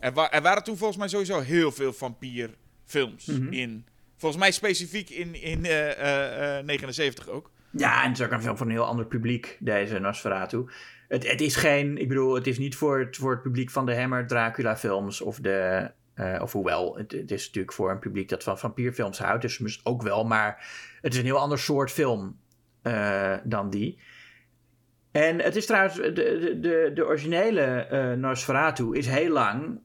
Er, 0.00 0.12
wa- 0.12 0.30
er 0.32 0.42
waren 0.42 0.62
toen 0.64 0.76
volgens 0.76 0.98
mij 0.98 1.08
sowieso 1.08 1.40
heel 1.40 1.72
veel 1.72 1.92
vampierfilms 1.92 3.26
Mhm. 3.26 3.52
in. 3.52 3.84
Volgens 4.16 4.40
mij 4.42 4.52
specifiek 4.52 5.10
in, 5.10 5.42
in 5.42 5.64
eh, 5.64 6.58
eh, 6.58 6.64
79 6.64 7.28
ook. 7.28 7.50
Ja, 7.70 8.02
en 8.02 8.08
het 8.08 8.18
is 8.18 8.24
ook 8.24 8.32
een 8.32 8.42
film 8.42 8.56
voor 8.56 8.66
een 8.66 8.72
heel 8.72 8.86
ander 8.86 9.06
publiek, 9.06 9.56
deze 9.60 9.98
Nosferatu. 9.98 10.64
Het, 11.08 11.30
het 11.30 11.40
is 11.40 11.56
geen, 11.56 11.98
ik 11.98 12.08
bedoel, 12.08 12.34
het 12.34 12.46
is 12.46 12.58
niet 12.58 12.76
voor 12.76 12.98
het, 12.98 13.16
voor 13.16 13.30
het 13.30 13.42
publiek 13.42 13.70
van 13.70 13.86
de 13.86 13.96
Hammer 13.96 14.26
Dracula 14.26 14.76
films 14.76 15.20
of 15.20 15.38
de, 15.38 15.90
eh, 16.14 16.38
of 16.42 16.52
hoewel, 16.52 16.96
het, 16.96 17.12
is 17.30 17.46
natuurlijk 17.46 17.72
voor 17.74 17.90
een 17.90 17.98
publiek 17.98 18.28
dat 18.28 18.42
van 18.42 18.58
vampierfilms 18.58 19.18
houdt, 19.18 19.42
dus 19.42 19.58
mis- 19.58 19.80
ook 19.84 20.02
wel, 20.02 20.24
maar 20.24 20.66
het 21.00 21.12
is 21.12 21.18
een 21.18 21.24
heel 21.24 21.38
ander 21.38 21.58
soort 21.58 21.90
film 21.90 22.38
eh, 22.82 23.34
dan 23.44 23.70
die. 23.70 23.98
En 25.10 25.40
het 25.40 25.56
is 25.56 25.66
trouwens, 25.66 25.94
de, 25.94 26.12
de, 26.60 26.90
de, 26.94 27.06
originele 27.06 27.60
eh, 27.62 28.12
Nosferatu 28.12 28.96
is 28.96 29.06
heel 29.06 29.32
lang 29.32 29.80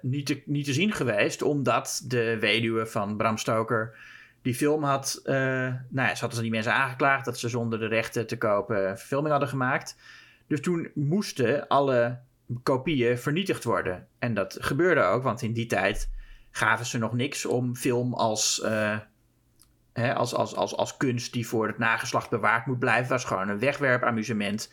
niet, 0.00 0.26
te, 0.26 0.42
niet 0.44 0.64
te 0.64 0.72
zien 0.72 0.92
geweest, 0.92 1.42
omdat 1.42 2.04
de 2.06 2.38
weduwe 2.38 2.86
van 2.86 3.16
Bram 3.16 3.36
Stoker 3.38 3.96
die 4.48 4.56
film 4.56 4.84
had, 4.84 5.20
eh, 5.24 5.34
nou 5.88 6.08
ja, 6.08 6.14
ze 6.14 6.20
hadden 6.20 6.42
die 6.42 6.50
mensen 6.50 6.74
aangeklaagd 6.74 7.24
dat 7.24 7.38
ze 7.38 7.48
zonder 7.48 7.78
de 7.78 7.86
rechten 7.86 8.26
te 8.26 8.38
kopen 8.38 8.88
een 8.88 8.98
verfilming 8.98 9.30
hadden 9.30 9.48
gemaakt. 9.48 9.96
Dus 10.46 10.60
toen 10.60 10.90
moesten 10.94 11.66
alle 11.66 12.18
kopieën 12.62 13.18
vernietigd 13.18 13.64
worden. 13.64 14.06
En 14.18 14.34
dat 14.34 14.56
gebeurde 14.60 15.02
ook, 15.02 15.22
want 15.22 15.42
in 15.42 15.52
die 15.52 15.66
tijd 15.66 16.10
gaven 16.50 16.86
ze 16.86 16.98
nog 16.98 17.12
niks 17.12 17.46
om 17.46 17.76
film 17.76 18.14
als, 18.14 18.60
eh, 18.60 18.98
hè, 19.92 20.14
als, 20.14 20.34
als, 20.34 20.54
als, 20.54 20.76
als 20.76 20.96
kunst 20.96 21.32
die 21.32 21.46
voor 21.46 21.66
het 21.66 21.78
nageslacht 21.78 22.30
bewaard 22.30 22.66
moet 22.66 22.78
blijven. 22.78 23.10
Was 23.10 23.24
gewoon 23.24 23.48
een 23.48 23.58
wegwerpamusement. 23.58 24.72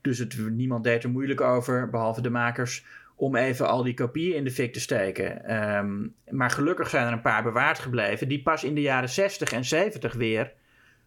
Dus 0.00 0.18
het, 0.18 0.50
niemand 0.50 0.84
deed 0.84 1.04
er 1.04 1.10
moeilijk 1.10 1.40
over, 1.40 1.90
behalve 1.90 2.20
de 2.20 2.30
makers, 2.30 2.84
om 3.16 3.36
even 3.36 3.68
al 3.68 3.82
die 3.82 3.94
kopieën 3.94 4.36
in 4.36 4.44
de 4.44 4.50
fik 4.50 4.72
te 4.72 4.80
steken. 4.80 5.44
Ehm, 5.44 6.06
maar 6.30 6.50
gelukkig 6.50 6.88
zijn 6.88 7.06
er 7.06 7.12
een 7.12 7.20
paar 7.20 7.42
bewaard 7.42 7.78
gebleven 7.78 8.28
die 8.28 8.42
pas 8.42 8.64
in 8.64 8.74
de 8.74 8.80
jaren 8.80 9.08
60 9.08 9.52
en 9.52 9.64
70 9.64 10.12
weer 10.12 10.52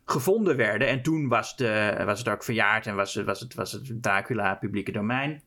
gevonden 0.05 0.55
werden. 0.57 0.87
En 0.87 1.01
toen 1.01 1.27
was, 1.27 1.55
de, 1.55 2.01
was 2.05 2.19
het 2.19 2.29
ook 2.29 2.43
verjaard 2.43 2.87
en 2.87 2.95
was, 2.95 3.15
was, 3.15 3.39
het, 3.39 3.53
was 3.53 3.71
het 3.71 4.03
Dracula 4.03 4.55
publieke 4.55 4.91
domein. 4.91 5.41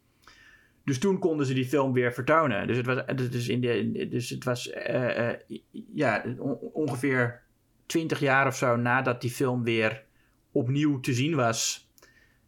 Dus 0.85 0.99
toen 0.99 1.19
konden 1.19 1.47
ze 1.47 1.55
die 1.55 1.65
film 1.65 1.93
weer 1.93 2.13
vertonen. 2.13 2.67
Dus 2.67 2.77
het 2.77 2.87
was, 2.87 3.05
dus 3.31 3.49
in 3.49 3.61
de, 3.61 4.09
dus 4.09 4.31
het 4.31 4.45
was 4.45 4.73
uh, 4.73 5.19
uh, 5.19 5.59
ja, 5.95 6.25
ongeveer 6.73 7.43
20 7.87 8.21
jaar 8.21 8.47
of 8.47 8.57
zo 8.57 8.77
nadat 8.77 9.21
die 9.21 9.31
film 9.31 9.65
weer 9.65 10.05
opnieuw 10.53 11.01
te 11.01 11.13
zien 11.13 11.35
was, 11.35 11.91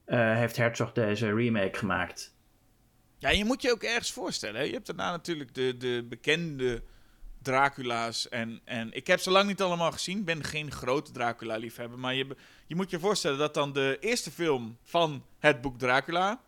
uh, 0.07 0.37
heeft 0.37 0.57
Herzog 0.57 0.93
deze 0.93 1.35
remake 1.35 1.79
gemaakt. 1.79 2.34
Ja, 3.19 3.31
je 3.31 3.45
moet 3.45 3.63
je 3.63 3.71
ook 3.71 3.83
ergens 3.83 4.13
voorstellen. 4.13 4.61
Hè? 4.61 4.67
Je 4.67 4.73
hebt 4.73 4.87
daarna 4.87 5.11
natuurlijk 5.11 5.55
de, 5.55 5.77
de 5.77 6.07
bekende 6.09 6.83
Dracula's. 7.43 8.29
En, 8.29 8.61
en 8.65 8.93
ik 8.93 9.07
heb 9.07 9.21
ze 9.21 9.31
lang 9.31 9.47
niet 9.47 9.63
allemaal 9.63 9.93
gezien. 9.93 10.19
Ik 10.19 10.25
ben 10.25 10.45
geen 10.45 10.71
grote 10.71 11.13
Dracula-liefhebber. 11.13 11.99
Maar 11.99 12.15
je, 12.15 12.37
je 12.67 12.75
moet 12.75 12.91
je 12.91 12.99
voorstellen 12.99 13.39
dat 13.39 13.55
dan 13.55 13.73
de 13.73 13.97
eerste 14.01 14.31
film 14.31 14.79
van 14.83 15.25
het 15.39 15.61
boek 15.61 15.79
Dracula. 15.79 16.41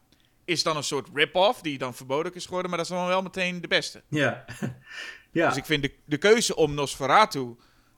is 0.45 0.63
dan 0.63 0.77
een 0.77 0.85
soort 0.85 1.09
rip-off. 1.15 1.61
die 1.61 1.79
dan 1.79 1.95
verboden 1.95 2.35
is 2.35 2.45
geworden. 2.45 2.71
Maar 2.71 2.79
dat 2.79 2.91
is 2.91 2.97
dan 2.97 3.07
wel 3.07 3.23
meteen 3.23 3.61
de 3.61 3.69
beste. 3.69 4.03
Ja. 4.09 4.45
ja. 5.33 5.49
Dus 5.49 5.57
ik 5.57 5.65
vind 5.65 5.83
de, 5.83 5.93
de 6.05 6.19
keuze 6.19 6.57
om 6.57 6.75
Nosferatu 6.75 7.57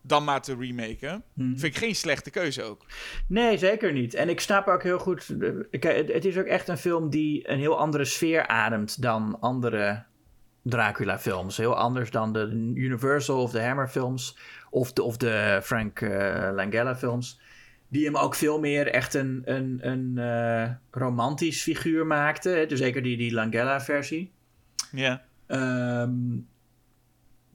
dan 0.09 0.25
maar 0.25 0.43
te 0.43 0.57
remaken. 0.57 1.23
Hmm. 1.35 1.59
Vind 1.59 1.75
ik 1.75 1.81
geen 1.81 1.95
slechte 1.95 2.31
keuze 2.31 2.63
ook. 2.63 2.87
Nee, 3.27 3.59
zeker 3.59 3.93
niet. 3.93 4.15
En 4.15 4.29
ik 4.29 4.41
snap 4.41 4.67
ook 4.67 4.83
heel 4.83 4.99
goed. 4.99 5.35
Het 5.71 6.25
is 6.25 6.39
ook 6.39 6.47
echt 6.47 6.69
een 6.69 6.79
film 6.79 7.11
die 7.11 7.51
een 7.51 7.59
heel 7.59 7.79
andere 7.79 8.05
sfeer 8.05 8.47
ademt 8.47 9.03
dan 9.03 9.41
andere 9.41 10.03
Dracula-films. 10.63 11.57
Heel 11.57 11.77
anders 11.77 12.11
dan 12.11 12.33
de 12.33 12.73
Universal 12.75 13.43
of 13.43 13.51
de 13.51 13.63
Hammer-films. 13.63 14.39
Of 14.71 14.93
de, 14.93 15.03
of 15.03 15.17
de 15.17 15.61
Frank 15.63 16.01
uh, 16.01 16.51
Langella-films. 16.55 17.41
Die 17.89 18.05
hem 18.05 18.17
ook 18.17 18.35
veel 18.35 18.61
meer 18.61 18.87
echt 18.87 19.15
een, 19.15 19.43
een, 19.45 19.79
een 19.83 20.13
uh, 20.17 20.71
romantisch 20.91 21.63
figuur 21.63 22.07
maakte. 22.07 22.65
Dus 22.69 22.79
zeker 22.79 23.03
die, 23.03 23.17
die 23.17 23.33
Langella-versie. 23.33 24.33
Ja. 24.93 25.23
Um, 25.47 26.49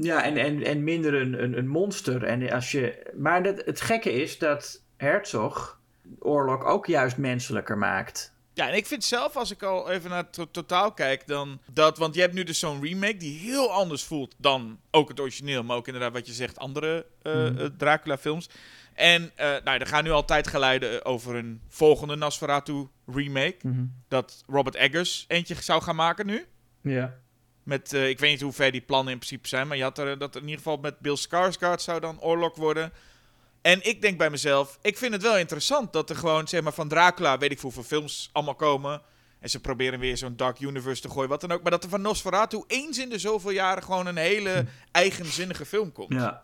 ja, 0.04 0.24
en, 0.24 0.38
en, 0.38 0.64
en 0.64 0.84
minder 0.84 1.14
een, 1.14 1.44
een, 1.44 1.58
een 1.58 1.68
monster. 1.68 2.24
En 2.24 2.52
als 2.52 2.72
je, 2.72 3.12
maar 3.18 3.44
dat, 3.44 3.66
het 3.66 3.82
gekke 3.82 4.14
is 4.14 4.38
dat 4.38 4.82
Herzog 4.98 5.82
oorlog 6.20 6.64
ook 6.64 6.86
juist 6.86 7.18
menselijker 7.18 7.78
maakt. 7.78 8.34
Ja, 8.54 8.70
en 8.70 8.76
ik 8.76 8.86
vind 8.86 9.04
zelf, 9.04 9.36
als 9.36 9.52
ik 9.52 9.64
al 9.64 9.92
even 9.92 10.10
naar 10.10 10.26
het 10.32 10.54
totaal 10.54 10.92
kijk, 10.92 11.28
dan 11.28 11.60
dat. 11.72 11.98
Want 11.98 12.16
je 12.16 12.22
hebt 12.22 12.34
nu 12.34 12.44
dus 12.44 12.60
zo'n 12.60 12.84
remake 12.84 13.18
die 13.18 13.40
heel 13.40 13.72
anders 13.72 14.04
voelt 14.04 14.36
dan 14.38 14.80
ook 14.92 15.10
het 15.10 15.20
origineel. 15.20 15.64
Maar 15.64 15.78
ook 15.78 15.88
inderdaad, 15.88 16.14
wat 16.14 16.28
je 16.28 16.34
zegt, 16.34 16.58
andere 16.58 17.06
uh, 17.24 17.48
Dracula-films. 17.78 18.50
En 18.94 19.22
uh, 19.24 19.30
nou, 19.64 19.80
er 19.80 19.88
gaan 19.88 20.04
nu 20.04 20.12
altijd 20.12 20.48
geluiden 20.48 21.06
over 21.06 21.36
een 21.36 21.62
volgende 21.68 22.16
Nosferatu 22.16 22.88
remake. 23.06 23.58
Mhm. 23.62 23.86
Dat 24.08 24.44
Robert 24.48 24.76
Eggers 24.76 25.26
eentje 25.28 25.56
zou 25.56 25.82
gaan 25.82 25.96
maken 25.96 26.26
nu. 26.26 26.46
Ja. 26.82 27.22
Met, 27.64 27.94
uh, 27.94 28.10
ik 28.10 28.20
weet 28.20 28.32
niet 28.32 28.42
hoe 28.42 28.54
ver 28.54 28.72
die 28.72 28.82
plannen 28.82 29.14
in 29.14 29.20
principe 29.20 29.48
zijn. 29.48 29.68
Maar 29.68 29.78
je 29.78 29.84
had 29.84 29.98
er 29.98 30.18
dat 30.18 30.36
in 30.36 30.42
ieder 30.42 30.58
geval 30.58 30.78
met 30.78 31.00
Bill 31.00 31.18
Skarsgård 31.18 31.82
zou 31.82 32.00
dan 32.00 32.22
oorlog 32.22 32.56
worden. 32.56 32.94
En 33.62 33.88
ik 33.88 34.02
denk 34.02 34.18
bij 34.18 34.30
mezelf, 34.30 34.80
ik 34.82 34.98
vind 34.98 35.14
het 35.14 35.22
wel 35.22 35.38
interessant 35.38 35.94
dat 35.94 36.10
er 36.10 36.16
gewoon, 36.16 36.48
zeg 36.48 36.62
maar, 36.62 36.74
van 36.74 36.88
Dracula, 36.88 37.38
weet 37.38 37.52
ik 37.52 37.60
hoeveel 37.60 37.84
films 37.84 38.30
allemaal 38.32 38.56
komen. 38.56 39.02
En 39.40 39.50
ze 39.50 39.60
proberen 39.60 40.00
weer 40.00 40.18
zo'n 40.18 40.36
Dark 40.36 40.60
Universe 40.60 41.02
te 41.02 41.10
gooien, 41.10 41.30
wat 41.30 41.42
dan 41.42 41.52
ook. 41.52 41.62
Maar 41.62 41.72
dat 41.72 41.84
er 41.84 41.90
van 41.90 42.02
Nosferatu 42.02 42.64
eens 42.68 42.98
in 42.98 43.10
de 43.10 43.20
zoveel 43.20 43.52
jaren 43.52 43.84
gewoon 43.84 44.06
een 44.06 44.18
hele 44.18 44.50
hm. 44.50 44.66
eigenzinnige 44.92 45.66
film 45.66 45.92
komt. 45.92 46.14
Ja. 46.14 46.44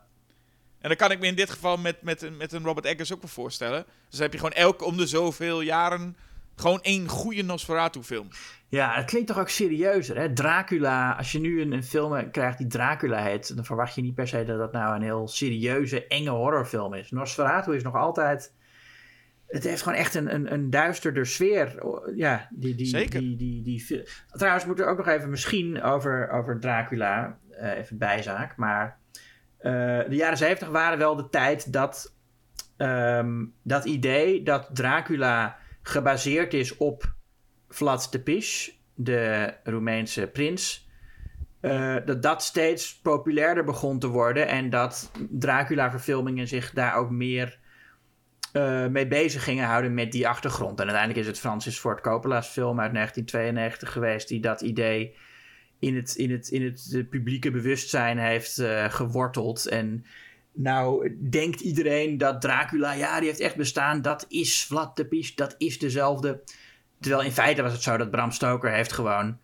En 0.80 0.88
dan 0.88 0.98
kan 0.98 1.12
ik 1.12 1.20
me 1.20 1.28
in 1.28 1.36
dit 1.36 1.50
geval 1.50 1.78
met, 1.78 2.02
met, 2.02 2.38
met 2.38 2.52
een 2.52 2.64
Robert 2.64 2.86
Eggers 2.86 3.14
ook 3.14 3.22
wel 3.22 3.30
voorstellen. 3.30 3.84
Dus 3.84 4.12
dan 4.12 4.22
heb 4.22 4.32
je 4.32 4.38
gewoon 4.38 4.54
elke 4.54 4.86
om 4.86 4.98
de 4.98 5.08
zoveel 5.08 5.62
jaren 5.62 6.18
gewoon 6.56 6.82
één 6.82 7.08
goede 7.08 7.44
Nosferatu-film. 7.44 8.30
Ja, 8.70 8.94
het 8.94 9.06
klinkt 9.06 9.28
toch 9.28 9.40
ook 9.40 9.50
serieuzer, 9.50 10.18
hè? 10.18 10.34
Dracula, 10.34 11.12
als 11.12 11.32
je 11.32 11.40
nu 11.40 11.62
een, 11.62 11.72
een 11.72 11.84
film 11.84 12.32
krijgt 12.32 12.58
die 12.58 12.68
Dracula 12.68 13.24
heet, 13.24 13.56
dan 13.56 13.66
verwacht 13.66 13.96
je 13.96 14.02
niet 14.02 14.16
per 14.16 14.28
se 14.28 14.46
dat 14.46 14.58
dat 14.58 14.72
nou 14.72 14.96
een 14.96 15.02
heel 15.02 15.28
serieuze, 15.28 16.08
enge 16.08 16.30
horrorfilm 16.30 16.94
is. 16.94 17.12
Nosferatu 17.12 17.76
is 17.76 17.84
nog 17.84 17.96
altijd... 17.96 18.54
Het 19.48 19.64
heeft 19.64 19.82
gewoon 19.82 19.98
echt 19.98 20.16
een, 20.16 20.34
een, 20.34 20.54
een 20.54 20.70
duisterder 20.70 21.26
sfeer. 21.26 21.84
Ja, 22.16 22.48
die, 22.52 22.76
die, 22.76 22.86
Zeker. 22.86 23.20
Die, 23.20 23.36
die, 23.36 23.64
die, 23.64 24.08
Trouwens, 24.28 24.66
moeten 24.66 24.86
we 24.86 24.92
ook 24.92 24.98
nog 24.98 25.08
even 25.08 25.30
misschien 25.30 25.82
over, 25.82 26.30
over 26.30 26.60
Dracula, 26.60 27.38
uh, 27.52 27.78
even 27.78 27.98
bijzaak. 27.98 28.58
Maar 28.58 29.00
uh, 29.62 29.72
de 30.10 30.16
jaren 30.16 30.38
zeventig 30.38 30.68
waren 30.70 30.98
wel 30.98 31.16
de 31.16 31.30
tijd 31.30 31.74
dat 31.74 32.16
um, 32.78 33.54
dat 33.64 33.86
idee 33.86 34.44
dat 34.44 34.70
Dracula 34.74 35.58
gebaseerd 35.82 36.54
is 36.54 36.78
op 36.78 37.18
Vlad 37.70 38.12
Tepes, 38.12 38.80
de 38.94 39.54
Roemeense 39.64 40.28
prins. 40.28 40.88
Uh, 41.62 41.96
dat 42.06 42.24
dat 42.24 42.44
steeds 42.44 43.00
populairder 43.00 43.64
begon 43.64 44.00
te 44.00 44.08
worden 44.08 44.48
en 44.48 44.70
dat 44.70 45.12
Dracula-verfilmingen 45.30 46.48
zich 46.48 46.72
daar 46.72 46.96
ook 46.96 47.10
meer 47.10 47.60
uh, 48.54 48.88
mee 48.88 49.08
bezig 49.08 49.44
gingen 49.44 49.66
houden 49.66 49.94
met 49.94 50.12
die 50.12 50.28
achtergrond. 50.28 50.80
En 50.80 50.86
uiteindelijk 50.86 51.20
is 51.20 51.28
het 51.28 51.40
Francis 51.40 51.80
Ford 51.80 52.02
Coppola's 52.02 52.48
film 52.48 52.80
uit 52.80 52.94
1992 52.94 53.92
geweest 53.92 54.28
die 54.28 54.40
dat 54.40 54.62
idee 54.62 55.16
in 55.80 55.96
het, 55.96 56.16
in 56.16 56.32
het, 56.32 56.50
in 56.50 56.64
het 56.64 57.10
publieke 57.10 57.52
bewustzijn 57.52 58.18
heeft 58.18 58.62
geworteld. 58.90 59.68
En 59.68 60.06
nou 60.54 61.18
denkt 61.30 61.60
iedereen 61.60 62.18
dat 62.18 62.42
Dracula, 62.42 62.94
ja, 62.94 63.20
die 63.20 63.28
heeft 63.28 63.40
echt 63.40 63.56
bestaan. 63.56 64.02
Dat 64.02 64.26
is 64.28 64.66
Vlad 64.66 64.96
Tepes, 64.96 65.36
dat 65.36 65.56
is 65.58 65.80
dezelfde. 65.80 66.44
Terwijl 67.00 67.24
in 67.24 67.32
feite 67.32 67.62
was 67.62 67.72
het 67.72 67.82
zo 67.82 67.98
dat 67.98 68.12
Bram 68.12 68.32
Stoker 68.32 68.72
heeft 68.72 68.92
gewoon 68.92 69.38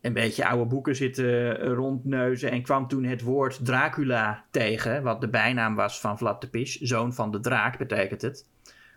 een 0.00 0.12
beetje 0.12 0.46
oude 0.46 0.64
boeken 0.64 0.96
zitten 0.96 1.58
rondneuzen 1.58 2.50
en 2.50 2.62
kwam 2.62 2.88
toen 2.88 3.04
het 3.04 3.22
woord 3.22 3.64
Dracula 3.64 4.44
tegen, 4.50 5.02
wat 5.02 5.20
de 5.20 5.28
bijnaam 5.28 5.74
was 5.74 6.00
van 6.00 6.18
Vlad 6.18 6.40
Tepes, 6.40 6.80
zoon 6.80 7.14
van 7.14 7.30
de 7.30 7.40
draak 7.40 7.78
betekent 7.78 8.22
het, 8.22 8.48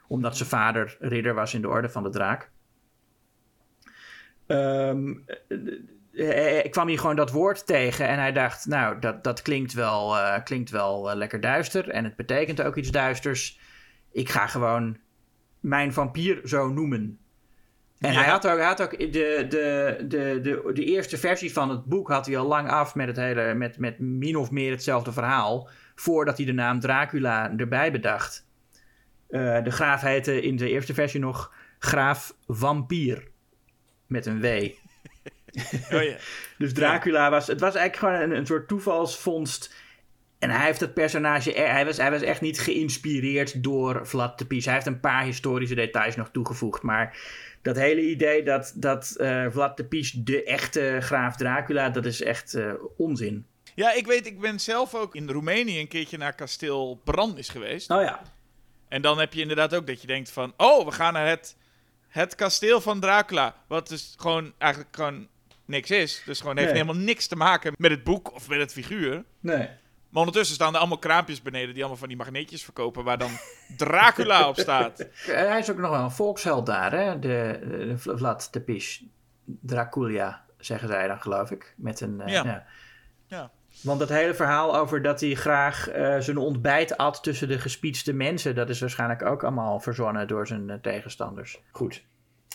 omdat 0.07 0.37
zijn 0.37 0.49
vader 0.49 0.97
ridder 0.99 1.33
was 1.33 1.53
in 1.53 1.61
de 1.61 1.67
orde 1.67 1.89
van 1.89 2.03
de 2.03 2.09
draak. 2.09 2.49
Um, 4.47 5.25
ik 6.63 6.71
kwam 6.71 6.87
hier 6.87 6.99
gewoon 6.99 7.15
dat 7.15 7.31
woord 7.31 7.65
tegen 7.65 8.07
en 8.07 8.19
hij 8.19 8.31
dacht, 8.31 8.65
nou, 8.65 8.99
dat, 8.99 9.23
dat 9.23 9.41
klinkt 9.41 9.73
wel, 9.73 10.15
uh, 10.15 10.43
klinkt 10.43 10.69
wel 10.69 11.15
lekker 11.15 11.39
duister 11.39 11.89
en 11.89 12.03
het 12.03 12.15
betekent 12.15 12.61
ook 12.61 12.75
iets 12.75 12.91
duisters. 12.91 13.59
Ik 14.11 14.29
ga 14.29 14.47
gewoon 14.47 14.97
mijn 15.59 15.93
vampier 15.93 16.41
zo 16.43 16.69
noemen. 16.69 17.19
En 17.99 18.13
ja. 18.13 18.19
hij 18.19 18.29
had 18.29 18.47
ook, 18.47 18.57
hij 18.57 18.65
had 18.65 18.81
ook 18.81 18.99
de, 18.99 19.07
de, 19.49 19.95
de, 20.07 20.39
de, 20.41 20.71
de 20.73 20.83
eerste 20.83 21.17
versie 21.17 21.53
van 21.53 21.69
het 21.69 21.85
boek 21.85 22.07
had 22.07 22.25
hij 22.25 22.37
al 22.37 22.47
lang 22.47 22.69
af 22.69 22.95
met 22.95 23.07
het 23.07 23.17
hele, 23.17 23.53
met, 23.53 23.77
met 23.77 23.99
min 23.99 24.35
of 24.35 24.51
meer 24.51 24.71
hetzelfde 24.71 25.11
verhaal, 25.11 25.69
voordat 25.95 26.37
hij 26.37 26.45
de 26.45 26.53
naam 26.53 26.79
Dracula 26.79 27.53
erbij 27.57 27.91
bedacht. 27.91 28.47
Uh, 29.29 29.63
de 29.63 29.71
graaf 29.71 30.01
heette 30.01 30.41
in 30.41 30.55
de 30.55 30.69
eerste 30.69 30.93
versie 30.93 31.19
nog 31.19 31.53
Graaf 31.79 32.35
Vampier. 32.47 33.27
Met 34.07 34.25
een 34.25 34.41
W. 34.41 34.45
Oh, 35.91 36.03
ja. 36.03 36.15
dus 36.57 36.73
Dracula 36.73 37.29
was, 37.29 37.47
het 37.47 37.59
was 37.59 37.75
eigenlijk 37.75 38.13
gewoon 38.13 38.29
een, 38.29 38.37
een 38.37 38.45
soort 38.45 38.67
toevalsvondst. 38.67 39.73
En 40.39 40.49
hij 40.49 40.65
heeft 40.65 40.79
het 40.79 40.93
personage, 40.93 41.51
hij 41.51 41.85
was, 41.85 41.97
hij 41.97 42.11
was 42.11 42.21
echt 42.21 42.41
niet 42.41 42.59
geïnspireerd 42.59 43.63
door 43.63 44.07
Vlad 44.07 44.37
Tepes. 44.37 44.65
Hij 44.65 44.73
heeft 44.73 44.85
een 44.85 44.99
paar 44.99 45.23
historische 45.23 45.75
details 45.75 46.15
nog 46.15 46.29
toegevoegd, 46.31 46.81
maar 46.81 47.17
dat 47.61 47.75
hele 47.75 48.01
idee 48.01 48.43
dat, 48.43 48.73
dat 48.75 49.15
uh, 49.17 49.45
Vlad 49.49 49.77
Tepes 49.77 50.11
de 50.11 50.43
echte 50.43 50.97
graaf 51.01 51.35
Dracula, 51.35 51.89
dat 51.89 52.05
is 52.05 52.21
echt 52.21 52.55
uh, 52.55 52.73
onzin. 52.97 53.45
Ja, 53.75 53.93
ik 53.93 54.05
weet, 54.07 54.25
ik 54.25 54.39
ben 54.39 54.59
zelf 54.59 54.95
ook 54.95 55.15
in 55.15 55.29
Roemenië 55.29 55.79
een 55.79 55.87
keertje 55.87 56.17
naar 56.17 56.33
kasteel 56.35 57.01
Brandis 57.03 57.49
geweest. 57.49 57.91
Oh 57.91 58.01
ja. 58.01 58.21
En 58.87 59.01
dan 59.01 59.19
heb 59.19 59.33
je 59.33 59.41
inderdaad 59.41 59.75
ook 59.75 59.87
dat 59.87 60.01
je 60.01 60.07
denkt 60.07 60.31
van, 60.31 60.53
oh, 60.57 60.85
we 60.85 60.91
gaan 60.91 61.13
naar 61.13 61.27
het, 61.27 61.55
het 62.07 62.35
kasteel 62.35 62.81
van 62.81 62.99
Dracula. 62.99 63.55
Wat 63.67 63.87
dus 63.87 64.13
gewoon 64.17 64.53
eigenlijk 64.57 64.95
gewoon 64.95 65.27
niks 65.65 65.91
is. 65.91 66.21
Dus 66.25 66.39
gewoon 66.39 66.57
heeft 66.57 66.71
Nee. 66.71 66.81
helemaal 66.81 67.03
niks 67.03 67.27
te 67.27 67.35
maken 67.35 67.73
met 67.77 67.91
het 67.91 68.03
boek 68.03 68.33
of 68.33 68.49
met 68.49 68.59
het 68.59 68.71
figuur. 68.71 69.23
Nee. 69.39 69.69
Maar 70.09 70.19
ondertussen 70.19 70.55
staan 70.55 70.73
er 70.73 70.79
allemaal 70.79 70.97
kraampjes 70.97 71.41
beneden 71.41 71.69
die 71.69 71.79
allemaal 71.79 71.99
van 71.99 72.07
die 72.07 72.17
magneetjes 72.17 72.63
verkopen 72.63 73.03
waar 73.03 73.17
dan 73.17 73.31
Dracula 73.77 74.47
op 74.47 74.59
staat. 74.59 75.07
Hij 75.25 75.59
is 75.59 75.71
ook 75.71 75.77
nog 75.77 75.89
wel 75.89 76.03
een 76.03 76.11
volksheld 76.11 76.65
daar, 76.65 76.91
hè? 76.91 77.19
De, 77.19 77.59
de 77.61 77.97
Vlad 77.97 78.51
Tepes. 78.51 79.03
Dracula, 79.45 80.45
zeggen 80.57 80.87
zij 80.87 81.07
dan, 81.07 81.21
geloof 81.21 81.51
ik. 81.51 81.73
Met 81.77 82.01
een, 82.01 82.21
eh, 82.21 82.33
Ja. 82.33 82.65
Ja. 83.25 83.51
Want 83.81 83.99
dat 83.99 84.09
hele 84.09 84.33
verhaal 84.33 84.77
over 84.77 85.01
dat 85.01 85.21
hij 85.21 85.35
graag 85.35 85.89
eh, 85.89 86.19
zijn 86.19 86.37
ontbijt 86.37 86.97
at 86.97 87.23
tussen 87.23 87.47
de 87.47 87.59
gespietste 87.59 88.13
mensen, 88.13 88.55
dat 88.55 88.69
is 88.69 88.79
waarschijnlijk 88.79 89.25
ook 89.25 89.43
allemaal 89.43 89.79
verzonnen 89.79 90.27
door 90.27 90.47
zijn 90.47 90.69
eh, 90.69 90.75
tegenstanders. 90.81 91.61
Goed. 91.71 92.03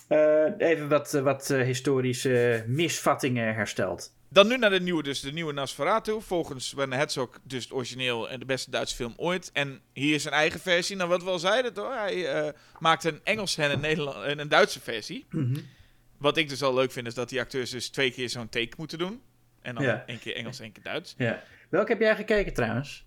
Eh, 0.08 0.58
even 0.58 0.88
wat, 0.88 1.12
wat 1.12 1.48
historische 1.48 2.64
misvattingen 2.66 3.54
hersteld. 3.54 4.14
Dan 4.34 4.48
nu 4.48 4.56
naar 4.58 4.70
de 4.70 4.80
nieuwe, 4.80 5.02
dus 5.02 5.20
de 5.20 5.32
nieuwe 5.32 5.52
Nosferatu. 5.52 6.20
Volgens 6.20 6.72
Werner 6.72 6.98
Herzog 6.98 7.28
dus 7.42 7.64
het 7.64 7.72
origineel 7.72 8.28
en 8.30 8.38
de 8.38 8.44
beste 8.44 8.70
Duitse 8.70 8.94
film 8.96 9.12
ooit. 9.16 9.50
En 9.52 9.80
hier 9.92 10.14
is 10.14 10.22
zijn 10.22 10.34
eigen 10.34 10.60
versie. 10.60 10.96
Nou, 10.96 11.08
wat 11.08 11.22
we 11.22 11.30
al 11.30 11.38
zeiden, 11.38 11.72
toch? 11.72 11.94
hij 11.94 12.32
eh, 12.32 12.52
maakt 12.78 13.04
een 13.04 13.20
Engelse 13.24 13.62
en 13.62 13.70
een, 13.70 13.80
Nederland 13.80 14.24
en 14.24 14.38
een 14.38 14.48
Duitse 14.48 14.80
versie. 14.80 15.26
Wat 16.18 16.36
ik 16.36 16.48
dus 16.48 16.62
al 16.62 16.74
leuk 16.74 16.92
vind, 16.92 17.06
is 17.06 17.14
dat 17.14 17.28
die 17.28 17.40
acteurs 17.40 17.70
dus 17.70 17.88
twee 17.88 18.10
keer 18.10 18.28
zo'n 18.30 18.48
take 18.48 18.74
moeten 18.76 18.98
doen. 18.98 19.22
En 19.62 19.74
dan 19.74 19.84
Ja. 19.84 20.04
één 20.06 20.18
keer 20.18 20.34
Engels, 20.34 20.60
één 20.60 20.72
keer 20.72 20.82
Duits. 20.82 21.14
Ja. 21.18 21.42
Welke 21.68 21.92
heb 21.92 22.00
jij 22.00 22.16
gekeken 22.16 22.54
trouwens? 22.54 23.04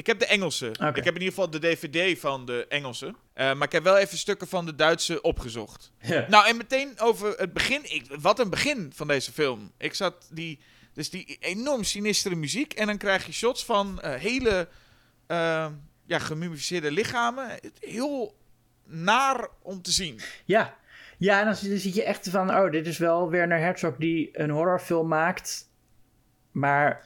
Ik 0.00 0.06
heb 0.06 0.18
de 0.18 0.26
Engelse. 0.26 0.66
Ik 0.70 0.78
heb 0.78 1.06
in 1.06 1.12
ieder 1.12 1.28
geval 1.28 1.50
de 1.50 1.58
DVD 1.58 2.20
van 2.20 2.46
de 2.46 2.66
Engelse. 2.68 3.14
Eh, 3.32 3.54
maar 3.54 3.66
ik 3.66 3.72
heb 3.72 3.82
wel 3.82 3.96
even 3.96 4.18
stukken 4.18 4.48
van 4.48 4.66
de 4.66 4.74
Duitse 4.74 5.20
opgezocht. 5.20 5.92
Ja. 6.00 6.26
Nou, 6.28 6.48
en 6.48 6.56
meteen 6.56 7.00
over 7.00 7.38
het 7.38 7.52
begin. 7.52 7.80
Ik, 7.94 8.04
wat 8.20 8.38
een 8.38 8.50
begin 8.50 8.92
van 8.94 9.06
deze 9.06 9.32
film. 9.32 9.72
Ik 9.78 9.94
zat 9.94 10.28
die. 10.32 10.58
Dus 10.92 11.10
die 11.10 11.36
enorm 11.40 11.84
sinistere 11.84 12.34
muziek. 12.34 12.72
En 12.72 12.86
dan 12.86 12.98
krijg 12.98 13.26
je 13.26 13.32
shots 13.32 13.64
van 13.64 14.00
eh, 14.00 14.14
hele. 14.14 14.68
eh, 15.26 15.66
ja, 16.06 16.18
gemummificeerde 16.18 16.90
lichamen. 16.90 17.60
Heel 17.80 18.36
naar 18.84 19.48
om 19.62 19.82
te 19.82 19.90
zien. 19.90 20.20
Ja, 20.44 20.76
ja 21.18 21.38
en 21.38 21.44
dan 21.44 21.56
zie 21.56 21.68
dan 21.68 21.78
zie 21.78 21.94
je 21.94 22.04
echt 22.04 22.28
van, 22.28 22.50
oh, 22.50 22.70
dit 22.70 22.86
is 22.86 22.98
wel 22.98 23.30
Werner 23.30 23.58
Herzog 23.58 23.96
die 23.96 24.28
een 24.32 24.50
horrorfilm 24.50 25.08
maakt, 25.08 25.68
maar 26.50 27.04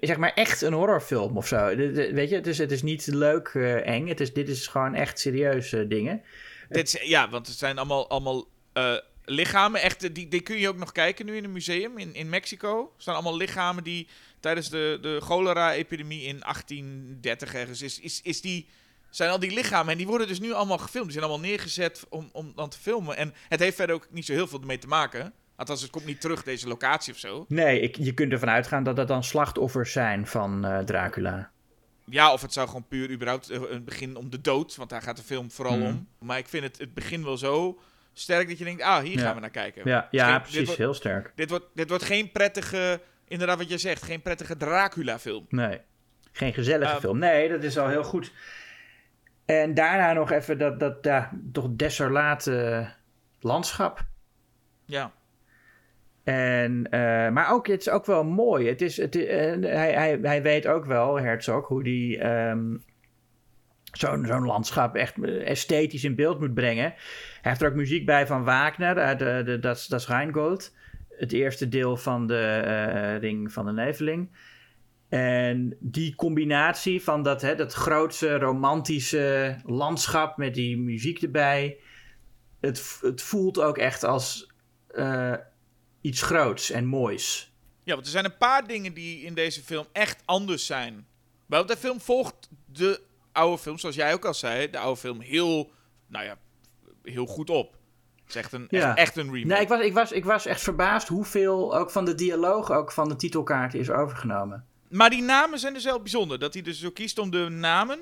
zeg 0.00 0.16
maar 0.16 0.32
echt 0.32 0.62
een 0.62 0.72
horrorfilm 0.72 1.36
of 1.36 1.46
zo. 1.46 1.76
Weet 1.76 2.28
je, 2.28 2.34
het 2.34 2.46
is, 2.46 2.58
het 2.58 2.72
is 2.72 2.82
niet 2.82 3.06
leuk 3.06 3.48
eh, 3.48 3.86
eng, 3.86 4.08
het 4.08 4.20
is, 4.20 4.32
dit 4.32 4.48
is 4.48 4.66
gewoon 4.66 4.94
echt 4.94 5.18
serieuze 5.20 5.86
dingen. 5.86 6.22
Dit 6.68 7.00
ja, 7.02 7.28
want 7.28 7.46
het 7.46 7.56
zijn 7.56 7.78
allemaal, 7.78 8.08
allemaal 8.08 8.48
eh, 8.72 8.96
lichamen. 9.24 9.80
Echt, 9.80 10.04
eh, 10.04 10.10
die, 10.12 10.28
die 10.28 10.40
kun 10.40 10.58
je 10.58 10.68
ook 10.68 10.76
nog 10.76 10.92
kijken 10.92 11.26
nu 11.26 11.36
in 11.36 11.44
een 11.44 11.52
museum 11.52 11.98
in, 11.98 12.14
in 12.14 12.28
Mexico. 12.28 12.92
Er 12.96 13.02
staan 13.02 13.14
allemaal 13.14 13.36
lichamen 13.36 13.84
die 13.84 14.08
tijdens 14.40 14.70
de, 14.70 14.98
de 15.00 15.20
cholera-epidemie 15.22 16.22
in 16.22 16.38
1830 16.38 17.54
ergens 17.54 17.82
is, 17.82 18.00
is, 18.00 18.20
is 18.22 18.40
die. 18.40 18.68
Zijn 19.10 19.30
al 19.30 19.38
die 19.38 19.50
lichamen 19.50 19.92
en 19.92 19.98
die 19.98 20.06
worden 20.06 20.26
dus 20.26 20.40
nu 20.40 20.52
allemaal 20.52 20.78
gefilmd. 20.78 21.06
Die 21.06 21.18
zijn 21.18 21.30
allemaal 21.30 21.48
neergezet 21.48 22.06
om, 22.08 22.28
om 22.32 22.52
dan 22.54 22.68
te 22.68 22.78
filmen. 22.78 23.16
En 23.16 23.34
het 23.48 23.60
heeft 23.60 23.76
verder 23.76 23.96
ook 23.96 24.06
niet 24.10 24.26
zo 24.26 24.32
heel 24.32 24.46
veel 24.46 24.58
mee 24.58 24.78
te 24.78 24.86
maken. 24.86 25.32
Althans, 25.62 25.82
het 25.82 25.90
komt 25.90 26.04
niet 26.04 26.20
terug, 26.20 26.42
deze 26.42 26.68
locatie 26.68 27.12
of 27.12 27.18
zo. 27.18 27.44
Nee, 27.48 27.80
ik, 27.80 27.96
je 27.96 28.12
kunt 28.14 28.32
ervan 28.32 28.48
uitgaan 28.50 28.82
dat 28.82 28.96
dat 28.96 29.08
dan 29.08 29.24
slachtoffers 29.24 29.92
zijn 29.92 30.26
van 30.26 30.64
eh, 30.64 30.78
Dracula. 30.78 31.50
Ja, 32.04 32.32
of 32.32 32.42
het 32.42 32.52
zou 32.52 32.66
gewoon 32.66 32.86
puur 32.88 33.10
überhaupt 33.10 33.50
eh, 33.50 33.60
een 33.68 33.84
begin 33.84 34.16
om 34.16 34.30
de 34.30 34.40
dood. 34.40 34.76
Want 34.76 34.90
daar 34.90 35.02
gaat 35.02 35.16
de 35.16 35.22
film 35.22 35.50
vooral 35.50 35.76
Mhm. 35.76 35.86
om. 35.86 36.08
Maar 36.18 36.38
ik 36.38 36.48
vind 36.48 36.64
het, 36.64 36.78
het 36.78 36.94
begin 36.94 37.24
wel 37.24 37.36
zo 37.36 37.78
sterk 38.12 38.48
dat 38.48 38.58
je 38.58 38.64
denkt, 38.64 38.82
ah, 38.82 39.02
hier 39.02 39.18
Ja. 39.18 39.22
gaan 39.24 39.34
we 39.34 39.40
naar 39.40 39.50
kijken. 39.50 39.82
Ja, 39.84 40.08
ja 40.10 40.30
Geen- 40.32 40.40
precies, 40.42 40.64
wordt- 40.64 40.78
heel 40.80 40.94
sterk. 40.94 41.32
Dit 41.34 41.50
wordt, 41.50 41.64
dit 41.74 41.88
wordt 41.88 42.04
geen 42.04 42.30
prettige, 42.32 43.00
inderdaad 43.28 43.58
wat 43.58 43.68
jij 43.68 43.78
zegt, 43.78 44.02
geen 44.02 44.22
prettige 44.22 44.56
Dracula-film. 44.56 45.46
Nee, 45.48 45.80
geen 46.32 46.52
gezellige 46.52 46.92
Ehm, 46.92 47.00
film. 47.00 47.18
Nee, 47.18 47.48
dat 47.48 47.62
is 47.62 47.78
al 47.78 47.88
heel 47.88 48.04
goed. 48.04 48.32
En 49.44 49.74
daarna 49.74 50.12
nog 50.12 50.30
even 50.30 50.58
dat, 50.58 50.80
dat 50.80 50.96
ja, 51.02 51.30
toch 51.52 51.68
desolate 51.70 52.88
landschap. 53.40 54.04
Ja. 54.84 55.12
En, 56.24 56.90
eh, 56.90 57.30
maar 57.30 57.52
ook, 57.52 57.66
het 57.66 57.80
is 57.80 57.88
ook 57.88 58.06
wel 58.06 58.24
mooi. 58.24 58.68
Het 58.68 58.80
is, 58.80 58.96
het, 58.96 59.16
eh, 59.16 59.36
hij, 59.60 59.92
hij, 59.92 60.18
hij 60.22 60.42
weet 60.42 60.66
ook 60.66 60.84
wel, 60.84 61.20
Herzog, 61.20 61.68
hoe 61.68 61.82
hij 61.82 62.20
ehm, 62.20 62.76
zo'n 63.92 64.44
landschap 64.44 64.94
echt 64.94 65.24
esthetisch 65.24 66.04
in 66.04 66.14
beeld 66.14 66.40
moet 66.40 66.54
brengen. 66.54 66.94
Hij 67.40 67.50
heeft 67.50 67.62
er 67.62 67.68
ook 67.68 67.74
muziek 67.74 68.06
bij 68.06 68.26
van 68.26 68.44
Wagner, 68.44 68.98
uit 68.98 69.18
de, 69.18 69.58
dat, 69.60 69.86
dat 69.88 70.00
is 70.00 70.06
Rheingold. 70.06 70.74
Het 71.08 71.32
eerste 71.32 71.68
deel 71.68 71.96
van 71.96 72.26
de 72.26 72.62
eh, 72.64 73.18
Ring 73.18 73.52
van 73.52 73.66
de 73.66 73.72
Neveling. 73.72 74.30
En 75.08 75.76
die 75.80 76.14
combinatie 76.14 77.02
van 77.02 77.22
dat, 77.22 77.42
hè, 77.42 77.54
dat 77.54 77.72
grootse 77.72 78.38
romantische 78.38 79.56
landschap 79.64 80.36
met 80.36 80.54
die 80.54 80.78
muziek 80.78 81.22
erbij. 81.22 81.78
Het, 82.60 82.98
het 83.00 83.22
voelt 83.22 83.60
ook 83.60 83.78
echt 83.78 84.04
als 84.04 84.52
eh, 84.88 85.34
iets 86.02 86.22
groots 86.22 86.70
en 86.70 86.84
moois. 86.86 87.52
ja, 87.84 87.94
want 87.94 88.06
er 88.06 88.12
zijn 88.12 88.24
een 88.24 88.36
paar 88.36 88.66
dingen 88.66 88.94
die 88.94 89.22
in 89.24 89.34
deze 89.34 89.62
film 89.62 89.86
echt 89.92 90.22
anders 90.24 90.66
zijn. 90.66 91.06
Want 91.46 91.68
de 91.68 91.76
film 91.76 92.00
volgt 92.00 92.48
de 92.66 93.00
oude 93.32 93.58
film, 93.58 93.78
zoals 93.78 93.94
jij 93.94 94.12
ook 94.12 94.24
al 94.24 94.34
zei, 94.34 94.70
de 94.70 94.78
oude 94.78 95.00
film 95.00 95.20
heel, 95.20 95.70
nou 96.06 96.24
ja, 96.24 96.36
heel 97.02 97.26
goed 97.26 97.50
op. 97.50 97.76
Het 98.16 98.28
is 98.28 98.36
echt 98.36 98.52
een, 98.52 98.66
Ja. 98.70 98.88
echt, 98.88 98.98
echt 98.98 99.16
een 99.16 99.32
remake. 99.32 99.46
Nee, 99.46 99.60
ik 99.60 99.68
was, 99.68 99.80
ik, 99.80 99.92
was, 99.92 100.12
ik 100.12 100.24
was 100.24 100.46
echt 100.46 100.62
verbaasd 100.62 101.08
hoeveel 101.08 101.76
ook 101.76 101.90
van 101.90 102.04
de 102.04 102.14
dialoog 102.14 102.70
ook 102.70 102.92
van 102.92 103.08
de 103.08 103.16
titelkaarten 103.16 103.78
is 103.78 103.90
overgenomen. 103.90 104.66
Maar 104.88 105.10
die 105.10 105.22
namen 105.22 105.58
zijn 105.58 105.74
dus 105.74 105.84
heel 105.84 106.00
bijzonder. 106.00 106.38
Dat 106.38 106.54
hij 106.54 106.62
dus 106.62 106.80
zo 106.80 106.90
kiest 106.90 107.18
om 107.18 107.30
de 107.30 107.48
namen 107.48 107.98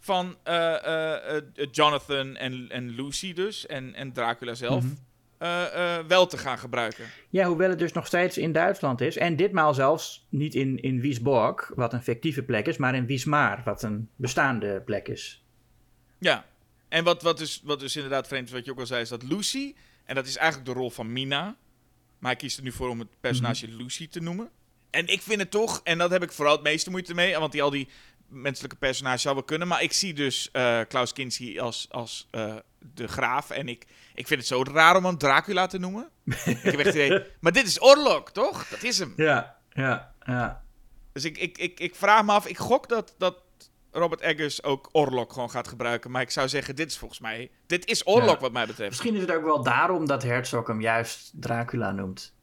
van 0.00 0.36
eh, 0.42 0.84
eh, 0.86 1.36
eh, 1.36 1.42
Jonathan 1.70 2.36
en, 2.36 2.66
en 2.70 2.88
Lucy 2.88 3.32
dus, 3.32 3.66
en, 3.66 3.94
en 3.94 4.12
Dracula 4.12 4.54
zelf, 4.54 4.84
Mhm. 4.84 4.92
Eh, 5.42 5.96
eh, 5.98 6.06
wel 6.06 6.26
te 6.26 6.38
gaan 6.38 6.58
gebruiken. 6.58 7.04
Ja, 7.28 7.46
hoewel 7.46 7.68
het 7.68 7.78
dus 7.78 7.92
nog 7.92 8.06
steeds 8.06 8.38
in 8.38 8.52
Duitsland 8.52 9.00
is. 9.00 9.16
En 9.16 9.36
ditmaal 9.36 9.74
zelfs 9.74 10.26
niet 10.28 10.54
in, 10.54 10.82
in 10.82 11.00
Wiesborg, 11.00 11.72
wat 11.74 11.92
een 11.92 12.02
fictieve 12.02 12.42
plek 12.42 12.66
is, 12.66 12.76
maar 12.76 12.94
in 12.94 13.06
Wiesmaar, 13.06 13.62
wat 13.64 13.82
een 13.82 14.08
bestaande 14.16 14.82
plek 14.84 15.08
is. 15.08 15.44
Ja, 16.18 16.46
en 16.88 17.04
wat, 17.04 17.22
wat, 17.22 17.38
dus, 17.38 17.60
wat 17.64 17.80
dus 17.80 17.96
inderdaad 17.96 18.26
vreemd 18.26 18.46
is, 18.46 18.52
wat 18.52 18.64
je 18.64 18.70
ook 18.70 18.78
al 18.78 18.86
zei, 18.86 19.00
is 19.00 19.08
dat 19.08 19.22
Lucy, 19.22 19.74
en 20.04 20.14
dat 20.14 20.26
is 20.26 20.36
eigenlijk 20.36 20.70
de 20.72 20.78
rol 20.78 20.90
van 20.90 21.12
Mina, 21.12 21.56
maar 22.18 22.30
hij 22.30 22.36
kiest 22.36 22.56
er 22.56 22.62
nu 22.62 22.72
voor 22.72 22.88
om 22.88 22.98
het 22.98 23.20
personage 23.20 23.68
Lucy 23.68 24.08
te 24.08 24.20
noemen. 24.20 24.50
En 24.90 25.06
ik 25.06 25.22
vind 25.22 25.40
het 25.40 25.50
toch, 25.50 25.80
en 25.84 25.98
dat 25.98 26.10
heb 26.10 26.22
ik 26.22 26.32
vooral 26.32 26.54
het 26.54 26.62
meeste 26.62 26.90
moeite 26.90 27.14
mee, 27.14 27.38
want 27.38 27.52
die 27.52 27.62
al 27.62 27.70
die 27.70 27.88
menselijke 28.32 28.76
personages 28.76 29.22
zou 29.22 29.34
wel 29.34 29.44
kunnen, 29.44 29.68
maar 29.68 29.82
ik 29.82 29.92
zie 29.92 30.14
dus 30.14 30.50
eh, 30.52 30.80
Klaus 30.88 31.12
Kinski 31.12 31.60
als, 31.60 31.86
als 31.90 32.28
eh, 32.30 32.54
de 32.78 33.08
graaf, 33.08 33.50
en 33.50 33.68
ik, 33.68 33.86
ik 34.14 34.26
vind 34.26 34.40
het 34.40 34.48
zo 34.48 34.62
raar 34.62 34.96
om 34.96 35.04
hem 35.04 35.18
Dracula 35.18 35.66
te 35.66 35.78
noemen. 35.78 36.08
ik 36.24 36.58
heb 36.62 36.64
echt 36.64 36.84
het 36.84 36.94
idee, 36.94 37.24
maar 37.40 37.52
dit 37.52 37.66
is 37.66 37.80
Orlok, 37.80 38.30
toch? 38.30 38.68
Dat 38.68 38.82
is 38.82 38.98
hem. 38.98 39.12
Ja, 39.16 39.56
ja, 39.70 40.14
ja. 40.26 40.64
Dus 41.12 41.24
ik, 41.24 41.38
ik, 41.38 41.58
ik, 41.58 41.80
ik 41.80 41.94
vraag 41.94 42.24
me 42.24 42.32
af, 42.32 42.46
ik 42.46 42.58
gok 42.58 42.88
dat, 42.88 43.14
dat 43.18 43.36
Robert 43.90 44.20
Eggers 44.20 44.62
ook 44.62 44.88
Orlok 44.92 45.32
gewoon 45.32 45.50
gaat 45.50 45.68
gebruiken. 45.68 46.10
Maar 46.10 46.22
ik 46.22 46.30
zou 46.30 46.48
zeggen, 46.48 46.76
dit 46.76 46.90
is 46.90 46.98
volgens 46.98 47.20
mij, 47.20 47.50
dit 47.66 47.86
is 47.86 48.04
Orlok 48.04 48.34
Ja. 48.34 48.40
wat 48.40 48.52
mij 48.52 48.66
betreft. 48.66 48.90
Misschien 48.90 49.14
is 49.14 49.20
het 49.20 49.32
ook 49.32 49.44
wel 49.44 49.62
daarom 49.62 50.06
dat 50.06 50.22
Herzog 50.22 50.66
hem 50.66 50.80
juist 50.80 51.30
Dracula 51.34 51.90
noemt. 51.92 52.34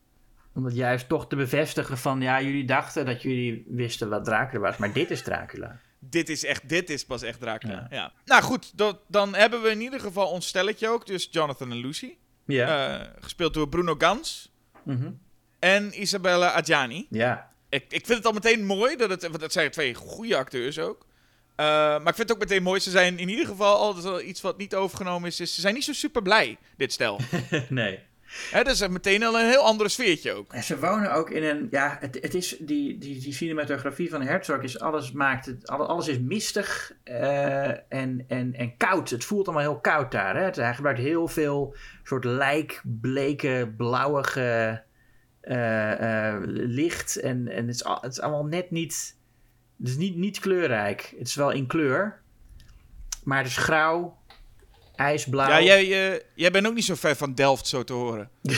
Om 0.54 0.66
het 0.66 0.76
juist 0.76 1.08
toch 1.08 1.28
te 1.28 1.36
bevestigen 1.36 1.97
van, 1.97 2.22
ja, 2.22 2.41
jullie 2.41 2.66
dachten 2.66 3.06
dat 3.06 3.22
jullie 3.22 3.66
wisten 3.68 4.10
wat 4.10 4.26
Dracula 4.26 4.60
was, 4.60 4.78
maar 4.78 4.93
dit 4.93 5.12
is 5.12 5.22
Dracula. 5.22 5.80
Dit 6.00 6.30
is 6.30 6.45
echt, 6.45 6.70
dit 6.70 6.89
is 6.89 7.06
pas 7.06 7.22
echt 7.22 7.39
Dracula. 7.39 7.74
Ja. 7.74 7.88
Ja. 7.89 8.12
Nou 8.26 8.41
goed, 8.43 8.78
dat, 8.78 9.00
dan 9.08 9.36
hebben 9.36 9.62
we 9.62 9.70
in 9.70 9.82
ieder 9.82 10.00
geval 10.00 10.28
ons 10.28 10.47
stelletje 10.47 10.88
ook. 10.89 11.06
Dus 11.06 11.28
Jonathan 11.32 11.72
en 11.72 11.78
Lucy. 11.78 12.14
Ja. 12.45 12.97
Eh, 13.00 13.08
gespeeld 13.20 13.54
door 13.54 13.70
Bruno 13.70 13.95
Gans 13.97 14.52
Mhm. 14.84 15.12
en 15.60 16.02
Isabella 16.02 16.47
Adjani. 16.52 17.08
ja. 17.10 17.47
Ik, 17.70 17.84
ik 17.89 18.06
vind 18.06 18.18
het 18.18 18.26
al 18.26 18.32
meteen 18.34 18.66
mooi, 18.66 18.95
dat 18.95 19.10
het, 19.10 19.22
want 19.22 19.39
dat 19.39 19.52
zijn 19.52 19.72
twee 19.72 19.93
goede 19.93 20.38
acteurs 20.38 20.80
ook. 20.80 21.06
Eh, 21.56 21.66
maar 21.66 22.08
ik 22.08 22.16
vind 22.16 22.18
het 22.18 22.32
ook 22.32 22.39
meteen 22.39 22.64
mooi, 22.64 22.80
ze 22.80 22.89
zijn 22.89 23.20
in 23.20 23.30
ieder 23.30 23.45
geval 23.45 23.78
altijd 23.78 24.22
iets 24.24 24.41
wat 24.41 24.58
niet 24.58 24.76
overgenomen 24.76 25.28
is, 25.28 25.39
is 25.39 25.56
ze 25.56 25.62
zijn 25.62 25.74
niet 25.74 25.84
zo 25.84 25.93
super 25.93 26.22
blij, 26.22 26.58
dit 26.78 26.93
stel. 26.93 27.20
nee. 27.70 28.00
Hè, 28.52 28.64
dat 28.64 28.74
is 28.74 28.88
meteen 28.88 29.24
al 29.24 29.40
een 29.40 29.46
heel 29.50 29.62
andere 29.66 29.90
sfeertje 29.90 30.34
ook. 30.34 30.54
En 30.54 30.64
ze 30.64 30.80
wonen 30.80 31.14
ook 31.14 31.30
in 31.30 31.44
een, 31.44 31.68
ja, 31.72 31.98
het, 32.00 32.18
het 32.22 32.34
is, 32.34 32.58
die, 32.60 32.98
die, 32.98 33.20
die 33.20 33.34
cinematografie 33.34 34.10
van 34.10 34.22
Herzog 34.22 34.62
is, 34.62 34.80
alles 34.80 35.12
maakt 35.12 35.46
het, 35.46 35.68
alle- 35.68 35.86
alles 35.86 36.08
is 36.08 36.20
mistig 36.20 36.94
eh, 37.04 37.68
en, 37.94 38.26
en, 38.28 38.54
en 38.54 38.78
koud. 38.78 39.10
Het 39.10 39.24
voelt 39.26 39.48
allemaal 39.48 39.72
heel 39.72 39.80
koud 39.80 40.12
daar. 40.12 40.36
Hè? 40.36 40.62
Hij 40.64 40.74
gebruikt 40.76 41.00
heel 41.00 41.28
veel 41.28 41.76
soort 42.04 42.24
lijkbleke, 42.24 43.74
blauwige 43.78 44.84
eh, 45.42 46.34
eh, 46.34 46.42
licht 46.46 47.20
en, 47.20 47.48
en 47.48 47.68
het, 47.68 47.76
is, 47.76 47.84
het 48.02 48.12
is 48.12 48.22
allemaal 48.22 48.46
net 48.46 48.72
niet, 48.72 49.18
het 49.80 49.88
is 49.88 49.98
niet, 49.98 50.16
niet 50.16 50.40
kleurrijk. 50.40 51.14
Het 51.18 51.28
is 51.28 51.36
wel 51.36 51.52
in 51.52 51.68
kleur, 51.68 52.22
maar 53.24 53.38
het 53.38 53.48
is 53.48 53.58
grauw, 53.58 54.18
ijsblauw. 55.00 55.50
Ja, 55.50 55.62
jij, 55.62 56.12
eh, 56.14 56.20
jij 56.36 56.52
bent 56.52 56.68
ook 56.68 56.74
niet 56.74 56.86
zo 56.86 56.95
ver 56.95 57.16
van 57.16 57.34
Delft, 57.34 57.68
zo 57.68 57.84
te 57.84 57.93
horen. 57.93 58.30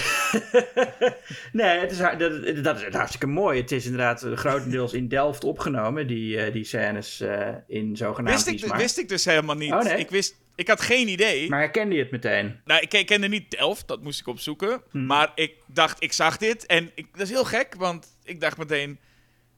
Nee, 1.51 1.79
het 1.79 1.91
is, 1.91 1.97
dat, 1.97 2.63
dat 2.63 2.81
is 2.81 2.93
hartstikke 2.93 3.27
mooi. 3.27 3.61
Het 3.61 3.71
is 3.71 3.85
inderdaad 3.85 4.23
eh, 4.23 4.33
grotendeels 4.33 4.93
in 4.93 5.07
Delft 5.07 5.43
opgenomen, 5.43 6.07
die, 6.07 6.37
eh, 6.37 6.53
die 6.53 6.63
scènes 6.63 7.23
in 7.67 7.97
zogenaamd 7.97 8.43
Wist 8.43 8.63
ik, 8.63 8.73
wist 8.73 8.97
ik 8.97 9.09
dus 9.09 9.25
helemaal 9.25 9.55
niet. 9.55 9.71
Oh, 9.71 9.81
nee? 9.81 9.97
ik, 9.97 10.09
wist, 10.09 10.35
ik 10.55 10.67
had 10.67 10.81
geen 10.81 11.07
idee. 11.07 11.49
Maar 11.49 11.59
herkende 11.59 11.95
je 11.95 12.01
het 12.01 12.11
meteen? 12.11 12.59
Nou, 12.65 12.81
ik, 12.81 12.93
ik 12.93 13.05
kende 13.05 13.27
niet 13.27 13.51
Delft, 13.51 13.87
dat 13.87 14.01
moest 14.01 14.19
ik 14.19 14.27
opzoeken. 14.27 14.81
Hmm. 14.91 15.05
Maar 15.05 15.31
ik 15.35 15.53
dacht, 15.65 16.03
ik 16.03 16.13
zag 16.13 16.37
dit 16.37 16.65
en 16.65 16.91
ik, 16.95 17.07
dat 17.11 17.21
is 17.21 17.29
heel 17.29 17.45
gek, 17.45 17.75
want 17.77 18.07
ik 18.23 18.41
dacht 18.41 18.57
meteen... 18.57 18.99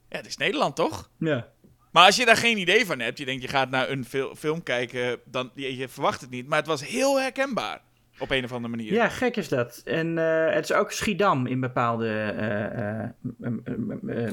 Ja, 0.10 0.18
het 0.18 0.28
is 0.28 0.38
Nederland, 0.38 0.76
toch? 0.76 1.10
Ja. 1.20 1.53
Maar 1.94 2.06
als 2.06 2.16
je 2.16 2.26
daar 2.26 2.38
geen 2.38 2.58
idee 2.58 2.86
van 2.86 3.00
hebt, 3.00 3.18
je 3.18 3.26
denkt 3.26 3.42
je 3.42 3.48
gaat 3.48 3.70
naar 3.70 3.90
een 3.90 4.06
fil- 4.06 4.36
film 4.36 4.64
kijken, 4.64 5.20
dan 5.26 5.52
je, 5.54 5.78
je 5.78 5.88
verwacht 5.88 6.22
het 6.22 6.30
niet. 6.30 6.48
Maar 6.48 6.58
het 6.58 6.68
was 6.68 6.88
heel 6.88 7.20
herkenbaar. 7.20 7.82
Op 8.20 8.32
een 8.32 8.44
of 8.44 8.52
andere 8.52 8.76
manier. 8.76 8.94
Ja, 8.94 9.10
gek 9.10 9.36
is 9.38 9.50
dat. 9.50 9.82
En 9.86 10.18
eh, 10.18 10.54
het 10.54 10.64
is 10.64 10.74
ook 10.74 10.92
Schiedam 10.92 11.46
in 11.48 11.60
bepaalde, 11.60 12.08
eh, 12.08 13.04
eh, 13.04 13.10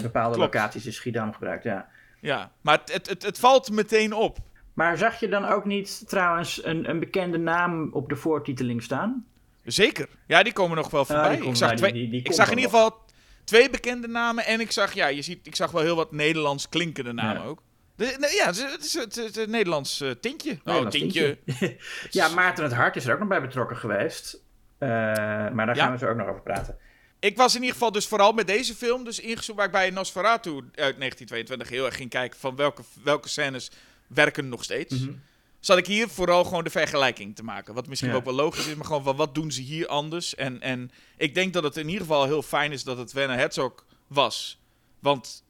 bepaalde 0.03 0.37
Klopt. 0.37 0.55
locaties 0.55 0.87
is 0.87 0.95
Schiedam 0.97 1.33
gebruikt, 1.33 1.65
ja. 1.65 1.89
Ja, 2.21 2.51
maar 2.61 2.79
het, 2.79 2.93
het, 2.93 3.09
het, 3.09 3.23
het 3.23 3.39
valt 3.39 3.71
meteen 3.71 4.13
op. 4.13 4.39
Maar 4.75 4.99
zag 4.99 5.21
je 5.21 5.29
dan 5.29 5.45
ook 5.45 5.65
niet 5.65 6.09
trouwens 6.09 6.65
een, 6.65 6.89
een 6.91 6.99
bekende 6.99 7.39
naam 7.39 7.89
op 7.93 8.09
de 8.09 8.17
voortiteling 8.17 8.83
staan? 8.83 9.25
Zeker. 9.65 10.09
Ja, 10.27 10.43
die 10.43 10.53
komen 10.53 10.77
nog 10.77 10.91
wel 10.91 11.05
die 11.05 11.15
voorbij. 11.17 11.37
ik 11.39 11.57
zag, 11.57 11.69
die- 11.69 11.79
twee, 11.79 11.93
die- 11.93 12.11
die 12.11 12.23
ik 12.23 12.33
zag 12.33 12.51
in 12.51 12.57
ieder 12.59 12.71
geval 12.71 12.99
twee 13.45 13.71
bekende 13.71 14.09
namen. 14.09 14.45
En 14.47 14.61
ik 14.61 14.73
zag, 14.73 14.93
ja, 14.95 15.07
je 15.07 15.23
ziet, 15.23 15.47
ik 15.47 15.57
zag 15.57 15.71
wel 15.71 15.83
heel 15.83 15.97
wat 15.97 16.13
Nederlands 16.13 16.69
klinkende 16.69 17.13
namen 17.13 17.43
Ja. 17.43 17.49
ook. 17.49 17.63
Nee, 17.97 18.35
ja, 18.35 18.47
het 18.47 18.79
is, 18.81 18.95
het 18.95 19.47
Nederlands 19.49 20.05
tintje. 20.21 20.51
Oh, 20.51 20.59
Nederlands 20.65 20.97
tintje. 20.97 21.39
ja, 22.11 22.29
Maarten 22.29 22.65
het 22.65 22.73
Hart 22.73 22.97
is 22.97 23.07
er 23.07 23.13
ook 23.13 23.19
nog 23.19 23.29
bij 23.29 23.41
betrokken 23.41 23.77
geweest. 23.77 24.43
Eh, 24.79 24.89
maar 24.89 25.67
daar 25.67 25.77
Ja. 25.77 25.83
gaan 25.83 25.93
we 25.93 25.99
zo 25.99 26.07
ook 26.09 26.17
nog 26.17 26.29
over 26.29 26.43
praten. 26.43 26.77
Ik 27.19 27.37
was 27.37 27.53
in 27.55 27.61
ieder 27.61 27.75
geval 27.75 27.93
dus 27.93 28.07
vooral 28.07 28.33
met 28.33 28.47
deze 28.47 28.75
film 28.75 29.05
dus 29.05 29.21
ingezoomd 29.21 29.59
waar 29.59 29.67
ik 29.67 29.73
bij 29.73 29.91
Nosferatu 29.91 30.51
uit 30.57 30.73
1922 30.75 31.69
heel 31.69 31.85
erg 31.87 31.97
ging 31.97 32.11
kijken 32.11 32.39
van 32.39 32.57
welke, 32.57 32.83
welke 33.05 33.29
scènes 33.29 33.71
werken 34.07 34.49
nog 34.49 34.65
steeds. 34.65 34.99
Mhm. 34.99 35.13
Zat 35.61 35.79
ik 35.79 35.87
hier 35.87 36.09
vooral 36.09 36.45
gewoon 36.45 36.65
de 36.65 36.71
vergelijking 36.71 37.37
te 37.37 37.43
maken. 37.45 37.75
Wat 37.75 37.87
misschien 37.87 38.11
Ja. 38.11 38.17
ook 38.17 38.25
wel 38.25 38.35
logisch 38.35 38.67
is, 38.67 38.75
maar 38.75 38.85
gewoon 38.87 39.03
van 39.03 39.17
wat 39.17 39.35
doen 39.35 39.53
ze 39.53 39.61
hier 39.61 39.87
anders. 39.87 40.35
En, 40.35 40.61
en 40.61 40.91
ik 41.17 41.35
denk 41.35 41.53
dat 41.53 41.63
het 41.63 41.77
in 41.77 41.87
ieder 41.89 42.01
geval 42.01 42.25
heel 42.25 42.43
fijn 42.43 42.73
is 42.73 42.85
dat 42.85 42.99
het 42.99 43.13
Werner 43.13 43.37
Herzog 43.37 43.87
was. 44.07 44.61
Want 44.99 45.45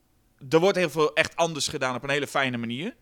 er 0.48 0.60
wordt 0.60 0.76
heel 0.76 0.90
veel 0.90 1.14
echt 1.14 1.36
anders 1.36 1.68
gedaan 1.68 1.94
op 1.94 2.02
een 2.02 2.10
hele 2.10 2.26
fijne 2.26 2.56
manier. 2.56 2.94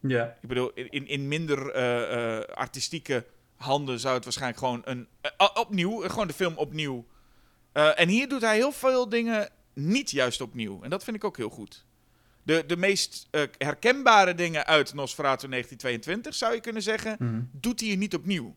Ja. 0.00 0.36
Ik 0.42 0.48
bedoel, 0.48 0.70
in, 0.74 1.06
in 1.08 1.28
minder 1.28 1.70
eh, 1.70 2.36
eh, 2.38 2.44
artistieke 2.44 3.26
handen 3.56 4.00
zou 4.00 4.14
het 4.14 4.24
waarschijnlijk 4.24 4.58
gewoon 4.60 4.82
een. 4.84 5.08
eh, 5.20 5.48
opnieuw, 5.54 6.00
gewoon 6.00 6.26
de 6.26 6.32
film 6.32 6.56
opnieuw. 6.56 7.06
En 7.72 8.08
hier 8.08 8.28
doet 8.28 8.40
hij 8.40 8.56
heel 8.56 8.72
veel 8.72 9.08
dingen 9.08 9.50
niet 9.74 10.10
juist 10.10 10.40
opnieuw. 10.40 10.82
En 10.82 10.90
dat 10.90 11.04
vind 11.04 11.16
ik 11.16 11.24
ook 11.24 11.36
heel 11.36 11.48
goed. 11.48 11.84
De, 12.44 12.64
de 12.66 12.76
meest 12.76 13.28
eh, 13.30 13.42
herkenbare 13.58 14.34
dingen 14.34 14.66
uit 14.66 14.94
Nosferatu 14.94 15.48
1922, 15.48 16.34
zou 16.34 16.54
je 16.54 16.60
kunnen 16.60 16.82
zeggen, 16.82 17.16
Mhm. 17.18 17.40
doet 17.52 17.80
hij 17.80 17.88
hier 17.88 17.98
niet 17.98 18.14
opnieuw. 18.14 18.56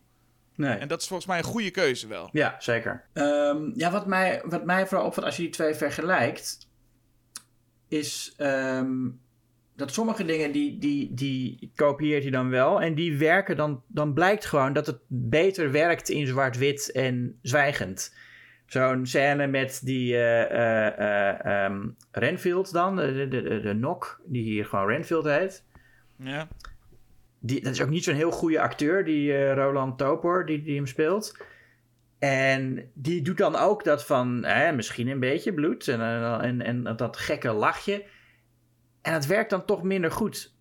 Nee. 0.55 0.77
En 0.77 0.87
dat 0.87 1.01
is 1.01 1.07
volgens 1.07 1.27
mij 1.27 1.37
een 1.37 1.43
goede 1.43 1.71
keuze 1.71 2.07
wel. 2.07 2.29
Ja, 2.31 2.55
zeker. 2.59 3.03
Ehm, 3.13 3.71
ja, 3.75 3.91
wat 3.91 4.05
mij, 4.05 4.41
wat 4.45 4.65
mij 4.65 4.87
vooral 4.87 5.05
opvalt 5.07 5.25
als 5.25 5.35
je 5.35 5.41
die 5.41 5.51
twee 5.51 5.73
vergelijkt, 5.73 6.67
is 7.87 8.33
ehm, 8.37 8.95
dat 9.75 9.93
sommige 9.93 10.25
dingen 10.25 10.51
die, 10.51 10.77
die, 10.77 11.13
die 11.13 11.71
kopieert 11.75 12.21
hij 12.21 12.31
dan 12.31 12.49
wel. 12.49 12.81
En 12.81 12.95
die 12.95 13.17
werken 13.17 13.57
dan, 13.57 13.83
dan 13.87 14.13
blijkt 14.13 14.45
gewoon 14.45 14.73
dat 14.73 14.85
het 14.87 14.99
beter 15.07 15.71
werkt 15.71 16.09
in 16.09 16.27
zwart-wit 16.27 16.91
en 16.91 17.39
zwijgend. 17.41 18.15
Zo'n 18.67 19.05
scène 19.05 19.47
met 19.47 19.81
die 19.83 20.13
eh, 20.13 20.41
eh, 20.43 20.99
eh, 20.99 21.65
ehm, 21.65 21.87
Renfield 22.11 22.71
dan, 22.73 22.95
de, 22.95 23.27
de, 23.27 23.41
de, 23.41 23.59
de 23.59 23.73
Nok, 23.73 24.21
die 24.25 24.43
hier 24.43 24.65
gewoon 24.65 24.87
Renfield 24.87 25.25
heet. 25.25 25.63
Ja. 26.15 26.47
Die, 27.39 27.61
dat 27.61 27.73
is 27.73 27.81
ook 27.81 27.89
niet 27.89 28.03
zo'n 28.03 28.15
heel 28.15 28.31
goede 28.31 28.61
acteur, 28.61 29.05
die 29.05 29.51
Roland 29.53 29.97
Topor, 29.97 30.45
die, 30.45 30.63
die 30.63 30.75
hem 30.75 30.85
speelt. 30.85 31.37
En 32.19 32.91
die 32.93 33.21
doet 33.21 33.37
dan 33.37 33.55
ook 33.55 33.83
dat 33.83 34.05
van, 34.05 34.45
hè, 34.45 34.71
misschien 34.71 35.07
een 35.07 35.19
beetje 35.19 35.53
bloed 35.53 35.87
en, 35.87 36.01
en, 36.41 36.61
en 36.61 36.95
dat 36.95 37.17
gekke 37.17 37.51
lachje. 37.51 38.03
En 39.01 39.13
het 39.13 39.25
werkt 39.25 39.49
dan 39.49 39.65
toch 39.65 39.83
minder 39.83 40.11
goed. 40.11 40.55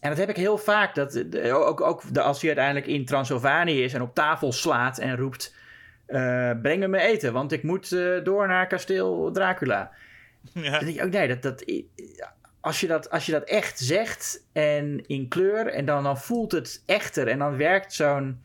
En 0.00 0.08
dat 0.08 0.18
heb 0.18 0.28
ik 0.28 0.36
heel 0.36 0.58
vaak, 0.58 0.94
dat, 0.94 1.42
ook, 1.52 1.80
ook 1.80 2.14
de, 2.14 2.20
als 2.20 2.40
hij 2.40 2.48
uiteindelijk 2.48 2.86
in 2.86 3.04
Transylvanië 3.04 3.82
is 3.82 3.94
en 3.94 4.02
op 4.02 4.14
tafel 4.14 4.52
slaat 4.52 4.98
en 4.98 5.16
roept... 5.16 5.60
eh, 6.12 6.60
breng 6.62 6.80
me 6.80 6.88
mijn 6.88 7.06
eten, 7.06 7.32
want 7.32 7.52
ik 7.52 7.62
moet 7.62 7.92
eh, 7.92 8.24
door 8.24 8.48
naar 8.48 8.66
kasteel 8.66 9.30
Dracula. 9.32 9.90
Ja. 10.52 10.70
Dan 10.70 10.84
denk 10.84 10.96
ik 10.96 11.04
ook, 11.04 11.10
nee, 11.10 11.28
dat, 11.28 11.42
dat, 11.42 11.64
als, 12.60 12.80
je 12.80 12.86
dat, 12.86 13.10
als 13.10 13.26
je 13.26 13.32
dat 13.32 13.44
echt 13.44 13.78
zegt 13.78 14.46
en 14.52 15.06
in 15.06 15.28
kleur, 15.28 15.66
en 15.66 15.84
dan, 15.84 16.02
dan 16.02 16.18
voelt 16.18 16.52
het 16.52 16.82
echter. 16.86 17.28
En 17.28 17.38
dan 17.38 17.56
werkt 17.56 17.92
zo'n 17.92 18.40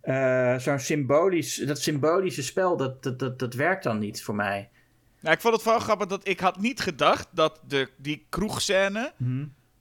eh, 0.00 0.58
zo'n 0.58 0.78
symbolisch, 0.78 1.54
dat 1.54 1.80
symbolische 1.80 2.42
spel, 2.42 2.76
dat, 2.76 3.02
dat, 3.02 3.18
dat, 3.18 3.38
dat 3.38 3.54
werkt 3.54 3.82
dan 3.82 3.98
niet 3.98 4.22
voor 4.22 4.34
mij. 4.34 4.68
Nou, 5.20 5.34
ik 5.34 5.40
vond 5.40 5.54
het 5.54 5.64
wel 5.64 5.78
grappig 5.78 6.06
dat 6.06 6.28
ik 6.28 6.40
had 6.40 6.60
niet 6.60 6.80
gedacht 6.80 7.28
dat 7.30 7.60
de, 7.68 7.88
die 7.96 8.26
kroegscène, 8.28 9.12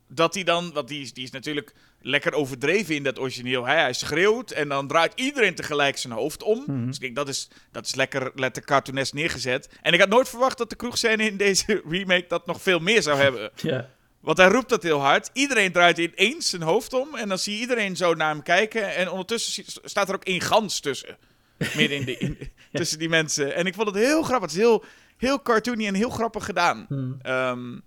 dat 0.07 0.33
die 0.33 0.43
dan, 0.43 0.73
want 0.73 0.87
die 0.87 1.01
is, 1.01 1.13
die 1.13 1.23
is 1.23 1.31
natuurlijk 1.31 1.73
lekker 2.01 2.33
overdreven 2.33 2.95
in 2.95 3.03
dat 3.03 3.19
origineel. 3.19 3.65
Hij, 3.65 3.79
hij 3.79 3.93
schreeuwt 3.93 4.51
en 4.51 4.67
dan 4.67 4.87
draait 4.87 5.13
iedereen 5.15 5.55
tegelijk 5.55 5.97
zijn 5.97 6.13
hoofd 6.13 6.43
om. 6.43 6.63
Mhm. 6.67 6.85
Dus 6.85 6.95
ik 6.95 7.01
denk, 7.01 7.15
dat 7.15 7.27
is, 7.27 7.47
dat 7.71 7.85
is 7.85 7.95
lekker, 7.95 8.31
lekker 8.35 8.63
cartoonesk 8.63 9.13
neergezet. 9.13 9.69
En 9.81 9.93
ik 9.93 9.99
had 9.99 10.09
nooit 10.09 10.29
verwacht 10.29 10.57
dat 10.57 10.69
de 10.69 10.75
kroegscène 10.75 11.23
in 11.23 11.37
deze 11.37 11.81
remake 11.89 12.25
dat 12.27 12.45
nog 12.45 12.61
veel 12.61 12.79
meer 12.79 13.01
zou 13.01 13.19
hebben. 13.19 13.51
Ja. 13.61 13.89
Want 14.19 14.37
hij 14.37 14.47
roept 14.47 14.69
dat 14.69 14.83
heel 14.83 14.99
hard. 14.99 15.29
Iedereen 15.33 15.71
draait 15.71 15.97
ineens 15.97 16.49
zijn 16.49 16.61
hoofd 16.61 16.93
om. 16.93 17.15
En 17.15 17.29
dan 17.29 17.37
zie 17.37 17.53
je 17.53 17.59
iedereen 17.59 17.95
zo 17.95 18.13
naar 18.13 18.29
hem 18.29 18.43
kijken. 18.43 18.95
En 18.95 19.09
ondertussen 19.09 19.63
staat 19.83 20.09
er 20.09 20.15
ook 20.15 20.23
één 20.23 20.41
gans 20.41 20.79
tussen. 20.79 21.17
Midden 21.57 21.97
in 21.97 22.05
de, 22.05 22.17
in, 22.17 22.37
tussen 22.71 22.99
die 22.99 23.09
mensen. 23.09 23.55
En 23.55 23.65
ik 23.65 23.73
vond 23.73 23.87
het 23.87 23.95
heel 23.95 24.23
grappig. 24.23 24.49
Het 24.49 24.59
is 24.59 24.65
heel, 24.65 24.83
heel 25.17 25.41
cartoony 25.41 25.87
en 25.87 25.93
heel 25.93 26.09
grappig 26.09 26.45
gedaan. 26.45 26.85
Hmm. 26.87 27.17
Ehm, 27.21 27.79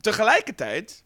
tegelijkertijd... 0.00 1.04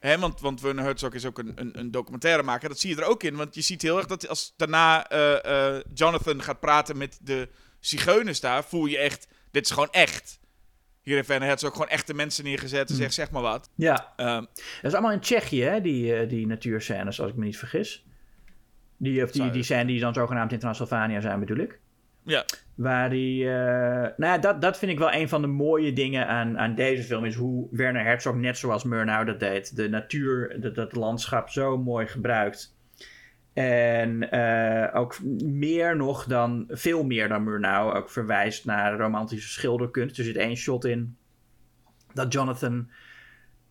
Hè, 0.00 0.18
want, 0.18 0.40
want 0.40 0.60
Werner 0.60 0.84
Herzog 0.84 1.14
is 1.14 1.26
ook 1.26 1.38
een, 1.38 1.52
een, 1.54 1.78
een 1.78 1.90
documentairemaker. 1.90 2.68
Dat 2.68 2.78
zie 2.78 2.94
je 2.94 3.02
er 3.02 3.08
ook 3.08 3.22
in. 3.22 3.36
Want 3.36 3.54
je 3.54 3.60
ziet 3.60 3.82
heel 3.82 3.96
erg 3.96 4.06
dat 4.06 4.28
als 4.28 4.54
daarna 4.56 5.08
eh, 5.08 5.76
eh, 5.76 5.82
Jonathan 5.94 6.42
gaat 6.42 6.60
praten 6.60 6.96
met 6.96 7.18
de 7.22 7.48
zigeuners 7.80 8.40
daar... 8.40 8.64
voel 8.64 8.86
je 8.86 8.98
echt, 8.98 9.28
dit 9.50 9.64
is 9.64 9.70
gewoon 9.70 9.90
echt. 9.90 10.38
Hier 11.02 11.14
heeft 11.14 11.28
Werner 11.28 11.48
Herzog 11.48 11.72
gewoon 11.72 11.88
echte 11.88 12.14
mensen 12.14 12.44
neergezet 12.44 12.90
en 12.90 12.96
zegt 12.96 13.14
zeg 13.14 13.30
maar 13.30 13.42
wat. 13.42 13.70
ja, 13.74 14.12
Ehm, 14.16 14.44
dat 14.54 14.54
is 14.82 14.92
allemaal 14.92 15.12
in 15.12 15.20
Tsjechië, 15.20 15.62
hè, 15.62 15.80
die, 15.80 16.14
eh, 16.14 16.28
die 16.28 16.46
natuurscènes, 16.46 17.20
als 17.20 17.30
ik 17.30 17.36
me 17.36 17.44
niet 17.44 17.58
vergis. 17.58 18.04
Die, 18.96 19.24
of 19.24 19.30
die, 19.30 19.50
die 19.50 19.62
scènes 19.62 19.86
die 19.86 20.00
dan 20.00 20.14
zogenaamd 20.14 20.52
in 20.52 20.58
Transylvania 20.58 21.20
zijn, 21.20 21.40
bedoel 21.40 21.56
ik. 21.56 21.78
Ja. 22.22 22.44
Waar 22.74 23.10
die. 23.10 23.44
eh, 23.44 23.50
nou 24.16 24.32
ja, 24.32 24.38
dat, 24.38 24.62
dat 24.62 24.78
vind 24.78 24.92
ik 24.92 24.98
wel 24.98 25.12
een 25.12 25.28
van 25.28 25.40
de 25.40 25.46
mooie 25.46 25.92
dingen 25.92 26.26
aan, 26.26 26.58
aan 26.58 26.74
deze 26.74 27.02
film. 27.02 27.24
Is 27.24 27.34
hoe 27.34 27.68
Werner 27.70 28.04
Herzog, 28.04 28.34
net 28.34 28.58
zoals 28.58 28.84
Murnau 28.84 29.24
dat 29.24 29.40
deed, 29.40 29.76
de 29.76 29.88
natuur, 29.88 30.60
dat, 30.60 30.74
dat 30.74 30.94
landschap 30.94 31.48
zo 31.48 31.78
mooi 31.78 32.06
gebruikt. 32.06 32.74
En 33.52 34.30
eh, 34.30 35.00
ook 35.00 35.22
meer 35.42 35.96
nog 35.96 36.24
dan, 36.24 36.64
veel 36.68 37.04
meer 37.04 37.28
dan 37.28 37.44
Murnau, 37.44 37.94
ook 37.96 38.10
verwijst 38.10 38.64
naar 38.64 38.98
romantische 38.98 39.48
schilderkunst. 39.48 40.18
Er 40.18 40.24
zit 40.24 40.36
één 40.36 40.56
shot 40.56 40.84
in 40.84 41.16
dat 42.14 42.32
Jonathan 42.32 42.90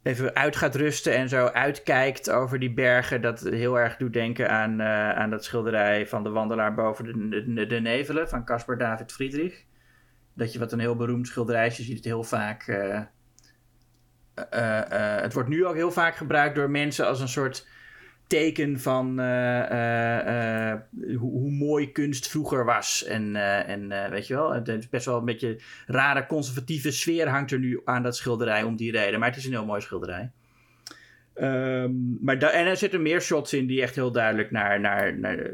even 0.04 0.36
uit 0.36 0.56
gaat 0.56 0.76
rusten 0.76 1.16
en 1.16 1.30
zo 1.30 1.46
uitkijkt 1.46 2.30
over 2.30 2.60
die 2.60 2.74
bergen. 2.74 3.22
Dat 3.22 3.40
heel 3.40 3.80
erg 3.80 3.98
doet 3.98 4.14
denken 4.14 4.50
aan, 4.50 4.80
eh, 4.80 5.10
aan 5.10 5.30
dat 5.30 5.44
schilderij 5.44 6.08
van 6.08 6.24
de 6.24 6.30
wandelaar 6.30 6.74
boven 6.74 7.30
de, 7.30 7.68
de, 7.68 7.80
nevelen 7.80 8.30
van 8.30 8.46
Caspar 8.46 8.78
David 8.78 9.12
Friedrich. 9.12 9.64
Dat 10.34 10.54
je 10.54 10.60
wat 10.60 10.72
een 10.72 10.80
heel 10.80 10.96
beroemd 10.96 11.28
schilderij 11.28 11.68
is. 11.68 11.78
Je 11.78 11.84
ziet 11.84 11.96
het 11.96 12.06
heel 12.06 12.24
vaak. 12.24 12.68
eh, 12.68 13.02
eh, 15.16 15.22
het 15.22 15.34
wordt 15.34 15.50
nu 15.50 15.66
ook 15.66 15.76
heel 15.76 15.92
vaak 15.92 16.16
gebruikt 16.16 16.56
door 16.56 16.70
mensen 16.70 17.08
als 17.08 17.20
een 17.20 17.28
soort 17.28 17.68
teken 18.30 18.80
van 18.80 19.20
eh, 19.20 19.60
eh, 19.72 20.72
eh, 20.72 20.80
hoe, 21.18 21.32
hoe 21.32 21.52
mooi 21.52 21.92
kunst 21.92 22.30
vroeger 22.30 22.66
was. 22.66 23.04
En, 23.04 23.36
en 23.66 24.12
weet 24.12 24.28
je 24.28 24.34
wel, 24.34 24.54
het 24.54 24.68
is 24.68 24.90
best 24.90 25.06
wel 25.06 25.18
een 25.18 25.26
beetje 25.26 25.60
rare 25.88 26.26
conservatieve 26.26 26.92
sfeer 26.92 27.28
hangt 27.28 27.52
er 27.52 27.60
nu 27.60 27.82
aan 27.86 28.04
dat 28.04 28.16
schilderij 28.16 28.64
om 28.64 28.76
die 28.76 28.92
reden. 28.92 29.20
Maar 29.20 29.30
het 29.30 29.38
is 29.38 29.46
een 29.46 29.52
heel 29.52 29.66
mooi 29.66 29.82
schilderij. 29.82 30.32
Ehm, 31.34 31.92
maar 32.22 32.38
en 32.38 32.66
er 32.66 32.78
zitten 32.78 33.02
meer 33.02 33.22
shots 33.22 33.54
in 33.54 33.68
die 33.68 33.82
echt 33.82 33.96
heel 33.96 34.12
duidelijk 34.12 34.52
naar, 34.52 34.80
naar, 34.80 35.18
naar 35.18 35.52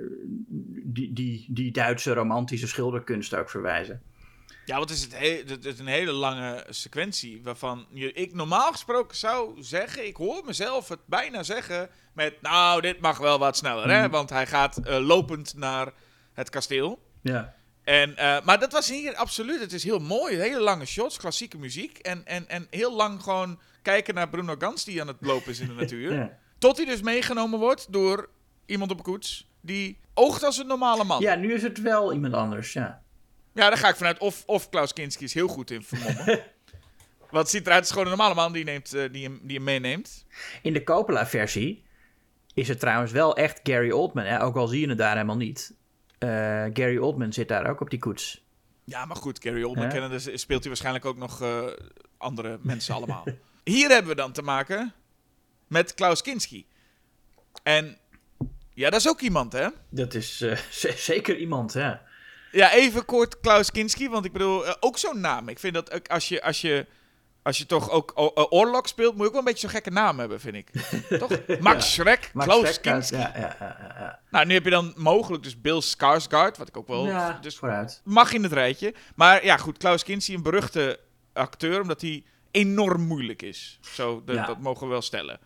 die, 0.83 1.13
die, 1.13 1.45
die 1.49 1.71
Duitse 1.71 2.13
romantische 2.13 2.67
schilderkunst 2.67 3.35
ook 3.35 3.49
verwijzen. 3.49 4.01
Ja, 4.65 4.77
want 4.77 4.89
het 4.89 4.97
is, 4.97 5.03
het, 5.03 5.17
he- 5.17 5.43
het 5.47 5.65
is 5.65 5.79
een 5.79 5.87
hele 5.87 6.11
lange 6.11 6.65
sequentie 6.69 7.41
waarvan 7.43 7.85
je, 7.89 8.11
ik 8.13 8.33
normaal 8.33 8.71
gesproken 8.71 9.17
zou 9.17 9.63
zeggen, 9.63 10.07
ik 10.07 10.15
hoor 10.15 10.41
mezelf 10.45 10.87
het 10.87 10.99
bijna 11.05 11.43
zeggen 11.43 11.89
met, 12.13 12.41
nou, 12.41 12.81
dit 12.81 12.99
mag 12.99 13.17
wel 13.17 13.39
wat 13.39 13.57
sneller, 13.57 13.89
hè? 13.89 14.01
Mhm. 14.01 14.09
Want 14.09 14.29
hij 14.29 14.47
gaat 14.47 14.77
eh, 14.77 14.97
lopend 14.99 15.53
naar 15.57 15.91
het 16.33 16.49
kasteel. 16.49 16.99
Ja. 17.21 17.55
En, 17.83 18.17
eh, 18.17 18.41
maar 18.45 18.59
dat 18.59 18.71
was 18.71 18.89
hier 18.89 19.15
absoluut, 19.15 19.59
het 19.59 19.73
is 19.73 19.83
heel 19.83 19.99
mooi, 19.99 20.35
hele 20.37 20.59
lange 20.59 20.85
shots, 20.85 21.17
klassieke 21.17 21.57
muziek 21.57 21.97
en, 21.97 22.25
en, 22.25 22.47
en 22.49 22.67
heel 22.69 22.95
lang 22.95 23.23
gewoon 23.23 23.59
kijken 23.81 24.13
naar 24.15 24.29
Bruno 24.29 24.55
Gans 24.59 24.83
die 24.85 25.01
aan 25.01 25.07
het 25.07 25.17
lopen 25.19 25.51
is 25.51 25.59
in 25.59 25.67
de 25.67 25.73
natuur. 25.81 26.13
Ja. 26.13 26.37
Tot 26.57 26.77
hij 26.77 26.85
dus 26.85 27.01
meegenomen 27.01 27.59
wordt 27.59 27.93
door 27.93 28.29
iemand 28.65 28.91
op 28.91 28.97
een 28.97 29.03
koets 29.03 29.49
die 29.61 29.99
oogt 30.13 30.43
als 30.43 30.57
een 30.57 30.67
normale 30.67 31.03
man. 31.03 31.21
ja, 31.21 31.35
nu 31.35 31.53
is 31.53 31.61
het 31.63 31.81
wel 31.81 32.13
iemand 32.13 32.33
anders, 32.33 32.73
ja. 32.73 33.03
Ja, 33.55 33.69
daar 33.69 33.77
ga 33.77 33.89
ik 33.89 33.95
vanuit. 33.95 34.17
Of, 34.19 34.43
of 34.45 34.69
Klaus 34.69 34.93
Kinski 34.93 35.23
is 35.23 35.33
heel 35.33 35.47
goed 35.47 35.71
in 35.71 35.83
vermommen. 35.83 36.25
Want 37.31 37.47
het 37.47 37.49
ziet 37.49 37.61
eruit, 37.65 37.75
het 37.79 37.85
is 37.85 37.91
gewoon 37.91 38.05
een 38.11 38.17
normale 38.17 38.35
man 38.35 38.53
die, 38.53 38.63
neemt, 38.63 38.93
eh, 38.93 39.11
die, 39.11 39.23
hem, 39.23 39.39
die 39.43 39.55
hem 39.55 39.65
meeneemt. 39.65 40.25
In 40.61 40.73
de 40.73 40.83
Coppola-versie 40.83 41.83
is 42.53 42.67
het 42.67 42.79
trouwens 42.79 43.11
wel 43.11 43.35
echt 43.35 43.59
Gary 43.63 43.91
Oldman, 43.91 44.25
hè? 44.25 44.41
ook 44.43 44.55
al 44.55 44.67
zie 44.67 44.79
je 44.81 44.87
het 44.89 44.97
daar 44.97 45.11
helemaal 45.13 45.35
niet. 45.35 45.73
eh, 46.17 46.29
Gary 46.73 46.97
Oldman 46.97 47.33
zit 47.33 47.47
daar 47.47 47.69
ook 47.69 47.81
op 47.81 47.89
die 47.89 47.99
koets. 47.99 48.43
Ja, 48.83 49.05
maar 49.05 49.15
goed, 49.15 49.39
Gary 49.43 49.63
Oldman 49.63 49.89
kennen, 49.89 50.09
dus 50.09 50.23
speelt 50.33 50.59
hij 50.59 50.67
waarschijnlijk 50.67 51.05
ook 51.05 51.17
nog 51.17 51.41
eh, 51.41 51.65
andere 52.17 52.59
mensen 52.61 52.95
allemaal. 52.95 53.23
Hier 53.63 53.89
hebben 53.89 54.09
we 54.09 54.15
dan 54.15 54.31
te 54.31 54.41
maken 54.41 54.93
met 55.67 55.93
Klaus 55.93 56.21
Kinski. 56.21 56.65
En 57.63 57.97
ja, 58.73 58.89
dat 58.89 58.99
is 58.99 59.07
ook 59.09 59.21
iemand, 59.21 59.53
hè? 59.53 59.67
Dat 59.89 60.13
is 60.13 60.43
zeker 61.11 61.37
iemand, 61.37 61.73
ja. 61.73 62.01
Ja, 62.55 62.73
even 62.73 63.05
kort 63.05 63.39
Klaus 63.39 63.71
Kinski, 63.71 64.09
want 64.09 64.25
ik 64.25 64.31
bedoel, 64.31 64.65
eh, 64.65 64.73
ook 64.79 64.97
zo'n 64.97 65.19
naam. 65.19 65.49
Ik 65.49 65.59
vind 65.59 65.73
dat 65.73 66.09
als 66.09 66.27
je, 66.29 66.41
als 66.43 66.61
je, 66.61 66.85
als 67.43 67.57
je 67.57 67.65
toch 67.65 67.89
ook 67.89 68.11
Orlok 68.49 68.87
speelt, 68.87 69.11
moet 69.11 69.21
je 69.21 69.25
ook 69.25 69.31
wel 69.31 69.39
een 69.39 69.45
beetje 69.45 69.67
zo'n 69.67 69.69
gekke 69.69 69.89
naam 69.89 70.19
hebben, 70.19 70.39
vind 70.39 70.55
ik. 70.55 70.69
toch? 71.19 71.59
Max 71.59 71.93
Schreck, 71.93 72.29
Max 72.33 72.47
Klaus 72.47 72.67
Schreck 72.67 72.81
Kinski. 72.81 73.15
Ja, 73.15 73.31
ja, 73.35 73.55
ja, 73.59 73.77
ja, 73.79 73.95
ja. 73.99 74.19
Nou, 74.29 74.45
nu 74.45 74.53
heb 74.53 74.63
je 74.63 74.69
dan 74.69 74.93
mogelijk 74.95 75.43
dus 75.43 75.61
Bill 75.61 75.81
Skarsgård, 75.81 76.57
wat 76.57 76.67
ik 76.67 76.77
ook 76.77 76.87
wel... 76.87 77.09
dus 77.41 77.57
vooruit. 77.57 78.01
mag 78.03 78.33
in 78.33 78.43
het 78.43 78.53
rijtje. 78.53 78.93
Maar 79.15 79.45
ja, 79.45 79.57
goed, 79.57 79.77
Klaus 79.77 80.03
Kinski, 80.03 80.33
een 80.33 80.43
beruchte 80.43 80.99
acteur, 81.33 81.81
omdat 81.81 82.01
hij 82.01 82.23
enorm 82.51 83.01
moeilijk 83.01 83.41
is. 83.41 83.79
Zo, 83.81 84.23
dat 84.25 84.59
mogen 84.59 84.85
we 84.85 84.91
wel 84.91 85.01
stellen. 85.01 85.39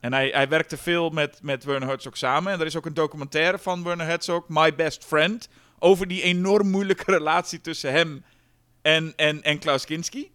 En 0.00 0.12
hij, 0.12 0.28
hij 0.28 0.48
werkte 0.48 0.76
veel 0.76 1.10
met, 1.10 1.38
met 1.42 1.64
Werner 1.64 1.88
Herzog 1.88 2.16
samen. 2.16 2.52
En 2.52 2.60
er 2.60 2.66
is 2.66 2.76
ook 2.76 2.86
een 2.86 2.94
documentaire 2.94 3.58
van 3.58 3.84
Werner 3.84 4.06
Herzog, 4.06 4.48
My 4.48 4.74
Best 4.74 5.04
Friend, 5.04 5.48
over 5.78 6.08
die 6.08 6.22
enorm 6.22 6.70
moeilijke 6.70 7.10
relatie 7.18 7.60
tussen 7.60 7.92
hem 7.92 8.24
en, 8.82 9.12
en, 9.16 9.42
en 9.42 9.58
Klaus 9.58 9.84
Kinski. 9.84 10.30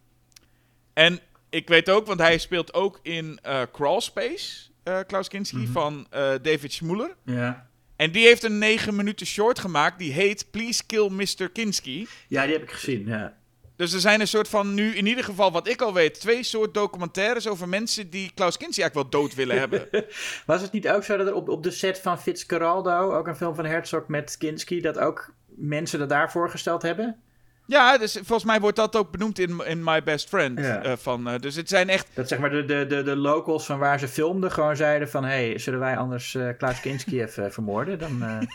En 0.92 1.20
ik 1.50 1.68
weet 1.68 1.90
ook, 1.90 2.06
want 2.06 2.20
hij 2.20 2.38
speelt 2.38 2.74
ook 2.74 2.98
in 3.02 3.38
eh 3.42 3.62
Crawl 3.72 4.00
Space, 4.00 4.70
eh, 4.82 4.98
Klaus 5.06 5.28
Kinski, 5.28 5.56
Mhm. 5.56 5.72
van 5.72 6.06
eh, 6.10 6.32
David 6.42 6.72
Schmoeler. 6.72 7.16
Ja. 7.24 7.68
En 7.96 8.12
die 8.12 8.26
heeft 8.26 8.42
een 8.42 8.58
9 8.58 8.96
minuten 8.96 9.26
short 9.26 9.58
gemaakt, 9.58 9.98
die 9.98 10.12
heet 10.12 10.50
Please 10.50 10.86
Kill 10.86 11.08
Mr. 11.10 11.48
Kinski. 11.52 12.06
ja, 12.28 12.44
die 12.44 12.52
heb 12.52 12.62
ik 12.62 12.70
gezien, 12.70 13.06
ja. 13.06 13.36
Dus 13.76 13.92
er 13.92 14.00
zijn 14.00 14.20
een 14.20 14.28
soort 14.28 14.48
van 14.48 14.74
nu, 14.74 14.94
in 14.96 15.06
ieder 15.06 15.24
geval 15.24 15.52
wat 15.52 15.68
ik 15.68 15.82
al 15.82 15.92
weet, 15.92 16.20
twee 16.20 16.42
soort 16.42 16.74
documentaires 16.74 17.48
over 17.48 17.68
mensen 17.68 18.10
die 18.10 18.30
Klaus 18.34 18.56
Kinski 18.56 18.82
eigenlijk 18.82 19.12
wel 19.12 19.20
dood 19.20 19.34
willen 19.34 19.58
hebben. 19.58 19.88
Was 20.46 20.62
het 20.62 20.72
niet 20.72 20.88
ook 20.88 21.04
zo 21.04 21.16
dat 21.16 21.26
er 21.26 21.34
op, 21.34 21.48
op 21.48 21.62
de 21.62 21.70
set 21.70 21.98
van 21.98 22.20
Fitzcarraldo, 22.20 23.14
ook 23.14 23.26
een 23.26 23.36
film 23.36 23.54
van 23.54 23.64
Herzog 23.64 24.08
met 24.08 24.36
Kinski, 24.38 24.80
dat 24.80 24.98
ook 24.98 25.32
mensen 25.46 25.98
dat 25.98 26.08
daar 26.08 26.30
voorgesteld 26.30 26.82
hebben? 26.82 27.22
Ja, 27.66 27.98
dus 27.98 28.12
volgens 28.12 28.44
mij 28.44 28.60
wordt 28.60 28.76
dat 28.76 28.96
ook 28.96 29.10
benoemd 29.10 29.38
in, 29.38 29.60
in 29.66 29.84
My 29.84 30.02
Best 30.02 30.28
Friend. 30.28 30.58
Ja. 30.58 30.82
eh, 30.82 30.92
van, 30.96 31.28
eh, 31.28 31.38
dus 31.38 31.54
het 31.54 31.68
zijn 31.68 31.88
echt, 31.88 32.08
Dat 32.14 32.28
zeg 32.28 32.38
maar 32.38 32.50
de, 32.50 32.64
de, 32.64 32.86
de, 32.86 33.02
de 33.02 33.16
locals 33.16 33.66
van 33.66 33.78
waar 33.78 33.98
ze 33.98 34.08
filmden 34.08 34.52
gewoon 34.52 34.76
zeiden 34.76 35.08
van... 35.10 35.24
hé, 35.24 35.48
hey, 35.48 35.58
zullen 35.58 35.78
wij 35.80 35.96
anders 35.96 36.34
eh 36.34 36.48
Klaus 36.58 36.80
Kinski 36.80 37.20
even 37.22 37.52
vermoorden? 37.52 37.98
Dan, 37.98 38.22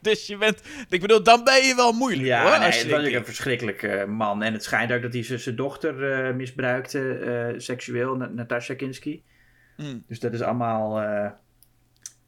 dus 0.00 0.26
je 0.26 0.36
bent, 0.36 0.60
ik 0.88 1.00
bedoel, 1.00 1.22
dan 1.22 1.44
ben 1.44 1.62
je 1.66 1.74
wel 1.74 1.92
moeilijk 1.92 2.26
Ja, 2.26 2.40
hoor. 2.42 2.58
nee, 2.58 2.90
was 2.90 3.04
een 3.12 3.24
verschrikkelijke 3.24 4.04
man. 4.08 4.42
En 4.42 4.52
het 4.52 4.64
schijnt 4.64 4.92
ook 4.92 5.02
dat 5.02 5.12
hij 5.12 5.22
zijn- 5.22 5.56
dochter 5.56 5.94
misbruikte, 6.34 7.54
seksueel, 7.58 8.16
Na- 8.16 8.30
Natasha 8.34 8.74
Kinski. 8.74 9.22
Mm. 9.76 10.04
Dus 10.08 10.20
dat 10.20 10.32
is 10.32 10.40
allemaal... 10.42 10.96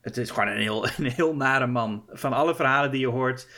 het 0.01 0.16
is 0.16 0.31
gewoon 0.31 0.48
een 0.48 0.61
heel, 0.61 0.86
een 0.98 1.05
heel 1.11 1.36
nare 1.36 1.66
man. 1.66 2.05
Van 2.09 2.32
alle 2.32 2.55
verhalen 2.55 2.90
die 2.90 3.01
je 3.01 3.07
hoort, 3.07 3.48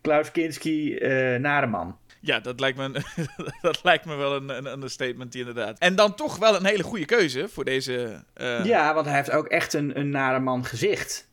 Klaus 0.00 0.30
Kinski, 0.30 0.94
nare 1.38 1.66
man. 1.66 1.98
Ja, 2.20 2.40
dat 2.40 2.60
lijkt 2.60 2.78
me, 2.78 2.84
een, 2.84 3.26
dat 3.62 3.80
lijkt 3.82 4.04
me 4.04 4.14
wel 4.14 4.36
een, 4.36 4.48
een 4.48 4.66
understatement 4.66 5.34
inderdaad. 5.34 5.78
En 5.78 5.94
dan 5.96 6.14
toch 6.14 6.36
wel 6.36 6.56
een 6.56 6.64
hele 6.66 6.82
goede 6.82 7.04
keuze 7.04 7.48
voor 7.48 7.64
deze... 7.64 8.24
eh, 8.34 8.64
Ja, 8.64 8.94
want 8.94 9.06
hij 9.06 9.14
heeft 9.16 9.30
ook 9.30 9.46
echt 9.46 9.72
een, 9.72 9.98
een 9.98 10.10
nare 10.10 10.38
man 10.40 10.64
gezicht. 10.64 11.28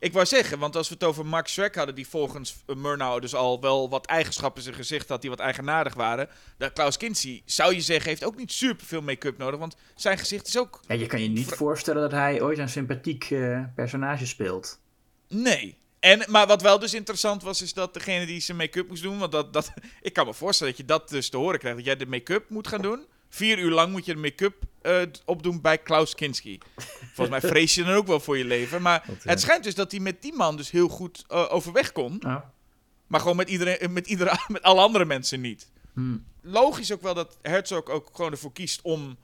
Ik 0.00 0.12
wou 0.12 0.26
zeggen, 0.26 0.58
want 0.58 0.76
als 0.76 0.88
we 0.88 0.94
het 0.94 1.04
over 1.04 1.26
Max 1.26 1.52
Schreck 1.52 1.74
hadden, 1.74 1.94
die 1.94 2.08
volgens 2.08 2.56
uh, 2.66 2.76
Murnau 2.76 3.20
dus 3.20 3.34
al 3.34 3.60
wel 3.60 3.90
wat 3.90 4.06
eigenschappen 4.06 4.56
in 4.56 4.62
zijn 4.62 4.74
gezicht 4.74 5.08
had 5.08 5.20
die 5.20 5.30
wat 5.30 5.38
eigenaardig 5.38 5.94
waren. 5.94 6.28
Dat 6.58 6.72
Klaus 6.72 6.96
Kinski, 6.96 7.42
zou 7.44 7.74
je 7.74 7.80
zeggen, 7.80 8.08
heeft 8.08 8.24
ook 8.24 8.36
niet 8.36 8.52
super 8.52 8.86
veel 8.86 9.02
make-up 9.02 9.38
nodig, 9.38 9.58
want 9.60 9.76
zijn 9.94 10.18
gezicht 10.18 10.46
is 10.46 10.58
ook... 10.58 10.80
Ja, 10.86 10.94
je 10.94 11.06
kan 11.06 11.22
je 11.22 11.28
niet 11.28 11.46
voorstellen 11.46 12.02
dat 12.02 12.10
hij 12.10 12.42
ooit 12.42 12.58
een 12.58 12.68
sympathiek 12.68 13.30
eh, 13.30 13.60
personage 13.74 14.26
speelt. 14.26 14.80
Nee. 15.28 15.76
En, 16.00 16.24
maar 16.26 16.46
wat 16.46 16.62
wel 16.62 16.78
dus 16.78 16.94
interessant 16.94 17.42
was, 17.42 17.62
is 17.62 17.72
dat 17.72 17.94
degene 17.94 18.26
die 18.26 18.40
zijn 18.40 18.56
make-up 18.56 18.88
moest 18.88 19.02
doen, 19.02 19.18
want 19.18 19.32
dat, 19.32 19.52
dat, 19.52 19.72
ik 20.00 20.12
kan 20.12 20.26
me 20.26 20.34
voorstellen 20.34 20.72
dat 20.72 20.82
je 20.82 20.88
dat 20.88 21.08
dus 21.08 21.28
te 21.28 21.36
horen 21.36 21.58
krijgt, 21.58 21.76
dat 21.76 21.86
jij 21.86 21.96
de 21.96 22.06
make-up 22.06 22.48
moet 22.48 22.68
gaan 22.68 22.82
doen. 22.82 23.06
Vier 23.28 23.58
uur 23.58 23.70
lang 23.70 23.92
moet 23.92 24.04
je 24.04 24.14
de 24.14 24.20
make-up 24.20 24.54
eh, 24.82 25.02
opdoen 25.24 25.60
bij 25.60 25.78
Klaus 25.78 26.14
Kinski. 26.14 26.58
Volgens 27.14 27.40
mij 27.40 27.50
vrees 27.50 27.74
je 27.74 27.84
dan 27.84 27.94
ook 27.94 28.06
wel 28.06 28.20
voor 28.20 28.38
je 28.38 28.44
leven. 28.44 28.82
Maar 28.82 29.04
Dat, 29.06 29.16
eh, 29.16 29.24
het 29.24 29.40
schijnt 29.40 29.64
dus 29.64 29.74
dat 29.74 29.90
hij 29.90 30.00
met 30.00 30.22
die 30.22 30.34
man 30.34 30.56
dus 30.56 30.70
heel 30.70 30.88
goed 30.88 31.24
eh, 31.28 31.46
overweg 31.52 31.92
kon. 31.92 32.22
Oh. 32.26 32.36
Maar 33.06 33.20
gewoon 33.20 33.36
met, 33.36 33.48
iedereen, 33.48 33.92
met, 33.92 34.06
iedere, 34.06 34.38
met 34.48 34.62
alle 34.62 34.80
andere 34.80 35.04
mensen 35.04 35.40
niet. 35.40 35.70
Hmm. 35.92 36.24
Logisch 36.42 36.92
ook 36.92 37.02
wel 37.02 37.14
dat 37.14 37.38
Herzog 37.42 37.84
ook 37.84 38.08
gewoon 38.12 38.30
ervoor 38.30 38.52
kiest 38.52 38.82
om 38.82 39.16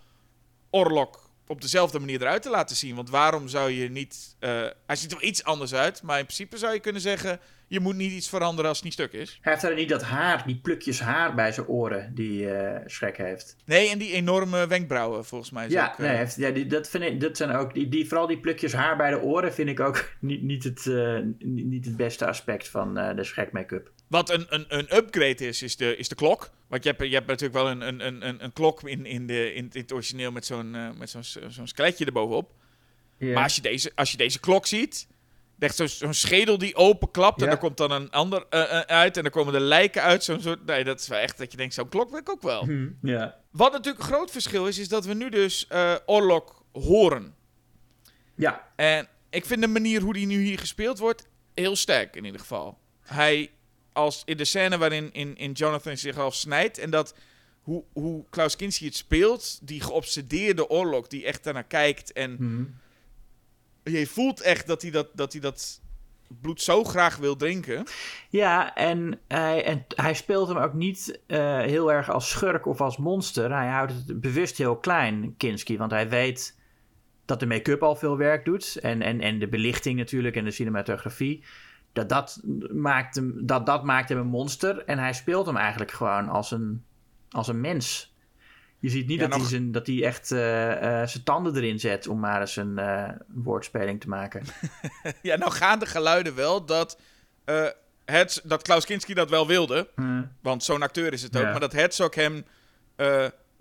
Orlok 0.70 1.23
op 1.46 1.60
dezelfde 1.60 1.98
manier 1.98 2.20
eruit 2.20 2.42
te 2.42 2.50
laten 2.50 2.76
zien. 2.76 2.94
Want 2.94 3.10
waarom 3.10 3.48
zou 3.48 3.70
je 3.70 3.90
niet... 3.90 4.36
eh, 4.38 4.50
hij 4.86 4.96
ziet 4.96 5.12
er 5.12 5.22
iets 5.22 5.44
anders 5.44 5.74
uit, 5.74 6.02
maar 6.02 6.18
in 6.18 6.24
principe 6.24 6.58
zou 6.58 6.72
je 6.72 6.80
kunnen 6.80 7.02
zeggen... 7.02 7.40
je 7.68 7.80
moet 7.80 7.96
niet 7.96 8.12
iets 8.12 8.28
veranderen 8.28 8.68
als 8.68 8.76
het 8.76 8.84
niet 8.84 8.92
stuk 8.94 9.12
is. 9.12 9.38
Hij 9.40 9.52
heeft 9.52 9.64
daar 9.64 9.74
niet 9.74 9.88
dat 9.88 10.02
haar, 10.02 10.46
die 10.46 10.56
plukjes 10.56 11.00
haar 11.00 11.34
bij 11.34 11.52
zijn 11.52 11.66
oren 11.66 12.14
die 12.14 12.48
Shrek 12.88 13.16
heeft. 13.16 13.56
Nee, 13.64 13.88
en 13.90 13.98
die 13.98 14.12
enorme 14.12 14.66
wenkbrauwen 14.66 15.24
volgens 15.24 15.50
mij. 15.50 15.68
Ja, 15.68 15.86
ook, 15.86 15.92
eh, 15.98 15.98
nee, 15.98 16.16
heeft, 16.16 16.36
ja 16.36 16.50
die, 16.50 16.66
dat, 16.66 16.88
vind 16.88 17.04
ik, 17.04 17.20
dat 17.20 17.36
zijn 17.36 17.50
ook, 17.50 17.74
die, 17.74 17.88
die, 17.88 18.08
vooral 18.08 18.26
die 18.26 18.38
plukjes 18.40 18.72
haar 18.72 18.96
bij 18.96 19.10
de 19.10 19.20
oren 19.20 19.54
vind 19.54 19.68
ik 19.68 19.80
ook 19.80 20.10
niet, 20.20 20.42
niet, 20.42 20.64
het, 20.64 20.86
eh, 20.86 21.18
niet, 21.38 21.84
het 21.84 21.96
beste 21.96 22.26
aspect 22.26 22.68
van 22.68 22.94
de 22.94 23.24
Shrek 23.24 23.52
make-up. 23.52 23.92
Wat 24.08 24.30
een, 24.30 24.46
een, 24.48 24.64
een 24.68 24.96
upgrade 24.96 25.46
is, 25.46 25.62
is 25.62 25.76
de, 25.76 25.96
is 25.96 26.08
de 26.08 26.14
klok. 26.14 26.50
Want 26.68 26.82
je 26.84 26.90
hebt, 26.90 27.02
je 27.02 27.14
hebt 27.14 27.26
natuurlijk 27.26 27.54
wel 27.62 27.70
een, 27.70 27.80
een, 27.80 28.06
een- 28.06 28.44
een, 28.44 28.52
klok 28.52 28.82
in, 28.82 29.06
in, 29.06 29.26
de, 29.26 29.54
in, 29.54 29.70
het 29.72 29.92
origineel 29.92 30.32
met 30.32 30.46
zo'n 30.46 30.70
met 30.98 31.10
zo'n 31.10 31.22
zo'n 31.48 31.66
skeletje 31.66 32.04
erbovenop. 32.04 32.50
Maar 33.18 33.42
als 33.42 33.54
je 33.56 33.62
deze, 33.62 33.92
als 33.94 34.10
je 34.10 34.16
deze 34.16 34.40
klok 34.40 34.66
ziet, 34.66 35.06
echt 35.64 35.90
zo'n 35.90 36.14
schedel 36.14 36.58
die 36.58 36.74
openklapt 36.74 37.40
en 37.40 37.46
Ja. 37.46 37.52
er 37.52 37.58
komt 37.58 37.76
dan 37.76 37.90
een 37.90 38.10
ander 38.10 38.46
eh, 38.50 38.62
eh, 38.62 38.80
uit 38.80 39.16
en 39.16 39.22
dan 39.22 39.32
komen 39.32 39.52
de 39.52 39.60
lijken 39.60 40.02
uit. 40.02 40.24
Zo'n 40.24 40.40
soort, 40.40 40.66
nee, 40.66 40.84
dat 40.84 41.00
is 41.00 41.08
wel 41.08 41.18
echt 41.18 41.38
dat 41.38 41.50
je 41.50 41.56
denkt, 41.56 41.74
zo'n 41.74 41.88
klok 41.88 42.10
wil 42.10 42.18
ik 42.18 42.30
ook 42.30 42.42
wel. 42.42 42.64
Hm, 42.64 42.88
ja. 43.02 43.38
Wat 43.50 43.72
natuurlijk 43.72 44.04
een 44.04 44.10
groot 44.10 44.30
verschil 44.30 44.66
is, 44.66 44.78
is 44.78 44.88
dat 44.88 45.04
we 45.04 45.14
nu 45.14 45.28
dus 45.28 45.66
eh 45.68 45.94
Orlok 46.06 46.64
horen. 46.72 47.34
ja, 48.34 48.68
En 48.76 49.08
ik 49.30 49.44
vind 49.46 49.60
de 49.60 49.66
manier 49.68 50.00
hoe 50.00 50.12
die 50.12 50.26
nu 50.26 50.42
hier 50.42 50.58
gespeeld 50.58 50.98
wordt 50.98 51.28
heel 51.54 51.76
sterk 51.76 52.16
in 52.16 52.24
ieder 52.24 52.40
geval. 52.40 52.78
Hij, 53.00 53.50
als 53.92 54.22
in 54.24 54.36
de 54.36 54.44
scène 54.44 54.78
waarin 54.78 55.12
in, 55.12 55.36
in 55.36 55.52
Jonathan 55.52 55.96
zich 55.96 56.18
al 56.18 56.30
snijdt 56.30 56.78
en 56.78 56.90
dat 56.90 57.14
hoe, 57.62 57.84
hoe 57.92 58.24
Klaus 58.30 58.56
Kinski 58.56 58.84
het 58.86 58.96
speelt, 58.96 59.58
die 59.62 59.80
geobsedeerde 59.80 60.68
Orlok 60.68 61.10
die 61.10 61.24
echt 61.24 61.44
daarnaar 61.44 61.64
kijkt 61.64 62.12
en 62.12 62.36
hm. 62.36 62.64
Je 63.84 64.06
voelt 64.06 64.40
echt 64.40 64.66
dat 64.66 64.82
hij 64.82 64.90
dat, 64.90 65.08
dat, 65.12 65.32
hij 65.32 65.40
dat 65.40 65.80
bloed 66.40 66.62
zo 66.62 66.84
graag 66.84 67.16
wil 67.16 67.36
drinken. 67.36 67.84
ja 68.28 68.74
en, 68.74 69.20
hij, 69.28 69.64
en 69.64 69.86
hij 69.94 70.14
speelt 70.14 70.48
hem 70.48 70.56
ook 70.56 70.72
niet 70.72 71.20
eh, 71.26 71.58
heel 71.58 71.92
erg 71.92 72.10
als 72.10 72.30
schurk 72.30 72.66
of 72.66 72.80
als 72.80 72.96
monster. 72.96 73.52
Hij 73.52 73.68
houdt 73.68 73.92
het 73.92 74.20
bewust 74.20 74.58
heel 74.58 74.76
klein, 74.76 75.34
Kinski, 75.36 75.76
want 75.76 75.90
hij 75.90 76.08
weet 76.08 76.58
dat 77.24 77.40
de 77.40 77.46
make-up 77.46 77.82
al 77.82 77.96
veel 77.96 78.16
werk 78.16 78.44
doet. 78.44 78.76
En, 78.76 79.02
en, 79.02 79.20
en 79.20 79.38
de 79.38 79.48
belichting 79.48 79.98
natuurlijk 79.98 80.36
en 80.36 80.44
de 80.44 80.50
cinematografie. 80.50 81.44
Dat, 81.92 82.08
dat, 82.08 82.40
maakt 82.72 83.14
hem, 83.14 83.46
dat, 83.46 83.66
dat 83.66 83.84
maakt 83.84 84.08
hem 84.08 84.18
een 84.18 84.26
monster. 84.26 84.84
En 84.84 84.98
hij 84.98 85.12
speelt 85.12 85.46
hem 85.46 85.56
eigenlijk 85.56 85.90
gewoon 85.90 86.28
als 86.28 86.50
een, 86.50 86.84
als 87.30 87.48
een 87.48 87.60
mens. 87.60 88.13
Je 88.84 88.90
ziet 88.90 89.06
niet 89.06 89.20
Ja, 89.20 89.26
dat, 89.26 89.38
hij 89.40 89.48
zijn, 89.48 89.72
dat 89.72 89.86
hij 89.86 90.04
echt 90.04 90.32
eh, 90.32 91.00
eh, 91.02 91.08
zijn 91.08 91.22
tanden 91.24 91.56
erin 91.56 91.80
zet 91.80 92.06
om 92.08 92.20
maar 92.20 92.40
eens 92.40 92.56
een 92.56 92.78
eh, 92.78 93.08
woordspeling 93.28 94.00
te 94.00 94.08
maken. 94.08 94.42
ja, 95.22 95.36
nou 95.36 95.52
gaan 95.52 95.78
de 95.78 95.86
geluiden 95.86 96.34
wel 96.34 96.64
dat, 96.64 96.98
Herz- 98.04 98.40
dat 98.42 98.62
Klaus 98.62 98.84
Kinski 98.84 99.14
dat 99.14 99.30
wel 99.30 99.46
wilde. 99.46 99.88
Hm. 99.94 100.22
Want 100.42 100.64
zo'n 100.64 100.82
acteur 100.82 101.12
is 101.12 101.22
het 101.22 101.36
ook. 101.36 101.42
Ja. 101.42 101.50
Maar 101.50 101.60
dat 101.60 101.72
Herzog 101.72 102.14
hem 102.14 102.44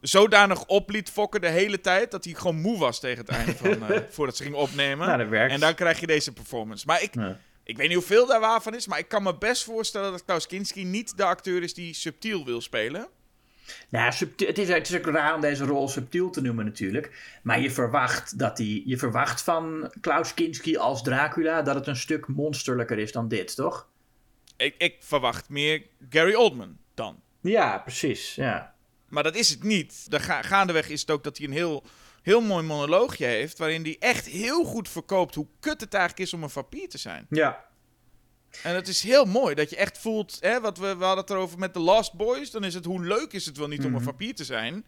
zodanig 0.02 0.66
op 0.66 0.90
liet 0.90 1.10
fokken 1.10 1.42
de 1.42 1.50
hele 1.50 1.82
tijd... 1.82 2.12
dat 2.12 2.24
hij 2.24 2.34
gewoon 2.34 2.62
moe 2.62 2.80
was 2.80 3.00
tegen 3.00 3.26
het 3.26 3.30
einde 3.36 3.56
van... 3.56 3.78
voordat 4.16 4.38
ze 4.38 4.44
gingen 4.44 4.58
opnemen. 4.60 5.06
Nou, 5.08 5.18
dat 5.20 5.30
werkt. 5.30 5.54
en 5.54 5.60
dan 5.60 5.76
krijg 5.76 6.00
je 6.00 6.08
deze 6.08 6.34
performance. 6.34 6.86
Maar 6.86 7.02
ik, 7.04 7.16
Ja. 7.16 7.38
ik 7.64 7.78
weet 7.78 7.88
niet 7.88 7.98
hoeveel 7.98 8.26
daar 8.28 8.40
waar 8.40 8.62
van 8.62 8.76
is... 8.76 8.88
maar 8.88 9.00
ik 9.00 9.08
kan 9.08 9.24
me 9.24 9.38
best 9.38 9.64
voorstellen 9.64 10.12
dat 10.12 10.26
Klaus 10.26 10.48
Kinski 10.48 10.84
niet 10.86 11.18
de 11.18 11.24
acteur 11.24 11.64
is... 11.64 11.74
die 11.74 11.94
subtiel 11.94 12.46
wil 12.46 12.62
spelen. 12.62 13.08
Nou, 13.90 14.12
subtiel, 14.12 14.48
het, 14.48 14.58
is, 14.58 14.68
het 14.68 14.90
is 14.90 14.98
ook 14.98 15.06
raar 15.06 15.36
om 15.36 15.42
deze 15.42 15.66
rol 15.66 15.88
subtiel 15.88 16.30
te 16.30 16.42
noemen 16.42 16.66
natuurlijk. 16.66 17.38
Maar 17.44 17.60
je 17.60 17.72
verwacht, 17.72 18.40
dat 18.40 18.58
die, 18.58 18.84
je 18.86 18.98
verwacht 18.98 19.42
van 19.42 19.94
Klaus 20.02 20.34
Kinski 20.34 20.78
als 20.78 21.04
Dracula 21.04 21.62
dat 21.62 21.76
het 21.76 21.88
een 21.88 21.96
stuk 21.96 22.28
monsterlijker 22.28 22.98
is 22.98 23.12
dan 23.12 23.28
dit, 23.28 23.56
toch? 23.56 23.88
Ik, 24.58 24.76
ik 24.78 24.96
verwacht 25.00 25.50
meer 25.50 25.84
Gary 26.10 26.34
Oldman 26.34 26.78
dan. 26.94 27.22
Ja, 27.42 27.78
precies. 27.78 28.36
Ja. 28.36 28.74
Maar 29.10 29.24
dat 29.24 29.36
is 29.36 29.50
het 29.50 29.64
niet. 29.64 30.12
De 30.12 30.20
ga 30.20 30.42
gaandeweg 30.42 30.90
is 30.90 31.02
het 31.02 31.12
ook 31.12 31.24
dat 31.24 31.38
hij 31.38 31.48
een 31.48 31.54
heel, 31.54 31.84
heel 32.22 32.42
mooi 32.42 32.64
monoloogje 32.64 33.26
heeft... 33.26 33.58
waarin 33.58 33.84
hij 33.84 33.96
echt 34.00 34.26
heel 34.28 34.64
goed 34.64 34.90
verkoopt 34.90 35.36
hoe 35.36 35.48
kut 35.60 35.82
het 35.82 35.94
eigenlijk 35.94 36.26
is 36.28 36.34
om 36.34 36.44
een 36.44 36.50
vampier 36.50 36.90
te 36.90 36.98
zijn. 36.98 37.26
Ja. 37.30 37.66
En 38.64 38.76
het 38.76 38.88
is 38.88 39.04
heel 39.04 39.26
mooi 39.26 39.56
dat 39.56 39.70
je 39.70 39.76
echt 39.76 39.98
voelt, 39.98 40.38
hè, 40.40 40.62
wat 40.62 40.78
we, 40.78 40.96
we 40.98 41.04
hadden 41.04 41.24
het 41.24 41.30
erover 41.34 41.60
met 41.60 41.74
The 41.74 41.80
Lost 41.80 42.14
Boys. 42.14 42.52
Dan 42.52 42.64
is 42.64 42.74
het 42.74 42.86
hoe 42.86 43.06
leuk 43.06 43.34
is 43.34 43.46
het 43.46 43.58
wel 43.58 43.68
niet 43.68 43.80
om 43.80 43.86
Mhm. 43.86 43.96
een 43.96 44.02
vampire 44.04 44.34
te 44.34 44.44
zijn. 44.44 44.86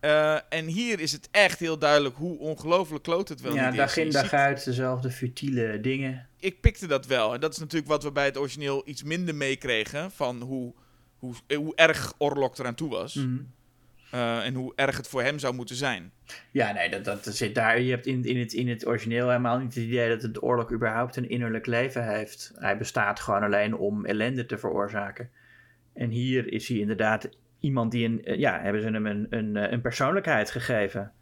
Eh, 0.00 0.38
en 0.48 0.66
hier 0.66 1.00
is 1.00 1.12
het 1.12 1.28
echt 1.30 1.58
heel 1.58 1.78
duidelijk 1.78 2.16
hoe 2.16 2.38
ongelooflijk 2.38 3.02
kloot 3.02 3.28
het 3.28 3.40
wel 3.40 3.54
ja, 3.54 3.68
niet 3.68 3.76
dag 3.78 3.90
is. 3.90 3.96
in 3.96 4.04
Je 4.06 4.12
dag 4.12 4.22
ziet- 4.22 4.32
uit 4.32 4.64
dezelfde 4.64 5.10
futiele 5.10 5.80
dingen. 5.80 6.28
ik 6.40 6.60
pikte 6.60 6.86
dat 6.86 7.06
wel. 7.06 7.34
En 7.34 7.40
dat 7.40 7.52
is 7.52 7.58
natuurlijk 7.58 7.88
wat 7.90 8.02
we 8.02 8.12
bij 8.12 8.24
het 8.24 8.36
origineel 8.38 8.82
iets 8.88 9.02
minder 9.02 9.34
meekregen. 9.34 10.10
Van 10.10 10.40
hoe, 10.40 10.74
hoe, 11.18 11.34
hoe 11.56 11.72
erg 11.74 12.12
Orlok 12.18 12.58
eraan 12.58 12.74
toe 12.74 12.90
was. 12.90 13.14
Mhm. 13.14 13.36
Eh, 14.10 14.46
en 14.46 14.54
hoe 14.54 14.72
erg 14.76 14.96
het 14.96 15.08
voor 15.08 15.22
hem 15.22 15.38
zou 15.38 15.54
moeten 15.54 15.76
zijn. 15.76 16.12
Ja, 16.50 16.72
nee, 16.72 16.90
dat, 16.90 17.04
dat 17.04 17.26
zit 17.26 17.54
daar. 17.54 17.80
Je 17.80 17.90
hebt 17.90 18.06
in, 18.06 18.24
in, 18.24 18.38
het, 18.38 18.52
in 18.52 18.68
het 18.68 18.86
origineel 18.86 19.26
helemaal 19.28 19.58
niet 19.58 19.74
het 19.74 19.84
idee 19.84 20.08
dat 20.08 20.22
het 20.22 20.42
oorlog 20.42 20.72
überhaupt 20.72 21.16
een 21.16 21.28
innerlijk 21.28 21.66
leven 21.66 22.04
heeft. 22.08 22.52
Hij 22.54 22.78
bestaat 22.78 23.20
gewoon 23.20 23.42
alleen 23.42 23.76
om 23.76 24.04
ellende 24.04 24.46
te 24.46 24.58
veroorzaken. 24.58 25.30
En 25.94 26.10
hier 26.10 26.52
is 26.52 26.68
hij 26.68 26.78
inderdaad 26.78 27.28
iemand 27.60 27.90
die 27.92 28.04
een. 28.06 28.24
eh, 28.24 28.38
Ja, 28.38 28.60
hebben 28.60 28.82
ze 28.82 28.88
hem 28.88 29.06
een, 29.06 29.26
een, 29.30 29.56
eh, 29.56 29.72
een 29.72 29.80
persoonlijkheid 29.80 30.50
gegeven. 30.50 31.12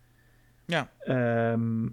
Ja. 0.66 0.90
Ehm, 0.98 1.88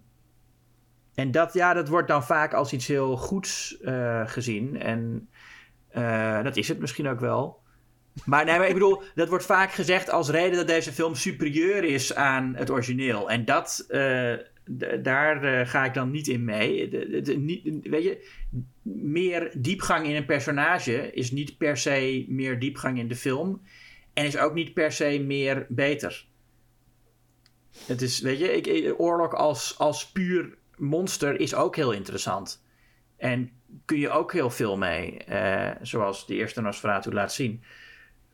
en 1.15 1.31
dat, 1.31 1.53
ja, 1.53 1.73
dat 1.73 1.87
wordt 1.87 2.07
dan 2.07 2.23
vaak 2.23 2.53
als 2.53 2.73
iets 2.73 2.87
heel 2.87 3.17
goeds 3.17 3.77
gezien. 4.25 4.81
En 4.81 5.29
dat 6.43 6.57
is 6.57 6.67
het 6.67 6.79
misschien 6.79 7.07
ook 7.07 7.19
wel. 7.19 7.61
Maar, 8.25 8.45
nee, 8.45 8.67
ik 8.67 8.73
bedoel, 8.73 9.01
dat 9.15 9.29
wordt 9.29 9.45
vaak 9.45 9.71
gezegd 9.71 10.09
als 10.09 10.29
reden 10.29 10.57
dat 10.57 10.67
deze 10.67 10.91
film 10.91 11.15
superieur 11.15 11.83
is 11.83 12.15
aan 12.15 12.55
het 12.55 12.69
origineel. 12.69 13.29
En 13.29 13.45
dat, 13.45 13.85
eh, 13.87 14.33
daar 15.01 15.43
eh, 15.43 15.67
ga 15.67 15.85
ik 15.85 15.93
dan 15.93 16.11
niet 16.11 16.27
in 16.27 16.45
mee. 16.45 16.89
Niet, 17.37 17.87
weet 17.87 18.03
je, 18.03 18.29
meer 18.81 19.51
diepgang 19.57 20.07
in 20.07 20.15
een 20.15 20.25
personage 20.25 21.11
is 21.11 21.31
niet 21.31 21.57
per 21.57 21.77
se 21.77 22.25
meer 22.27 22.59
diepgang 22.59 22.99
in 22.99 23.07
de 23.07 23.15
film. 23.15 23.61
En 24.13 24.25
is 24.25 24.37
ook 24.37 24.53
niet 24.53 24.73
per 24.73 24.91
se 24.91 25.19
meer 25.19 25.65
beter. 25.69 26.25
Het 27.85 28.01
is, 28.01 28.19
weet 28.19 28.39
je, 28.39 28.51
ik, 28.55 28.93
als, 29.31 29.75
als 29.77 30.11
puur 30.11 30.57
monster 30.77 31.39
is 31.39 31.55
ook 31.55 31.75
heel 31.75 31.91
interessant. 31.91 32.63
En 33.17 33.51
kun 33.85 33.99
je 33.99 34.09
ook 34.09 34.33
heel 34.33 34.49
veel 34.49 34.77
mee, 34.77 35.17
eh, 35.17 35.71
zoals 35.81 36.27
de 36.27 36.35
eerste 36.35 36.61
Nosferatu 36.61 37.11
laat 37.11 37.33
zien. 37.33 37.63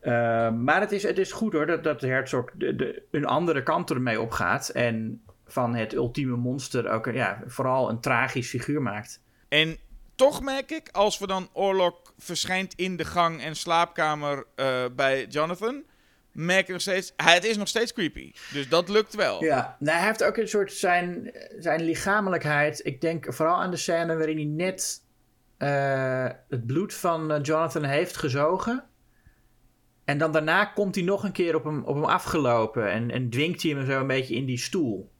Uh, 0.02 0.50
maar 0.52 0.80
het 0.80 0.92
is, 0.92 1.02
het 1.02 1.18
is 1.18 1.32
goed 1.32 1.52
hoor, 1.52 1.66
dat, 1.66 1.84
dat 1.84 2.00
Herzog 2.00 2.50
de, 2.54 2.76
de, 2.76 3.02
een 3.10 3.26
andere 3.26 3.62
kant 3.62 3.90
ermee 3.90 4.20
opgaat. 4.20 4.68
En 4.68 5.22
van 5.46 5.74
het 5.74 5.92
ultieme 5.94 6.36
monster 6.36 6.90
ook 6.90 7.06
ja, 7.06 7.42
vooral 7.46 7.90
een 7.90 8.00
tragisch 8.00 8.48
figuur 8.48 8.82
maakt. 8.82 9.22
En 9.48 9.76
toch 10.14 10.42
merk 10.42 10.70
ik, 10.70 10.88
als 10.92 11.18
we 11.18 11.26
dan 11.26 11.48
Orlok 11.52 12.14
verschijnt 12.18 12.74
in 12.74 12.96
de 12.96 13.04
gang 13.04 13.42
en 13.42 13.56
slaapkamer 13.56 14.44
eh, 14.54 14.84
bij 14.96 15.26
Jonathan, 15.26 15.84
merk 16.32 16.66
ik 16.66 16.72
nog 16.72 16.80
steeds, 16.80 17.12
het 17.16 17.44
is 17.44 17.56
nog 17.56 17.68
steeds 17.68 17.92
creepy. 17.92 18.32
Dus 18.52 18.68
dat 18.68 18.88
lukt 18.88 19.14
wel. 19.14 19.44
Ja, 19.44 19.76
nou, 19.78 19.96
hij 19.96 20.06
heeft 20.06 20.24
ook 20.24 20.36
een 20.36 20.48
soort 20.48 20.72
zijn, 20.72 21.32
zijn 21.58 21.82
lichamelijkheid. 21.82 22.86
Ik 22.86 23.00
denk 23.00 23.34
vooral 23.34 23.56
aan 23.56 23.70
de 23.70 23.76
scène 23.76 24.16
waarin 24.16 24.36
hij 24.36 24.44
net 24.44 25.02
eh, 25.56 26.28
het 26.48 26.66
bloed 26.66 26.94
van 26.94 27.32
eh, 27.32 27.42
Jonathan 27.42 27.84
heeft 27.84 28.16
gezogen. 28.16 28.84
En 30.10 30.18
dan 30.18 30.32
daarna 30.32 30.64
komt 30.64 30.94
hij 30.94 31.04
nog 31.04 31.24
een 31.24 31.32
keer 31.32 31.54
op 31.54 31.64
hem, 31.64 31.84
op 31.84 31.94
hem 31.94 32.04
afgelopen 32.04 32.90
en, 32.90 33.10
en 33.10 33.30
dwingt 33.30 33.62
hij 33.62 33.72
hem 33.72 33.86
zo 33.86 34.00
een 34.00 34.06
beetje 34.06 34.34
in 34.34 34.44
die 34.44 34.58
stoel. 34.58 35.10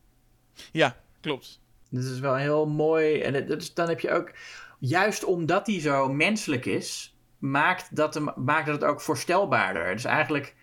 Ja, 0.72 0.96
klopt. 1.20 1.60
Dat 1.90 2.04
is 2.04 2.20
wel 2.20 2.36
heel 2.36 2.66
mooi. 2.66 3.20
En 3.20 3.34
het, 3.34 3.48
dat 3.48 3.62
is, 3.62 3.74
dan 3.74 3.88
heb 3.88 4.00
je 4.00 4.10
ook, 4.10 4.32
juist 4.78 5.24
omdat 5.24 5.66
hij 5.66 5.80
zo 5.80 6.08
menselijk 6.08 6.66
is, 6.66 7.16
maakt 7.38 7.96
dat, 7.96 8.14
hem, 8.14 8.32
maakt 8.36 8.66
dat 8.66 8.80
het 8.80 8.90
ook 8.90 9.00
voorstelbaarder. 9.00 9.92
Dus 9.92 10.04
eigenlijk, 10.04 10.54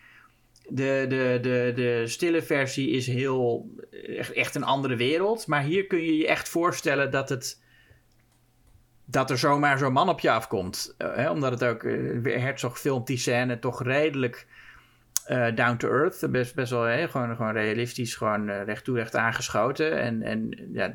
de, 0.70 1.06
de, 1.10 1.40
de, 1.42 1.72
de 1.76 2.04
stille 2.08 2.42
versie 2.42 2.90
is 2.90 3.08
heel, 3.08 3.70
echt, 4.18 4.32
echt 4.32 4.56
een 4.56 4.64
andere 4.64 4.96
wereld. 4.96 5.48
Maar 5.48 5.64
hier 5.64 5.88
kun 5.88 6.02
je 6.02 6.18
je 6.18 6.28
echt 6.28 6.50
voorstellen 6.50 7.12
dat 7.12 7.30
het. 7.30 7.66
Dat 9.10 9.30
er 9.30 9.38
zomaar 9.38 9.78
zo'n 9.78 9.94
man 9.94 10.10
op 10.10 10.20
je 10.20 10.32
afkomt. 10.32 10.96
Eh, 10.98 11.16
hè, 11.16 11.30
omdat 11.30 11.52
het 11.52 11.64
ook. 11.64 11.84
eh, 11.84 12.42
Herzog 12.42 12.80
filmt 12.80 13.08
die 13.08 13.18
scène 13.18 13.60
toch 13.60 13.84
redelijk 13.84 14.48
eh, 15.26 15.56
down 15.56 15.78
to 15.78 15.90
earth. 15.90 16.32
Best, 16.32 16.56
best 16.56 16.72
wel 16.72 16.82
hè, 16.84 17.08
gewoon, 17.10 17.36
gewoon 17.36 17.54
realistisch. 17.54 18.16
Gewoon 18.16 18.50
recht 18.50 18.84
toe, 18.84 18.98
recht 18.98 19.16
aangeschoten. 19.16 20.00
En, 20.00 20.22
en 20.22 20.70
ja, 20.74 20.94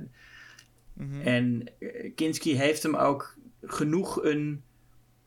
Mhm. 0.94 1.20
en 1.20 1.68
Kinski 2.14 2.56
heeft 2.56 2.82
hem 2.82 2.96
ook 2.96 3.36
genoeg 3.62 4.24
een 4.24 4.62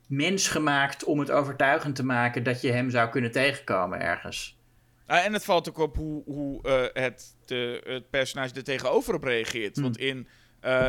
mens 0.08 0.48
gemaakt 0.48 1.04
om 1.04 1.18
het 1.18 1.30
overtuigend 1.30 1.96
te 1.96 2.04
maken 2.04 2.42
dat 2.42 2.60
je 2.60 2.72
hem 2.72 2.90
zou 2.90 3.10
kunnen 3.10 3.30
tegenkomen 3.30 4.00
ergens. 4.00 4.58
Ah, 5.06 5.24
en 5.24 5.32
het 5.32 5.44
valt 5.44 5.68
ook 5.68 5.78
op 5.78 5.96
hoe, 5.96 6.22
hoe 6.24 6.60
het, 6.92 7.36
de, 7.46 7.80
het 7.86 8.10
personage 8.10 8.54
er 8.54 8.64
tegenover 8.64 9.14
op 9.14 9.22
reageert. 9.24 9.74
Hmm. 9.74 9.84
Want 9.84 9.98
in 9.98 10.26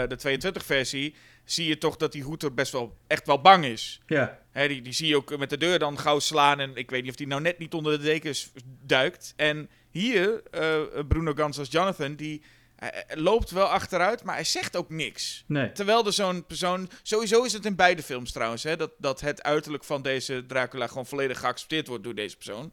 de 0.08 0.18
22-versie 0.18 1.16
zie 1.52 1.68
je 1.68 1.78
toch 1.78 1.96
dat 1.96 2.12
die 2.12 2.24
Hoeter 2.24 2.54
best 2.54 2.72
wel 2.72 2.98
echt 3.08 3.28
wel 3.28 3.42
bang 3.42 3.66
is. 3.66 4.02
Ja. 4.06 4.40
Die, 4.54 4.82
die 4.82 4.94
zie 4.94 5.08
je 5.08 5.16
ook 5.16 5.38
met 5.38 5.50
de 5.50 5.58
deur 5.58 5.80
dan 5.80 6.00
gauw 6.00 6.20
slaan. 6.20 6.60
En 6.60 6.76
ik 6.76 6.90
weet 6.90 7.02
niet 7.02 7.12
of 7.12 7.18
die 7.18 7.28
nou 7.28 7.42
net 7.42 7.58
niet 7.58 7.74
onder 7.74 7.98
de 7.98 8.04
dekens 8.04 8.52
duikt. 8.84 9.34
En 9.36 9.70
hier, 9.90 10.44
eh, 10.52 10.82
Bruno 11.08 11.34
Gans 11.34 11.60
als 11.60 11.72
Jonathan, 11.72 12.16
die 12.16 12.42
eh, 12.76 12.88
loopt 13.14 13.52
wel 13.52 13.66
achteruit, 13.66 14.24
maar 14.24 14.36
hij 14.36 14.44
zegt 14.44 14.76
ook 14.76 14.90
niks. 14.90 15.44
Nee. 15.48 15.72
Terwijl 15.72 16.06
er 16.06 16.14
zo'n 16.14 16.46
persoon. 16.46 16.90
Sowieso 17.04 17.44
is 17.44 17.54
het 17.54 17.66
in 17.66 17.76
beide 17.76 18.04
films 18.04 18.32
trouwens. 18.32 18.64
Hè, 18.64 18.76
dat, 18.76 18.92
dat 18.98 19.22
het 19.22 19.44
uiterlijk 19.44 19.84
van 19.84 20.02
deze 20.02 20.46
Dracula 20.48 20.88
gewoon 20.88 21.06
volledig 21.06 21.40
geaccepteerd 21.40 21.88
wordt 21.88 22.04
door 22.04 22.16
deze 22.16 22.36
persoon. 22.36 22.72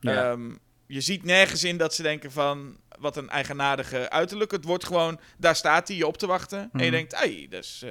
Ja. 0.00 0.30
Ehm, 0.30 0.50
je 0.86 1.00
ziet 1.00 1.24
nergens 1.24 1.64
in 1.64 1.76
dat 1.76 1.94
ze 1.94 2.02
denken 2.02 2.32
van. 2.32 2.76
Wat 2.98 3.16
een 3.16 3.28
eigenaardige 3.30 4.10
uiterlijk. 4.10 4.50
Het 4.50 4.64
wordt 4.64 4.84
gewoon. 4.86 5.20
Daar 5.38 5.56
staat 5.56 5.88
hij 5.88 5.96
je 5.96 6.06
op 6.06 6.16
te 6.16 6.26
wachten. 6.26 6.58
En 6.58 6.68
je 6.72 6.78
Mhm. 6.82 6.90
denkt. 6.90 7.14
Ai, 7.14 7.48
dat 7.48 7.64
is, 7.64 7.82
eh, 7.84 7.90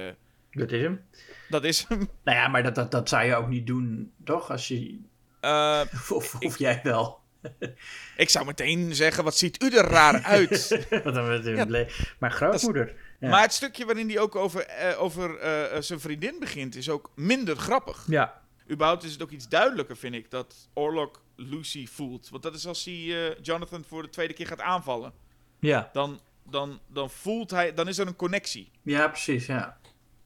Dat 0.50 0.70
is 0.72 0.80
hem. 0.82 1.04
dat 1.48 1.64
is 1.64 1.84
hem. 1.88 1.98
Nou 2.24 2.36
ja, 2.38 2.48
maar 2.48 2.62
dat, 2.62 2.74
dat, 2.74 2.90
dat 2.90 3.08
zou 3.08 3.24
je 3.24 3.34
ook 3.36 3.48
niet 3.48 3.66
doen, 3.66 4.12
toch? 4.24 4.50
Als 4.50 4.68
je, 4.68 5.00
Eh, 5.40 5.80
of, 6.08 6.34
of 6.40 6.58
jij 6.58 6.80
wel. 6.82 7.20
ik 8.16 8.28
zou 8.30 8.46
meteen 8.46 8.94
zeggen. 8.94 9.24
Wat 9.24 9.36
ziet 9.36 9.62
u 9.62 9.68
er 9.76 9.84
raar 9.84 10.22
uit? 10.22 10.86
Wat 11.04 11.14
dan 11.14 11.28
met 11.28 11.44
Ja. 11.44 11.64
le- 11.68 11.88
maar 12.18 12.30
grootmoeder. 12.30 12.94
Ja. 13.20 13.28
Maar 13.28 13.42
het 13.42 13.52
stukje 13.52 13.84
waarin 13.84 14.08
hij 14.08 14.18
ook 14.18 14.36
over, 14.36 14.66
eh, 14.66 15.02
over 15.02 15.38
zijn 15.84 16.00
vriendin 16.00 16.36
begint. 16.40 16.76
Is 16.76 16.90
ook 16.90 17.10
minder 17.14 17.56
grappig. 17.56 18.04
ja. 18.06 18.40
Überhaupt 18.70 19.04
is 19.04 19.12
het 19.12 19.22
ook 19.22 19.30
iets 19.30 19.48
duidelijker, 19.48 19.96
vind 19.96 20.14
ik, 20.14 20.30
dat 20.30 20.68
Orlok 20.72 21.22
Lucy 21.36 21.86
voelt. 21.86 22.28
Want 22.28 22.42
dat 22.42 22.54
is 22.54 22.66
als 22.66 22.84
hij 22.84 22.94
eh, 22.94 23.36
Jonathan 23.42 23.84
voor 23.84 24.02
de 24.02 24.08
tweede 24.08 24.34
keer 24.34 24.46
gaat 24.46 24.60
aanvallen. 24.60 25.12
Ja. 25.60 25.90
Dan, 25.92 26.20
dan, 26.42 26.80
dan 26.86 27.10
voelt 27.10 27.50
hij, 27.50 27.74
dan 27.74 27.88
is 27.88 27.98
er 27.98 28.06
een 28.06 28.16
connectie. 28.16 28.70
ja, 28.82 29.08
precies, 29.08 29.46
ja. 29.46 29.78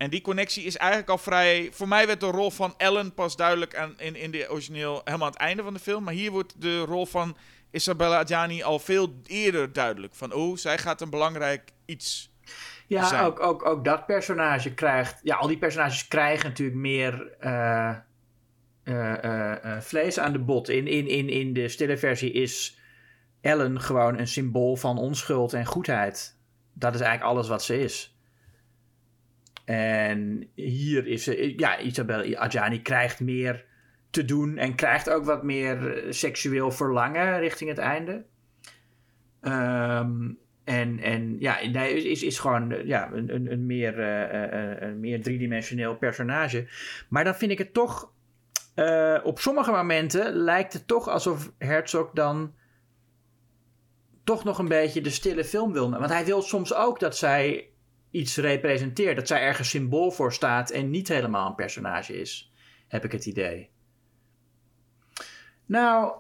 En 0.02 0.10
die 0.10 0.20
connectie 0.20 0.64
is 0.64 0.76
eigenlijk 0.76 1.10
al 1.10 1.18
vrij... 1.18 1.68
Voor 1.72 1.88
mij 1.88 2.06
werd 2.06 2.20
de 2.20 2.26
rol 2.26 2.50
van 2.50 2.74
Ellen 2.76 3.14
pas 3.14 3.36
duidelijk 3.36 3.76
aan, 3.76 3.94
in, 3.98 4.16
in 4.16 4.30
de 4.30 4.46
origineel 4.50 5.00
helemaal 5.04 5.26
aan 5.26 5.32
het 5.32 5.40
einde 5.40 5.62
van 5.62 5.74
de 5.74 5.80
film. 5.80 6.04
Maar 6.04 6.14
hier 6.14 6.30
wordt 6.30 6.60
de 6.60 6.80
rol 6.80 7.06
van 7.06 7.36
Isabella 7.70 8.18
Adjani 8.18 8.62
al 8.62 8.78
veel 8.78 9.14
eerder 9.26 9.72
duidelijk. 9.72 10.14
Van, 10.14 10.32
oh, 10.32 10.56
zij 10.56 10.78
gaat 10.78 11.00
een 11.00 11.10
belangrijk 11.10 11.72
iets... 11.84 12.30
Ja, 12.86 13.06
zijn. 13.06 13.24
ook, 13.24 13.40
ook, 13.40 13.66
ook 13.66 13.84
dat 13.84 14.06
personage 14.06 14.74
krijgt... 14.74 15.20
Ja, 15.22 15.36
al 15.36 15.48
die 15.48 15.58
personages 15.58 16.08
krijgen 16.08 16.48
natuurlijk 16.48 16.78
meer 16.78 17.32
eh, 17.38 17.96
vlees 19.80 20.18
aan 20.18 20.32
de 20.32 20.38
bot. 20.38 20.68
In, 20.68 20.86
in, 20.86 21.08
in, 21.08 21.28
in 21.28 21.52
de 21.52 21.68
stille 21.68 21.96
versie 21.96 22.32
is 22.32 22.80
Ellen 23.40 23.80
gewoon 23.80 24.18
een 24.18 24.28
symbool 24.28 24.76
van 24.76 24.98
onschuld 24.98 25.52
en 25.52 25.66
goedheid. 25.66 26.38
Dat 26.72 26.94
is 26.94 27.00
eigenlijk 27.00 27.30
alles 27.32 27.48
wat 27.48 27.62
ze 27.62 27.80
is. 27.80 28.16
En 29.64 30.48
hier 30.54 31.06
is 31.06 31.24
ze... 31.24 31.54
Ja, 31.56 31.78
Isabel 31.78 32.36
Adjani 32.36 32.82
krijgt 32.82 33.20
meer 33.20 33.64
te 34.10 34.24
doen... 34.24 34.58
en 34.58 34.74
krijgt 34.74 35.10
ook 35.10 35.24
wat 35.24 35.42
meer 35.42 35.96
eh, 35.96 36.12
seksueel 36.12 36.70
verlangen 36.70 37.38
richting 37.38 37.70
het 37.70 37.78
einde. 37.78 38.24
Ehm, 39.40 40.30
en, 40.64 40.98
en 40.98 41.36
ja, 41.38 41.58
nee, 41.72 42.10
is, 42.10 42.22
is, 42.22 42.38
gewoon 42.38 42.72
eh, 42.72 42.86
ja, 42.86 43.12
een, 43.12 43.52
een, 43.52 43.66
meer, 43.66 43.98
eh, 43.98 44.70
eh, 44.72 44.80
een 44.80 45.00
meer 45.00 45.22
driedimensioneel 45.22 45.96
personage. 45.96 46.66
Maar 47.08 47.24
dan 47.24 47.34
vind 47.34 47.50
ik 47.50 47.58
het 47.58 47.72
toch... 47.72 48.12
eh, 48.74 49.18
op 49.22 49.38
sommige 49.38 49.70
momenten 49.70 50.34
lijkt 50.34 50.72
het 50.72 50.86
toch 50.86 51.08
alsof 51.08 51.52
Herzog 51.58 52.10
dan... 52.12 52.54
toch 54.24 54.44
nog 54.44 54.58
een 54.58 54.68
beetje 54.68 55.00
de 55.00 55.10
stille 55.10 55.44
film 55.44 55.72
wil. 55.72 55.90
Want 55.90 56.10
hij 56.10 56.24
wil 56.24 56.42
soms 56.42 56.74
ook 56.74 57.00
dat 57.00 57.16
zij 57.16 57.70
iets 58.10 58.36
representeert. 58.36 59.16
Dat 59.16 59.26
zij 59.26 59.40
ergens 59.40 59.68
symbool 59.68 60.10
voor 60.10 60.32
staat 60.32 60.70
en 60.70 60.90
niet 60.90 61.08
helemaal 61.08 61.48
een 61.48 61.54
personage 61.54 62.20
is. 62.20 62.52
Heb 62.88 63.04
ik 63.04 63.12
het 63.12 63.26
idee. 63.26 63.70
Nou, 65.66 66.14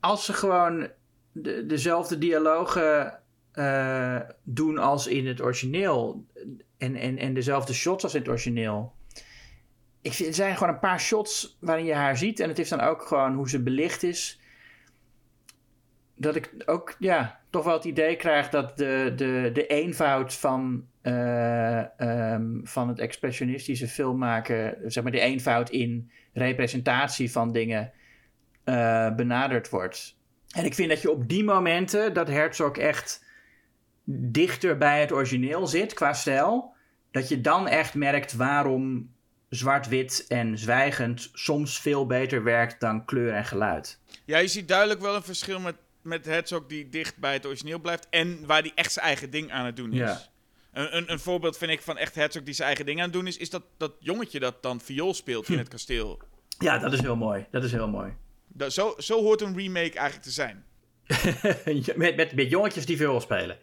als 0.00 0.24
ze 0.24 0.32
gewoon 0.32 0.90
de, 1.32 1.66
dezelfde 1.66 2.18
dialogen 2.18 3.20
eh, 3.52 4.20
doen 4.42 4.78
als 4.78 5.06
in 5.06 5.26
het 5.26 5.40
origineel. 5.40 6.26
En, 6.78 6.96
en, 6.96 7.18
en 7.18 7.34
dezelfde 7.34 7.72
shots 7.72 8.04
als 8.04 8.14
in 8.14 8.20
het 8.20 8.28
origineel. 8.28 8.94
Ik 10.02 10.12
er 10.18 10.34
zijn 10.34 10.56
gewoon 10.56 10.74
een 10.74 10.80
paar 10.80 11.00
shots 11.00 11.56
waarin 11.60 11.84
je 11.84 11.94
haar 11.94 12.16
ziet. 12.16 12.40
En 12.40 12.48
het 12.48 12.58
is 12.58 12.68
dan 12.68 12.80
ook 12.80 13.02
gewoon 13.02 13.34
hoe 13.34 13.48
ze 13.48 13.62
belicht 13.62 14.02
is. 14.02 14.40
Dat 16.14 16.36
ik 16.36 16.54
ook, 16.66 16.96
ja, 16.98 17.40
toch 17.50 17.64
wel 17.64 17.74
het 17.74 17.84
idee 17.84 18.16
krijg 18.16 18.48
dat 18.48 18.78
de, 18.78 19.12
de, 19.16 19.50
de 19.52 19.66
eenvoud 19.66 20.34
van, 20.34 20.86
eh, 21.02 22.00
ehm, 22.00 22.44
van 22.62 22.88
het 22.88 22.98
expressionistische 22.98 23.88
film 23.88 24.18
maken, 24.18 24.76
zeg 24.86 25.02
maar 25.02 25.12
de 25.12 25.20
eenvoud 25.20 25.70
in 25.70 26.10
representatie 26.32 27.32
van 27.32 27.52
dingen, 27.52 27.92
uh, 28.64 29.14
benaderd 29.14 29.68
wordt. 29.68 30.18
En 30.50 30.64
ik 30.64 30.74
vind 30.74 30.88
dat 30.88 31.02
je 31.02 31.10
op 31.10 31.28
die 31.28 31.44
momenten 31.44 32.14
dat 32.14 32.28
Herzog 32.28 32.76
echt 32.76 33.24
dichter 34.04 34.76
bij 34.76 35.00
het 35.00 35.12
origineel 35.12 35.66
zit 35.66 35.94
qua 35.94 36.12
stijl, 36.12 36.74
dat 37.10 37.28
je 37.28 37.40
dan 37.40 37.68
echt 37.68 37.94
merkt 37.94 38.32
waarom 38.32 39.10
zwart-wit 39.50 40.24
en 40.28 40.58
zwijgend 40.58 41.30
soms 41.32 41.80
veel 41.80 42.06
beter 42.06 42.42
werkt 42.42 42.80
dan 42.80 43.04
kleur 43.04 43.32
en 43.32 43.44
geluid. 43.44 43.98
Ja, 44.24 44.38
je 44.38 44.48
ziet 44.48 44.68
duidelijk 44.68 45.00
wel 45.00 45.14
een 45.14 45.22
verschil 45.22 45.60
met, 45.60 45.76
met 46.02 46.24
Herzog 46.24 46.66
die 46.66 46.88
dicht 46.88 47.16
bij 47.16 47.32
het 47.32 47.46
origineel 47.46 47.78
blijft 47.78 48.06
en 48.10 48.46
waar 48.46 48.62
die 48.62 48.72
echt 48.74 48.92
zijn 48.92 49.06
eigen 49.06 49.30
ding 49.30 49.52
aan 49.52 49.66
het 49.66 49.76
doen 49.76 49.92
is. 49.92 49.98
Ja. 49.98 50.20
Een, 50.72 50.96
een, 50.96 51.12
een, 51.12 51.18
voorbeeld 51.18 51.58
vind 51.58 51.70
ik 51.70 51.82
van 51.82 51.98
echt 51.98 52.14
Herzog 52.14 52.42
die 52.42 52.54
zijn 52.54 52.66
eigen 52.66 52.86
ding 52.86 52.98
aan 52.98 53.04
het 53.04 53.12
doen 53.12 53.26
is, 53.26 53.36
is 53.36 53.50
dat 53.50 53.62
dat 53.76 53.92
jongetje 53.98 54.40
dat 54.40 54.62
dan 54.62 54.80
viool 54.80 55.14
speelt 55.14 55.48
in 55.48 55.58
het 55.58 55.68
kasteel. 55.68 56.20
Ja, 56.58 56.78
dat 56.78 56.92
is 56.92 57.00
heel 57.00 57.16
mooi. 57.16 57.46
Dat 57.50 57.64
is 57.64 57.72
heel 57.72 57.88
mooi. 57.88 58.12
Dat, 58.48 58.72
zo, 58.72 58.94
zo 58.98 59.22
hoort 59.22 59.40
een 59.40 59.56
remake 59.56 59.98
eigenlijk 59.98 60.22
te 60.22 60.30
zijn. 60.30 60.64
met, 61.96 62.16
met, 62.16 62.34
met 62.34 62.50
jongetjes 62.50 62.86
die 62.86 62.96
viool 62.96 63.20
spelen. 63.20 63.58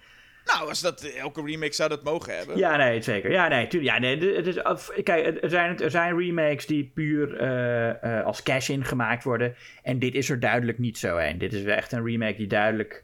Nou, 0.47 0.69
als 0.69 0.81
dat, 0.81 1.01
elke 1.01 1.41
remake 1.41 1.73
zou 1.73 1.89
dat 1.89 2.03
mogen 2.03 2.37
hebben. 2.37 2.57
Ja, 2.57 2.75
nee, 2.75 3.01
zeker. 3.01 3.31
Ja, 3.31 3.47
nee, 3.47 3.67
tuurlijk. 3.67 3.93
Ja, 3.93 3.99
nee, 3.99 4.35
het 4.35 4.47
is, 4.47 4.55
kijk, 5.03 5.43
er 5.43 5.49
zijn, 5.49 5.79
er 5.79 5.91
zijn 5.91 6.17
remakes 6.17 6.65
die 6.65 6.91
puur 6.93 7.41
uh, 7.41 7.87
uh, 8.03 8.25
als 8.25 8.43
cash-in 8.43 8.85
gemaakt 8.85 9.23
worden. 9.23 9.55
En 9.83 9.99
dit 9.99 10.15
is 10.15 10.29
er 10.29 10.39
duidelijk 10.39 10.77
niet 10.77 10.97
zo 10.97 11.17
een. 11.17 11.37
Dit 11.37 11.53
is 11.53 11.63
echt 11.63 11.91
een 11.91 12.05
remake 12.05 12.35
die 12.35 12.47
duidelijk 12.47 13.03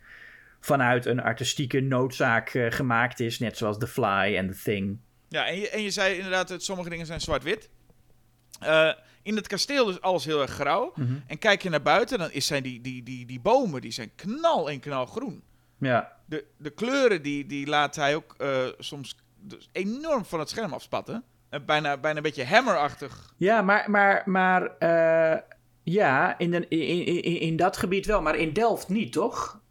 vanuit 0.59 1.05
een 1.05 1.21
artistieke 1.21 1.79
noodzaak 1.79 2.53
uh, 2.53 2.71
gemaakt 2.71 3.19
is. 3.19 3.39
Net 3.39 3.57
zoals 3.57 3.77
The 3.77 3.87
Fly 3.87 4.35
en 4.37 4.51
The 4.51 4.61
Thing. 4.63 4.97
Ja, 5.29 5.47
en 5.47 5.59
je, 5.59 5.69
en 5.69 5.81
je 5.81 5.91
zei 5.91 6.15
inderdaad 6.15 6.47
dat 6.47 6.63
sommige 6.63 6.89
dingen 6.89 7.05
zijn 7.05 7.21
zwart-wit. 7.21 7.69
in 9.23 9.35
het 9.35 9.47
kasteel 9.47 9.89
is 9.89 10.01
alles 10.01 10.25
heel 10.25 10.41
erg 10.41 10.51
grauw. 10.51 10.91
Mhm. 10.95 11.13
En 11.27 11.37
kijk 11.37 11.63
je 11.63 11.69
naar 11.69 11.81
buiten, 11.81 12.17
dan 12.17 12.31
is 12.31 12.45
zijn 12.45 12.63
die, 12.63 12.81
die, 12.81 13.03
die, 13.03 13.25
die 13.25 13.39
bomen 13.39 13.81
die 13.81 13.91
zijn 13.91 14.11
knal 14.15 14.69
en 14.69 14.79
knalgroen. 14.79 15.43
Ja. 15.77 16.11
De, 16.34 16.45
de 16.57 16.69
kleuren 16.69 17.22
die, 17.22 17.45
die 17.45 17.68
laat 17.68 17.95
hij 17.95 18.15
ook 18.15 18.35
uh, 18.38 18.68
soms 18.80 19.18
dus 19.39 19.69
enorm 19.72 20.26
van 20.26 20.39
het 20.39 20.49
scherm 20.49 20.73
afspatten. 20.73 21.23
Uh, 21.51 21.60
bijna, 21.65 21.97
bijna 21.97 22.18
een 22.18 22.23
beetje 22.23 22.45
hammerachtig. 22.45 23.34
Ja, 23.38 23.61
maar, 23.61 23.91
maar, 23.91 24.23
maar 24.26 24.61
uh, 24.80 25.39
ja, 25.84 26.38
in, 26.38 26.51
de, 26.51 26.68
in, 26.68 27.05
in, 27.23 27.39
in 27.39 27.55
dat 27.55 27.77
gebied 27.77 28.05
wel. 28.05 28.22
Maar 28.22 28.35
in 28.35 28.53
Delft 28.53 28.89
niet, 28.89 29.14
toch? 29.14 29.61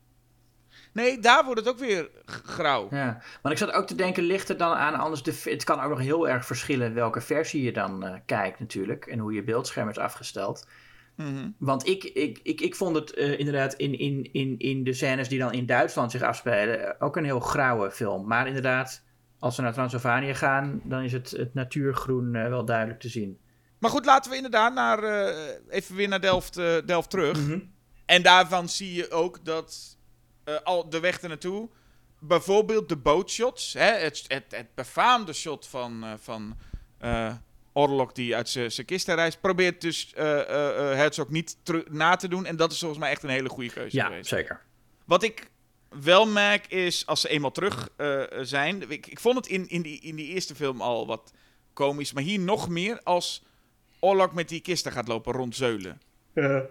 Nee, 0.93 1.19
daar 1.19 1.45
wordt 1.45 1.61
het 1.61 1.69
ook 1.69 1.79
weer 1.79 2.11
grauw. 2.25 2.89
Ja, 2.91 3.23
want 3.43 3.55
ik 3.55 3.67
zat 3.67 3.73
ook 3.73 3.87
te 3.87 3.95
denken, 3.95 4.23
ligt 4.23 4.49
er 4.49 4.57
dan 4.57 4.73
aan 4.73 4.95
anders... 4.95 5.23
De, 5.23 5.41
het 5.45 5.65
kan 5.65 5.81
ook 5.81 5.91
nog 5.91 6.01
heel 6.01 6.29
erg 6.29 6.47
verschillen 6.47 6.95
welke 6.95 7.21
versie 7.21 7.63
je 7.63 7.73
dan 7.73 8.07
uh, 8.07 8.15
kijkt 8.27 8.61
natuurlijk. 8.61 9.07
En 9.07 9.19
hoe 9.19 9.33
je 9.33 9.43
beeldscherm 9.43 9.89
is 9.89 9.99
afgesteld. 9.99 10.67
Mm 11.17 11.27
-hmm. 11.27 11.55
Want 11.59 11.87
ik, 11.87 12.05
ik, 12.05 12.41
ik, 12.43 12.61
ik 12.61 12.75
vond 12.75 12.97
het 12.97 13.19
uh, 13.19 13.39
inderdaad 13.39 13.75
in, 13.75 13.99
in, 13.99 14.33
in, 14.33 14.59
in 14.59 14.85
de 14.85 14.93
scènes 14.93 15.29
die 15.29 15.39
dan 15.39 15.53
in 15.53 15.67
Duitsland 15.67 16.11
zich 16.11 16.23
afspelen... 16.23 17.01
ook 17.01 17.17
een 17.17 17.25
heel 17.25 17.41
grauwe 17.41 17.91
film. 17.91 18.27
Maar 18.27 18.47
inderdaad, 18.47 19.03
als 19.39 19.57
we 19.57 19.63
naar 19.63 19.73
Transylvanië 19.73 20.35
gaan... 20.35 20.81
dan 20.85 21.03
is 21.03 21.13
het, 21.13 21.31
het 21.31 21.55
natuurgroen 21.55 22.35
uh, 22.35 22.49
wel 22.49 22.65
duidelijk 22.65 23.01
te 23.01 23.09
zien. 23.09 23.39
Maar 23.79 23.91
goed, 23.91 24.05
laten 24.05 24.31
we 24.31 24.37
inderdaad 24.37 24.75
naar, 24.75 25.05
uh, 25.05 25.37
even 25.69 25.97
weer 25.97 26.09
naar 26.09 26.21
Delft, 26.21 26.55
Delft 26.87 27.11
terug. 27.11 27.39
Mm 27.39 27.47
-hmm. 27.47 27.73
En 28.07 28.23
daarvan 28.23 28.69
zie 28.69 28.95
je 28.95 29.11
ook 29.11 29.45
dat 29.45 29.99
al 30.65 30.89
de 30.89 31.01
weg 31.01 31.21
ernaartoe... 31.21 31.69
bijvoorbeeld 32.19 32.89
de 32.89 32.97
bootshots, 32.97 33.73
hè, 33.73 33.91
het, 33.91 34.25
het, 34.27 34.45
het 34.49 34.75
befaamde 34.75 35.33
shot 35.33 35.67
van... 35.67 36.05
van 36.19 36.57
Orlok 37.73 38.15
die 38.15 38.37
uit 38.37 38.49
zijn 38.49 38.85
kisten 38.87 39.15
reist, 39.15 39.41
probeert 39.41 39.81
dus 39.81 40.13
uh, 40.19 40.25
uh, 40.25 40.43
Herzog 40.77 41.29
niet 41.29 41.57
na 41.91 42.17
te 42.17 42.29
doen. 42.29 42.47
En 42.47 42.57
dat 42.57 42.73
is 42.73 42.79
volgens 42.79 43.01
mij 43.01 43.11
echt 43.11 43.23
een 43.23 43.29
hele 43.29 43.49
goede 43.49 43.71
keuze 43.71 43.97
ja, 43.97 44.07
geweest. 44.07 44.29
zeker. 44.29 44.61
Wat 45.05 45.23
ik 45.23 45.51
wel 45.89 46.27
merk 46.27 46.67
is, 46.67 47.07
als 47.07 47.21
ze 47.21 47.29
eenmaal 47.29 47.51
terug 47.51 47.89
uh, 47.97 48.23
zijn... 48.41 48.91
Ik, 48.91 49.07
ik, 49.07 49.21
vond 49.21 49.37
het 49.37 49.47
in, 49.47 49.69
in, 49.69 49.83
die, 49.83 50.01
in 50.01 50.17
die 50.17 50.27
eerste 50.27 50.55
film 50.55 50.81
al 50.81 51.07
wat 51.07 51.33
komisch, 51.73 52.13
maar 52.13 52.23
hier 52.23 52.41
nog 52.41 52.69
meer 52.69 53.01
als 53.03 53.45
Orlok 53.99 54.33
met 54.33 54.49
die 54.49 54.61
kisten 54.61 54.93
gaat 54.93 55.09
lopen 55.09 55.33
rondzeulen. 55.33 56.01
Ja. 56.35 56.65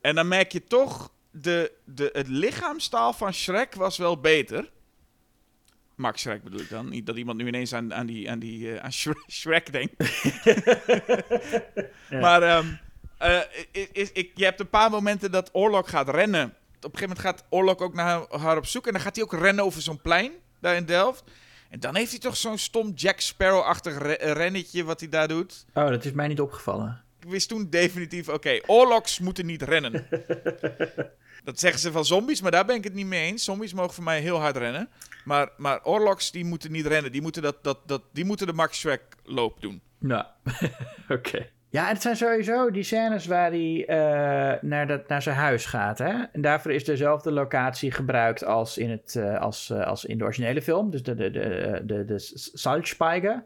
En 0.00 0.14
dan 0.14 0.28
merk 0.28 0.52
je 0.52 0.64
toch, 0.64 1.12
de, 1.30 1.72
de, 1.84 2.10
het 2.12 2.28
lichaamstaal 2.28 3.12
van 3.12 3.34
Shrek 3.34 3.74
was 3.74 3.96
wel 3.96 4.20
beter... 4.20 4.74
Max 5.96 6.20
Shrek 6.20 6.42
bedoel 6.42 6.60
ik 6.60 6.68
dan. 6.68 6.88
Niet 6.88 7.06
dat 7.06 7.16
iemand 7.16 7.38
nu 7.38 7.46
ineens 7.46 7.74
aan, 7.74 7.94
aan, 7.94 8.06
die, 8.06 8.30
aan, 8.30 8.38
die, 8.38 8.58
uh, 8.58 8.76
aan 8.76 8.92
Shrek, 8.92 9.24
Shrek 9.40 9.72
denkt. 9.72 9.94
ja. 12.10 12.20
Maar 12.20 12.58
um, 12.58 12.78
uh, 13.22 13.40
is, 13.92 14.12
is, 14.12 14.30
je 14.34 14.44
hebt 14.44 14.60
een 14.60 14.70
paar 14.70 14.90
momenten 14.90 15.30
dat 15.30 15.50
Orlok 15.52 15.88
gaat 15.88 16.08
rennen. 16.08 16.44
Op 16.44 16.92
een 16.92 16.98
gegeven 16.98 17.16
moment 17.16 17.18
gaat 17.18 17.44
Orlok 17.48 17.80
ook 17.80 17.94
naar 17.94 18.24
haar 18.28 18.56
op 18.56 18.66
zoek. 18.66 18.86
En 18.86 18.92
dan 18.92 19.00
gaat 19.00 19.16
hij 19.16 19.24
ook 19.24 19.32
rennen 19.32 19.64
over 19.64 19.82
zo'n 19.82 20.00
plein 20.00 20.32
daar 20.60 20.76
in 20.76 20.84
Delft. 20.84 21.24
En 21.70 21.80
dan 21.80 21.96
heeft 21.96 22.10
hij 22.10 22.20
toch 22.20 22.36
zo'n 22.36 22.58
stom 22.58 22.92
Jack 22.94 23.20
Sparrow-achtig 23.20 23.98
re 23.98 24.32
rennetje 24.32 24.84
wat 24.84 25.00
hij 25.00 25.08
daar 25.08 25.28
doet. 25.28 25.64
Oh, 25.74 25.88
dat 25.88 26.04
is 26.04 26.12
mij 26.12 26.28
niet 26.28 26.40
opgevallen. 26.40 27.02
Ik 27.20 27.30
wist 27.30 27.48
toen 27.48 27.70
definitief, 27.70 28.26
oké, 28.26 28.36
okay, 28.36 28.62
Orloks 28.66 29.18
moeten 29.18 29.46
niet 29.46 29.62
rennen. 29.62 30.06
Dat 31.46 31.60
zeggen 31.60 31.80
ze 31.80 31.92
van 31.92 32.04
zombies, 32.04 32.42
maar 32.42 32.50
daar 32.50 32.64
ben 32.64 32.76
ik 32.76 32.84
het 32.84 32.94
niet 32.94 33.06
mee 33.06 33.24
eens. 33.24 33.44
Zombies 33.44 33.74
mogen 33.74 33.94
voor 33.94 34.04
mij 34.04 34.20
heel 34.20 34.38
hard 34.38 34.56
rennen. 34.56 34.88
Maar, 35.24 35.48
maar 35.56 35.84
Orloks, 35.84 36.30
die 36.30 36.44
moeten 36.44 36.72
niet 36.72 36.86
rennen. 36.86 37.12
Die 37.12 37.22
moeten, 37.22 37.42
dat, 37.42 37.64
dat, 37.64 37.78
dat, 37.86 38.02
die 38.12 38.24
moeten 38.24 38.46
de 38.46 38.52
Max 38.52 38.78
Shrek 38.78 39.02
loop 39.24 39.60
doen. 39.60 39.80
Nou, 39.98 40.24
oké. 41.08 41.12
Okay. 41.12 41.50
Ja, 41.68 41.86
het 41.86 42.02
zijn 42.02 42.16
sowieso 42.16 42.70
die 42.70 42.82
scènes 42.82 43.26
waar 43.26 43.50
hij 43.50 43.88
uh, 43.88 44.62
naar, 44.62 44.86
dat, 44.86 45.08
naar 45.08 45.22
zijn 45.22 45.36
huis 45.36 45.66
gaat. 45.66 45.98
Hè? 45.98 46.22
En 46.32 46.40
daarvoor 46.40 46.72
is 46.72 46.84
dezelfde 46.84 47.32
locatie 47.32 47.90
gebruikt 47.90 48.44
als 48.44 48.78
in, 48.78 48.90
het, 48.90 49.14
uh, 49.18 49.40
als, 49.40 49.70
uh, 49.70 49.86
als 49.86 50.04
in 50.04 50.18
de 50.18 50.24
originele 50.24 50.62
film. 50.62 50.90
Dus 50.90 51.02
de, 51.02 51.14
de, 51.14 51.30
de, 51.30 51.82
de, 51.84 52.04
de 52.04 52.18
Salzspeiger 52.52 53.44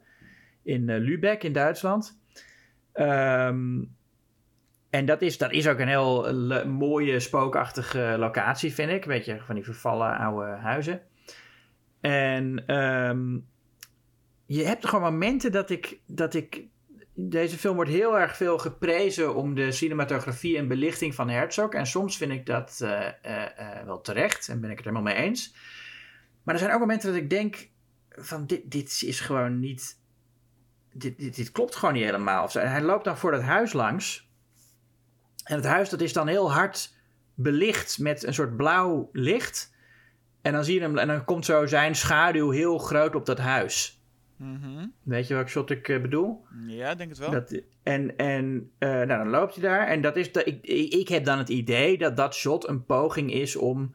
in 0.62 0.98
Lübeck 0.98 1.43
in 1.43 1.52
Duitsland. 1.52 2.18
Um, 2.94 3.97
en 4.91 5.05
dat 5.07 5.23
is, 5.23 5.39
dat 5.39 5.53
is 5.53 5.69
ook 5.69 5.79
een 5.79 5.89
heel 5.89 6.35
mooie, 6.67 7.21
spookachtige 7.21 8.17
locatie, 8.19 8.75
vind 8.75 8.91
ik. 8.91 9.05
Weet 9.05 9.25
je, 9.25 9.41
van 9.41 9.55
die 9.55 9.65
vervallen 9.65 10.17
oude 10.17 10.51
huizen. 10.51 11.03
En 12.01 12.75
um, 12.77 13.47
je 14.47 14.65
hebt 14.65 14.87
gewoon 14.87 15.12
momenten 15.12 15.53
dat 15.53 15.71
ik, 15.71 16.01
dat 16.07 16.35
ik... 16.35 16.65
Deze 17.15 17.59
film 17.59 17.75
wordt 17.75 17.91
heel 17.91 18.19
erg 18.19 18.37
veel 18.37 18.59
geprezen 18.59 19.35
om 19.35 19.55
de 19.55 19.73
cinematografie 19.73 20.57
en 20.57 20.69
belichting 20.69 21.15
van 21.15 21.29
Herzog. 21.29 21.73
En 21.73 21.87
soms 21.87 22.17
vind 22.17 22.33
ik 22.33 22.47
dat 22.47 22.81
uh, 22.83 23.07
uh, 23.27 23.47
wel 23.85 24.01
terecht 24.01 24.49
en 24.49 24.61
ben 24.61 24.71
ik 24.71 24.77
het 24.77 24.87
er 24.87 24.93
helemaal 24.93 25.15
mee 25.15 25.25
eens. 25.25 25.55
Maar 26.43 26.55
er 26.55 26.61
zijn 26.61 26.73
ook 26.73 26.81
momenten 26.81 27.12
dat 27.12 27.23
ik 27.23 27.31
denk 27.31 27.69
van 28.09 28.47
dit, 28.47 28.71
dit 28.71 29.03
is 29.07 29.21
gewoon 29.21 29.59
niet... 29.59 29.99
Dit, 30.93 31.19
dit, 31.19 31.37
dit 31.37 31.53
klopt 31.53 31.77
gewoon 31.77 31.95
niet 31.95 32.05
helemaal. 32.05 32.49
Hij 32.53 32.83
loopt 32.83 33.05
dan 33.05 33.19
voor 33.19 33.31
dat 33.31 33.43
huis 33.43 33.73
langs... 33.73 34.30
En 35.45 35.57
het 35.57 35.65
huis 35.65 35.89
dat 35.89 36.01
is 36.01 36.12
dan 36.12 36.27
heel 36.27 36.53
hard 36.53 36.95
belicht 37.35 37.99
met 37.99 38.27
een 38.27 38.35
soort 38.35 38.57
blauw 38.57 39.09
licht. 39.12 39.75
En 40.43 40.53
dan 40.53 40.65
zie 40.65 40.75
je 40.75 40.81
hem 40.81 40.99
en 40.99 41.07
dan 41.07 41.25
komt 41.25 41.45
zo 41.45 41.67
zijn 41.67 41.95
schaduw 41.95 42.51
heel 42.51 42.79
groot 42.79 43.15
op 43.15 43.27
dat 43.27 43.39
huis. 43.39 44.01
Mm 44.37 44.61
-hmm. 44.62 44.93
Weet 45.03 45.29
je 45.29 45.35
welk 45.35 45.49
shot 45.49 45.71
ik 45.71 45.89
uh, 45.89 46.01
bedoel? 46.01 46.45
Ja, 46.67 46.95
denk 46.95 47.09
het 47.09 47.19
wel. 47.19 47.31
Dat, 47.31 47.61
en 47.83 48.17
en 48.17 48.71
uh, 48.79 48.89
nou, 48.89 49.07
dan 49.07 49.29
loopt 49.29 49.55
hij 49.55 49.62
daar. 49.62 49.87
En 49.87 50.01
dat 50.01 50.17
is 50.17 50.33
de, 50.33 50.45
ik, 50.45 50.93
ik 50.95 51.09
heb 51.09 51.25
dan 51.25 51.39
het 51.39 51.49
idee 51.49 51.99
dat 51.99 52.17
dat 52.17 52.35
shot 52.35 52.69
een 52.69 52.85
poging 52.85 53.33
is 53.33 53.57
om 53.57 53.95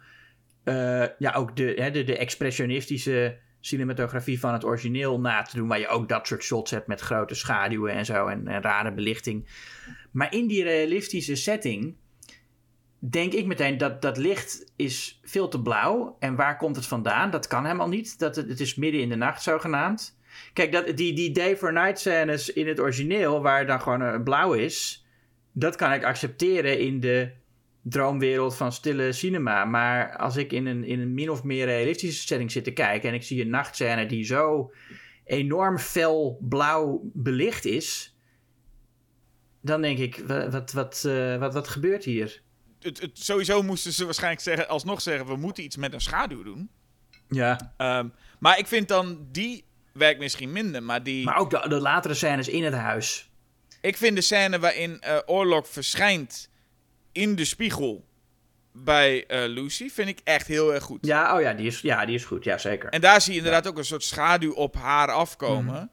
uh, 0.64 1.06
ja, 1.18 1.34
ook 1.34 1.56
de, 1.56 1.74
hè, 1.76 1.92
de, 1.92 2.04
de 2.04 2.18
expressionistische 2.18 3.38
cinematografie 3.60 4.40
van 4.40 4.54
het 4.54 4.64
origineel 4.64 5.20
na 5.20 5.42
te 5.42 5.56
doen. 5.56 5.68
Waar 5.68 5.80
je 5.80 5.88
ook 5.88 6.10
dat 6.10 6.28
soort 6.28 6.44
shots 6.44 6.72
hebt 6.72 6.88
met 6.88 7.02
grote 7.02 7.36
schaduwen 7.36 7.94
en 7.94 8.06
zo 8.06 8.28
en, 8.28 8.48
en 8.48 8.62
rare 8.62 8.94
belichting. 8.94 9.48
Maar 10.16 10.34
in 10.34 10.48
die 10.48 10.64
realistische 10.64 11.36
setting 11.36 11.96
denk 13.00 13.34
ik 13.34 13.46
meteen 13.46 13.78
dat 13.78 14.02
dat 14.02 14.18
licht 14.18 14.72
is 14.76 15.20
veel 15.24 15.48
te 15.48 15.62
blauw. 15.62 16.16
En 16.20 16.36
waar 16.36 16.58
komt 16.58 16.76
het 16.76 16.86
vandaan? 16.86 17.32
Dat 17.32 17.48
kan 17.48 17.64
helemaal 17.64 17.88
niet. 17.88 18.20
Dat 18.20 18.36
het, 18.36 18.60
is 18.60 18.76
midden 18.76 19.02
in 19.02 19.10
de 19.10 19.16
nacht 19.16 19.44
zogenaamd. 19.44 20.18
Kijk, 20.54 20.72
dat, 20.72 20.98
die, 20.98 21.14
die 21.14 21.32
day 21.32 21.58
for 21.58 21.74
night 21.74 22.00
scènes 22.00 22.54
in 22.54 22.68
het 22.68 22.80
origineel, 22.80 23.42
waar 23.42 23.66
dan 23.66 23.82
gewoon 23.82 24.02
uh, 24.02 24.24
blauw 24.24 24.54
is, 24.54 25.06
dat 25.52 25.76
kan 25.76 25.94
ik 25.94 26.04
accepteren 26.04 26.80
in 26.80 27.00
de 27.00 27.32
droomwereld 27.82 28.56
van 28.56 28.72
stille 28.72 29.12
cinema. 29.12 29.66
Maar 29.66 30.18
als 30.18 30.36
ik 30.36 30.52
in 30.52 30.66
een, 30.66 30.84
in 30.84 31.00
een 31.00 31.14
min 31.14 31.30
of 31.30 31.44
meer 31.44 31.66
realistische 31.66 32.28
setting 32.28 32.52
zit 32.52 32.64
te 32.64 32.74
kijken 32.74 33.10
en 33.10 33.16
ik 33.16 33.24
zie 33.24 33.42
een 33.42 33.50
nachtscène 33.50 34.06
die 34.06 34.24
zo 34.24 34.72
enorm 35.26 35.78
fel 35.78 36.38
blauw 36.42 37.02
belicht 37.14 37.66
is, 37.66 38.15
dan 39.66 39.82
denk 39.82 39.98
ik, 39.98 40.24
wa- 40.28 40.50
wat, 40.50 40.72
wat, 40.72 41.04
eh, 41.08 41.38
wat, 41.38 41.54
wat 41.54 41.68
gebeurt 41.68 42.04
hier? 42.04 42.42
Het, 42.80 43.02
het, 43.02 43.20
sowieso 43.20 43.62
moesten 43.64 43.92
ze 43.92 44.06
waarschijnlijk 44.06 44.42
zeggen, 44.42 44.68
alsnog 44.68 45.02
zeggen... 45.02 45.26
we 45.26 45.36
moeten 45.36 45.64
iets 45.64 45.78
met 45.78 45.94
een 45.94 46.02
schaduw 46.02 46.44
doen. 46.44 46.70
Ja. 47.30 47.74
Ehm, 47.78 48.08
maar 48.40 48.60
ik 48.60 48.68
vind 48.68 48.88
dan 48.88 49.28
die 49.32 49.66
werkt 49.94 50.20
misschien 50.20 50.52
minder. 50.52 50.84
Maar 50.84 51.04
die... 51.04 51.26
Maar 51.26 51.38
ook 51.38 51.50
de, 51.50 51.66
de 51.70 51.80
latere 51.80 52.14
scènes 52.14 52.48
in 52.48 52.64
het 52.64 52.74
huis. 52.74 53.30
Ik 53.82 53.98
vind 53.98 54.16
de 54.16 54.22
scène 54.22 54.60
waarin 54.60 55.02
eh 55.02 55.18
Orlok 55.26 55.68
verschijnt 55.68 56.50
in 57.12 57.36
de 57.36 57.46
spiegel 57.46 58.06
bij 58.72 59.26
eh, 59.26 59.48
Lucy... 59.48 59.90
vind 59.90 60.10
ik 60.10 60.20
echt 60.24 60.48
heel 60.48 60.74
erg 60.74 60.84
goed. 60.84 61.06
Ja, 61.06 61.36
oh 61.36 61.42
ja, 61.42 61.54
die 61.54 61.66
is, 61.68 61.80
ja, 61.82 62.06
die 62.06 62.16
is 62.16 62.26
goed. 62.26 62.44
Ja, 62.44 62.58
zeker. 62.58 62.90
En 62.90 63.02
daar 63.02 63.22
zie 63.22 63.32
je 63.32 63.38
inderdaad 63.38 63.68
ook 63.68 63.78
een 63.78 63.86
soort 63.86 64.04
schaduw 64.04 64.54
op 64.54 64.76
haar 64.76 65.12
afkomen. 65.12 65.74
Mhm. 65.74 65.86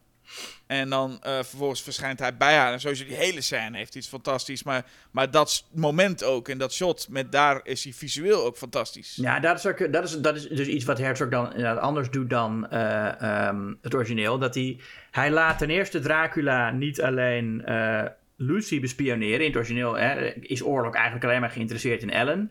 En 0.73 0.91
dan 0.91 1.19
eh, 1.23 1.33
vervolgens 1.33 1.83
verschijnt 1.83 2.19
hij 2.19 2.37
bij 2.37 2.57
haar. 2.57 2.73
En 2.73 2.81
sowieso 2.81 3.05
die 3.05 3.15
hele 3.15 3.41
scène 3.41 3.77
heeft 3.77 3.95
iets 3.95 4.09
fantastisch. 4.09 4.63
Maar, 4.63 4.85
maar 5.11 5.31
dat 5.31 5.69
moment 5.75 6.25
ook 6.25 6.49
en 6.49 6.59
dat 6.59 6.73
shot, 6.73 7.07
met 7.11 7.33
daar 7.33 7.61
is 7.63 7.85
hij 7.85 7.93
visueel 7.93 8.45
ook 8.45 8.57
fantastisch. 8.57 9.17
Ja, 9.17 9.41
dat 9.41 9.59
is, 9.59 9.67
ook, 9.67 9.93
dat, 9.93 10.05
is, 10.05 10.21
dat 10.21 10.37
is 10.37 10.49
dus 10.49 10.67
iets 10.67 10.85
wat 10.85 10.99
Herzog 10.99 11.29
dan 11.29 11.79
anders 11.79 12.11
doet 12.11 12.31
dan 12.31 12.69
eh, 12.71 13.23
ehm, 13.23 13.73
het 13.83 13.95
origineel. 13.95 14.39
Dat 14.39 14.55
hij, 14.55 14.81
hij 15.11 15.31
laat 15.31 15.59
ten 15.59 15.71
eerste 15.71 16.01
Dracula 16.01 16.71
niet 16.71 17.03
alleen 17.03 17.65
eh, 17.65 18.05
Lucy 18.37 18.81
bespioneren. 18.81 19.41
In 19.41 19.47
het 19.47 19.57
origineel 19.57 19.95
hè, 19.99 20.35
is 20.35 20.63
Orlok 20.63 20.95
eigenlijk 20.95 21.25
alleen 21.25 21.41
maar 21.41 21.51
geïnteresseerd 21.51 22.03
in 22.03 22.11
Ellen. 22.11 22.51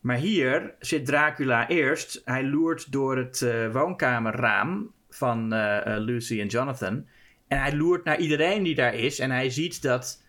Maar 0.00 0.16
hier 0.16 0.74
zit 0.78 1.06
Dracula 1.06 1.68
eerst. 1.68 2.22
Hij 2.24 2.44
loert 2.44 2.92
door 2.92 3.16
het 3.16 3.46
woonkamerraam 3.72 4.92
van 5.10 5.54
Lucy 5.98 6.40
en 6.40 6.46
Jonathan. 6.46 7.06
En 7.54 7.60
hij 7.60 7.76
loert 7.76 8.04
naar 8.04 8.18
iedereen 8.18 8.62
die 8.62 8.74
daar 8.74 8.94
is. 8.94 9.18
En 9.18 9.30
hij 9.30 9.50
ziet 9.50 9.82
dat 9.82 10.22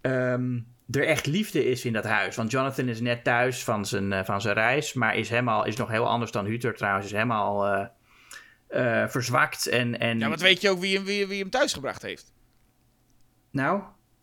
ehm, 0.00 0.58
er 0.90 1.06
echt 1.06 1.26
liefde 1.26 1.64
is 1.64 1.84
in 1.84 1.92
dat 1.92 2.04
huis. 2.04 2.36
Want 2.36 2.50
Jonathan 2.50 2.88
is 2.88 3.00
net 3.00 3.24
thuis 3.24 3.64
van 3.64 3.86
zijn, 3.86 4.12
eh, 4.12 4.24
van 4.24 4.40
zijn 4.40 4.54
reis. 4.54 4.92
Maar 4.92 5.16
is, 5.16 5.28
helemaal, 5.28 5.64
is 5.64 5.76
nog 5.76 5.88
heel 5.88 6.08
anders 6.08 6.30
dan 6.30 6.46
Hutter 6.46 6.74
trouwens. 6.74 7.06
Is 7.06 7.12
helemaal 7.12 7.88
eh, 8.68 9.06
verzwakt. 9.08 9.66
En, 9.66 9.98
en, 9.98 10.18
Ja, 10.18 10.28
want 10.28 10.40
weet 10.40 10.60
je 10.60 10.70
ook 10.70 10.80
wie 10.80 10.96
hem, 10.96 11.04
wie, 11.04 11.26
wie 11.26 11.40
hem 11.40 11.50
thuisgebracht 11.50 12.02
heeft? 12.02 12.32
Nou? 13.50 13.82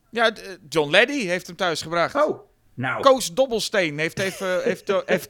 Ja, 0.10 0.32
John 0.70 0.90
Leddy 0.90 1.26
heeft 1.26 1.48
hem 1.48 1.56
thuisgebracht. 1.56 2.16
Oh, 2.16 2.40
nou. 2.74 3.02
Koos 3.02 3.34
Dobbelsteen 3.34 4.00
heeft, 4.00 4.20
even, 4.20 4.64
heeft, 4.70 4.94
heeft 5.06 5.30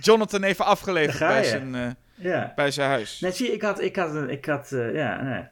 Jonathan 0.00 0.42
even 0.42 0.64
afgeleverd 0.64 1.18
bij 1.18 1.44
zijn, 1.44 1.96
Ja. 2.14 2.52
bij 2.56 2.70
zijn 2.70 2.88
huis. 2.88 3.20
Nee, 3.20 3.32
zie 3.32 3.52
ik 3.52 3.62
had, 3.62 3.80
ik 3.80 3.96
had, 3.96 4.28
ik 4.28 4.44
had, 4.44 4.68
ja, 4.92 5.22
nee. 5.22 5.44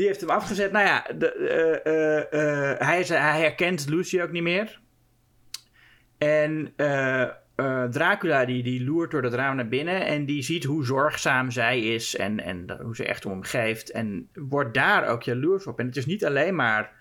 Die 0.00 0.08
heeft 0.08 0.20
hem 0.20 0.30
afgezet. 0.30 0.72
Nou 0.72 0.86
ja, 0.86 1.06
de, 1.18 1.32
eh, 1.32 1.92
eh, 1.92 2.70
eh, 2.72 2.78
hij, 2.78 3.02
hij 3.02 3.40
herkent 3.40 3.88
Lucy 3.88 4.20
ook 4.20 4.30
niet 4.30 4.42
meer. 4.42 4.80
En 6.18 6.74
Dracula 7.90 8.44
die, 8.44 8.62
die 8.62 8.84
loert 8.84 9.10
door 9.10 9.22
het 9.22 9.34
raam 9.34 9.56
naar 9.56 9.68
binnen 9.68 10.06
en 10.06 10.24
die 10.24 10.42
ziet 10.42 10.64
hoe 10.64 10.84
zorgzaam 10.84 11.50
zij 11.50 11.80
is 11.80 12.16
en, 12.16 12.40
en 12.40 12.66
dat- 12.66 12.80
hoe 12.80 12.96
ze 12.96 13.04
echt 13.04 13.26
om 13.26 13.32
hem 13.32 13.42
geeft. 13.42 13.90
En 13.90 14.28
wordt 14.34 14.74
daar 14.74 15.08
ook 15.08 15.22
jaloers 15.22 15.66
op. 15.66 15.78
En 15.78 15.86
het 15.86 15.96
is 15.96 16.06
niet 16.06 16.24
alleen 16.24 16.54
maar 16.54 16.92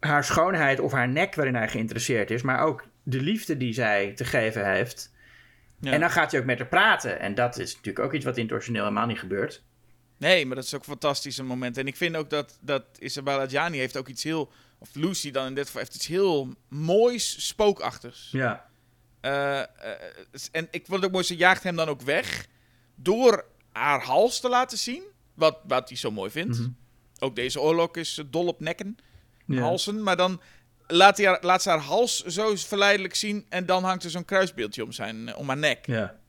haar 0.00 0.24
schoonheid 0.24 0.80
of 0.80 0.92
haar 0.92 1.08
nek 1.08 1.34
waarin 1.34 1.54
hij 1.54 1.68
geïnteresseerd 1.68 2.30
is, 2.30 2.42
maar 2.42 2.60
ook 2.60 2.84
de 3.02 3.20
liefde 3.20 3.56
die 3.56 3.72
zij 3.72 4.12
te 4.14 4.24
geven 4.24 4.72
heeft. 4.72 5.14
Ja. 5.80 5.92
En 5.92 6.00
dan 6.00 6.10
gaat 6.10 6.30
hij 6.30 6.40
ook 6.40 6.46
met 6.46 6.58
haar 6.58 6.68
praten. 6.68 7.20
En 7.20 7.34
dat 7.34 7.58
is 7.58 7.74
natuurlijk 7.76 8.04
ook 8.04 8.12
iets 8.12 8.24
wat 8.24 8.36
in 8.36 8.42
het 8.42 8.52
origineel 8.52 8.82
helemaal 8.82 9.06
niet 9.06 9.18
gebeurt. 9.18 9.64
Nee, 10.22 10.46
maar 10.46 10.56
dat 10.56 10.64
is 10.64 10.74
ook 10.74 10.80
een 10.80 10.86
fantastisch 10.86 11.38
een 11.38 11.46
moment. 11.46 11.78
En 11.78 11.86
ik 11.86 11.96
vind 11.96 12.16
ook 12.16 12.30
dat, 12.30 12.58
dat 12.60 12.84
Isabella 12.98 13.48
Gianni 13.48 13.78
heeft 13.78 13.96
ook 13.96 14.08
iets 14.08 14.22
heel... 14.22 14.52
Of 14.78 14.94
Lucy 14.94 15.30
dan 15.30 15.46
in 15.46 15.54
dit 15.54 15.66
geval 15.66 15.80
heeft 15.80 15.94
iets 15.94 16.06
heel 16.06 16.54
moois, 16.68 17.46
spookachtigs. 17.46 18.28
Ja. 18.30 18.66
Eh, 19.20 19.60
eh, 19.60 19.66
en 20.52 20.68
ik 20.70 20.86
vond 20.86 20.96
het 20.96 21.04
ook 21.04 21.12
mooi, 21.12 21.24
ze 21.24 21.36
jaagt 21.36 21.62
hem 21.62 21.76
dan 21.76 21.88
ook 21.88 22.00
weg... 22.00 22.46
door 22.94 23.44
haar 23.72 24.02
hals 24.04 24.40
te 24.40 24.48
laten 24.48 24.78
zien. 24.78 25.02
Wat, 25.34 25.58
wat 25.66 25.88
hij 25.88 25.98
zo 25.98 26.10
mooi 26.10 26.30
vindt. 26.30 26.58
Mhm. 26.58 26.68
Ook 27.18 27.36
deze 27.36 27.60
oorlog 27.60 27.96
is 27.96 28.18
eh, 28.18 28.24
dol 28.30 28.46
op 28.46 28.60
nekken, 28.60 28.96
Ja. 29.46 29.60
halsen. 29.60 30.02
Maar 30.02 30.16
dan 30.16 30.40
laat, 30.86 31.16
hij 31.16 31.26
haar, 31.26 31.38
laat 31.40 31.62
ze 31.62 31.68
haar 31.68 31.78
hals 31.78 32.24
zo 32.24 32.56
verleidelijk 32.56 33.14
zien... 33.14 33.46
en 33.48 33.66
dan 33.66 33.84
hangt 33.84 34.04
er 34.04 34.10
zo'n 34.10 34.24
kruisbeeldje 34.24 34.84
om, 34.84 34.92
zijn, 34.92 35.36
om 35.36 35.48
haar 35.48 35.56
nek. 35.58 35.86
Ja. 35.86 36.20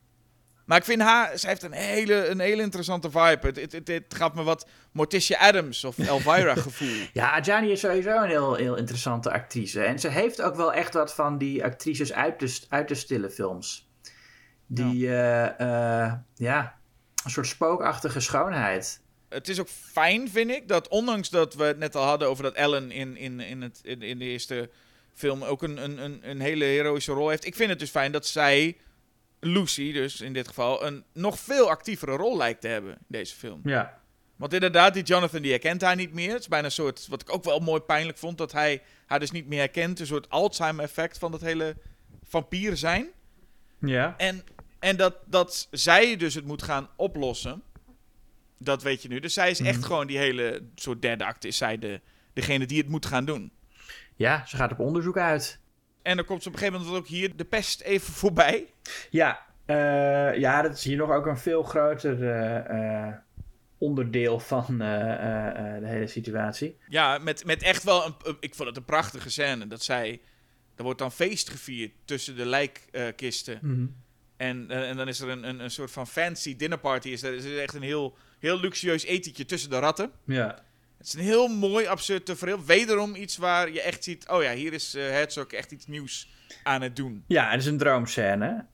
Maar 0.64 0.78
ik 0.78 0.84
vind 0.84 1.02
haar, 1.02 1.38
zij 1.38 1.50
heeft 1.50 1.62
een 1.62 1.72
hele, 1.72 2.26
een 2.26 2.40
hele 2.40 2.62
interessante 2.62 3.10
vibe. 3.10 3.38
Het, 3.40 3.56
het, 3.56 3.72
het, 3.72 3.88
het 3.88 4.14
gaat 4.14 4.34
me 4.34 4.42
wat 4.42 4.66
Morticia 4.92 5.38
Adams 5.38 5.84
of 5.84 5.98
Elvira 6.08 6.54
gevoel. 6.54 7.06
Ja, 7.12 7.36
Adjani 7.36 7.70
is 7.70 7.80
sowieso 7.80 8.22
een 8.22 8.28
heel, 8.28 8.54
heel 8.54 8.76
interessante 8.76 9.32
actrice. 9.32 9.82
En 9.82 9.98
ze 9.98 10.08
heeft 10.08 10.42
ook 10.42 10.56
wel 10.56 10.72
echt 10.72 10.94
wat 10.94 11.14
van 11.14 11.38
die 11.38 11.64
actrices 11.64 12.12
uit 12.12 12.40
de, 12.40 12.58
uit 12.68 12.88
de 12.88 12.94
stille 12.94 13.30
films. 13.30 13.88
Die, 14.66 15.08
eh, 15.08 15.60
eh, 16.04 16.12
ja, 16.34 16.78
een 17.24 17.30
soort 17.30 17.46
spookachtige 17.46 18.20
schoonheid. 18.20 19.00
Het 19.28 19.48
is 19.48 19.60
ook 19.60 19.68
fijn, 19.68 20.30
vind 20.30 20.50
ik, 20.50 20.68
dat 20.68 20.88
ondanks 20.88 21.30
dat 21.30 21.54
we 21.54 21.64
het 21.64 21.78
net 21.78 21.96
al 21.96 22.04
hadden 22.04 22.28
over 22.28 22.42
dat 22.42 22.54
Ellen 22.54 22.90
in, 22.90 23.16
in, 23.16 23.40
in, 23.40 23.62
het, 23.62 23.80
in, 23.82 24.02
in 24.02 24.18
de 24.18 24.24
eerste 24.24 24.70
film 25.14 25.42
ook 25.42 25.62
een, 25.62 25.84
een, 25.84 26.04
een, 26.04 26.20
een 26.22 26.40
hele 26.40 26.64
heroïsche 26.64 27.12
rol 27.12 27.28
heeft. 27.28 27.46
Ik 27.46 27.54
vind 27.54 27.70
het 27.70 27.78
dus 27.78 27.90
fijn 27.90 28.12
dat 28.12 28.26
zij, 28.26 28.76
Lucy 29.46 29.92
dus 29.92 30.20
in 30.20 30.32
dit 30.32 30.48
geval, 30.48 30.84
een 30.86 31.04
nog 31.12 31.38
veel 31.38 31.68
actievere 31.70 32.12
rol 32.16 32.36
lijkt 32.36 32.60
te 32.60 32.68
hebben 32.68 32.90
in 32.92 32.98
deze 33.06 33.34
film. 33.34 33.60
Ja. 33.64 34.02
Want 34.36 34.52
inderdaad, 34.52 34.94
die 34.94 35.02
Jonathan 35.02 35.42
die 35.42 35.50
herkent 35.50 35.80
haar 35.82 35.96
niet 35.96 36.12
meer. 36.14 36.30
Het 36.32 36.40
is 36.40 36.48
bijna 36.48 36.64
een 36.64 36.72
soort, 36.72 37.06
wat 37.08 37.20
ik 37.22 37.32
ook 37.32 37.44
wel 37.44 37.60
mooi 37.60 37.80
pijnlijk 37.80 38.18
vond, 38.18 38.38
dat 38.38 38.52
hij 38.52 38.82
haar 39.06 39.20
dus 39.20 39.30
niet 39.30 39.46
meer 39.46 39.58
herkent. 39.58 40.00
Een 40.00 40.06
soort 40.06 40.30
Alzheimer-effect 40.30 41.18
van 41.18 41.30
dat 41.30 41.40
hele 41.40 41.76
vampier 42.24 42.76
zijn. 42.76 43.06
Ja. 43.78 44.14
En, 44.16 44.42
en 44.78 44.96
dat, 44.96 45.16
dat 45.26 45.68
zij 45.70 46.16
dus 46.16 46.34
het 46.34 46.44
moet 46.44 46.62
gaan 46.62 46.88
oplossen, 46.96 47.62
dat 48.58 48.82
weet 48.82 49.02
je 49.02 49.08
nu. 49.08 49.20
Dus 49.20 49.34
zij 49.34 49.50
is 49.50 49.60
echt 49.60 49.78
Mhm. 49.78 49.86
gewoon 49.86 50.06
die 50.06 50.18
hele 50.18 50.62
soort 50.74 51.02
derde 51.02 51.24
acte, 51.24 51.48
is 51.48 51.56
zij 51.56 51.78
de, 51.78 52.00
degene 52.32 52.66
die 52.66 52.78
het 52.78 52.88
moet 52.88 53.06
gaan 53.06 53.24
doen. 53.24 53.52
Ja, 54.16 54.46
ze 54.46 54.56
gaat 54.56 54.72
op 54.72 54.78
onderzoek 54.78 55.18
uit. 55.18 55.58
En 56.04 56.16
dan 56.16 56.24
komt 56.24 56.42
ze 56.42 56.48
op 56.48 56.54
een 56.54 56.60
gegeven 56.60 56.80
moment 56.80 56.98
ook 56.98 57.06
hier 57.06 57.36
de 57.36 57.44
pest 57.44 57.80
even 57.80 58.12
voorbij. 58.12 58.66
Ja, 59.10 59.40
eh, 59.64 60.38
ja, 60.38 60.62
dat 60.62 60.74
is 60.74 60.84
hier 60.84 60.96
nog 60.96 61.10
ook 61.10 61.26
een 61.26 61.38
veel 61.38 61.62
groter 61.62 62.30
eh, 62.30 63.06
eh, 63.06 63.14
onderdeel 63.78 64.38
van 64.38 64.78
de 64.78 65.80
hele 65.82 66.06
situatie. 66.06 66.76
Ja, 66.88 67.18
met, 67.18 67.44
met 67.44 67.62
echt 67.62 67.82
wel 67.82 68.06
een, 68.06 68.36
ik 68.40 68.54
vond 68.54 68.68
het 68.68 68.76
een 68.78 68.84
prachtige 68.84 69.30
scène, 69.30 69.66
dat 69.66 69.82
zij, 69.82 70.20
er 70.76 70.84
wordt 70.84 70.98
dan 70.98 71.12
feest 71.12 71.50
gevierd 71.50 71.92
tussen 72.04 72.36
de 72.36 72.46
lijkkisten. 72.46 73.58
En, 74.36 74.70
eh, 74.70 74.88
en 74.88 74.96
dan 74.96 75.08
is 75.08 75.20
er 75.20 75.28
een, 75.28 75.48
een, 75.48 75.60
een 75.60 75.70
soort 75.70 75.90
van 75.90 76.06
fancy 76.06 76.56
dinnerparty. 76.56 77.08
Is 77.08 77.22
er 77.22 77.34
is 77.34 77.56
echt 77.56 77.74
een 77.74 77.82
heel, 77.82 78.16
heel 78.38 78.60
luxueus 78.60 79.04
etentje 79.04 79.44
tussen 79.44 79.70
de 79.70 79.78
ratten. 79.78 80.10
Ja. 80.24 80.62
Het 81.04 81.14
is 81.14 81.18
een 81.18 81.26
heel 81.26 81.48
mooi, 81.48 81.86
absurd 81.86 82.26
tafereel. 82.26 82.64
Wederom 82.64 83.14
iets 83.14 83.36
waar 83.36 83.70
je 83.70 83.80
echt 83.80 84.04
ziet... 84.04 84.28
Oh 84.28 84.42
ja, 84.42 84.52
hier 84.52 84.72
is 84.72 84.94
eh 84.94 85.02
Herzog 85.02 85.46
echt 85.46 85.72
iets 85.72 85.86
nieuws 85.86 86.28
aan 86.62 86.82
het 86.82 86.96
doen. 86.96 87.24
Ja, 87.26 87.50
het 87.50 87.60
is 87.60 87.66
een 87.66 87.78
droomscène. 87.78 88.66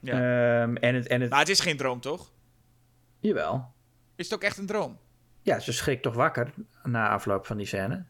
Ja. 0.00 0.12
Ehm, 0.12 0.76
en 0.76 0.94
het, 0.94 1.06
en 1.06 1.20
het, 1.20 1.30
Maar 1.30 1.38
het 1.38 1.48
is 1.48 1.60
geen 1.60 1.76
droom, 1.76 2.00
toch? 2.00 2.32
jawel. 3.20 3.74
Is 4.16 4.24
het 4.24 4.34
ook 4.34 4.42
echt 4.42 4.58
een 4.58 4.66
droom? 4.66 4.98
Ja, 5.42 5.58
ze 5.58 5.72
schrikt 5.72 6.02
toch 6.02 6.14
wakker 6.14 6.52
na 6.82 7.08
afloop 7.08 7.46
van 7.46 7.56
die 7.56 7.66
scène. 7.66 8.04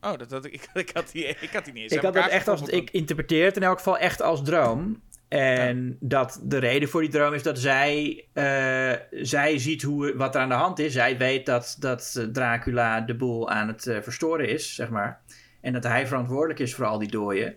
Oh, 0.00 0.16
dat, 0.16 0.28
dat, 0.28 0.44
ik, 0.44 0.68
ik, 0.74 0.90
had 0.92 1.10
die, 1.12 1.24
ik 1.24 1.50
had 1.50 1.64
die 1.64 1.72
niet 1.72 1.82
eens 1.82 1.92
Ik 1.92 2.00
had 2.00 2.14
elkaar 2.14 2.30
echt 2.30 2.48
als, 2.48 2.62
ik 2.62 2.90
interpreteer 2.90 3.44
het 3.44 3.56
in 3.56 3.62
elk 3.62 3.76
geval 3.76 3.98
echt 3.98 4.22
als 4.22 4.44
droom. 4.44 5.02
En 5.32 5.96
dat 6.00 6.40
de 6.44 6.58
reden 6.58 6.88
voor 6.88 7.00
die 7.00 7.10
droom 7.10 7.34
is 7.34 7.42
dat 7.42 7.58
zij, 7.58 8.24
eh, 8.32 8.92
zij 9.10 9.58
ziet 9.58 9.82
hoe, 9.82 10.16
wat 10.16 10.34
er 10.34 10.40
aan 10.40 10.48
de 10.48 10.54
hand 10.54 10.78
is. 10.78 10.92
Zij 10.92 11.18
weet 11.18 11.46
dat, 11.46 11.76
dat 11.78 12.28
Dracula 12.32 13.00
de 13.00 13.14
boel 13.14 13.50
aan 13.50 13.68
het 13.68 13.86
eh, 13.86 14.00
verstoren 14.00 14.48
is, 14.48 14.74
zeg 14.74 14.88
maar. 14.88 15.20
En 15.60 15.72
dat 15.72 15.84
hij 15.84 16.06
verantwoordelijk 16.06 16.58
is 16.58 16.74
voor 16.74 16.84
al 16.84 16.98
die 16.98 17.10
dooien. 17.10 17.54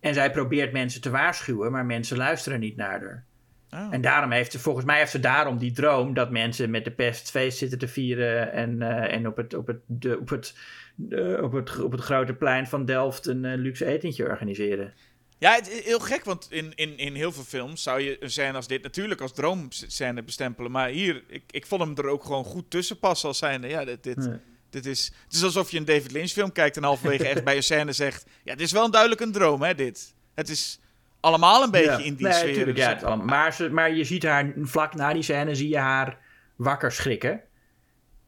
En 0.00 0.14
zij 0.14 0.30
probeert 0.30 0.72
mensen 0.72 1.00
te 1.00 1.10
waarschuwen, 1.10 1.72
maar 1.72 1.86
mensen 1.86 2.16
luisteren 2.16 2.60
niet 2.60 2.76
naar 2.76 3.00
haar. 3.00 3.24
Oh. 3.70 3.94
En 3.94 4.00
daarom 4.00 4.30
heeft 4.30 4.52
ze, 4.52 4.58
volgens 4.58 4.84
mij 4.84 4.98
heeft 4.98 5.10
ze 5.10 5.20
daarom 5.20 5.58
die 5.58 5.72
droom 5.72 6.14
dat 6.14 6.30
mensen 6.30 6.70
met 6.70 6.84
de 6.84 6.90
pest 6.90 7.30
feest 7.30 7.58
zitten 7.58 7.78
te 7.78 7.88
vieren 7.88 8.52
en, 8.52 8.82
eh, 8.82 9.14
en 9.14 9.26
op, 9.26 9.36
het, 9.36 9.54
op, 9.54 9.66
het, 9.66 9.80
de, 9.86 10.18
op, 10.18 10.28
het, 10.28 10.54
op, 11.40 11.52
het, 11.52 11.80
op 11.80 11.92
het 11.92 12.00
grote 12.00 12.34
plein 12.34 12.66
van 12.66 12.84
Delft 12.84 13.26
een 13.26 13.56
luxe 13.56 13.84
etentje 13.84 14.28
organiseren. 14.28 14.92
Ja, 15.38 15.54
het 15.54 15.68
is 15.70 15.84
heel 15.84 15.98
gek, 15.98 16.24
want 16.24 16.46
in, 16.50 16.72
in, 16.74 16.98
in 16.98 17.14
heel 17.14 17.32
veel 17.32 17.42
films 17.42 17.82
zou 17.82 18.00
je 18.00 18.22
een 18.22 18.30
scène 18.30 18.52
als 18.52 18.66
dit 18.66 18.82
natuurlijk 18.82 19.20
als 19.20 19.32
droomscène 19.32 20.22
bestempelen. 20.22 20.70
Maar 20.70 20.88
hier, 20.88 21.24
ik, 21.28 21.42
ik 21.50 21.66
vond 21.66 21.80
hem 21.82 21.96
er 21.96 22.06
ook 22.06 22.24
gewoon 22.24 22.44
goed 22.44 22.70
tussen 22.70 22.98
passen 22.98 23.28
als 23.28 23.38
zijnde. 23.38 23.68
Ja, 23.68 23.84
dit, 23.84 24.02
dit, 24.02 24.16
Nee. 24.16 24.38
dit 24.70 24.86
is, 24.86 25.12
het 25.24 25.32
is 25.34 25.42
alsof 25.42 25.70
je 25.70 25.78
een 25.78 25.84
David 25.84 26.10
Lynch 26.12 26.30
film 26.30 26.52
kijkt 26.52 26.76
en 26.76 26.82
halverwege 26.82 27.28
echt 27.28 27.44
bij 27.44 27.56
een 27.56 27.62
scène 27.62 27.92
zegt... 27.92 28.26
Ja, 28.44 28.52
dit 28.54 28.66
is 28.66 28.72
wel 28.72 28.84
een 28.84 28.90
duidelijk 28.90 29.20
een 29.20 29.32
droom, 29.32 29.62
hè, 29.62 29.74
dit. 29.74 30.14
Het 30.34 30.48
is 30.48 30.80
allemaal 31.20 31.62
een 31.62 31.70
beetje 31.70 31.90
Ja. 31.90 31.98
in 31.98 32.14
die 32.14 32.26
nee, 32.26 32.34
sfeer. 32.36 32.54
tuurlijk, 32.54 32.76
Dus 32.76 32.84
ja, 32.84 32.90
het- 32.90 33.00
het 33.00 33.08
allemaal. 33.08 33.26
Maar, 33.26 33.52
ze, 33.54 33.68
maar 33.70 33.94
je 33.94 34.04
ziet 34.04 34.22
haar 34.22 34.52
vlak 34.56 34.94
na 34.94 35.12
die 35.12 35.22
scène 35.22 35.54
zie 35.54 35.68
je 35.68 35.78
haar 35.78 36.18
wakker 36.56 36.92
schrikken. 36.92 37.40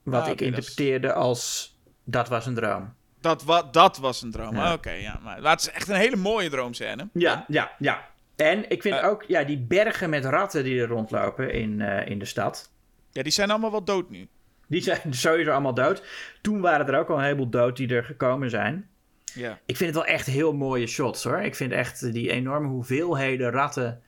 Wat 0.03 0.23
Ah, 0.23 0.29
ik 0.29 0.41
interpreteerde 0.41 1.13
als 1.13 1.75
dat 2.05 2.29
was 2.29 2.47
een 2.47 2.55
droom. 2.55 2.95
Dat, 3.21 3.45
wa 3.45 3.63
dat 3.63 3.99
was 3.99 4.23
een 4.23 4.31
droom. 4.31 4.55
Ja. 4.57 4.73
Oké, 4.73 4.91
ja. 4.91 5.21
Maar 5.23 5.43
het 5.43 5.61
is 5.61 5.71
echt 5.71 5.89
een 5.89 5.95
hele 5.97 6.17
mooie 6.17 6.51
droomscène. 6.51 7.09
Ja, 7.13 7.45
ja, 7.49 7.71
ja. 7.79 8.09
En 8.37 8.71
ik 8.71 8.83
vind 8.83 8.95
Eh. 8.97 9.09
ook 9.09 9.25
ja, 9.29 9.45
die 9.45 9.59
bergen 9.59 10.11
met 10.11 10.25
ratten 10.25 10.65
die 10.65 10.81
er 10.81 10.89
rondlopen 10.89 11.53
in, 11.53 11.81
eh, 11.81 12.07
in 12.09 12.19
de 12.19 12.25
stad. 12.25 12.71
Ja, 13.13 13.23
die 13.23 13.33
zijn 13.33 13.51
allemaal 13.51 13.71
wel 13.71 13.85
dood 13.85 14.11
nu. 14.11 14.29
Die 14.67 14.83
zijn 14.83 15.15
sowieso 15.15 15.51
allemaal 15.51 15.75
dood. 15.75 16.03
Toen 16.43 16.61
waren 16.61 16.87
er 16.89 16.99
ook 16.99 17.09
al 17.09 17.17
een 17.19 17.23
heleboel 17.25 17.49
dood 17.51 17.77
die 17.77 17.95
er 17.95 18.05
gekomen 18.05 18.51
zijn. 18.51 18.89
Ja. 19.35 19.59
Ik 19.67 19.77
vind 19.77 19.95
het 19.95 20.05
wel 20.05 20.15
echt 20.15 20.27
heel 20.27 20.53
mooie 20.53 20.87
shots 20.87 21.25
hoor. 21.25 21.41
Ik 21.41 21.55
vind 21.55 21.73
echt 21.73 22.13
die 22.13 22.31
enorme 22.31 22.69
hoeveelheden 22.69 23.51
ratten 23.51 24.03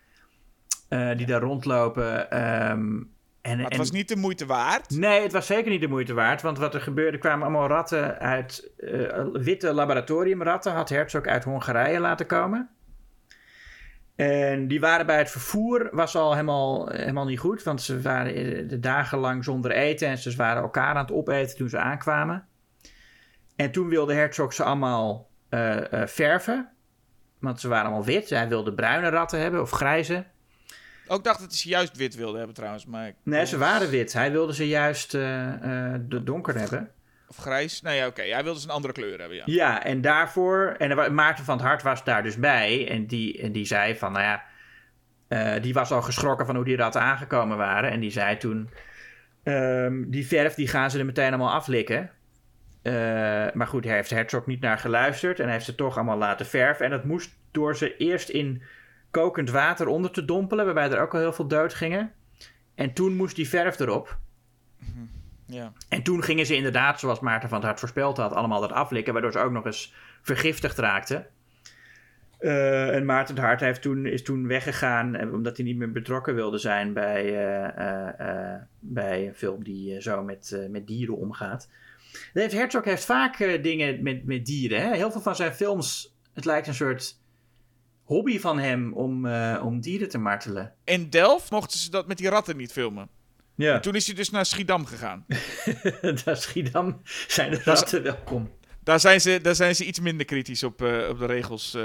eh, 0.88 1.10
die 1.16 1.26
daar 1.26 1.40
rondlopen. 1.40 2.30
ehm, 2.30 3.00
en, 3.42 3.54
Maar 3.56 3.64
het 3.64 3.72
en- 3.72 3.78
was 3.78 3.90
niet 3.90 4.08
de 4.08 4.16
moeite 4.16 4.46
waard. 4.46 4.90
Nee, 4.90 5.22
het 5.22 5.32
was 5.32 5.46
zeker 5.46 5.70
niet 5.70 5.80
de 5.80 5.88
moeite 5.88 6.14
waard. 6.14 6.42
Want 6.42 6.58
wat 6.58 6.74
er 6.74 6.80
gebeurde, 6.80 7.18
kwamen 7.18 7.42
allemaal 7.42 7.68
ratten 7.68 8.18
uit. 8.18 8.70
eh, 8.76 9.26
witte 9.32 9.72
laboratoriumratten 9.72 10.72
had 10.72 10.88
Herzog 10.88 11.24
uit 11.24 11.44
Hongarije 11.44 12.00
laten 12.00 12.26
komen. 12.26 12.70
En 14.16 14.68
die 14.68 14.80
waren 14.80 15.06
bij 15.06 15.18
het 15.18 15.30
vervoer, 15.30 15.88
was 15.92 16.16
al 16.16 16.32
helemaal, 16.32 16.88
helemaal 16.88 17.24
niet 17.24 17.38
goed. 17.38 17.62
Want 17.62 17.82
ze 17.82 18.00
waren 18.00 18.34
eh, 18.34 18.68
de 18.68 18.78
dagenlang 18.80 19.44
zonder 19.44 19.70
eten. 19.70 20.08
En 20.08 20.18
ze 20.18 20.36
waren 20.36 20.62
elkaar 20.62 20.94
aan 20.94 20.96
het 20.96 21.12
opeten 21.12 21.56
toen 21.56 21.68
ze 21.68 21.78
aankwamen. 21.78 22.46
En 23.56 23.72
toen 23.72 23.88
wilde 23.88 24.14
Herzog 24.14 24.52
ze 24.52 24.62
allemaal 24.64 25.30
eh, 25.48 25.76
verven. 26.04 26.70
Want 27.38 27.60
ze 27.60 27.68
waren 27.68 27.84
allemaal 27.86 28.04
wit. 28.04 28.30
Hij 28.30 28.48
wilde 28.48 28.74
bruine 28.74 29.08
ratten 29.08 29.40
hebben 29.40 29.60
of 29.60 29.70
grijze. 29.70 30.24
Ook 31.06 31.24
dacht 31.24 31.40
dat 31.40 31.54
ze 31.54 31.68
juist 31.68 31.96
wit 31.96 32.14
wilden 32.14 32.36
hebben 32.36 32.54
trouwens. 32.54 32.86
Maar 32.86 33.12
Nee, 33.22 33.46
ze 33.46 33.58
waren 33.58 33.90
wit. 33.90 34.12
Hij 34.12 34.32
wilde 34.32 34.54
ze 34.54 34.68
juist 34.68 35.14
eh, 35.14 35.48
eh, 35.94 36.00
de 36.08 36.22
donker 36.22 36.58
hebben. 36.58 36.90
Of 37.28 37.36
grijs. 37.36 37.82
Nee, 37.82 37.96
ja, 37.96 38.06
oké. 38.06 38.22
Hij 38.22 38.44
wilde 38.44 38.60
ze 38.60 38.66
een 38.66 38.74
andere 38.74 38.92
kleur 38.92 39.18
hebben, 39.18 39.36
ja. 39.36 39.42
Ja, 39.46 39.84
en 39.84 40.00
daarvoor... 40.00 40.74
En 40.78 41.14
Maarten 41.14 41.44
van 41.44 41.56
het 41.56 41.66
Hart 41.66 41.82
was 41.82 42.04
daar 42.04 42.22
dus 42.22 42.36
bij. 42.38 42.88
En 42.88 43.06
die, 43.06 43.42
en 43.42 43.52
die 43.52 43.64
zei 43.64 43.96
van, 43.96 44.12
nou 44.12 44.24
ja... 44.24 44.42
eh, 45.28 45.62
die 45.62 45.72
was 45.72 45.90
al 45.90 46.02
geschrokken 46.02 46.46
van 46.46 46.54
hoe 46.54 46.64
die 46.64 46.76
ratten 46.76 47.00
aangekomen 47.00 47.56
waren. 47.56 47.90
En 47.90 48.00
die 48.00 48.10
zei 48.10 48.36
toen... 48.36 48.70
ehm, 49.42 50.02
die 50.06 50.26
verf, 50.26 50.54
die 50.54 50.68
gaan 50.68 50.90
ze 50.90 50.98
er 50.98 51.04
meteen 51.04 51.28
allemaal 51.28 51.52
aflikken. 51.52 52.10
Maar 53.52 53.66
goed, 53.66 53.84
hij 53.84 53.94
heeft 53.94 54.10
Herzog 54.10 54.46
niet 54.46 54.60
naar 54.60 54.78
geluisterd. 54.78 55.38
En 55.38 55.44
hij 55.44 55.52
heeft 55.52 55.64
ze 55.64 55.74
toch 55.74 55.96
allemaal 55.96 56.18
laten 56.18 56.46
verven. 56.46 56.84
En 56.84 56.90
dat 56.90 57.04
moest 57.04 57.30
door 57.50 57.76
ze 57.76 57.96
eerst 57.96 58.28
in 58.28 58.62
kokend 59.12 59.50
water 59.50 59.86
onder 59.86 60.10
te 60.10 60.24
dompelen. 60.24 60.64
Waarbij 60.64 60.90
er 60.90 61.00
ook 61.00 61.14
al 61.14 61.20
heel 61.20 61.32
veel 61.32 61.46
dood 61.46 61.74
gingen. 61.74 62.12
En 62.74 62.92
toen 62.92 63.16
moest 63.16 63.36
die 63.36 63.48
verf 63.48 63.78
erop. 63.78 64.18
ja. 65.46 65.72
En 65.88 66.02
toen 66.02 66.22
gingen 66.22 66.46
ze 66.46 66.56
inderdaad, 66.56 67.00
zoals 67.00 67.20
Maarten 67.20 67.48
van 67.48 67.58
het 67.58 67.66
Hart 67.66 67.80
voorspeld 67.80 68.16
had, 68.16 68.32
allemaal 68.32 68.60
dat 68.60 68.72
aflikken, 68.72 69.12
waardoor 69.12 69.32
ze 69.32 69.38
ook 69.38 69.52
nog 69.52 69.64
eens 69.64 69.94
vergiftigd 70.22 70.78
raakten. 70.78 71.26
Eh, 72.42 72.94
en 72.94 73.04
Maarten 73.04 73.34
het 73.34 73.44
Hart 73.44 73.60
heeft 73.60 73.82
toen, 73.82 74.06
is 74.06 74.22
toen 74.22 74.46
weggegaan, 74.46 75.14
eh, 75.14 75.32
omdat 75.32 75.56
hij 75.56 75.66
niet 75.66 75.76
meer 75.76 75.92
betrokken 75.92 76.34
wilde 76.34 76.58
zijn 76.58 76.92
bij, 76.92 77.46
eh, 77.76 78.54
bij 78.78 79.26
een 79.26 79.34
film 79.34 79.64
die 79.64 80.00
zo 80.00 80.22
met, 80.22 80.66
met 80.70 80.86
dieren 80.86 81.16
omgaat. 81.16 81.68
Heeft, 82.32 82.52
Herzog 82.52 82.84
heeft 82.84 83.04
vaak 83.04 83.38
dingen 83.62 84.02
met, 84.02 84.24
met 84.24 84.46
dieren. 84.46 84.80
Hè? 84.80 84.94
Heel 84.94 85.10
veel 85.10 85.20
van 85.20 85.36
zijn 85.36 85.52
films, 85.52 86.16
het 86.32 86.44
lijkt 86.44 86.66
een 86.66 86.74
soort 86.74 87.21
hobby 88.12 88.38
van 88.40 88.58
hem 88.58 88.92
om, 88.92 89.26
eh, 89.26 89.62
om 89.64 89.80
dieren 89.80 90.08
te 90.08 90.18
martelen. 90.18 90.72
In 90.84 91.10
Delft 91.10 91.50
mochten 91.50 91.78
ze 91.78 91.90
dat 91.90 92.06
met 92.06 92.18
die 92.18 92.28
ratten 92.28 92.56
niet 92.56 92.72
filmen. 92.72 93.08
Ja, 93.54 93.80
Toen 93.80 93.94
is 93.94 94.06
hij 94.06 94.14
dus 94.14 94.30
naar 94.30 94.46
Schiedam 94.46 94.86
gegaan. 94.86 95.24
daar 96.24 96.36
Schiedam 96.36 97.00
zijn 97.26 97.50
de 97.50 97.60
ratten 97.64 98.02
welkom. 98.02 98.50
Daar 98.84 99.00
zijn 99.00 99.20
ze, 99.20 99.38
daar 99.42 99.54
zijn 99.54 99.74
ze 99.74 99.84
iets 99.84 100.00
minder 100.00 100.26
kritisch 100.26 100.62
op, 100.62 100.82
eh, 100.82 101.08
op 101.08 101.18
de 101.18 101.26
regels. 101.26 101.74
eh. 101.74 101.82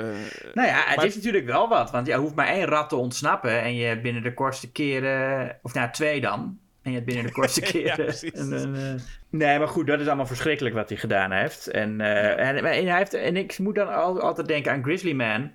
Nou 0.54 0.68
ja, 0.68 0.84
het 0.86 0.96
Maar- 0.96 1.06
is 1.06 1.16
natuurlijk 1.16 1.46
wel 1.46 1.68
wat. 1.70 1.92
Want 1.92 2.08
je 2.08 2.14
hoeft 2.16 2.36
maar 2.36 2.48
één 2.48 2.66
rat 2.66 2.90
te 2.90 2.96
ontsnappen. 2.96 3.62
En 3.62 3.76
je 3.76 3.86
hebt 3.86 4.02
binnen 4.02 4.24
de 4.24 4.34
kortste 4.34 4.72
keren. 4.72 5.58
Of 5.62 5.74
nou, 5.74 5.92
twee 5.92 6.22
dan. 6.22 6.58
En 6.82 6.92
je 6.92 6.98
hebt 6.98 7.06
binnen 7.06 7.26
de 7.26 7.32
kortste 7.32 7.62
Ja, 7.80 7.96
keren. 7.96 8.16
een, 8.22 8.76
eh, 8.76 8.94
nee, 9.30 9.58
maar 9.60 9.68
goed, 9.68 9.88
dat 9.88 10.00
is 10.00 10.08
allemaal 10.08 10.26
verschrikkelijk 10.28 10.76
wat 10.76 10.90
hij 10.90 10.98
gedaan 10.98 11.32
heeft. 11.32 11.68
En, 11.68 12.02
en, 12.02 12.38
en 12.38 12.64
hij 12.66 12.98
heeft, 12.98 13.14
en 13.14 13.36
ik 13.38 13.60
moet 13.60 13.76
dan 13.76 13.94
al- 13.94 14.22
altijd 14.22 14.48
denken 14.48 14.72
aan 14.72 14.84
Grizzly 14.84 15.14
Man. 15.14 15.52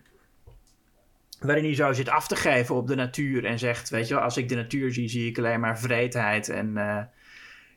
Waarin 1.43 1.65
hij 1.65 1.75
zo 1.75 1.93
zit 1.93 2.09
af 2.09 2.27
te 2.29 2.37
geven 2.37 2.75
op 2.75 2.87
de 2.87 2.95
natuur. 2.95 3.45
En 3.45 3.59
zegt: 3.59 3.89
Weet 3.91 4.09
je 4.09 4.15
wel, 4.15 4.23
als 4.23 4.37
ik 4.37 4.49
de 4.49 4.55
natuur 4.55 4.93
zie, 4.93 5.09
zie 5.09 5.29
ik 5.29 5.39
alleen 5.39 5.61
maar 5.61 5.79
vreedheid. 5.79 6.49
En. 6.49 6.77
eh, 6.77 7.03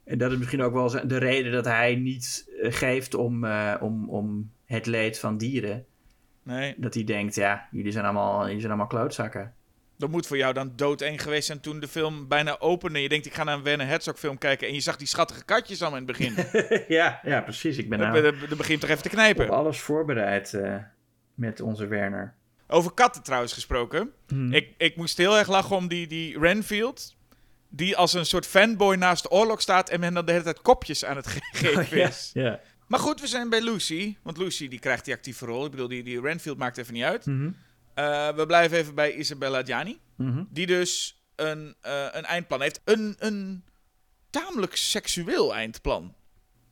en 0.05 0.17
dat 0.17 0.31
is 0.31 0.37
misschien 0.37 0.61
ook 0.61 0.73
wel 0.73 1.07
de 1.07 1.17
reden 1.17 1.51
dat 1.51 1.65
hij 1.65 1.95
niet 1.95 2.51
eh, 2.61 2.73
geeft 2.73 3.13
om, 3.13 3.43
eh, 3.43 3.73
om, 3.79 4.09
om 4.09 4.51
het 4.65 4.85
leed 4.85 5.19
van 5.19 5.37
dieren. 5.37 5.85
Nee, 6.43 6.73
Dat 6.77 6.93
hij 6.93 7.03
denkt, 7.03 7.35
ja, 7.35 7.67
jullie 7.71 7.91
zijn 7.91 8.03
allemaal, 8.03 8.43
jullie 8.43 8.59
zijn 8.59 8.71
allemaal 8.71 8.89
klootzakken. 8.89 9.53
dat 9.97 10.09
moet 10.09 10.27
voor 10.27 10.37
jou 10.37 10.53
dan 10.53 10.73
doodeng 10.75 11.21
geweest 11.21 11.45
zijn 11.45 11.59
toen 11.59 11.79
de 11.79 11.87
film 11.87 12.27
bijna 12.27 12.59
opende. 12.59 13.01
Je 13.01 13.09
denkt, 13.09 13.25
ik 13.25 13.33
ga 13.33 13.43
naar 13.43 13.55
een 13.55 13.63
Werner 13.63 13.87
Herzog 13.87 14.19
film 14.19 14.37
kijken. 14.37 14.67
En 14.67 14.73
je 14.73 14.79
zag 14.79 14.97
die 14.97 15.07
schattige 15.07 15.45
katjes 15.45 15.81
allemaal 15.81 15.99
in 15.99 16.07
het 16.07 16.17
begin. 16.17 16.33
ja, 16.97 17.19
ja, 17.23 17.41
precies. 17.41 17.77
Ik 17.77 17.89
ben 17.89 17.99
nou 17.99 18.21
dan 18.21 18.57
begint 18.57 18.81
toch 18.81 18.89
even 18.89 19.01
te 19.01 19.09
op 19.09 19.13
knijpen. 19.13 19.49
alles 19.49 19.79
voorbereid 19.79 20.59
met 21.33 21.61
onze 21.61 21.87
Werner. 21.87 22.33
Over 22.67 22.91
katten 22.91 23.23
trouwens 23.23 23.53
gesproken. 23.53 24.11
Hmm. 24.27 24.53
Ik, 24.53 24.73
ik 24.77 24.95
moest 24.95 25.17
heel 25.17 25.37
erg 25.37 25.47
lachen 25.47 25.75
om 25.75 25.87
die, 25.87 26.07
die 26.07 26.39
Renfield. 26.39 27.15
Die 27.69 27.97
als 27.97 28.13
een 28.13 28.25
soort 28.25 28.45
fanboy 28.47 28.95
naast 28.95 29.23
de 29.23 29.29
oorlog 29.31 29.61
staat. 29.61 29.89
En 29.89 29.99
men 29.99 30.13
dan 30.13 30.25
de 30.25 30.31
hele 30.31 30.43
tijd 30.43 30.61
kopjes 30.61 31.05
aan 31.05 31.15
het 31.15 31.27
ge- 31.27 31.39
geven 31.57 31.97
ja, 31.97 32.07
is. 32.07 32.31
Maar 32.87 32.99
goed, 32.99 33.21
we 33.21 33.27
zijn 33.27 33.49
bij 33.49 33.61
Lucy. 33.61 34.15
Want 34.23 34.37
Lucy 34.37 34.67
die 34.67 34.79
krijgt 34.79 35.05
die 35.05 35.13
actieve 35.13 35.45
rol. 35.45 35.65
Ik 35.65 35.71
bedoel, 35.71 35.87
die, 35.87 36.03
die 36.03 36.21
Renfield 36.21 36.57
maakt 36.57 36.77
even 36.77 36.93
niet 36.93 37.03
uit. 37.03 37.25
Eh, 37.93 38.29
we 38.35 38.45
blijven 38.45 38.77
even 38.77 38.95
bij 38.95 39.13
Isabella 39.13 39.63
Gianni. 39.63 39.99
mhm. 40.15 40.43
Die 40.49 40.65
dus 40.65 41.21
een, 41.35 41.75
eh, 41.81 42.05
een 42.11 42.25
eindplan 42.25 42.61
heeft. 42.61 42.81
Een, 42.83 43.15
een 43.19 43.63
tamelijk 44.29 44.75
seksueel 44.75 45.55
eindplan. 45.55 46.15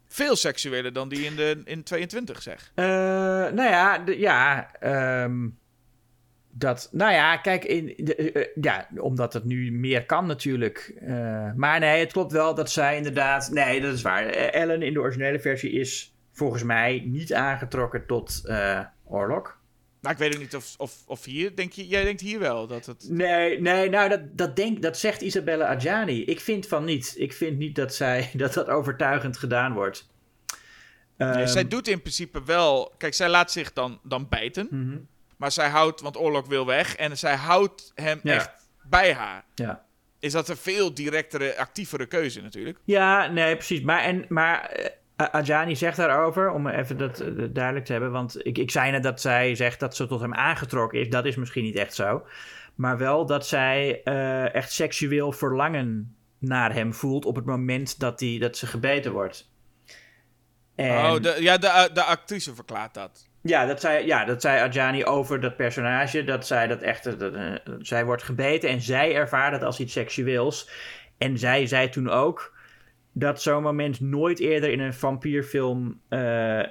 Veel 0.07 0.35
seksueler 0.35 0.93
dan 0.93 1.09
die 1.09 1.25
in, 1.25 1.35
de, 1.35 1.61
in 1.65 1.83
22, 1.83 2.41
zeg. 2.41 2.71
Eh, 2.75 2.85
nou 2.85 3.61
ja, 3.63 4.03
ja, 4.05 4.71
ehm, 4.79 5.47
dat, 6.55 6.89
nou 6.91 7.13
ja, 7.13 7.37
kijk, 7.37 7.65
in, 7.65 7.93
de, 7.97 8.15
eh, 8.15 8.41
eh, 8.41 8.47
ja, 8.61 8.87
omdat 8.95 9.33
het 9.33 9.43
nu 9.43 9.71
meer 9.71 10.05
kan 10.05 10.25
natuurlijk. 10.25 10.93
Eh, 10.99 11.53
maar 11.55 11.79
nee, 11.79 11.99
het 11.99 12.11
klopt 12.11 12.31
wel 12.31 12.55
dat 12.55 12.71
zij 12.71 12.97
inderdaad, 12.97 13.49
nee, 13.51 13.81
dat 13.81 13.93
is 13.93 14.01
waar. 14.01 14.25
Ellen 14.25 14.81
in 14.81 14.93
de 14.93 14.99
originele 14.99 15.39
versie 15.39 15.71
is 15.71 16.15
volgens 16.31 16.63
mij 16.63 17.03
niet 17.05 17.33
aangetrokken 17.33 18.05
tot 18.05 18.41
eh 18.45 18.79
oorlog. 19.05 19.61
Nou, 20.01 20.15
ik 20.15 20.21
weet 20.21 20.33
ook 20.33 20.41
niet 20.41 20.55
of, 20.55 20.75
of, 20.77 21.03
of 21.07 21.25
hier, 21.25 21.55
denk 21.55 21.71
je, 21.71 21.87
jij 21.87 22.03
denkt 22.03 22.21
hier 22.21 22.39
wel 22.39 22.67
dat 22.67 22.85
het... 22.85 23.07
Nee, 23.09 23.61
nee, 23.61 23.89
nou 23.89 24.09
dat, 24.09 24.37
dat, 24.37 24.55
denk, 24.55 24.81
dat 24.81 24.97
zegt 24.97 25.21
Isabella 25.21 25.65
Adjani. 25.65 26.23
Ik 26.23 26.39
vind 26.39 26.67
van 26.67 26.83
niet. 26.83 27.13
Ik 27.17 27.33
vind 27.33 27.57
niet 27.57 27.75
dat, 27.75 27.95
zij, 27.95 28.29
dat 28.33 28.53
dat 28.53 28.67
overtuigend 28.67 29.37
gedaan 29.37 29.73
wordt. 29.73 30.09
Nee, 31.17 31.29
Ehm, 31.29 31.47
zij 31.47 31.67
doet 31.67 31.87
in 31.87 32.01
principe 32.01 32.43
wel... 32.43 32.93
Kijk, 32.97 33.13
zij 33.13 33.29
laat 33.29 33.51
zich 33.51 33.73
dan, 33.73 33.99
dan 34.03 34.29
bijten. 34.29 34.67
mhm, 34.71 34.97
Maar 35.43 35.51
zij 35.51 35.69
houdt, 35.69 36.01
want 36.01 36.17
oorlog 36.17 36.47
wil 36.47 36.65
weg. 36.65 36.95
En 36.95 37.17
zij 37.17 37.35
houdt 37.35 37.91
hem 37.95 38.19
Ja. 38.23 38.33
echt 38.33 38.49
bij 38.83 39.13
haar. 39.13 39.43
ja. 39.55 39.83
Is 40.19 40.31
dat 40.31 40.49
een 40.49 40.57
veel 40.57 40.93
directere, 40.93 41.57
actievere 41.57 42.05
keuze 42.05 42.41
natuurlijk. 42.41 42.77
ja, 42.85 43.27
nee, 43.27 43.55
precies. 43.55 43.81
Maar, 43.81 43.99
en, 44.01 44.25
maar 44.29 44.61
eh, 45.15 45.27
Adjani 45.31 45.75
zegt 45.75 45.97
daarover, 45.97 46.51
om 46.51 46.67
even 46.67 46.97
dat 46.97 47.19
eh, 47.19 47.27
duidelijk 47.49 47.85
te 47.85 47.91
hebben. 47.91 48.11
Want 48.11 48.45
ik, 48.45 48.57
ik 48.57 48.71
zei 48.71 48.91
net 48.91 49.03
dat 49.03 49.21
zij 49.21 49.55
zegt 49.55 49.79
dat 49.79 49.95
ze 49.95 50.07
tot 50.07 50.21
hem 50.21 50.33
aangetrokken 50.33 50.99
is. 50.99 51.09
Dat 51.09 51.25
is 51.25 51.35
misschien 51.35 51.63
niet 51.63 51.75
echt 51.75 51.93
zo. 51.93 52.25
Maar 52.75 52.97
wel 52.97 53.25
dat 53.25 53.47
zij 53.47 54.01
eh, 54.03 54.53
echt 54.55 54.71
seksueel 54.71 55.31
verlangen 55.31 56.15
naar 56.37 56.73
hem 56.73 56.93
voelt 56.93 57.25
op 57.25 57.35
het 57.35 57.45
moment 57.45 57.99
dat, 57.99 58.19
die, 58.19 58.39
dat 58.39 58.57
ze 58.57 58.67
gebeten 58.67 59.11
wordt. 59.11 59.49
En- 60.75 60.89
Oh, 60.97 61.21
de, 61.21 61.35
ja, 61.39 61.57
de, 61.57 61.89
de 61.93 62.03
actrice 62.03 62.55
verklaart 62.55 62.93
dat. 62.93 63.31
Ja, 63.45 63.65
dat 63.65 63.79
zei, 63.79 64.05
ja, 64.05 64.25
dat 64.25 64.41
zei 64.41 64.61
Adjani 64.61 65.05
over 65.05 65.39
dat 65.39 65.55
personage. 65.55 66.23
Dat 66.23 66.47
zij 66.47 66.67
dat 66.67 66.81
echt. 66.81 67.19
dat, 67.19 67.33
eh, 67.33 67.53
zij 67.79 68.05
wordt 68.05 68.23
gebeten 68.23 68.69
en 68.69 68.81
zij 68.81 69.15
ervaart 69.15 69.53
het 69.53 69.63
als 69.63 69.79
iets 69.79 69.93
seksueels. 69.93 70.69
En 71.17 71.37
zij 71.37 71.65
zei 71.65 71.89
toen 71.89 72.09
ook 72.09 72.57
dat 73.11 73.41
zo'n 73.41 73.63
moment 73.63 73.99
nooit 73.99 74.39
eerder 74.39 74.69
in 74.69 74.79
een 74.79 74.93
vampierfilm 74.93 76.01
eh, 76.09 76.19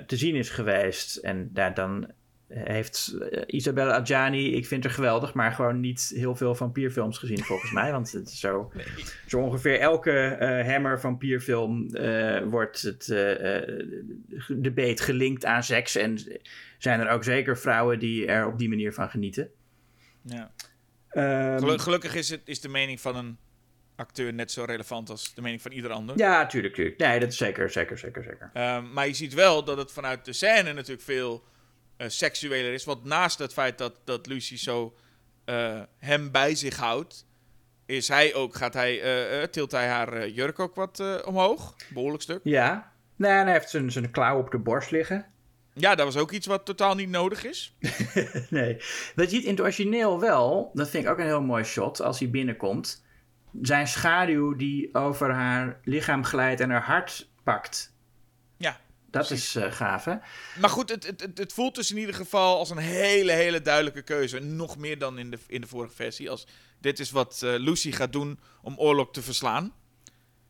te 0.06 0.16
zien 0.16 0.34
is 0.34 0.50
geweest. 0.50 1.16
En 1.16 1.50
daar 1.52 1.74
dan 1.74 2.10
heeft 2.54 3.16
eh, 3.30 3.42
Isabella 3.46 3.94
Adjani, 3.96 4.54
ik 4.54 4.66
vind 4.66 4.84
haar 4.84 4.92
geweldig, 4.92 5.34
maar 5.34 5.52
gewoon 5.52 5.80
niet 5.80 6.12
heel 6.14 6.34
veel 6.34 6.54
vampierfilms 6.54 7.18
gezien 7.18 7.44
volgens 7.44 7.72
mij. 7.72 7.92
Want 7.92 8.12
het 8.12 8.28
is 8.28 8.40
zo, 8.40 8.72
zo 9.26 9.40
ongeveer 9.40 9.80
elke 9.80 10.10
eh 10.10 10.66
Hammer 10.72 11.00
vampierfilm 11.00 11.94
eh, 11.94 12.42
wordt 12.42 12.82
het, 12.82 13.02
eh, 13.08 13.16
de 14.48 14.70
beet 14.74 15.00
gelinkt 15.00 15.44
aan 15.44 15.62
seks. 15.62 15.96
En 15.96 16.18
zijn 16.78 17.00
er 17.00 17.10
ook 17.10 17.24
zeker 17.24 17.58
vrouwen 17.58 17.98
die 17.98 18.26
er 18.26 18.46
op 18.46 18.58
die 18.58 18.68
manier 18.68 18.92
van 18.92 19.10
genieten. 19.10 19.50
Ja. 20.22 20.52
Ehm, 21.08 21.58
Gelu- 21.58 21.78
gelukkig 21.78 22.14
is, 22.14 22.28
het, 22.28 22.40
is 22.44 22.60
de 22.60 22.68
mening 22.68 23.00
van 23.00 23.16
een 23.16 23.38
acteur 23.96 24.32
net 24.34 24.50
zo 24.50 24.64
relevant 24.64 25.10
als 25.10 25.34
de 25.34 25.42
mening 25.42 25.62
van 25.62 25.72
ieder 25.72 25.90
ander. 25.90 26.18
Ja, 26.18 26.46
tuurlijk, 26.46 26.74
tuurlijk. 26.74 26.98
Nee, 26.98 27.20
dat 27.20 27.28
is 27.28 27.36
zeker, 27.36 27.70
zeker, 27.70 27.98
zeker, 27.98 28.22
zeker. 28.22 28.50
Ehm, 28.52 28.92
maar 28.92 29.06
je 29.06 29.14
ziet 29.14 29.34
wel 29.34 29.64
dat 29.64 29.76
het 29.76 29.92
vanuit 29.92 30.24
de 30.24 30.32
scène 30.32 30.72
natuurlijk 30.72 31.02
veel 31.02 31.44
uh, 32.02 32.08
seksueler 32.08 32.72
is. 32.72 32.84
Want 32.84 33.04
naast 33.04 33.38
het 33.38 33.52
feit 33.52 33.78
dat, 33.78 33.94
dat 34.04 34.26
Lucy 34.26 34.56
zo 34.56 34.94
uh, 35.46 35.80
hem 35.98 36.30
bij 36.30 36.54
zich 36.54 36.76
houdt, 36.76 37.26
is 37.86 38.08
hij 38.08 38.34
ook, 38.34 38.54
gaat 38.54 38.74
hij, 38.74 39.22
uh, 39.40 39.42
tilt 39.42 39.72
hij 39.72 39.88
haar 39.88 40.28
jurk 40.28 40.58
ook 40.58 40.74
wat 40.74 41.24
omhoog. 41.24 41.76
Behoorlijk 41.88 42.22
stuk. 42.22 42.40
Ja. 42.42 42.92
Nee, 43.16 43.30
en 43.30 43.44
hij 43.44 43.52
heeft 43.52 43.70
zijn, 43.70 43.92
zijn 43.92 44.10
klauw 44.10 44.38
op 44.38 44.50
de 44.50 44.58
borst 44.58 44.90
liggen. 44.90 45.26
Ja, 45.74 45.94
dat 45.94 46.04
was 46.04 46.16
ook 46.16 46.30
iets 46.30 46.46
wat 46.46 46.64
totaal 46.64 46.94
niet 46.94 47.08
nodig 47.08 47.44
is. 47.44 47.76
nee. 48.50 48.76
Dat 49.14 49.30
het 49.30 49.44
in 49.44 49.50
het 49.50 49.60
origineel 49.60 50.20
wel, 50.20 50.70
dat 50.74 50.90
vind 50.90 51.04
ik 51.04 51.10
ook 51.10 51.18
een 51.18 51.24
heel 51.24 51.42
mooi 51.42 51.64
shot 51.64 52.00
als 52.00 52.18
hij 52.18 52.30
binnenkomt. 52.30 53.04
Zijn 53.62 53.88
schaduw 53.88 54.56
die 54.56 54.94
over 54.94 55.30
haar 55.30 55.80
lichaam 55.84 56.24
glijdt 56.24 56.60
en 56.60 56.70
haar 56.70 56.84
hart 56.84 57.28
pakt. 57.42 57.91
Dat 59.12 59.30
is 59.30 59.56
uh, 59.56 59.72
gaaf, 59.72 60.04
hè? 60.04 60.14
Maar 60.60 60.70
goed, 60.70 60.90
het, 60.90 61.06
het, 61.06 61.38
het 61.38 61.52
voelt 61.52 61.74
dus 61.74 61.90
in 61.90 61.98
ieder 61.98 62.14
geval 62.14 62.58
als 62.58 62.70
een 62.70 62.78
hele, 62.78 63.32
hele 63.32 63.62
duidelijke 63.62 64.02
keuze. 64.02 64.40
Nog 64.40 64.78
meer 64.78 64.98
dan 64.98 65.18
in 65.18 65.30
de, 65.30 65.38
in 65.46 65.60
de 65.60 65.66
vorige 65.66 65.94
versie. 65.94 66.30
Als 66.30 66.46
dit 66.80 66.98
is 66.98 67.10
wat 67.10 67.40
uh, 67.44 67.54
Lucy 67.56 67.92
gaat 67.92 68.12
doen 68.12 68.38
om 68.62 68.78
oorlog 68.78 69.10
te 69.10 69.22
verslaan. 69.22 69.72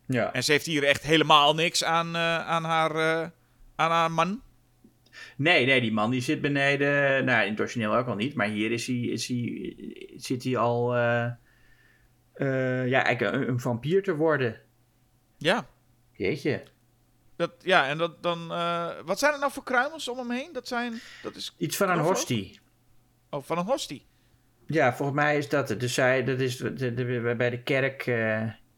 Ja. 0.06 0.32
En 0.32 0.44
ze 0.44 0.52
heeft 0.52 0.66
hier 0.66 0.84
echt 0.84 1.02
helemaal 1.02 1.54
niks 1.54 1.84
aan, 1.84 2.06
uh, 2.06 2.38
aan, 2.38 2.64
haar, 2.64 3.22
aan 3.76 3.90
haar 3.90 4.10
man. 4.10 4.42
Nee, 5.36 5.66
nee, 5.66 5.80
die 5.80 5.92
man 5.92 6.10
die 6.10 6.20
zit 6.20 6.40
beneden. 6.40 7.24
Nou, 7.24 7.44
in 7.44 7.50
het 7.50 7.60
origineel 7.60 7.96
ook 7.96 8.06
al 8.06 8.14
niet. 8.14 8.34
Maar 8.34 8.48
hier 8.48 8.70
is 8.70 8.86
hij, 8.86 8.96
is 8.96 9.26
hij, 9.26 9.76
zit 10.16 10.44
hij 10.44 10.56
al... 10.56 10.94
Ja, 12.36 13.04
eigenlijk 13.04 13.20
een, 13.20 13.48
een, 13.48 13.60
vampier 13.60 14.02
te 14.02 14.16
worden. 14.16 14.60
Ja. 15.38 15.68
Jeetje. 16.12 16.62
Dat, 17.36 17.52
ja, 17.58 17.88
en 17.88 17.98
dat, 17.98 18.22
dan... 18.22 18.52
Uh, 18.52 18.88
wat 19.04 19.18
zijn 19.18 19.32
er 19.32 19.38
nou 19.38 19.52
voor 19.52 19.62
kruimels 19.62 20.08
om 20.08 20.18
hem 20.18 20.30
heen? 20.30 20.52
Dat 20.52 20.68
zijn... 20.68 21.00
Dat 21.22 21.34
is 21.34 21.54
Iets 21.56 21.76
van 21.76 21.90
een 21.90 21.98
hostie. 21.98 22.60
Oh, 23.30 23.42
van 23.42 23.58
een 23.58 23.64
hostie. 23.64 24.06
Ja, 24.66 24.94
volgens 24.94 25.18
mij 25.18 25.36
is 25.38 25.48
dat 25.48 25.68
het. 25.68 25.80
Dus 25.80 25.94
zij, 25.94 26.24
dat 26.24 26.40
is 26.40 26.56
de, 26.56 26.72
de, 26.72 26.94
de, 26.94 27.34
bij 27.36 27.50
de 27.50 27.62
kerk 27.62 28.02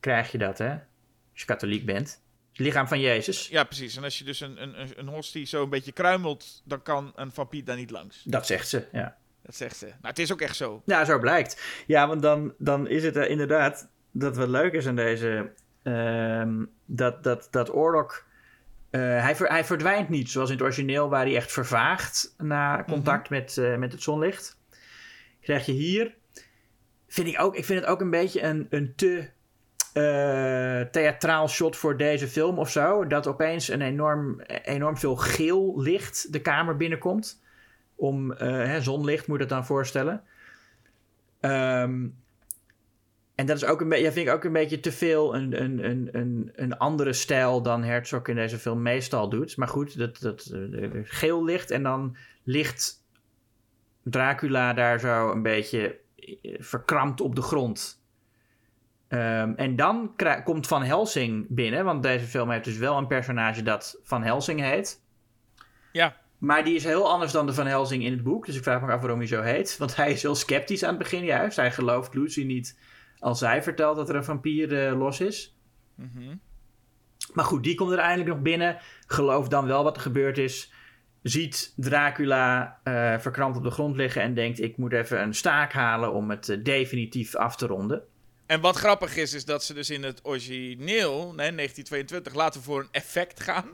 krijg 0.01 0.33
je 0.33 0.39
dat, 0.39 0.59
hè? 0.59 0.71
Als 0.71 1.41
je 1.41 1.47
katholiek 1.47 1.87
bent. 1.87 2.23
Het 2.51 2.59
lichaam 2.59 2.89
van 2.89 3.01
Jezus. 3.01 3.49
Ja, 3.49 3.65
precies. 3.65 3.97
En 3.97 4.05
als 4.05 4.19
je 4.19 4.25
dus 4.25 4.41
een, 4.41 4.63
een, 4.63 4.93
een 4.97 5.09
hostie 5.09 5.47
zo 5.47 5.63
een 5.63 5.69
beetje 5.69 5.93
kruimelt, 5.93 6.63
dan 6.65 6.83
kan 6.83 7.13
een 7.17 7.33
vampier 7.33 7.65
daar 7.65 7.77
niet 7.77 7.91
langs. 7.91 8.23
Dat 8.25 8.47
zegt 8.47 8.69
ze, 8.69 8.87
ja. 8.93 9.17
Dat 9.43 9.55
zegt 9.55 9.77
ze. 9.77 9.87
Nou, 9.87 9.99
het 10.01 10.19
is 10.19 10.33
ook 10.33 10.41
echt 10.41 10.57
zo. 10.57 10.83
Ja, 10.85 11.05
zo 11.05 11.19
blijkt. 11.19 11.63
Ja, 11.87 12.09
want 12.09 12.23
dan, 12.23 12.55
dan 12.59 12.89
is 12.89 13.05
het 13.05 13.17
uh, 13.17 13.31
inderdaad 13.31 13.89
dat 14.11 14.37
wat 14.37 14.49
leuk 14.49 14.73
is 14.73 14.87
aan 14.87 14.97
deze... 14.97 15.53
Uh, 15.83 16.63
dat, 16.85 17.25
dat, 17.25 17.49
dat 17.51 17.75
oorlog... 17.75 18.25
Uh, 18.95 19.01
hij, 19.01 19.37
ver, 19.37 19.49
hij 19.49 19.65
verdwijnt 19.65 20.09
niet 20.09 20.31
zoals 20.31 20.49
in 20.49 20.55
het 20.55 20.65
origineel, 20.65 21.09
waar 21.09 21.25
hij 21.25 21.37
echt 21.37 21.53
vervaagt 21.53 22.35
na 22.39 22.85
contact 22.87 23.31
mm 23.31 23.37
-hmm. 23.37 23.45
met, 23.45 23.57
uh, 23.57 23.77
met 23.77 23.93
het 23.93 24.03
zonlicht. 24.03 24.59
Krijg 25.41 25.67
je 25.67 25.73
hier. 25.73 26.15
Vind 27.09 27.29
ik, 27.29 27.41
ook, 27.41 27.57
ik 27.57 27.65
vind 27.65 27.81
het 27.81 27.89
ook 27.89 28.01
een 28.01 28.11
beetje 28.11 28.43
een, 28.43 28.67
een 28.71 28.95
te 28.95 29.29
uh, 29.95 30.91
theatraal 30.91 31.49
shot 31.49 31.77
voor 31.77 31.97
deze 31.97 32.29
film 32.29 32.59
of 32.59 32.71
zo. 32.71 33.07
Dat 33.07 33.27
opeens 33.27 33.69
een 33.69 33.83
enorm, 33.83 34.41
enorm 34.65 34.97
veel 34.97 35.17
geel 35.17 35.81
licht 35.81 36.33
de 36.33 36.41
kamer 36.41 36.77
binnenkomt. 36.77 37.43
Om 37.95 38.31
hè, 38.31 38.81
zonlicht 38.81 39.27
moet 39.27 39.37
je 39.37 39.43
het 39.43 39.53
dan 39.53 39.67
voorstellen. 39.67 40.23
Um, 41.41 42.24
en 43.35 43.47
dat 43.47 43.57
is 43.57 43.65
ook 43.65 43.81
een 43.81 43.89
beetje, 43.89 44.05
ja, 44.05 44.13
vind 44.13 44.27
ik 44.27 44.35
ook 44.35 44.45
een 44.45 44.53
beetje 44.53 44.81
te 44.81 44.93
veel 44.93 45.35
een, 45.35 45.63
een, 45.63 45.85
een, 45.91 46.09
een, 46.13 46.53
een 46.55 46.79
andere 46.79 47.13
stijl 47.13 47.63
dan 47.63 47.83
Herzog 47.83 48.29
in 48.29 48.35
deze 48.35 48.59
film 48.59 48.83
meestal 48.83 49.29
doet. 49.29 49.57
Maar 49.57 49.69
goed, 49.69 49.99
dat, 49.99 50.21
dat 50.21 50.51
uh, 50.55 50.89
geel 51.05 51.45
licht 51.45 51.71
en 51.71 51.83
dan 51.83 52.17
ligt 52.45 53.03
Dracula 54.03 54.73
daar 54.73 55.01
zo 55.01 55.31
een 55.31 55.43
beetje 55.43 55.99
verkrampt 56.59 57.21
op 57.21 57.35
de 57.35 57.43
grond. 57.43 58.03
Um, 59.09 59.55
en 59.57 59.77
dan 59.77 60.15
komt 60.45 60.67
Van 60.67 60.83
Helsing 60.83 61.47
binnen, 61.49 61.85
want 61.85 62.03
deze 62.03 62.27
film 62.27 62.51
heeft 62.51 62.65
dus 62.65 62.79
wel 62.79 62.97
een 62.97 63.07
personage 63.07 63.63
dat 63.63 64.01
Van 64.03 64.23
Helsing 64.23 64.61
heet. 64.61 65.01
Ja. 65.93 66.17
Maar 66.39 66.65
die 66.65 66.75
is 66.75 66.85
heel 66.85 67.11
anders 67.11 67.33
dan 67.33 67.47
de 67.47 67.55
Van 67.55 67.67
Helsing 67.67 68.05
in 68.05 68.13
het 68.13 68.23
boek, 68.23 68.47
dus 68.47 68.57
ik 68.57 68.63
vraag 68.63 68.81
me 68.81 68.93
af 68.93 69.01
waarom 69.01 69.19
hij 69.19 69.27
zo 69.27 69.43
heet. 69.43 69.77
Want 69.79 69.97
hij 69.97 70.13
is 70.13 70.23
heel 70.23 70.35
sceptisch 70.35 70.83
aan 70.83 70.89
het 70.89 70.99
begin 70.99 71.25
juist. 71.25 71.57
Hij 71.57 71.73
gelooft 71.73 72.15
Lucy 72.15 72.45
niet 72.45 72.79
als 73.25 73.39
zij 73.39 73.63
vertelt 73.63 73.97
dat 73.97 74.09
er 74.09 74.15
een 74.17 74.25
vampier 74.25 74.73
uh, 74.93 74.99
los 74.99 75.21
is. 75.21 75.57
Mm 75.95 76.11
-hmm. 76.15 76.41
Maar 77.33 77.45
goed, 77.45 77.63
die 77.63 77.75
komt 77.75 77.93
er 77.93 77.99
eindelijk 77.99 78.29
nog 78.31 78.41
binnen, 78.43 78.79
gelooft 79.07 79.51
dan 79.51 79.67
wel 79.67 79.85
wat 79.85 79.97
er 79.97 80.03
gebeurd 80.03 80.39
is. 80.39 80.73
Ziet 81.23 81.73
Dracula 81.77 82.81
uh, 82.85 83.19
verkrampt 83.19 83.57
op 83.57 83.63
de 83.63 83.71
grond 83.71 83.97
liggen 83.97 84.23
en 84.23 84.35
denkt: 84.35 84.61
Ik 84.61 84.77
moet 84.77 84.93
even 84.93 85.23
een 85.23 85.35
staak 85.35 85.73
halen 85.73 86.13
om 86.13 86.31
het 86.31 86.49
uh, 86.49 86.65
definitief 86.65 87.35
af 87.35 87.57
te 87.57 87.67
ronden. 87.67 88.03
En 88.47 88.61
wat 88.61 88.77
grappig 88.77 89.17
is, 89.17 89.33
is 89.33 89.45
dat 89.45 89.65
ze 89.65 89.75
dus 89.75 89.91
in 89.91 90.03
het 90.03 90.21
origineel, 90.23 91.17
nee, 91.17 91.55
1922, 91.55 92.35
laten 92.35 92.63
voor 92.63 92.81
een 92.81 92.89
effect 92.91 93.41
gaan. 93.41 93.69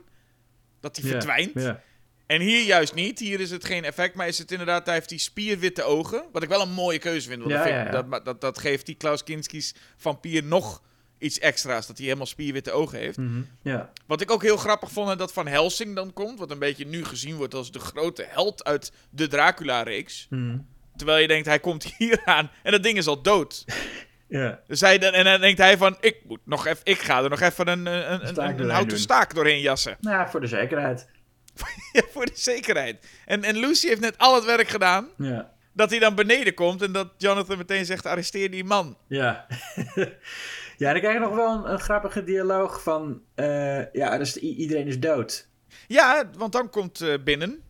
Dat 0.81 0.97
hij 0.97 1.05
Ja, 1.05 1.11
verdwijnt. 1.11 1.53
ja. 1.55 1.83
En 2.31 2.41
hier 2.41 2.63
juist 2.65 2.95
niet. 2.95 3.19
Hier 3.19 3.41
is 3.41 3.51
het 3.51 3.65
geen 3.65 3.85
effect, 3.85 4.15
maar 4.15 4.27
is 4.29 4.39
het 4.39 4.51
inderdaad, 4.51 4.85
hij 4.87 4.95
heeft 4.95 5.09
die 5.09 5.19
spierwitte 5.19 5.83
ogen. 5.83 6.25
Wat 6.33 6.43
ik 6.43 6.49
wel 6.49 6.61
een 6.63 6.73
mooie 6.73 6.99
keuze 6.99 7.29
vind. 7.29 7.43
Want 7.43 7.51
Ja, 7.53 7.57
dat, 7.57 7.67
vind- 7.67 7.79
ja, 7.79 7.85
ja. 7.93 8.03
Dat, 8.03 8.25
dat, 8.25 8.41
dat 8.41 8.59
geeft 8.59 8.87
die 8.87 8.95
Klaus 8.95 9.25
Kinski's 9.25 9.75
vampier 9.97 10.45
nog 10.45 10.83
iets 11.19 11.39
extra's. 11.39 11.87
Dat 11.87 11.97
hij 11.97 12.07
helemaal 12.07 12.27
spierwitte 12.27 12.73
ogen 12.73 12.99
heeft. 12.99 13.17
Mhm, 13.17 13.41
ja. 13.63 13.91
Wat 14.07 14.21
ik 14.21 14.31
ook 14.31 14.43
heel 14.43 14.57
grappig 14.57 14.91
vond, 14.91 15.11
en 15.11 15.19
dat 15.19 15.33
Van 15.33 15.47
Helsing 15.47 15.95
dan 15.95 16.13
komt. 16.13 16.39
Wat 16.39 16.51
een 16.51 16.59
beetje 16.59 16.87
nu 16.87 17.05
gezien 17.05 17.37
wordt 17.37 17.55
als 17.55 17.71
de 17.73 17.79
grote 17.79 18.27
held 18.29 18.65
uit 18.65 18.93
de 19.11 19.27
Dracula-reeks. 19.29 20.27
Mhm. 20.31 20.59
Terwijl 20.97 21.19
je 21.21 21.29
denkt, 21.29 21.47
hij 21.47 21.61
komt 21.61 21.85
hier 21.99 22.23
aan 22.25 22.51
en 22.63 22.73
dat 22.73 22.83
ding 22.83 22.99
is 22.99 23.07
al 23.07 23.23
dood. 23.23 23.65
ja. 24.29 24.61
Dus 24.67 24.81
hij, 24.81 24.99
en 24.99 25.25
dan 25.25 25.41
denkt 25.41 25.59
hij 25.59 25.77
van, 25.77 25.97
ik, 26.01 26.17
moet 26.27 26.41
nog 26.45 26.67
even, 26.67 26.81
ik 26.85 26.99
ga 26.99 27.23
er 27.23 27.31
nog 27.31 27.41
even 27.41 27.69
een, 27.69 27.87
een, 27.87 28.13
een, 28.23 28.29
Staak 28.29 28.59
een, 28.59 28.69
houten 28.69 28.89
doen. 28.89 28.99
staak 28.99 29.35
doorheen 29.35 29.61
jassen. 29.61 29.97
Nou, 30.01 30.31
voor 30.31 30.41
de 30.41 30.47
zekerheid. 30.47 31.09
Ja, 31.93 32.03
voor 32.11 32.27
de 32.27 32.33
zekerheid. 32.35 33.07
En, 33.27 33.45
en 33.45 33.57
Lucy 33.57 33.87
heeft 33.89 34.01
net 34.01 34.19
al 34.19 34.35
het 34.35 34.45
werk 34.45 34.69
gedaan. 34.69 35.09
Ja. 35.17 35.51
Dat 35.73 35.91
hij 35.91 35.99
dan 35.99 36.15
beneden 36.15 36.55
komt 36.55 36.83
en 36.83 36.93
dat 36.93 37.09
Jonathan 37.17 37.59
meteen 37.59 37.85
zegt, 37.85 38.07
arresteer 38.07 38.51
die 38.51 38.65
man. 38.65 38.97
Ja. 39.07 39.47
ja, 40.77 40.93
dan 40.93 41.01
krijg 41.01 41.13
je 41.13 41.19
nog 41.19 41.35
wel 41.35 41.55
een, 41.55 41.73
een 41.73 41.81
grappige 41.81 42.25
dialoog 42.25 42.83
van... 42.83 43.23
eh, 43.35 43.93
ja, 43.93 44.19
dus 44.19 44.37
iedereen 44.37 44.87
is 44.87 44.99
dood. 45.01 45.49
Ja, 45.87 46.31
want 46.37 46.53
dan 46.53 46.71
komt 46.71 47.01
eh, 47.01 47.15
binnen. 47.25 47.63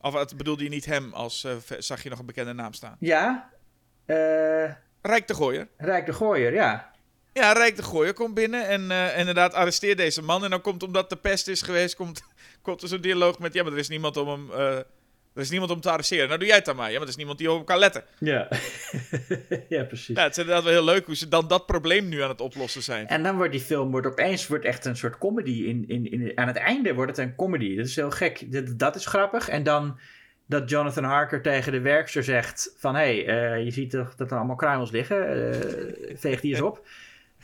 Of 0.00 0.14
het 0.14 0.36
bedoelde 0.36 0.62
je 0.62 0.68
niet 0.68 0.84
hem, 0.84 1.12
als 1.12 1.44
eh, 1.44 1.52
zag 1.78 2.02
je 2.02 2.10
nog 2.10 2.18
een 2.18 2.26
bekende 2.26 2.52
naam 2.52 2.72
staan. 2.72 2.96
Ja. 3.00 3.50
Rijk 5.02 5.26
de 5.26 5.34
Gooier. 5.34 5.68
Rijk 5.76 6.06
de 6.06 6.12
Gooier, 6.12 6.52
ja. 6.52 6.90
Ja, 7.32 7.52
Rijk 7.52 7.76
de 7.76 7.82
Gooier 7.82 8.12
komt 8.12 8.34
binnen 8.34 8.66
en 8.66 8.80
inderdaad 9.16 9.54
arresteert 9.54 9.96
deze 9.96 10.22
man. 10.22 10.44
En 10.44 10.50
dan 10.50 10.60
komt, 10.60 10.82
omdat 10.82 11.10
de 11.10 11.16
pest 11.16 11.48
is 11.48 11.62
geweest, 11.62 11.96
komt, 11.96 12.22
komt 12.66 12.82
er 12.82 12.88
zo'n 12.88 13.00
dialoog 13.00 13.38
met... 13.38 13.54
Ja, 13.54 13.62
maar 13.62 13.72
er 13.72 13.78
is 13.78 13.88
niemand 13.88 14.16
om 14.16 14.28
hem... 14.28 14.50
eh, 14.50 14.78
er 15.34 15.42
is 15.42 15.50
niemand 15.50 15.70
om 15.70 15.80
te 15.80 15.90
arresteren. 15.90 16.26
Nou 16.26 16.38
doe 16.38 16.48
jij 16.48 16.56
het 16.56 16.64
dan 16.64 16.76
maar. 16.76 16.86
Ja, 16.86 16.92
maar 16.92 17.02
er 17.02 17.08
is 17.08 17.16
niemand 17.16 17.38
die 17.38 17.50
op 17.50 17.56
hem 17.56 17.64
kan 17.64 17.78
letten. 17.78 18.04
Ja. 18.18 18.48
ja, 19.68 19.84
precies. 19.84 20.16
Ja, 20.16 20.22
het 20.22 20.30
is 20.30 20.38
inderdaad 20.38 20.64
wel 20.64 20.72
heel 20.72 20.84
leuk 20.84 21.06
hoe 21.06 21.16
ze 21.16 21.28
dan 21.28 21.48
dat 21.48 21.66
probleem 21.66 22.08
nu 22.08 22.22
aan 22.22 22.28
het 22.28 22.40
oplossen 22.40 22.82
zijn. 22.82 23.06
En 23.08 23.22
dan 23.22 23.36
wordt 23.36 23.52
die 23.52 23.60
film 23.60 23.90
wordt 23.90 24.06
opeens 24.06 24.46
wordt 24.46 24.64
echt 24.64 24.84
een 24.84 24.96
soort 24.96 25.18
comedy. 25.18 25.64
In, 25.64 25.84
in, 25.88 26.10
in, 26.10 26.32
aan 26.34 26.46
het 26.46 26.56
einde 26.56 26.94
wordt 26.94 27.16
het 27.16 27.26
een 27.26 27.34
comedy. 27.34 27.76
Dat 27.76 27.86
is 27.86 27.96
heel 27.96 28.10
gek. 28.10 28.52
Dat, 28.52 28.78
dat 28.78 28.96
is 28.96 29.06
grappig. 29.06 29.48
En 29.48 29.62
dan 29.62 29.98
dat 30.46 30.70
Jonathan 30.70 31.04
Harker 31.04 31.42
tegen 31.42 31.72
de 31.72 31.80
werkster 31.80 32.24
zegt 32.24 32.74
van... 32.76 32.94
hé, 32.94 33.24
hey, 33.24 33.54
eh, 33.54 33.64
je 33.64 33.70
ziet 33.70 33.90
toch 33.90 34.14
dat 34.14 34.30
er 34.30 34.36
allemaal 34.36 34.56
kruimels 34.56 34.90
liggen. 34.90 35.52
eh, 35.52 36.16
veeg 36.16 36.40
die 36.40 36.52
eens 36.52 36.62
op. 36.62 36.86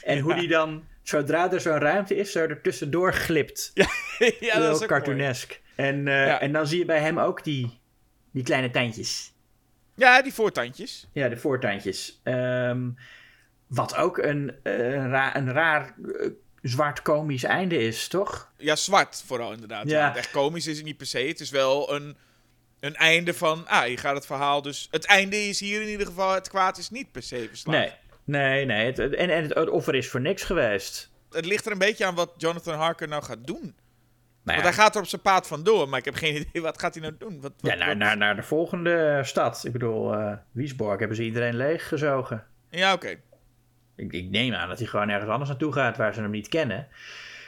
En 0.02 0.18
hoe 0.18 0.34
die 0.34 0.48
dan, 0.58 0.84
zodra 1.02 1.52
er 1.52 1.60
zo'n 1.60 1.78
ruimte 1.78 2.16
is... 2.16 2.32
zo 2.32 2.40
er 2.40 2.60
tussendoor 2.60 3.12
glipt. 3.14 3.70
ja, 3.74 3.86
heel 4.18 4.60
dat 4.60 4.76
is 4.76 4.82
ook 4.82 4.88
cartoonesk. 4.88 5.60
En, 5.76 6.08
eh, 6.08 6.26
Ja. 6.26 6.40
en 6.40 6.52
dan 6.52 6.66
zie 6.66 6.78
je 6.78 6.84
bij 6.84 7.00
hem 7.00 7.18
ook 7.18 7.44
die, 7.44 7.80
die 8.32 8.42
kleine 8.42 8.70
tandjes. 8.70 9.32
Ja, 9.94 10.22
die 10.22 10.34
voortandjes. 10.34 11.08
Ja, 11.12 11.28
de 11.28 11.36
voortandjes. 11.36 12.20
Ehm, 12.22 12.88
wat 13.66 13.96
ook 13.96 14.18
een, 14.18 14.54
eh, 14.62 14.92
een, 14.92 15.10
ra- 15.10 15.36
een 15.36 15.52
raar 15.52 15.94
eh, 16.20 16.28
zwart 16.62 17.02
komisch 17.02 17.42
einde 17.42 17.76
is, 17.78 18.08
toch? 18.08 18.52
Ja, 18.56 18.76
zwart 18.76 19.22
vooral 19.26 19.52
inderdaad. 19.52 19.88
Ja. 19.88 20.16
Echt 20.16 20.30
komisch 20.30 20.66
is 20.66 20.76
het 20.76 20.84
niet 20.86 20.96
per 20.96 21.06
se. 21.06 21.18
Het 21.18 21.40
is 21.40 21.50
wel 21.50 21.94
een, 21.94 22.16
een 22.80 22.94
einde 22.96 23.34
van... 23.34 23.66
Ah, 23.68 23.88
je 23.88 23.96
gaat 23.96 24.14
het 24.14 24.26
verhaal 24.26 24.62
dus... 24.62 24.88
Het 24.90 25.04
einde 25.06 25.36
is 25.36 25.60
hier 25.60 25.82
in 25.82 25.88
ieder 25.88 26.06
geval... 26.06 26.34
Het 26.34 26.48
kwaad 26.48 26.78
is 26.78 26.90
niet 26.90 27.12
per 27.12 27.22
se 27.22 27.46
verslagen. 27.48 27.80
Nee, 27.80 27.92
nee, 28.24 28.64
nee. 28.64 28.86
Het, 28.86 28.98
en, 28.98 29.30
en 29.30 29.42
het 29.48 29.68
offer 29.70 29.94
is 29.94 30.08
voor 30.10 30.20
niks 30.20 30.42
geweest. 30.42 31.10
Het 31.30 31.46
ligt 31.46 31.66
er 31.66 31.72
een 31.72 31.78
beetje 31.78 32.06
aan 32.06 32.14
wat 32.14 32.32
Jonathan 32.36 32.74
Harker 32.78 33.08
nou 33.08 33.22
gaat 33.22 33.46
doen. 33.46 33.60
Nou 34.44 34.60
Want 34.60 34.62
hij 34.62 34.72
gaat 34.84 34.94
er 34.94 35.00
op 35.00 35.06
zijn 35.08 35.22
paad 35.22 35.46
vandoor. 35.46 35.88
Maar 35.88 35.98
ik 35.98 36.04
heb 36.04 36.14
geen 36.14 36.34
idee, 36.48 36.62
wat 36.62 36.78
gaat 36.80 36.94
hij 36.94 37.02
nou 37.02 37.14
doen? 37.18 37.40
Wat, 37.40 37.52
wat, 37.60 37.70
ja, 37.72 37.76
naar, 37.78 37.88
wat- 37.88 37.96
naar, 37.96 38.16
naar 38.16 38.36
de 38.36 38.42
volgende 38.42 39.20
stad. 39.24 39.64
Ik 39.64 39.72
bedoel, 39.72 40.14
eh 40.14 40.32
Wiesborg 40.50 40.98
hebben 40.98 41.16
ze 41.16 41.22
iedereen 41.22 41.56
leeggezogen. 41.56 42.44
Ja, 42.68 42.92
oké. 42.92 43.08
Ik, 43.96 44.12
ik 44.12 44.30
neem 44.30 44.54
aan 44.54 44.68
dat 44.68 44.78
hij 44.78 44.86
gewoon 44.86 45.08
ergens 45.08 45.30
anders 45.30 45.48
naartoe 45.50 45.72
gaat 45.72 45.96
waar 45.96 46.14
ze 46.14 46.20
hem 46.20 46.30
niet 46.30 46.48
kennen. 46.48 46.88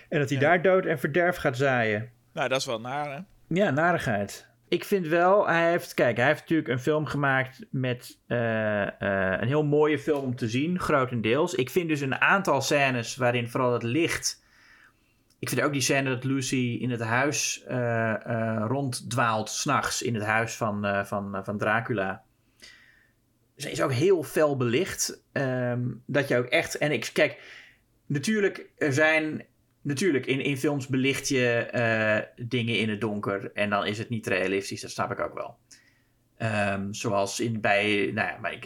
En 0.08 0.18
dat 0.18 0.28
hij 0.30 0.38
Ja. 0.38 0.44
daar 0.48 0.62
dood 0.62 0.84
en 0.86 0.98
verderf 0.98 1.36
gaat 1.36 1.56
zaaien. 1.56 2.10
Nou, 2.32 2.48
dat 2.48 2.58
is 2.60 2.66
wel 2.66 2.80
naar, 2.80 3.10
hè? 3.12 3.18
Ja, 3.48 3.70
narigheid. 3.70 4.46
Ik 4.68 4.84
vind 4.84 5.06
wel, 5.06 5.48
hij 5.48 5.70
heeft, 5.70 5.94
kijk, 5.94 6.16
hij 6.16 6.26
heeft 6.26 6.40
natuurlijk 6.40 6.68
een 6.68 6.78
film 6.78 7.06
gemaakt 7.06 7.66
met 7.70 8.18
eh, 8.26 8.82
eh, 8.82 9.40
een 9.40 9.46
heel 9.46 9.64
mooie 9.64 9.98
film 9.98 10.24
om 10.24 10.36
te 10.36 10.48
zien, 10.48 10.80
grotendeels. 10.80 11.54
Ik 11.54 11.70
vind 11.70 11.88
dus 11.88 12.00
een 12.00 12.20
aantal 12.20 12.60
scènes 12.60 13.16
waarin 13.16 13.48
vooral 13.48 13.72
het 13.72 13.82
licht. 13.82 14.42
Ik 15.38 15.48
vind 15.48 15.60
ook 15.60 15.72
die 15.72 15.80
scène 15.80 16.10
dat 16.10 16.24
Lucy 16.24 16.78
in 16.80 16.90
het 16.90 17.00
huis 17.00 17.64
eh 17.66 18.64
ronddwaalt, 18.66 19.50
s'nachts 19.50 20.02
in 20.02 20.14
het 20.14 20.24
huis 20.24 20.54
van, 20.54 21.06
van, 21.06 21.40
van 21.44 21.58
Dracula. 21.58 22.22
Ze 23.56 23.70
is 23.70 23.82
ook 23.82 23.92
heel 23.92 24.22
fel 24.22 24.56
belicht. 24.56 25.22
ehm, 25.32 25.82
dat 26.06 26.28
je 26.28 26.36
ook 26.36 26.46
echt. 26.46 26.78
En 26.78 26.92
ik 26.92 27.10
kijk, 27.12 27.40
natuurlijk, 28.06 28.70
er 28.76 28.92
zijn 28.92 29.46
Natuurlijk, 29.84 30.26
in, 30.26 30.56
films 30.56 30.86
belicht 30.86 31.28
je 31.28 31.48
eh, 31.48 32.46
dingen 32.46 32.78
in 32.78 32.88
het 32.88 33.00
donker 33.00 33.52
en 33.52 33.70
dan 33.70 33.86
is 33.86 33.98
het 33.98 34.08
niet 34.08 34.26
realistisch, 34.26 34.80
dat 34.80 34.90
snap 34.90 35.10
ik 35.10 35.20
ook 35.20 35.34
wel. 35.34 35.56
Ehm, 36.36 36.92
zoals 36.92 37.40
in, 37.40 37.60
bij, 37.60 38.10
nou 38.14 38.28
ja, 38.28 38.38
maar 38.40 38.52
ik, 38.52 38.64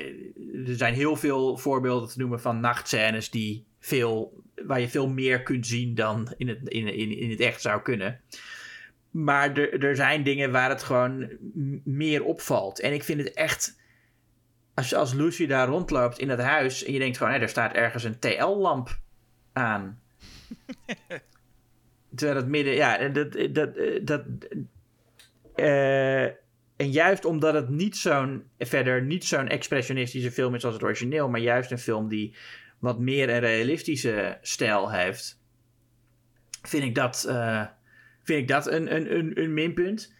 er 0.66 0.76
zijn 0.76 0.94
heel 0.94 1.16
veel 1.16 1.56
voorbeelden 1.56 2.08
te 2.08 2.18
noemen 2.18 2.40
van 2.40 2.60
nachtscènes 2.60 3.30
die 3.30 3.66
veel, 3.78 4.42
waar 4.66 4.80
je 4.80 4.88
veel 4.88 5.08
meer 5.08 5.42
kunt 5.42 5.66
zien 5.66 5.94
dan 5.94 6.34
in 6.36 6.48
het, 6.48 6.68
in, 6.68 6.94
in, 6.94 7.16
in 7.16 7.30
het 7.30 7.40
echt 7.40 7.60
zou 7.60 7.82
kunnen. 7.82 8.20
Maar 9.10 9.56
er, 9.56 9.84
er 9.84 9.96
zijn 9.96 10.22
dingen 10.22 10.52
waar 10.52 10.68
het 10.68 10.82
gewoon 10.82 11.28
meer 11.84 12.24
opvalt. 12.24 12.80
En 12.80 12.92
ik 12.92 13.04
vind 13.04 13.20
het 13.20 13.32
echt, 13.32 13.80
als, 14.74 14.94
als 14.94 15.12
Lucy 15.12 15.46
daar 15.46 15.68
rondloopt 15.68 16.18
in 16.18 16.28
het 16.28 16.40
huis 16.40 16.84
en 16.84 16.92
je 16.92 16.98
denkt 16.98 17.16
gewoon, 17.16 17.32
hé, 17.32 17.38
er 17.38 17.48
staat 17.48 17.72
ergens 17.72 18.04
een 18.04 18.18
TL-lamp 18.18 18.98
aan. 19.52 20.00
Terwijl 22.16 22.38
het 22.38 22.48
midden, 22.48 22.74
ja, 22.74 22.98
en 22.98 23.12
dat, 23.12 23.32
dat, 23.52 23.70
dat, 24.02 24.24
eh, 25.54 26.24
en 26.76 26.90
juist 26.90 27.24
omdat 27.24 27.54
het 27.54 27.68
niet 27.68 27.96
zo'n, 27.96 28.44
verder 28.58 29.02
niet 29.02 29.24
zo'n 29.24 29.48
expressionistische 29.48 30.32
film 30.32 30.54
is 30.54 30.64
als 30.64 30.74
het 30.74 30.82
origineel, 30.82 31.28
maar 31.28 31.40
juist 31.40 31.70
een 31.70 31.78
film 31.78 32.08
die 32.08 32.34
wat 32.78 32.98
meer 32.98 33.30
een 33.30 33.40
realistische 33.40 34.38
stijl 34.42 34.90
heeft, 34.90 35.40
vind 36.62 36.84
ik 36.84 36.94
dat, 36.94 37.24
eh, 37.28 37.66
vind 38.22 38.40
ik 38.40 38.48
dat 38.48 38.66
een, 38.66 38.94
een, 38.94 39.16
een, 39.18 39.40
een 39.42 39.54
minpunt. 39.54 40.14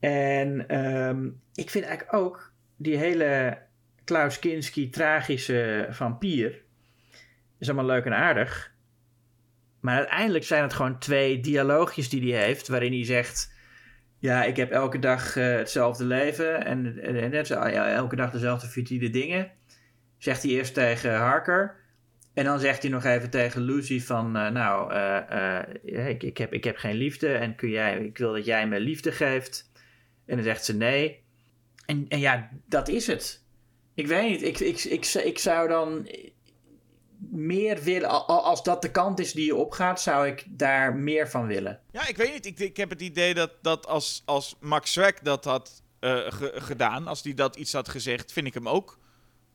En 0.00 0.68
ehm, 0.68 1.28
ik 1.54 1.70
vind 1.70 1.84
eigenlijk 1.84 2.14
ook 2.14 2.52
die 2.76 2.96
hele 2.96 3.58
Klaus 4.04 4.38
Kinski 4.38 4.90
tragische 4.90 5.86
vampier, 5.90 6.62
is 7.58 7.68
allemaal 7.68 7.86
leuk 7.86 8.04
en 8.04 8.16
aardig. 8.16 8.74
Maar 9.86 9.96
uiteindelijk 9.96 10.44
zijn 10.44 10.62
het 10.62 10.72
gewoon 10.72 10.98
twee 10.98 11.40
dialoogjes 11.40 12.08
die 12.08 12.32
hij 12.34 12.44
heeft, 12.44 12.68
waarin 12.68 12.92
hij 12.92 13.04
zegt: 13.04 13.52
Ja, 14.18 14.44
ik 14.44 14.56
heb 14.56 14.70
elke 14.70 14.98
dag 14.98 15.36
eh, 15.36 15.56
hetzelfde 15.56 16.04
leven 16.04 16.64
en, 16.64 16.98
en, 17.02 17.32
en 17.32 17.44
ja, 17.46 17.88
elke 17.88 18.16
dag 18.16 18.30
dezelfde 18.30 18.66
futiele 18.66 19.10
dingen. 19.10 19.50
Zegt 20.18 20.42
hij 20.42 20.52
eerst 20.52 20.74
tegen 20.74 21.16
Harker. 21.16 21.76
En 22.34 22.44
dan 22.44 22.60
zegt 22.60 22.82
hij 22.82 22.90
nog 22.90 23.04
even 23.04 23.30
tegen 23.30 23.62
Lucy 23.62 24.00
van, 24.00 24.36
eh, 24.36 24.50
nou, 24.50 24.92
eh, 24.92 26.08
ik, 26.08 26.22
ik, 26.22 26.38
heb, 26.38 26.52
ik 26.52 26.64
heb 26.64 26.76
geen 26.76 26.96
liefde 26.96 27.32
en 27.32 27.54
kun 27.54 27.70
jij, 27.70 27.98
ik 27.98 28.18
wil 28.18 28.32
dat 28.32 28.44
jij 28.44 28.68
me 28.68 28.80
liefde 28.80 29.12
geeft. 29.12 29.70
En 30.26 30.34
dan 30.36 30.44
zegt 30.44 30.64
ze 30.64 30.76
nee. 30.76 31.24
En, 31.84 32.04
en 32.08 32.18
ja, 32.18 32.50
dat 32.68 32.88
is 32.88 33.06
het. 33.06 33.44
Ik 33.94 34.06
weet 34.06 34.28
niet, 34.28 34.42
ik, 34.42 34.58
ik, 34.58 34.84
ik, 34.84 35.06
ik 35.06 35.38
zou 35.38 35.68
dan 35.68 36.08
meer 37.18 37.82
willen, 37.82 38.08
al- 38.08 38.26
al- 38.26 38.44
als 38.44 38.62
dat 38.62 38.82
de 38.82 38.90
kant 38.90 39.18
is 39.18 39.32
die 39.32 39.44
je 39.46 39.54
opgaat, 39.56 40.00
zou 40.00 40.26
ik 40.26 40.44
daar 40.48 40.94
meer 40.96 41.30
van 41.30 41.46
willen. 41.46 41.80
Ja, 41.92 42.06
ik 42.06 42.16
weet 42.16 42.32
niet. 42.32 42.46
Ik, 42.46 42.58
ik 42.58 42.76
heb 42.76 42.90
het 42.90 43.00
idee 43.00 43.34
dat, 43.34 43.50
dat 43.62 43.86
als, 43.86 44.22
als 44.24 44.56
Max 44.60 44.92
Schreck 44.92 45.24
dat 45.24 45.44
had 45.44 45.82
eh, 46.00 46.10
ge- 46.28 46.52
gedaan, 46.54 47.06
als 47.06 47.22
die 47.22 47.34
dat 47.34 47.56
iets 47.56 47.72
had 47.72 47.88
gezegd, 47.88 48.32
vind 48.32 48.46
ik 48.46 48.54
hem 48.54 48.68
ook, 48.68 48.98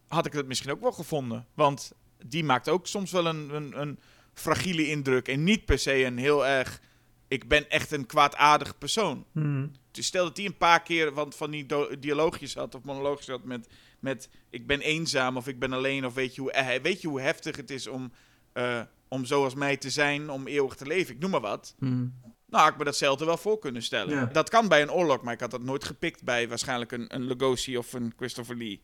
had 0.08 0.26
ik 0.26 0.34
het 0.34 0.48
misschien 0.48 0.72
ook 0.72 0.82
wel 0.82 0.92
gevonden. 0.92 1.48
Want 1.54 1.92
die 2.26 2.44
maakt 2.44 2.70
ook 2.70 2.88
soms 2.88 3.12
wel 3.12 3.26
een, 3.26 3.56
een, 3.56 3.82
een 3.82 4.00
fragiele 4.34 4.88
indruk 4.88 5.28
en 5.28 5.44
niet 5.44 5.66
per 5.66 5.80
se 5.80 6.04
een 6.04 6.18
heel 6.18 6.48
erg, 6.48 6.82
ik 7.28 7.48
ben 7.48 7.70
echt 7.70 7.92
een 7.92 8.06
kwaadaardig 8.06 8.78
persoon. 8.78 9.26
Dus 9.92 10.06
stel 10.06 10.24
dat 10.26 10.38
hij 10.38 10.46
een 10.46 10.58
paar 10.58 10.82
keer 10.82 11.14
van, 11.14 11.34
van 11.34 11.52
die 11.52 11.66
dialoogjes 12.00 12.56
had 12.56 12.76
of 12.76 12.84
monoloogjes 12.84 13.28
had 13.28 13.44
met, 13.44 13.68
met 14.02 14.30
ik 14.50 14.68
ben 14.68 14.80
eenzaam 14.80 15.38
of 15.38 15.48
ik 15.48 15.60
ben 15.60 15.74
alleen 15.74 16.06
of 16.06 16.14
weet 16.14 16.36
je 16.36 16.42
hoe, 16.42 16.52
eh, 16.52 16.82
weet 16.82 17.02
je 17.02 17.08
hoe 17.08 17.22
heftig 17.22 17.56
het 17.56 17.70
is 17.70 17.88
om, 17.88 18.12
eh, 18.54 18.82
om 19.08 19.26
zoals 19.26 19.56
mij 19.56 19.78
te 19.78 19.90
zijn, 19.90 20.30
om 20.30 20.48
eeuwig 20.48 20.76
te 20.76 20.86
leven. 20.86 21.14
Ik 21.14 21.20
noem 21.20 21.32
maar 21.32 21.42
wat. 21.42 21.76
Nou, 21.80 22.64
had 22.64 22.72
ik 22.72 22.78
me 22.78 22.84
datzelfde 22.84 23.26
wel 23.26 23.38
voor 23.38 23.60
kunnen 23.60 23.84
stellen. 23.84 24.16
Ja. 24.16 24.26
Dat 24.26 24.50
kan 24.50 24.68
bij 24.68 24.82
een 24.82 24.92
oorlog, 24.92 25.22
maar 25.22 25.34
ik 25.34 25.40
had 25.40 25.52
dat 25.52 25.64
nooit 25.64 25.84
gepikt 25.84 26.24
bij 26.24 26.48
waarschijnlijk 26.48 26.92
een, 26.92 27.16
een 27.16 27.24
Lugosi 27.24 27.78
of 27.78 27.94
een 27.94 28.14
Christopher 28.18 28.58
Lee. 28.58 28.82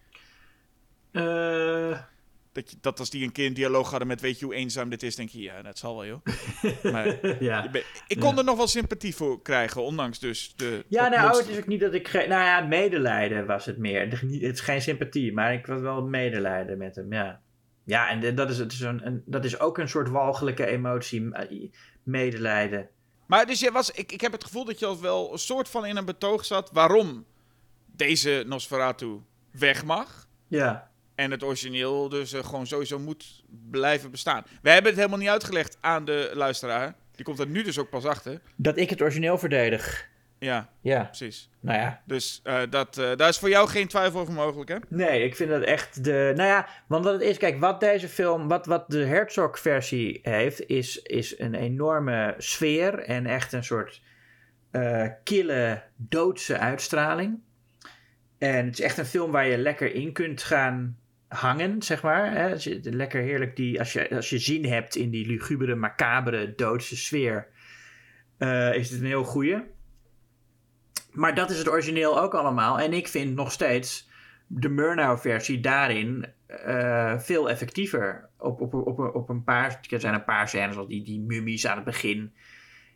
Eh, 1.12 2.00
Dat, 2.58 2.72
je, 2.72 2.78
dat 2.82 3.00
als 3.00 3.10
die 3.10 3.24
een 3.24 3.32
keer 3.32 3.46
een 3.46 3.54
dialoog 3.54 3.90
hadden 3.90 4.08
met 4.08 4.22
weet 4.22 4.40
je 4.40 4.46
hoe 4.46 4.54
eenzaam 4.54 4.90
dit 4.90 5.04
is, 5.04 5.16
denk 5.16 5.30
je, 5.30 5.42
ja, 5.42 5.62
dat 5.62 5.78
zal 5.78 5.96
wel 5.96 6.06
joh. 6.06 6.26
maar 6.94 7.44
ja. 7.44 7.70
ben- 7.70 7.84
ik 8.08 8.20
kon 8.20 8.38
er 8.38 8.44
nog 8.44 8.58
wel 8.58 8.68
sympathie 8.68 9.16
voor 9.16 9.42
krijgen, 9.42 9.84
ondanks 9.84 10.20
dus 10.20 10.54
de... 10.56 10.86
Ja, 10.88 11.08
nou, 11.08 11.22
monster. 11.22 11.46
het 11.46 11.54
is 11.54 11.60
ook 11.60 11.68
niet 11.68 11.80
dat 11.80 11.94
ik... 11.94 12.14
Nou 12.14 12.28
ja, 12.28 12.62
medelijden 12.62 13.46
was 13.46 13.66
het 13.66 13.78
meer. 13.78 14.10
Het 14.10 14.54
is 14.54 14.60
geen 14.60 14.82
sympathie, 14.82 15.34
maar 15.34 15.54
ik 15.54 15.66
was 15.66 15.82
wel 15.82 16.04
medelijden 16.04 16.78
met 16.78 16.96
hem, 16.96 17.14
ja. 17.14 17.42
Ja, 17.84 18.10
en 18.10 18.36
dat 18.36 18.50
is, 18.50 18.58
het 18.58 18.72
is 18.72 18.80
een, 18.80 19.06
een, 19.06 19.24
dat 19.26 19.46
is 19.46 19.60
ook 19.60 19.78
een 19.78 19.90
soort 19.90 20.10
walgelijke 20.10 20.66
emotie, 20.66 21.30
medelijden. 22.04 22.90
Maar 23.28 23.46
dus 23.46 23.60
je 23.60 23.72
was, 23.72 23.92
ik, 23.92 24.12
ik 24.12 24.22
heb 24.22 24.32
het 24.32 24.44
gevoel 24.44 24.66
dat 24.66 24.80
je 24.80 24.86
al 24.86 25.02
wel 25.02 25.32
een 25.32 25.40
soort 25.40 25.70
van 25.70 25.86
in 25.86 25.98
een 25.98 26.06
betoog 26.06 26.46
zat 26.46 26.70
waarom 26.74 27.26
deze 27.86 28.44
Nosferatu 28.48 29.20
weg 29.52 29.86
mag. 29.86 30.28
Ja. 30.48 30.92
En 31.18 31.32
het 31.32 31.44
origineel 31.44 32.10
dus 32.10 32.34
eh, 32.34 32.44
gewoon 32.44 32.68
sowieso 32.68 33.00
moet 33.00 33.44
blijven 33.72 34.12
bestaan. 34.12 34.44
We 34.62 34.70
hebben 34.70 34.92
het 34.92 35.00
helemaal 35.00 35.20
niet 35.20 35.30
uitgelegd 35.30 35.78
aan 35.82 36.06
de 36.06 36.32
luisteraar. 36.34 36.96
Die 37.12 37.26
komt 37.26 37.40
er 37.40 37.48
nu 37.48 37.64
dus 37.64 37.80
ook 37.80 37.90
pas 37.90 38.06
achter. 38.06 38.42
Dat 38.56 38.78
ik 38.78 38.90
het 38.90 39.02
origineel 39.02 39.38
verdedig. 39.38 40.08
Ja, 40.40 40.70
Ja, 40.82 41.04
precies. 41.04 41.50
nou 41.60 41.80
ja. 41.80 42.02
Dus 42.06 42.42
eh, 42.44 42.62
dat, 42.70 42.98
eh, 42.98 43.16
daar 43.16 43.30
is 43.30 43.38
voor 43.38 43.50
jou 43.50 43.68
geen 43.68 43.88
twijfel 43.88 44.20
over 44.20 44.34
mogelijk, 44.34 44.70
hè? 44.70 44.76
Nee, 44.88 45.24
ik 45.24 45.36
vind 45.36 45.50
dat 45.50 45.62
echt 45.62 46.04
de... 46.04 46.34
Nou 46.36 46.50
ja, 46.50 46.68
want 46.88 47.04
wat 47.04 47.14
het 47.14 47.22
is... 47.22 47.38
Kijk, 47.38 47.60
wat 47.60 47.80
deze 47.80 48.08
film... 48.08 48.48
Wat, 48.48 48.66
wat 48.66 48.90
de 48.90 49.06
Herzog-versie 49.06 50.20
heeft... 50.22 50.68
Is, 50.68 51.02
is 51.02 51.40
een 51.40 51.56
enorme 51.56 52.36
sfeer... 52.38 53.00
En 53.00 53.26
echt 53.26 53.54
een 53.54 53.64
soort... 53.64 54.02
kille, 55.24 55.84
doodse 55.96 56.58
uitstraling. 56.58 57.40
En 58.38 58.66
het 58.66 58.80
is 58.80 58.86
echt 58.86 58.98
een 58.98 59.06
film 59.06 59.32
waar 59.32 59.48
je 59.48 59.58
lekker 59.58 59.94
in 59.94 60.14
kunt 60.14 60.44
gaan 60.44 60.98
hangen, 61.28 61.82
zeg 61.82 62.04
maar. 62.04 62.32
Hè? 62.32 62.52
Als 62.52 62.64
je, 62.64 62.80
lekker 62.84 63.22
heerlijk 63.22 63.56
die... 63.56 63.80
Als 63.80 63.94
je, 63.94 64.16
als 64.16 64.30
je 64.30 64.38
zin 64.38 64.66
hebt 64.66 64.96
in 64.96 65.10
die 65.10 65.28
lugubere, 65.28 65.76
macabere, 65.76 66.56
doodse 66.56 66.98
sfeer... 66.98 67.48
eh, 68.38 68.74
is 68.74 68.90
het 68.90 69.00
een 69.00 69.06
heel 69.06 69.24
goeie. 69.24 69.64
Maar 71.12 71.36
dat 71.36 71.50
is 71.50 71.58
het 71.58 71.70
origineel 71.70 72.22
ook 72.22 72.34
allemaal. 72.34 72.80
En 72.80 72.94
ik 72.94 73.08
vind 73.08 73.36
nog 73.36 73.52
steeds 73.52 74.10
de 74.48 74.70
Murnau-versie 74.70 75.60
daarin 75.60 76.26
eh, 76.46 77.20
veel 77.20 77.50
effectiever. 77.50 78.30
Op, 78.38 78.62
op, 78.62 78.74
op, 78.74 79.00
op 79.00 79.30
een 79.30 79.44
paar, 79.44 79.80
er 79.90 80.00
zijn 80.00 80.14
een 80.14 80.24
paar 80.24 80.48
scènes, 80.48 80.74
zoals 80.74 80.90
die, 80.90 81.04
die 81.04 81.20
mummies 81.20 81.68
aan 81.68 81.76
het 81.76 81.86
begin. 81.86 82.34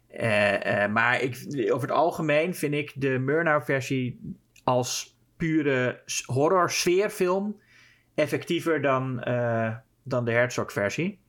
Eh, 0.07 0.87
maar 0.87 1.21
ik, 1.21 1.37
over 1.71 1.87
het 1.87 1.97
algemeen 1.97 2.55
vind 2.55 2.73
ik 2.73 2.93
de 2.95 3.19
Murnau-versie 3.19 4.35
als 4.63 5.17
pure 5.37 6.01
horror-sfeerfilm 6.25 7.59
effectiever 8.21 8.81
dan, 8.81 9.23
eh, 9.23 9.75
dan 10.03 10.25
de 10.25 10.31
Herzog-versie. 10.31 11.19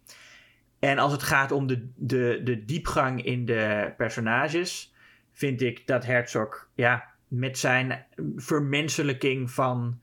En 0.79 0.99
als 0.99 1.13
het 1.13 1.23
gaat 1.23 1.53
om 1.53 1.67
de, 1.67 1.89
de, 1.97 2.41
de 2.45 2.65
diepgang 2.65 3.25
in 3.25 3.45
de 3.45 3.93
personages, 3.97 4.95
vind 5.33 5.61
ik 5.61 5.87
dat 5.87 6.05
Herzog 6.05 6.69
ja, 6.75 7.05
met 7.29 7.59
zijn 7.59 8.07
vermenselijking 8.37 9.51
van 9.51 10.01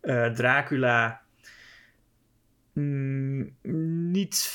eh, 0.00 0.26
Dracula 0.26 1.22
mm, 2.72 3.56
niet, 4.12 4.52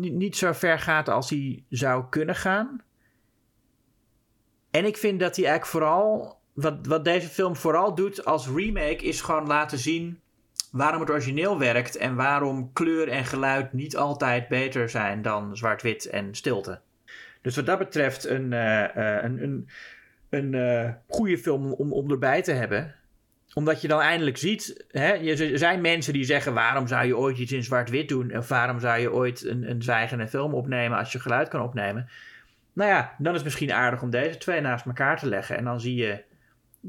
niet, 0.00 0.36
zo 0.36 0.52
ver 0.52 0.78
gaat 0.78 1.08
als 1.08 1.30
hij 1.30 1.64
zou 1.68 2.04
kunnen 2.08 2.36
gaan. 2.36 2.82
En 4.70 4.84
ik 4.84 4.96
vind 4.96 5.20
dat 5.20 5.36
hij 5.36 5.44
eigenlijk 5.44 5.72
vooral, 5.72 6.40
wat, 6.52 6.86
wat 6.86 7.04
deze 7.04 7.28
film 7.28 7.56
vooral 7.56 7.94
doet 7.94 8.24
als 8.24 8.48
remake, 8.48 9.04
is 9.04 9.20
gewoon 9.20 9.46
laten 9.46 9.78
zien 9.78 10.20
waarom 10.78 11.00
het 11.00 11.10
origineel 11.10 11.58
werkt 11.58 11.96
en 11.96 12.14
waarom 12.14 12.72
kleur 12.72 13.08
en 13.08 13.24
geluid 13.24 13.72
niet 13.72 13.96
altijd 13.96 14.48
beter 14.48 14.88
zijn 14.88 15.22
dan 15.22 15.56
zwart-wit 15.56 16.06
en 16.06 16.34
stilte. 16.34 16.80
Dus 17.42 17.56
wat 17.56 17.66
dat 17.66 17.78
betreft 17.78 18.24
een, 18.24 18.52
eh, 18.52 18.84
eh, 18.84 19.24
een, 19.24 19.42
een, 19.42 19.68
een 20.28 20.54
eh, 20.54 20.92
goede 21.08 21.38
film 21.38 21.72
om, 21.72 21.92
om 21.92 22.10
erbij 22.10 22.42
te 22.42 22.52
hebben. 22.52 22.94
omdat 23.54 23.80
je 23.80 23.88
dan 23.88 24.00
eindelijk 24.00 24.36
ziet, 24.36 24.84
hè, 24.90 25.12
er 25.12 25.58
zijn 25.58 25.80
mensen 25.80 26.12
die 26.12 26.24
zeggen: 26.24 26.54
waarom 26.54 26.86
zou 26.86 27.06
je 27.06 27.16
ooit 27.16 27.38
iets 27.38 27.52
in 27.52 27.64
zwart-wit 27.64 28.08
doen? 28.08 28.36
Of 28.36 28.48
waarom 28.48 28.80
zou 28.80 29.00
je 29.00 29.12
ooit 29.12 29.44
een, 29.44 29.70
een 29.70 29.82
zwijgende 29.82 30.28
film 30.28 30.54
opnemen 30.54 30.98
als 30.98 31.12
je 31.12 31.20
geluid 31.20 31.48
kan 31.48 31.62
opnemen? 31.62 32.08
Nou 32.72 32.90
ja, 32.90 33.14
dan 33.18 33.30
is 33.30 33.34
het 33.34 33.44
misschien 33.44 33.72
aardig 33.72 34.02
om 34.02 34.10
deze 34.10 34.38
twee 34.38 34.60
naast 34.60 34.86
elkaar 34.86 35.18
te 35.18 35.28
leggen. 35.28 35.56
En 35.56 35.64
dan 35.64 35.80
zie 35.80 35.94
je, 35.94 36.22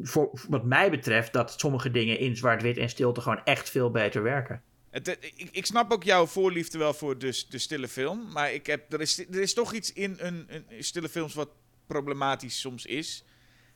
voor, 0.02 0.30
wat 0.50 0.64
mij 0.64 0.90
betreft, 0.90 1.34
dat 1.34 1.60
sommige 1.60 1.92
dingen 1.92 2.20
in 2.20 2.36
zwart-wit 2.38 2.78
en 2.78 2.90
stilte 2.90 3.22
gewoon 3.22 3.44
echt 3.44 3.70
veel 3.70 3.92
beter 3.92 4.24
werken. 4.24 4.62
Het- 4.90 5.18
ik, 5.36 5.50
ik 5.52 5.66
snap 5.66 5.92
ook 5.92 6.04
jouw 6.04 6.26
voorliefde 6.26 6.78
wel 6.78 6.94
voor 6.94 7.18
de, 7.18 7.44
de 7.50 7.58
stille 7.58 7.88
film. 7.88 8.32
Maar 8.32 8.54
ik 8.54 8.66
heb, 8.66 8.94
er, 8.94 9.02
is, 9.02 9.20
er 9.20 9.42
is 9.42 9.54
toch 9.54 9.74
iets 9.74 9.94
in 9.94 10.16
een, 10.20 10.46
een 10.50 10.84
stille 10.84 11.10
films 11.10 11.34
wat 11.34 11.50
problematisch 11.88 12.60
soms 12.60 12.86
is. 12.86 13.24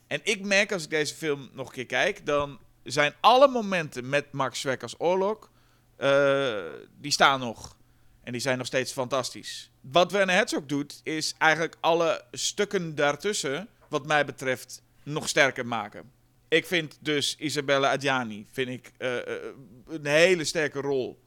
En 0.07 0.19
ik 0.23 0.41
merk 0.45 0.71
als 0.71 0.83
ik 0.83 0.89
deze 0.89 1.15
film 1.15 1.49
nog 1.53 1.67
een 1.67 1.73
keer 1.73 1.85
kijk, 1.85 2.25
dan 2.25 2.59
zijn 2.83 3.13
alle 3.19 3.47
momenten 3.47 4.09
met 4.09 4.31
Max 4.31 4.59
Schreck 4.59 4.81
als 4.83 4.95
oorlog, 4.97 5.51
eh, 5.97 6.63
die 6.99 7.11
staan 7.11 7.39
nog. 7.39 7.75
En 8.23 8.31
die 8.31 8.41
zijn 8.41 8.57
nog 8.57 8.67
steeds 8.67 8.91
fantastisch. 8.91 9.71
Wat 9.81 10.11
Werner 10.11 10.35
Herzog 10.35 10.65
doet, 10.65 11.01
is 11.03 11.35
eigenlijk 11.37 11.75
alle 11.79 12.23
stukken 12.31 12.95
daartussen, 12.95 13.67
wat 13.89 14.05
mij 14.07 14.25
betreft, 14.25 14.81
nog 15.03 15.29
sterker 15.29 15.65
maken. 15.65 16.11
Ik 16.47 16.65
vind 16.65 16.97
dus 16.99 17.35
Isabella 17.39 17.91
Adjani 17.91 18.45
vind 18.51 18.69
ik, 18.69 18.91
eh, 18.97 19.17
eh, 19.17 19.43
een 19.87 20.05
hele 20.05 20.43
sterke 20.43 20.79
rol. 20.79 21.21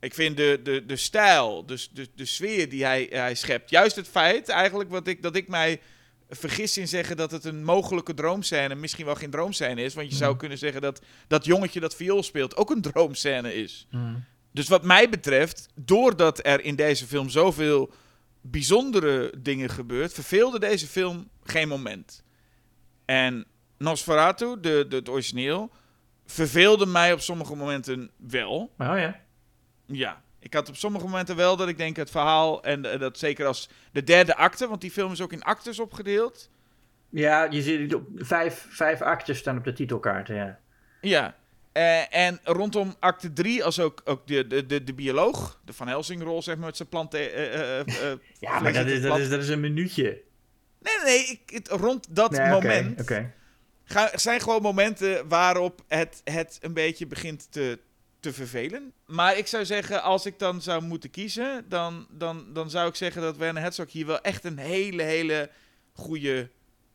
Ik 0.00 0.14
vind 0.14 0.36
de, 0.36 0.60
de, 0.62 0.86
de 0.86 0.96
stijl, 0.96 1.66
dus 1.66 1.90
de, 1.92 2.08
de 2.14 2.24
sfeer 2.24 2.68
die 2.68 2.84
hij, 2.84 3.06
hij 3.10 3.34
schept. 3.34 3.70
Juist 3.70 3.96
het 3.96 4.08
feit 4.08 4.48
eigenlijk 4.48 4.90
wat 4.90 5.06
ik, 5.06 5.22
dat 5.22 5.36
ik 5.36 5.48
mij 5.48 5.80
vergis 6.28 6.78
in 6.78 6.88
zeggen 6.88 7.16
dat 7.16 7.30
het 7.30 7.44
een 7.44 7.64
mogelijke 7.64 8.14
droomscène 8.14 8.74
misschien 8.74 9.04
wel 9.04 9.14
geen 9.14 9.30
droomscène 9.30 9.82
is. 9.82 9.94
Want 9.94 10.10
je 10.10 10.16
zou 10.16 10.36
kunnen 10.36 10.58
zeggen 10.58 10.80
dat 10.80 11.00
dat 11.26 11.44
jongetje 11.44 11.80
dat 11.80 11.96
viool 11.96 12.22
speelt 12.22 12.56
ook 12.56 12.70
een 12.70 12.82
droomscène 12.82 13.54
is. 13.54 13.86
Dus 14.52 14.68
wat 14.68 14.84
mij 14.84 15.08
betreft, 15.08 15.68
doordat 15.74 16.46
er 16.46 16.64
in 16.64 16.76
deze 16.76 17.06
film 17.06 17.28
zoveel 17.28 17.92
bijzondere 18.40 19.32
dingen 19.38 19.70
gebeurt, 19.70 20.12
verveelde 20.12 20.58
deze 20.58 20.86
film 20.86 21.28
geen 21.42 21.68
moment. 21.68 22.22
En 23.10 23.44
Nosferatu, 23.78 24.60
de, 24.60 24.86
de, 24.88 24.96
het 24.96 25.08
origineel, 25.08 25.70
verveelde 26.26 26.86
mij 26.86 27.12
op 27.12 27.20
sommige 27.20 27.56
momenten 27.56 28.10
wel. 28.16 28.72
Oh 28.78 28.98
ja. 28.98 29.20
Ja, 29.86 30.22
ik 30.38 30.54
had 30.54 30.68
op 30.68 30.76
sommige 30.76 31.04
momenten 31.04 31.36
wel 31.36 31.56
dat 31.56 31.68
ik 31.68 31.76
denk 31.76 31.96
het 31.96 32.10
verhaal, 32.10 32.62
en 32.62 32.92
eh, 32.92 33.00
dat 33.00 33.18
zeker 33.18 33.46
als 33.46 33.68
de 33.92 34.04
derde 34.04 34.36
acte, 34.36 34.68
want 34.68 34.80
die 34.80 34.90
film 34.90 35.12
is 35.12 35.20
ook 35.20 35.32
in 35.32 35.42
actes 35.42 35.78
opgedeeld. 35.80 36.50
Ja, 37.08 37.44
je 37.50 37.62
ziet 37.62 37.94
op 37.94 38.08
vijf, 38.16 38.66
vijf 38.70 39.02
actes 39.02 39.38
staan 39.38 39.56
op 39.58 39.64
de 39.64 39.72
titelkaarten, 39.72 40.34
ja. 40.34 40.58
Ja. 41.00 41.34
Eh, 41.72 42.14
en 42.16 42.40
rondom 42.44 42.94
acte 43.00 43.32
3, 43.32 43.64
als 43.64 43.80
ook, 43.80 44.00
ook 44.04 44.26
de, 44.26 44.46
de, 44.46 44.66
de, 44.66 44.84
de 44.84 44.94
bioloog, 44.94 45.60
de 45.64 45.72
Van 45.72 45.88
Helsing-rol, 45.88 46.42
zeg 46.42 46.56
maar, 46.56 46.66
met 46.66 46.76
zijn 46.76 46.88
planten. 46.88 47.34
eh, 47.34 48.12
Ja, 48.38 48.60
maar 48.60 48.72
dat 48.72 48.86
is, 48.86 49.02
dat, 49.02 49.18
is, 49.18 49.28
dat 49.28 49.42
is 49.42 49.48
een 49.48 49.60
minuutje. 49.60 50.28
Nee, 50.80 50.94
nee. 51.04 51.26
Ik, 51.26 51.40
het, 51.50 51.68
rond 51.68 52.06
dat 52.10 52.30
Nee, 52.30 52.50
moment 52.50 53.02
ga, 53.90 54.10
zijn 54.14 54.40
gewoon 54.40 54.62
momenten 54.62 55.28
waarop 55.28 55.84
het, 55.88 56.20
het 56.24 56.58
een 56.60 56.72
beetje 56.72 57.06
begint 57.06 57.52
te, 57.52 57.78
te 58.20 58.32
vervelen. 58.32 58.92
Maar 59.06 59.36
ik 59.36 59.46
zou 59.46 59.64
zeggen, 59.64 60.02
als 60.02 60.26
ik 60.26 60.38
dan 60.38 60.62
zou 60.62 60.82
moeten 60.82 61.10
kiezen, 61.10 61.64
dan, 61.68 62.06
dan, 62.10 62.52
dan 62.52 62.70
zou 62.70 62.88
ik 62.88 62.94
zeggen 62.94 63.22
dat 63.22 63.36
Werner 63.36 63.62
Herzog 63.62 63.92
hier 63.92 64.06
wel 64.06 64.20
echt 64.20 64.44
een 64.44 64.58
hele, 64.58 65.02
hele 65.02 65.50
goede 65.92 66.50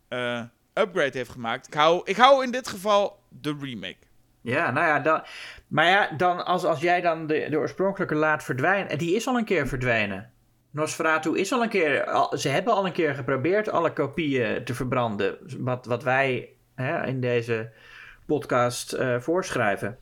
eh, 0.07 0.41
upgrade 0.73 1.17
heeft 1.17 1.29
gemaakt. 1.29 1.67
Ik 1.67 1.73
hou, 1.73 2.01
ik 2.03 2.15
hou 2.15 2.43
in 2.43 2.51
dit 2.51 2.67
geval 2.67 3.19
de 3.29 3.57
remake. 3.61 4.03
Ja, 4.41 4.71
nou 4.71 4.87
ja, 4.87 4.99
dan, 4.99 5.23
maar 5.67 5.85
ja, 5.85 6.09
dan 6.17 6.45
als, 6.45 6.63
als 6.63 6.79
jij 6.79 7.01
dan 7.01 7.27
de, 7.27 7.47
de 7.49 7.57
oorspronkelijke 7.57 8.15
laat 8.15 8.43
verdwijnen, 8.43 8.89
en 8.89 8.97
die 8.97 9.15
is 9.15 9.27
al 9.27 9.37
een 9.37 9.45
keer 9.45 9.67
verdwenen. 9.67 10.33
Nosferatu 10.75 11.37
is 11.37 11.51
al 11.51 11.63
een 11.63 11.69
keer, 11.69 12.05
al- 12.05 12.37
ze 12.37 12.49
hebben 12.49 12.73
al 12.73 12.85
een 12.85 12.91
keer 12.91 13.15
geprobeerd 13.15 13.69
alle 13.69 13.93
kopieën 13.93 14.63
te 14.63 14.73
verbranden, 14.73 15.37
wat, 15.59 15.85
wat 15.85 16.03
wij 16.03 16.49
hè, 16.75 17.05
in 17.05 17.21
deze 17.21 17.71
podcast 18.25 18.93
eh, 18.93 19.19
voorschrijven. 19.19 19.97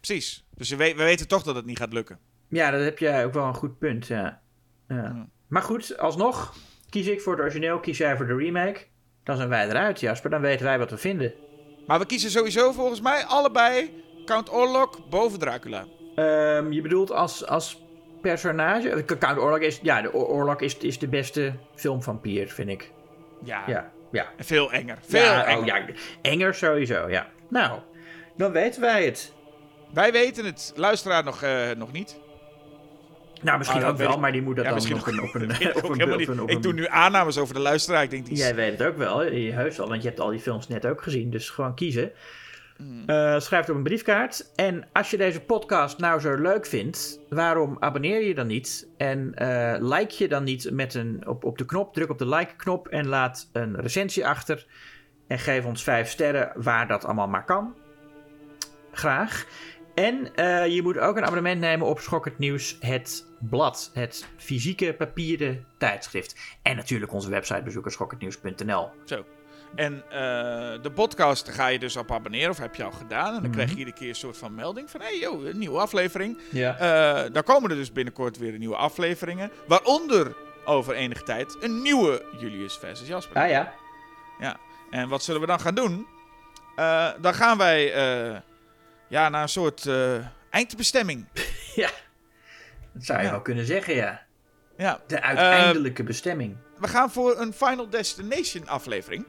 Precies. 0.00 0.44
Dus 0.56 0.70
we, 0.70 0.76
we 0.76 0.94
we 0.96 1.02
weten 1.02 1.28
toch 1.28 1.42
dat 1.42 1.54
het 1.54 1.64
niet 1.66 1.78
gaat 1.78 1.92
lukken. 1.92 2.18
Ja, 2.48 2.70
dat 2.70 2.80
heb 2.82 2.98
jij 2.98 3.24
ook 3.24 3.32
wel 3.32 3.46
een 3.46 3.54
goed 3.54 3.78
punt, 3.78 4.06
ja. 4.06 4.40
ja. 4.88 4.94
Ja. 4.96 5.26
Maar 5.48 5.62
goed, 5.62 5.98
alsnog 5.98 6.54
kies 6.88 7.06
ik 7.06 7.20
voor 7.20 7.32
het 7.32 7.42
origineel, 7.42 7.80
kies 7.80 7.98
jij 7.98 8.16
voor 8.16 8.26
de 8.26 8.36
remake. 8.36 8.86
Dan 9.24 9.36
zijn 9.36 9.48
wij 9.48 9.68
eruit, 9.68 10.00
Jasper, 10.00 10.30
dan 10.30 10.40
weten 10.40 10.64
wij 10.66 10.78
wat 10.78 10.90
we 10.90 10.96
vinden. 10.96 11.32
Maar 11.86 11.98
we 11.98 12.06
kiezen 12.06 12.30
sowieso 12.30 12.72
volgens 12.72 13.00
mij 13.00 13.24
allebei 13.24 14.02
Count 14.24 14.50
Orlok 14.52 15.08
boven 15.10 15.38
Dracula. 15.38 15.84
Ehm, 16.14 16.72
je 16.72 16.80
bedoelt 16.82 17.10
als, 17.12 17.46
als 17.46 17.82
personage? 18.20 19.04
Count 19.18 19.38
Orlok 19.38 19.60
is, 19.60 19.78
ja, 19.82 20.02
de 20.02 20.12
Or- 20.12 20.26
Orlok 20.26 20.62
is, 20.62 20.76
is 20.78 20.98
de 20.98 21.08
beste 21.08 21.52
filmvampier, 21.74 22.48
vind 22.48 22.68
ik. 22.68 22.90
Ja. 23.44 23.62
Ja, 23.66 23.90
ja. 24.12 24.26
Veel 24.38 24.72
enger. 24.72 24.98
Veel 25.06 25.22
ja, 25.22 25.44
enger. 25.44 25.60
oh, 25.60 25.66
ja, 25.66 25.84
enger 26.22 26.54
sowieso, 26.54 27.08
ja. 27.08 27.26
Nou, 27.48 27.78
dan 28.36 28.52
weten 28.52 28.80
wij 28.80 29.04
het. 29.04 29.32
Wij 29.94 30.12
weten 30.12 30.44
het. 30.44 30.72
Luisteraar 30.76 31.24
nog, 31.24 31.42
eh, 31.42 31.70
nog 31.76 31.92
niet. 31.92 32.20
Nou, 33.42 33.58
misschien 33.58 33.82
Ah, 33.82 33.88
ook 33.88 33.96
wel, 33.96 34.12
ik- 34.12 34.18
maar 34.18 34.32
die 34.32 34.42
moet 34.42 34.56
dat 34.56 34.64
Ja, 34.64 34.70
dan 34.70 34.92
op 34.98 35.06
een... 35.06 35.20
Op 35.28 35.34
een, 35.34 35.50
ik 35.60 35.76
op 35.76 35.84
ook 35.84 35.96
een- 35.98 36.12
op 36.12 36.18
niet. 36.18 36.28
een- 36.28 36.40
op 36.42 36.50
Ik 36.50 36.62
doe 36.62 36.72
nu 36.72 36.86
aannames 36.86 37.38
over 37.38 37.54
de 37.54 37.60
luisteraar. 37.60 38.02
Ik 38.02 38.10
denk 38.10 38.24
die 38.24 38.32
is- 38.34 38.40
Jij 38.40 38.54
weet 38.54 38.78
het 38.78 38.88
ook 38.88 38.96
wel, 38.96 39.18
heus 39.20 39.80
al, 39.80 39.88
want 39.88 40.02
je 40.02 40.08
hebt 40.08 40.20
al 40.20 40.30
die 40.30 40.40
films 40.40 40.68
net 40.68 40.86
ook 40.86 41.02
gezien, 41.02 41.30
dus 41.30 41.50
gewoon 41.50 41.74
kiezen. 41.74 42.12
Eh, 43.06 43.40
schrijf 43.40 43.60
het 43.60 43.70
op 43.70 43.76
een 43.76 43.82
briefkaart. 43.82 44.52
En 44.54 44.88
als 44.92 45.10
je 45.10 45.16
deze 45.16 45.40
podcast 45.40 45.98
nou 45.98 46.20
zo 46.20 46.34
leuk 46.34 46.66
vindt, 46.66 47.20
waarom 47.28 47.76
abonneer 47.80 48.22
je 48.22 48.34
dan 48.34 48.46
niet? 48.46 48.88
En 48.96 49.34
eh, 49.34 49.76
like 49.78 50.14
je 50.22 50.28
dan 50.28 50.44
niet 50.44 50.70
met 50.70 50.94
een, 50.94 51.26
op, 51.26 51.44
op 51.44 51.58
de 51.58 51.64
knop, 51.64 51.94
druk 51.94 52.10
op 52.10 52.18
de 52.18 52.28
like-knop 52.28 52.88
en 52.88 53.06
laat 53.06 53.48
een 53.52 53.80
recensie 53.80 54.26
achter. 54.26 54.66
En 55.26 55.38
geef 55.38 55.64
ons 55.64 55.82
vijf 55.82 56.08
sterren 56.08 56.52
waar 56.54 56.86
dat 56.88 57.04
allemaal 57.04 57.28
maar 57.28 57.44
kan. 57.44 57.74
Graag. 58.92 59.46
En 59.94 60.34
eh, 60.34 60.66
je 60.66 60.82
moet 60.82 60.98
ook 60.98 61.16
een 61.16 61.24
abonnement 61.24 61.60
nemen 61.60 61.86
op 61.86 61.98
Schokkend 61.98 62.38
Nieuws, 62.38 62.76
het 62.80 63.26
blad. 63.38 63.90
Het 63.94 64.26
fysieke 64.36 64.94
papieren 64.94 65.66
tijdschrift. 65.78 66.58
En 66.62 66.76
natuurlijk 66.76 67.12
onze 67.12 67.30
website 67.30 67.62
bezoeken, 67.62 67.92
schokkendnieuws.nl. 67.92 68.88
Zo. 69.04 69.24
En 69.74 70.02
eh, 70.10 70.82
de 70.82 70.90
podcast 70.94 71.48
ga 71.48 71.66
je 71.66 71.78
dus 71.78 71.96
op 71.96 72.12
abonneren, 72.12 72.50
of 72.50 72.58
heb 72.58 72.74
je 72.74 72.84
al 72.84 72.90
gedaan. 72.92 73.34
En 73.36 73.42
dan 73.42 73.50
krijg 73.50 73.66
je 73.68 73.70
Mhm. 73.70 73.78
iedere 73.78 73.96
keer 73.96 74.08
een 74.08 74.14
soort 74.14 74.36
van 74.36 74.54
melding 74.54 74.90
van... 74.90 75.00
hé, 75.00 75.06
hey, 75.06 75.18
joh, 75.18 75.46
een 75.46 75.58
nieuwe 75.58 75.78
aflevering. 75.78 76.38
Ja. 76.50 76.76
Eh 76.78 77.32
dan 77.32 77.42
komen 77.42 77.70
er 77.70 77.76
dus 77.76 77.92
binnenkort 77.92 78.38
weer 78.38 78.58
nieuwe 78.58 78.76
afleveringen. 78.76 79.50
Waaronder 79.66 80.36
over 80.64 80.94
enige 80.94 81.22
tijd 81.22 81.56
een 81.60 81.82
nieuwe 81.82 82.24
Julius 82.38 82.76
versus 82.76 83.08
Jasper. 83.08 83.36
Ah 83.42 83.48
ja. 83.48 83.72
En 84.90 85.08
wat 85.08 85.22
zullen 85.22 85.40
we 85.40 85.46
dan 85.46 85.60
gaan 85.60 85.74
doen? 85.74 86.06
Eh, 86.76 87.08
dan 87.20 87.34
gaan 87.34 87.58
wij 87.58 87.84
ja, 89.08 89.28
naar 89.28 89.42
een 89.42 89.48
soort 89.48 89.88
eindbestemming. 90.50 91.26
Ja. 91.74 91.90
Dat 92.92 93.04
zou 93.04 93.18
je 93.18 93.24
Ja. 93.24 93.30
wel 93.30 93.40
kunnen 93.42 93.64
zeggen, 93.64 93.94
ja. 93.94 94.22
Ja, 94.76 95.00
De 95.06 95.20
uiteindelijke 95.22 96.02
bestemming. 96.02 96.56
we 96.78 96.88
gaan 96.88 97.10
voor 97.10 97.40
een 97.40 97.52
Final 97.52 97.88
Destination 97.88 98.68
aflevering. 98.68 99.26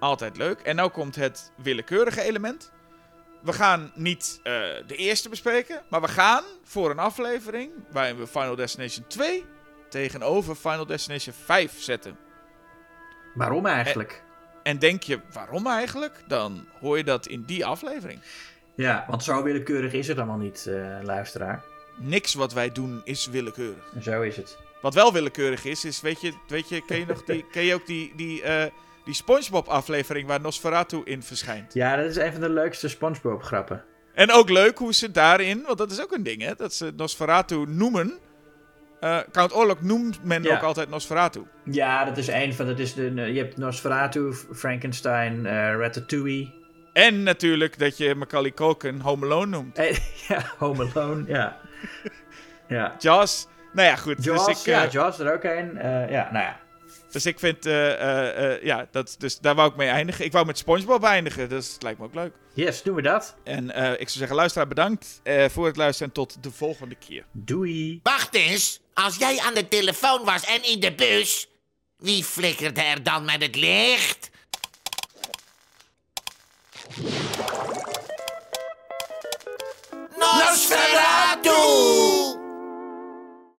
Altijd 0.00 0.36
leuk. 0.36 0.60
En 0.60 0.76
nou 0.76 0.90
komt 0.90 1.16
het 1.16 1.52
willekeurige 1.62 2.22
element. 2.22 2.72
We 3.42 3.52
gaan 3.52 3.92
niet 3.94 4.40
eh, 4.42 4.52
de 4.86 4.96
eerste 4.96 5.28
bespreken, 5.28 5.82
maar 5.88 6.00
we 6.00 6.08
gaan 6.08 6.44
voor 6.64 6.90
een 6.90 6.98
aflevering 6.98 7.72
waarin 7.90 8.16
we 8.16 8.26
Final 8.26 8.54
Destination 8.54 9.04
2 9.06 9.44
tegenover 9.88 10.54
Final 10.54 10.86
Destination 10.86 11.34
5 11.44 11.80
zetten. 11.82 12.18
Waarom 13.34 13.66
eigenlijk? 13.66 14.22
En 14.62 14.78
denk 14.78 15.02
je, 15.02 15.20
waarom 15.32 15.66
eigenlijk? 15.66 16.24
Dan 16.26 16.66
hoor 16.80 16.96
je 16.96 17.04
dat 17.04 17.26
in 17.26 17.42
die 17.42 17.66
aflevering. 17.66 18.20
Ja, 18.74 19.04
want 19.08 19.24
zo 19.24 19.42
willekeurig 19.42 19.92
is 19.92 20.08
het 20.08 20.16
allemaal 20.16 20.36
niet, 20.36 20.66
eh, 20.66 20.98
luisteraar. 21.02 21.62
Niks 21.96 22.34
wat 22.34 22.52
wij 22.52 22.72
doen 22.72 23.00
is 23.04 23.26
willekeurig. 23.26 23.92
Zo 24.00 24.22
is 24.22 24.36
het. 24.36 24.58
Wat 24.80 24.94
wel 24.94 25.12
willekeurig 25.12 25.64
is, 25.64 25.84
is, 25.84 26.00
weet 26.00 26.20
je, 26.20 26.32
weet 26.48 26.68
je 26.68 26.84
ken 26.84 26.98
je 26.98 27.06
nog 27.06 27.24
die, 27.24 27.46
ken 27.52 27.62
je 27.62 27.74
ook 27.74 27.86
die, 27.86 28.12
die, 28.16 28.42
eh, 28.42 28.70
die 29.10 29.18
SpongeBob-aflevering 29.18 30.26
waar 30.28 30.40
Nosferatu 30.40 31.00
in 31.04 31.22
verschijnt? 31.22 31.74
Ja, 31.74 31.96
dat 31.96 32.04
is 32.04 32.16
een 32.16 32.32
van 32.32 32.40
de 32.40 32.50
leukste 32.50 32.88
SpongeBob-grappen. 32.88 33.84
En 34.14 34.32
ook 34.32 34.48
leuk 34.50 34.78
hoe 34.78 34.94
ze 34.94 35.10
daarin, 35.10 35.62
want 35.66 35.78
dat 35.78 35.90
is 35.90 36.02
ook 36.02 36.12
een 36.12 36.22
ding, 36.22 36.42
hè, 36.42 36.54
dat 36.54 36.74
ze 36.74 36.92
Nosferatu 36.96 37.64
noemen. 37.68 38.18
Eh, 39.00 39.18
Count 39.32 39.52
Orlok 39.52 39.80
noemt 39.82 40.24
men 40.24 40.42
Ja. 40.42 40.56
ook 40.56 40.62
altijd 40.62 40.88
Nosferatu. 40.88 41.42
Ja, 41.64 42.04
dat 42.04 42.16
is 42.16 42.28
een 42.28 42.54
van... 42.54 42.66
Dat 42.66 42.78
is 42.78 42.94
de, 42.94 43.02
je 43.14 43.38
hebt 43.38 43.56
Nosferatu, 43.56 44.32
Frankenstein, 44.54 45.46
eh, 45.46 45.52
Ratatouille. 45.52 46.52
En 46.92 47.22
natuurlijk 47.22 47.78
dat 47.78 47.96
je 47.96 48.14
Macaulay 48.14 48.52
Culkin 48.52 49.00
Home 49.00 49.26
Alone 49.26 49.46
noemt. 49.46 49.78
Eh, 49.78 49.96
ja, 50.28 50.42
Home 50.58 50.90
Alone, 50.94 51.24
ja. 51.26 51.56
Ja. 52.68 52.94
Jaws. 52.98 53.46
Nou 53.72 53.88
ja, 53.88 53.96
goed. 53.96 54.24
Jaws, 54.24 54.46
dus 54.46 54.60
ik, 54.60 54.66
ja, 54.66 54.86
Jaws 54.86 55.18
er 55.18 55.32
ook 55.34 55.44
een. 55.44 55.74
Ja, 56.10 56.28
nou 56.32 56.44
ja. 56.44 56.60
Dus 57.10 57.26
ik 57.26 57.38
vind, 57.38 57.66
uh, 57.66 57.72
uh, 57.72 58.62
ja, 58.62 58.86
dat, 58.90 59.14
dus 59.18 59.38
daar 59.38 59.54
wou 59.54 59.70
ik 59.70 59.76
mee 59.76 59.88
eindigen. 59.88 60.24
Ik 60.24 60.32
wou 60.32 60.46
met 60.46 60.58
Spongebob 60.58 61.04
eindigen, 61.04 61.48
dus 61.48 61.72
het 61.72 61.82
lijkt 61.82 61.98
me 61.98 62.04
ook 62.04 62.14
leuk. 62.14 62.32
Yes, 62.54 62.82
doen 62.82 62.94
we 62.94 63.02
dat. 63.02 63.36
En 63.44 63.64
ik 64.00 64.08
zou 64.08 64.18
zeggen, 64.18 64.36
luisteraar 64.36 64.68
bedankt 64.68 65.20
voor 65.48 65.66
het 65.66 65.76
luisteren 65.76 66.08
en 66.08 66.14
tot 66.14 66.42
de 66.42 66.50
volgende 66.50 66.94
keer. 66.94 67.24
Doei. 67.32 68.00
Wacht 68.02 68.34
eens, 68.34 68.80
als 68.94 69.16
jij 69.16 69.38
aan 69.38 69.54
de 69.54 69.68
telefoon 69.68 70.24
was 70.24 70.44
en 70.44 70.64
in 70.64 70.80
de 70.80 70.92
bus, 70.92 71.48
wie 71.96 72.24
flikkerde 72.24 72.80
er 72.80 73.02
dan 73.02 73.24
met 73.24 73.42
het 73.42 73.56
licht? 73.56 74.30
Nosferatu! 80.18 82.09